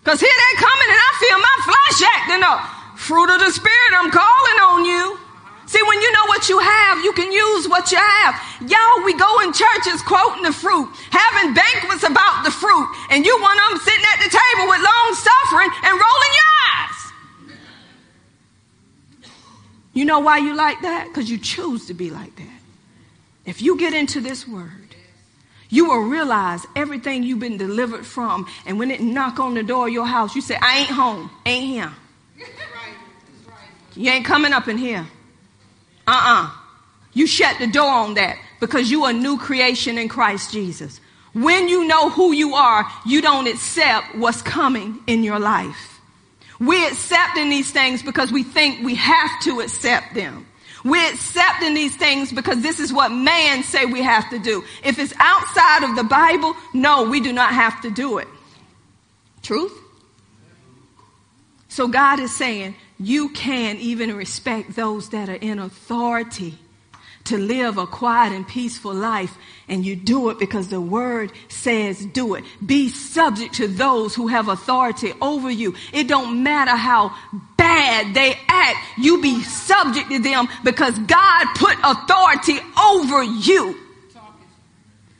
Because 0.00 0.20
here 0.20 0.30
they 0.30 0.52
coming 0.56 0.88
and 0.88 1.02
I 1.02 1.10
feel 1.20 1.38
my 1.42 1.56
flesh 1.66 1.98
acting 2.16 2.42
up. 2.46 2.60
Fruit 2.96 3.28
of 3.28 3.40
the 3.40 3.50
Spirit, 3.50 3.92
I'm 3.92 4.10
calling 4.10 4.58
on 4.62 4.84
you. 4.86 5.18
See, 5.66 5.82
when 5.82 6.00
you 6.00 6.12
know 6.12 6.26
what 6.26 6.48
you 6.48 6.58
have, 6.60 7.04
you 7.04 7.12
can 7.12 7.32
use 7.32 7.68
what 7.68 7.90
you 7.90 7.98
have. 7.98 8.40
Y'all, 8.70 9.04
we 9.04 9.14
go 9.14 9.40
in 9.40 9.52
churches 9.52 10.00
quoting 10.02 10.44
the 10.44 10.52
fruit, 10.52 10.88
having 11.10 11.54
banquets 11.54 12.04
about 12.04 12.44
the 12.44 12.52
fruit, 12.52 12.88
and 13.10 13.26
you 13.26 13.36
want 13.40 13.58
them 13.58 13.80
sitting 13.80 14.04
at 14.14 14.18
the 14.22 14.30
table 14.30 14.68
with 14.68 14.80
long 14.80 15.14
suffering 15.14 15.70
and 15.82 15.92
rolling 15.92 16.32
your 16.38 16.50
eyes. 16.70 17.12
You 19.92 20.04
know 20.04 20.20
why 20.20 20.38
you 20.38 20.54
like 20.54 20.80
that? 20.82 21.08
Because 21.08 21.28
you 21.28 21.38
choose 21.38 21.86
to 21.86 21.94
be 21.94 22.10
like 22.10 22.36
that. 22.36 22.60
If 23.44 23.60
you 23.60 23.76
get 23.76 23.92
into 23.92 24.20
this 24.20 24.46
word, 24.46 24.94
you 25.68 25.86
will 25.86 26.02
realize 26.08 26.64
everything 26.76 27.24
you've 27.24 27.40
been 27.40 27.56
delivered 27.56 28.06
from. 28.06 28.46
And 28.66 28.78
when 28.78 28.92
it 28.92 29.00
knock 29.00 29.40
on 29.40 29.54
the 29.54 29.64
door 29.64 29.88
of 29.88 29.92
your 29.92 30.06
house, 30.06 30.36
you 30.36 30.42
say, 30.42 30.56
I 30.60 30.78
ain't 30.78 30.90
home, 30.90 31.30
ain't 31.44 31.66
here. 31.66 31.92
You 33.98 34.10
ain't 34.10 34.26
coming 34.26 34.52
up 34.52 34.68
in 34.68 34.76
here. 34.76 35.06
Uh-uh. 36.06 36.50
You 37.12 37.26
shut 37.26 37.58
the 37.58 37.66
door 37.66 37.90
on 37.90 38.14
that 38.14 38.38
because 38.60 38.90
you 38.90 39.04
are 39.04 39.10
a 39.10 39.14
new 39.14 39.38
creation 39.38 39.98
in 39.98 40.08
Christ 40.08 40.52
Jesus. 40.52 41.00
When 41.32 41.68
you 41.68 41.86
know 41.86 42.10
who 42.10 42.32
you 42.32 42.54
are, 42.54 42.86
you 43.04 43.20
don't 43.20 43.46
accept 43.46 44.14
what's 44.14 44.42
coming 44.42 45.00
in 45.06 45.22
your 45.22 45.38
life. 45.38 46.00
We 46.58 46.86
accepting 46.86 47.50
these 47.50 47.70
things 47.70 48.02
because 48.02 48.32
we 48.32 48.42
think 48.42 48.84
we 48.84 48.94
have 48.94 49.30
to 49.42 49.60
accept 49.60 50.14
them. 50.14 50.46
We're 50.84 51.12
accepting 51.12 51.74
these 51.74 51.96
things 51.96 52.32
because 52.32 52.62
this 52.62 52.80
is 52.80 52.92
what 52.92 53.10
man 53.10 53.62
say 53.62 53.86
we 53.86 54.02
have 54.02 54.30
to 54.30 54.38
do. 54.38 54.64
If 54.84 54.98
it's 54.98 55.12
outside 55.18 55.82
of 55.82 55.96
the 55.96 56.04
Bible, 56.04 56.54
no, 56.72 57.02
we 57.02 57.20
do 57.20 57.32
not 57.32 57.52
have 57.52 57.80
to 57.82 57.90
do 57.90 58.18
it. 58.18 58.28
Truth? 59.42 59.72
So 61.68 61.88
God 61.88 62.20
is 62.20 62.34
saying, 62.34 62.74
you 62.98 63.28
can 63.30 63.76
even 63.76 64.14
respect 64.16 64.74
those 64.74 65.10
that 65.10 65.28
are 65.28 65.34
in 65.34 65.58
authority 65.58 66.58
to 67.24 67.36
live 67.36 67.76
a 67.76 67.86
quiet 67.86 68.32
and 68.32 68.46
peaceful 68.46 68.94
life 68.94 69.36
and 69.68 69.84
you 69.84 69.96
do 69.96 70.30
it 70.30 70.38
because 70.38 70.68
the 70.68 70.80
word 70.80 71.32
says 71.48 72.06
do 72.06 72.36
it. 72.36 72.44
Be 72.64 72.88
subject 72.88 73.54
to 73.54 73.66
those 73.66 74.14
who 74.14 74.28
have 74.28 74.48
authority 74.48 75.12
over 75.20 75.50
you. 75.50 75.74
It 75.92 76.06
don't 76.08 76.42
matter 76.42 76.76
how 76.76 77.14
bad 77.58 78.14
they 78.14 78.38
act. 78.48 78.78
You 78.96 79.20
be 79.20 79.42
subject 79.42 80.10
to 80.10 80.20
them 80.20 80.48
because 80.64 80.96
god 81.00 81.46
put 81.56 81.76
authority 81.82 82.58
over 82.80 83.22
you. 83.24 83.80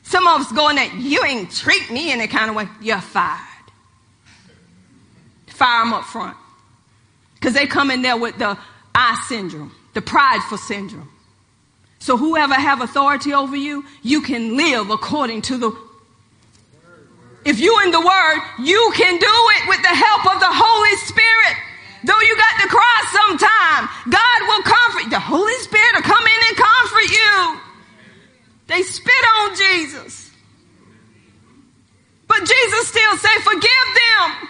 Some 0.04 0.28
of 0.28 0.42
us 0.42 0.52
going 0.52 0.76
that 0.76 0.94
you 0.94 1.24
ain't 1.24 1.50
treat 1.50 1.90
me 1.90 2.12
in 2.12 2.20
a 2.20 2.28
kind 2.28 2.48
of 2.48 2.56
way. 2.56 2.68
You're 2.80 3.00
fired. 3.00 3.40
Fire 5.48 5.84
them 5.84 5.92
up 5.92 6.04
front 6.04 6.36
because 7.46 7.54
they 7.54 7.68
come 7.68 7.92
in 7.92 8.02
there 8.02 8.16
with 8.16 8.36
the 8.38 8.58
I 8.92 9.22
syndrome, 9.28 9.70
the 9.94 10.02
prideful 10.02 10.58
syndrome. 10.58 11.08
So 12.00 12.16
whoever 12.16 12.54
have 12.54 12.80
authority 12.80 13.34
over 13.34 13.54
you, 13.54 13.84
you 14.02 14.20
can 14.20 14.56
live 14.56 14.90
according 14.90 15.42
to 15.42 15.56
the 15.56 15.70
if 17.44 17.60
you 17.60 17.80
in 17.84 17.92
the 17.92 18.00
word, 18.00 18.38
you 18.58 18.90
can 18.96 19.16
do 19.20 19.30
it 19.30 19.68
with 19.68 19.80
the 19.80 19.94
help 19.94 20.26
of 20.26 20.40
the 20.40 20.50
Holy 20.50 20.96
Spirit. 21.06 21.56
Though 22.02 22.18
you 22.18 22.36
got 22.36 22.62
to 22.62 22.66
cry 22.66 22.98
sometime, 23.14 23.88
God 24.10 24.38
will 24.48 24.62
comfort. 24.64 25.10
The 25.10 25.20
Holy 25.20 25.54
Spirit 25.62 25.94
will 25.94 26.02
come 26.02 26.26
in 26.26 26.40
and 26.48 26.56
comfort 26.56 27.10
you. 27.14 27.60
They 28.66 28.82
spit 28.82 29.24
on 29.38 29.54
Jesus. 29.54 30.32
But 32.26 32.40
Jesus 32.40 32.88
still 32.88 33.16
say, 33.18 33.38
forgive 33.38 33.86
them. 33.94 34.48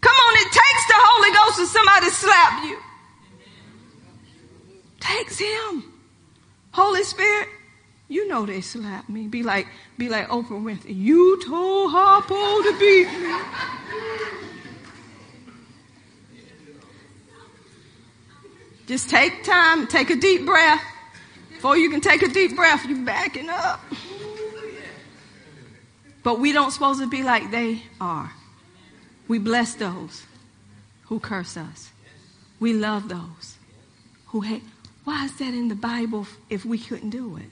Come 0.00 0.16
on, 0.16 0.34
it 0.36 0.52
takes 0.52 0.86
the 0.88 0.94
Holy 0.96 1.32
Ghost 1.32 1.58
for 1.58 1.66
somebody 1.66 2.06
to 2.06 2.12
slap 2.12 2.64
you. 2.64 2.78
Takes 5.00 5.38
him. 5.38 5.84
Holy 6.72 7.02
Spirit, 7.02 7.48
you 8.08 8.28
know 8.28 8.46
they 8.46 8.60
slap 8.60 9.08
me. 9.08 9.28
Be 9.28 9.42
like, 9.42 9.66
be 9.98 10.08
like 10.08 10.28
Oprah 10.28 10.62
Winfrey. 10.62 10.96
You 10.96 11.42
told 11.44 11.92
Harpo 11.92 12.62
to 12.62 12.78
beat 12.78 13.06
me. 13.20 13.40
Just 18.86 19.08
take 19.08 19.44
time, 19.44 19.86
take 19.86 20.10
a 20.10 20.16
deep 20.16 20.44
breath. 20.44 20.82
Before 21.52 21.76
you 21.76 21.90
can 21.90 22.00
take 22.00 22.22
a 22.22 22.28
deep 22.28 22.56
breath, 22.56 22.84
you're 22.86 23.04
backing 23.04 23.48
up. 23.48 23.80
But 26.22 26.40
we 26.40 26.52
don't 26.52 26.70
supposed 26.70 27.00
to 27.00 27.08
be 27.08 27.22
like 27.22 27.50
they 27.50 27.82
are. 28.00 28.32
We 29.30 29.38
bless 29.38 29.76
those 29.76 30.26
who 31.04 31.20
curse 31.20 31.56
us. 31.56 31.92
We 32.58 32.72
love 32.72 33.08
those 33.08 33.58
who 34.26 34.40
hate. 34.40 34.64
Why 35.04 35.26
is 35.26 35.36
that 35.36 35.54
in 35.54 35.68
the 35.68 35.76
Bible 35.76 36.26
if 36.48 36.64
we 36.64 36.78
couldn't 36.78 37.10
do 37.10 37.36
it? 37.36 37.48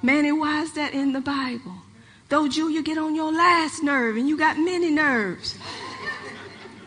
Manny, 0.00 0.32
why 0.32 0.62
is 0.62 0.72
that 0.72 0.94
in 0.94 1.12
the 1.12 1.20
Bible? 1.20 1.74
Though 2.30 2.48
Jew, 2.48 2.70
you 2.70 2.82
get 2.82 2.96
on 2.96 3.14
your 3.14 3.30
last 3.34 3.82
nerve 3.82 4.16
and 4.16 4.30
you 4.30 4.38
got 4.38 4.56
many 4.56 4.88
nerves. 4.88 5.58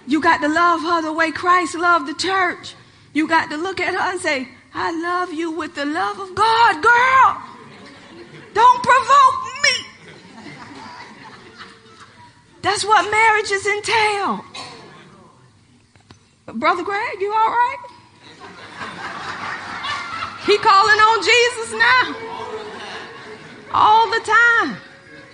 You 0.07 0.19
got 0.19 0.41
to 0.41 0.47
love 0.47 0.81
her 0.81 1.03
the 1.03 1.13
way 1.13 1.29
Christ 1.29 1.75
loved 1.75 2.07
the 2.07 2.15
church. 2.15 2.73
You 3.13 3.27
got 3.27 3.51
to 3.51 3.57
look 3.57 3.79
at 3.79 3.93
her 3.93 4.13
and 4.13 4.19
say, 4.19 4.47
I 4.73 4.99
love 4.99 5.31
you 5.31 5.51
with 5.51 5.75
the 5.75 5.85
love 5.85 6.17
of 6.19 6.33
God, 6.33 6.81
girl. 6.81 7.43
Don't 8.55 8.83
provoke 8.83 9.52
That's 12.63 12.85
what 12.85 13.11
marriages 13.11 13.67
entail. 13.67 14.45
Brother 16.47 16.83
Greg, 16.83 17.21
you 17.21 17.31
all 17.31 17.49
right? 17.49 17.77
He 20.45 20.57
calling 20.57 20.99
on 20.99 21.23
Jesus 21.23 21.73
now. 21.73 22.15
All 23.73 24.09
the 24.09 24.19
time. 24.25 24.77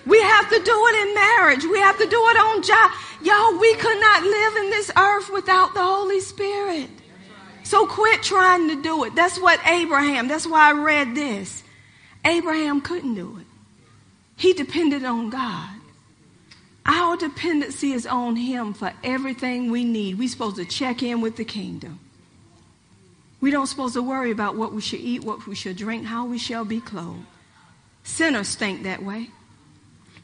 We 0.05 0.19
have 0.21 0.49
to 0.49 0.59
do 0.59 0.87
it 0.87 1.07
in 1.07 1.13
marriage. 1.13 1.65
We 1.65 1.79
have 1.79 1.97
to 1.99 2.07
do 2.07 2.29
it 2.29 2.37
on 2.37 2.63
job. 2.63 2.91
Y'all, 3.21 3.59
we 3.59 3.75
could 3.75 3.99
not 3.99 4.23
live 4.23 4.55
in 4.63 4.69
this 4.71 4.91
earth 4.97 5.29
without 5.29 5.73
the 5.75 5.83
Holy 5.83 6.19
Spirit. 6.19 6.89
So 7.63 7.85
quit 7.85 8.23
trying 8.23 8.69
to 8.69 8.81
do 8.81 9.03
it. 9.03 9.13
That's 9.13 9.39
what 9.39 9.59
Abraham, 9.67 10.27
that's 10.27 10.47
why 10.47 10.69
I 10.69 10.73
read 10.73 11.13
this. 11.13 11.63
Abraham 12.25 12.81
couldn't 12.81 13.13
do 13.13 13.37
it. 13.39 13.45
He 14.35 14.53
depended 14.53 15.03
on 15.03 15.29
God. 15.29 15.78
Our 16.89 17.17
dependency 17.17 17.91
is 17.91 18.07
on 18.07 18.35
Him 18.35 18.73
for 18.73 18.91
everything 19.03 19.69
we 19.69 19.83
need. 19.83 20.17
We're 20.17 20.27
supposed 20.27 20.55
to 20.55 20.65
check 20.65 21.03
in 21.03 21.21
with 21.21 21.35
the 21.35 21.45
kingdom. 21.45 21.99
We 23.39 23.51
don't 23.51 23.67
supposed 23.67 23.93
to 23.93 24.01
worry 24.01 24.31
about 24.31 24.55
what 24.55 24.73
we 24.73 24.81
should 24.81 24.99
eat, 24.99 25.23
what 25.23 25.45
we 25.45 25.53
should 25.53 25.77
drink, 25.77 26.05
how 26.05 26.25
we 26.25 26.39
shall 26.39 26.65
be 26.65 26.81
clothed. 26.81 27.25
Sinners 28.03 28.55
think 28.55 28.81
that 28.83 29.03
way. 29.03 29.29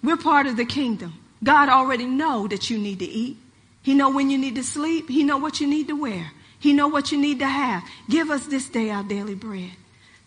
We're 0.04 0.18
part 0.18 0.48
of 0.48 0.58
the 0.58 0.66
kingdom. 0.66 1.14
God 1.44 1.70
already 1.70 2.06
know 2.06 2.48
that 2.48 2.72
you 2.72 2.80
need 2.80 2.98
to 2.98 3.06
eat. 3.06 3.38
He 3.84 3.94
know 3.94 4.10
when 4.10 4.32
you 4.32 4.38
need 4.40 4.56
to 4.56 4.64
sleep. 4.64 5.08
He 5.08 5.24
know 5.24 5.38
what 5.38 5.62
you 5.62 5.68
need 5.68 5.88
to 5.90 5.96
wear. 5.96 6.32
He 6.60 6.74
know 6.74 6.88
what 6.88 7.12
you 7.12 7.20
need 7.20 7.38
to 7.40 7.48
have. 7.48 7.84
Give 8.10 8.32
us 8.32 8.48
this 8.48 8.68
day 8.70 8.90
our 8.90 9.04
daily 9.04 9.36
bread. 9.36 9.70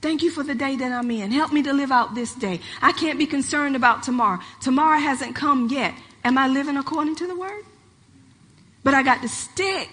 Thank 0.00 0.22
you 0.22 0.30
for 0.30 0.44
the 0.44 0.54
day 0.54 0.76
that 0.76 0.92
I'm 0.92 1.10
in. 1.10 1.32
Help 1.32 1.52
me 1.52 1.64
to 1.64 1.72
live 1.72 1.90
out 1.90 2.14
this 2.14 2.32
day. 2.32 2.60
I 2.80 2.92
can't 2.92 3.18
be 3.18 3.26
concerned 3.26 3.74
about 3.74 4.04
tomorrow. 4.04 4.38
Tomorrow 4.60 5.00
hasn't 5.00 5.34
come 5.34 5.68
yet. 5.68 5.94
Am 6.28 6.36
I 6.36 6.46
living 6.46 6.76
according 6.76 7.16
to 7.16 7.26
the 7.26 7.34
word? 7.34 7.64
But 8.84 8.92
I 8.92 9.02
got 9.02 9.22
to 9.22 9.28
stick 9.30 9.88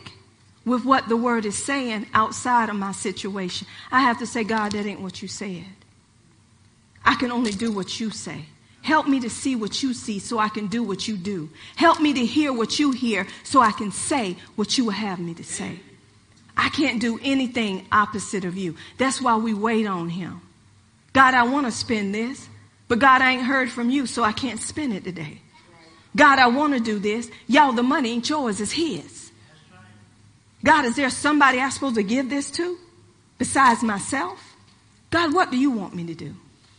with 0.66 0.84
what 0.84 1.08
the 1.08 1.16
word 1.16 1.46
is 1.46 1.58
saying 1.58 2.08
outside 2.14 2.68
of 2.68 2.76
my 2.76 2.92
situation. 2.92 3.68
I 3.90 4.02
have 4.02 4.20
to 4.20 4.28
say, 4.28 4.44
God, 4.44 4.74
that 4.74 4.86
ain't 4.86 5.00
what 5.00 5.22
you 5.22 5.30
said. 5.30 5.64
I 7.06 7.16
can 7.16 7.32
only 7.32 7.52
do 7.52 7.72
what 7.72 8.02
you 8.02 8.10
say. 8.10 8.48
Help 8.82 9.08
me 9.08 9.22
to 9.22 9.30
see 9.30 9.56
what 9.56 9.82
you 9.82 9.94
see 9.94 10.20
so 10.20 10.38
I 10.38 10.50
can 10.50 10.68
do 10.68 10.84
what 10.84 11.08
you 11.08 11.16
do. 11.16 11.50
Help 11.78 12.02
me 12.02 12.12
to 12.12 12.26
hear 12.26 12.52
what 12.52 12.80
you 12.80 12.92
hear 12.92 13.26
so 13.46 13.62
I 13.62 13.72
can 13.72 13.94
say 13.94 14.36
what 14.58 14.78
you 14.78 14.84
will 14.84 14.92
have 14.92 15.20
me 15.20 15.36
to 15.36 15.44
say. 15.46 15.80
I 16.58 16.68
can't 16.68 17.00
do 17.00 17.18
anything 17.24 17.88
opposite 17.94 18.44
of 18.44 18.58
you. 18.58 18.76
That's 18.98 19.22
why 19.22 19.38
we 19.38 19.54
wait 19.54 19.88
on 19.88 20.10
him. 20.10 20.42
God, 21.14 21.34
I 21.34 21.44
want 21.44 21.66
to 21.66 21.72
spend 21.72 22.14
this, 22.14 22.50
but 22.90 23.00
God, 23.00 23.22
I 23.22 23.32
ain't 23.32 23.44
heard 23.44 23.72
from 23.72 23.90
you, 23.90 24.06
so 24.06 24.22
I 24.22 24.34
can't 24.34 24.60
spend 24.60 24.92
it 24.92 25.06
today. 25.06 25.40
God, 26.16 26.40
I 26.40 26.48
want 26.48 26.74
to 26.74 26.80
do 26.80 26.98
this. 26.98 27.30
Y'all, 27.48 27.74
the 27.74 27.84
money 27.84 28.12
ain't 28.12 28.30
yours, 28.30 28.62
it's 28.62 28.72
his. 28.72 29.32
God, 30.64 30.86
is 30.86 30.96
there 30.96 31.10
somebody 31.10 31.60
I'm 31.60 31.72
supposed 31.72 31.96
to 31.96 32.04
give 32.04 32.30
this 32.30 32.50
to 32.52 32.78
besides 33.38 33.84
myself? 33.84 34.56
God, 35.12 35.34
what 35.34 35.52
do 35.52 35.58
you 35.58 35.70
want 35.70 35.94
me 35.94 36.06
to 36.06 36.16
do? 36.16 36.36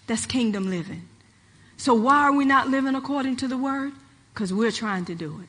That's 0.07 0.27
kingdom 0.27 0.71
living. 0.71 1.09
So 1.77 1.95
why 1.95 2.23
are 2.23 2.33
we 2.33 2.45
not 2.45 2.69
living 2.69 2.95
according 2.95 3.37
to 3.37 3.49
the 3.49 3.57
word? 3.57 3.93
Because 4.33 4.53
we're 4.53 4.73
trying 4.73 5.05
to 5.07 5.15
do 5.15 5.41
it. 5.43 5.49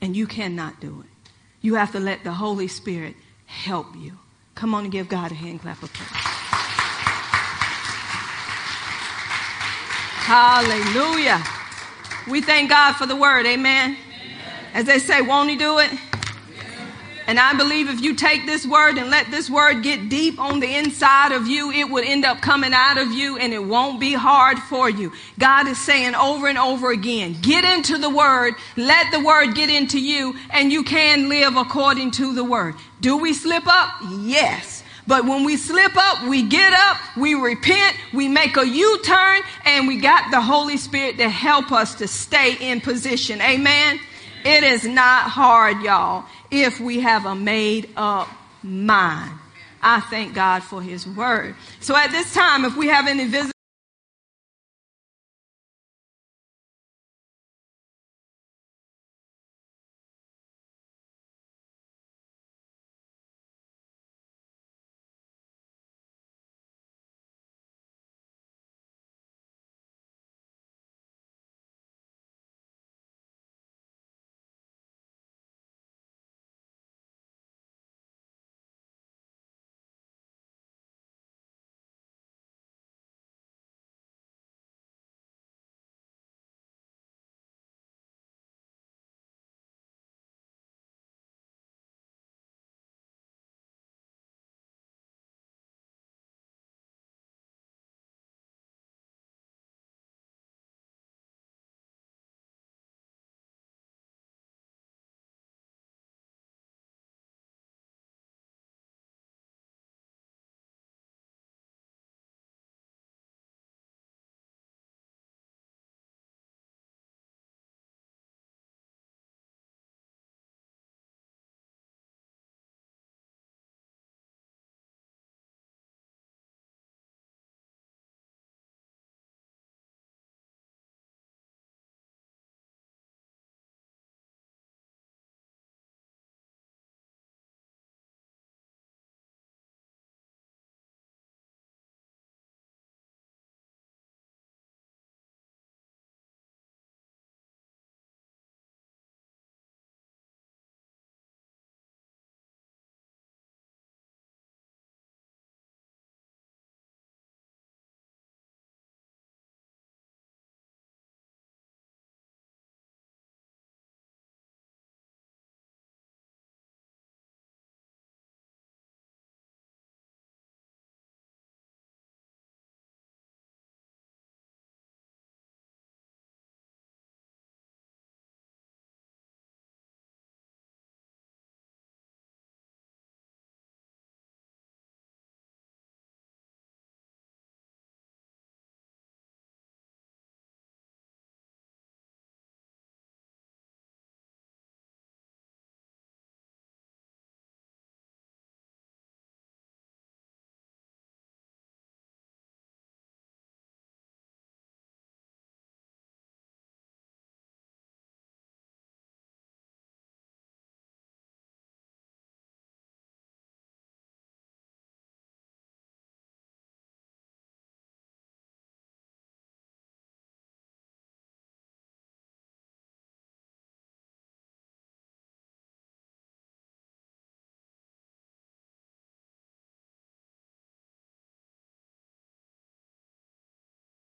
And 0.00 0.16
you 0.16 0.26
cannot 0.26 0.80
do 0.80 1.04
it. 1.04 1.30
You 1.60 1.74
have 1.74 1.92
to 1.92 2.00
let 2.00 2.24
the 2.24 2.32
Holy 2.32 2.68
Spirit 2.68 3.14
help 3.46 3.94
you. 3.96 4.18
Come 4.54 4.74
on 4.74 4.84
and 4.84 4.92
give 4.92 5.08
God 5.08 5.30
a 5.30 5.34
hand 5.34 5.60
clap 5.60 5.82
of 5.82 5.92
praise. 5.92 6.08
Hallelujah. 10.24 11.42
We 12.28 12.40
thank 12.40 12.70
God 12.70 12.94
for 12.94 13.06
the 13.06 13.16
word. 13.16 13.46
Amen. 13.46 13.96
Amen. 13.96 13.96
As 14.74 14.84
they 14.84 14.98
say, 14.98 15.22
won't 15.22 15.50
he 15.50 15.56
do 15.56 15.78
it? 15.78 15.90
And 17.26 17.38
I 17.38 17.54
believe 17.54 17.88
if 17.88 18.00
you 18.00 18.14
take 18.14 18.46
this 18.46 18.66
word 18.66 18.98
and 18.98 19.08
let 19.08 19.30
this 19.30 19.48
word 19.48 19.82
get 19.82 20.08
deep 20.08 20.40
on 20.40 20.60
the 20.60 20.76
inside 20.76 21.32
of 21.32 21.46
you, 21.46 21.70
it 21.70 21.88
would 21.88 22.04
end 22.04 22.24
up 22.24 22.40
coming 22.40 22.72
out 22.74 22.98
of 22.98 23.12
you 23.12 23.38
and 23.38 23.52
it 23.52 23.64
won't 23.64 24.00
be 24.00 24.12
hard 24.12 24.58
for 24.58 24.90
you. 24.90 25.12
God 25.38 25.68
is 25.68 25.78
saying 25.78 26.14
over 26.14 26.48
and 26.48 26.58
over 26.58 26.90
again, 26.90 27.36
get 27.40 27.64
into 27.64 27.96
the 27.96 28.10
word, 28.10 28.54
let 28.76 29.12
the 29.12 29.20
word 29.20 29.54
get 29.54 29.70
into 29.70 30.00
you, 30.00 30.34
and 30.50 30.72
you 30.72 30.82
can 30.82 31.28
live 31.28 31.56
according 31.56 32.10
to 32.12 32.34
the 32.34 32.44
word. 32.44 32.74
Do 33.00 33.16
we 33.16 33.32
slip 33.32 33.66
up? 33.66 33.90
Yes. 34.20 34.81
But 35.06 35.24
when 35.26 35.44
we 35.44 35.56
slip 35.56 35.96
up, 35.96 36.28
we 36.28 36.42
get 36.42 36.72
up, 36.72 36.96
we 37.16 37.34
repent, 37.34 37.96
we 38.12 38.28
make 38.28 38.56
a 38.56 38.66
U 38.66 39.02
turn, 39.02 39.42
and 39.64 39.88
we 39.88 39.98
got 39.98 40.30
the 40.30 40.40
Holy 40.40 40.76
Spirit 40.76 41.18
to 41.18 41.28
help 41.28 41.72
us 41.72 41.96
to 41.96 42.06
stay 42.06 42.56
in 42.60 42.80
position. 42.80 43.40
Amen. 43.40 43.98
It 44.44 44.64
is 44.64 44.84
not 44.84 45.30
hard, 45.30 45.82
y'all, 45.82 46.24
if 46.50 46.80
we 46.80 47.00
have 47.00 47.26
a 47.26 47.34
made 47.34 47.90
up 47.96 48.28
mind. 48.62 49.32
I 49.82 50.00
thank 50.00 50.34
God 50.34 50.62
for 50.62 50.80
His 50.80 51.06
word. 51.06 51.56
So 51.80 51.96
at 51.96 52.10
this 52.12 52.32
time, 52.32 52.64
if 52.64 52.76
we 52.76 52.86
have 52.88 53.08
any 53.08 53.24
visitors, 53.24 53.52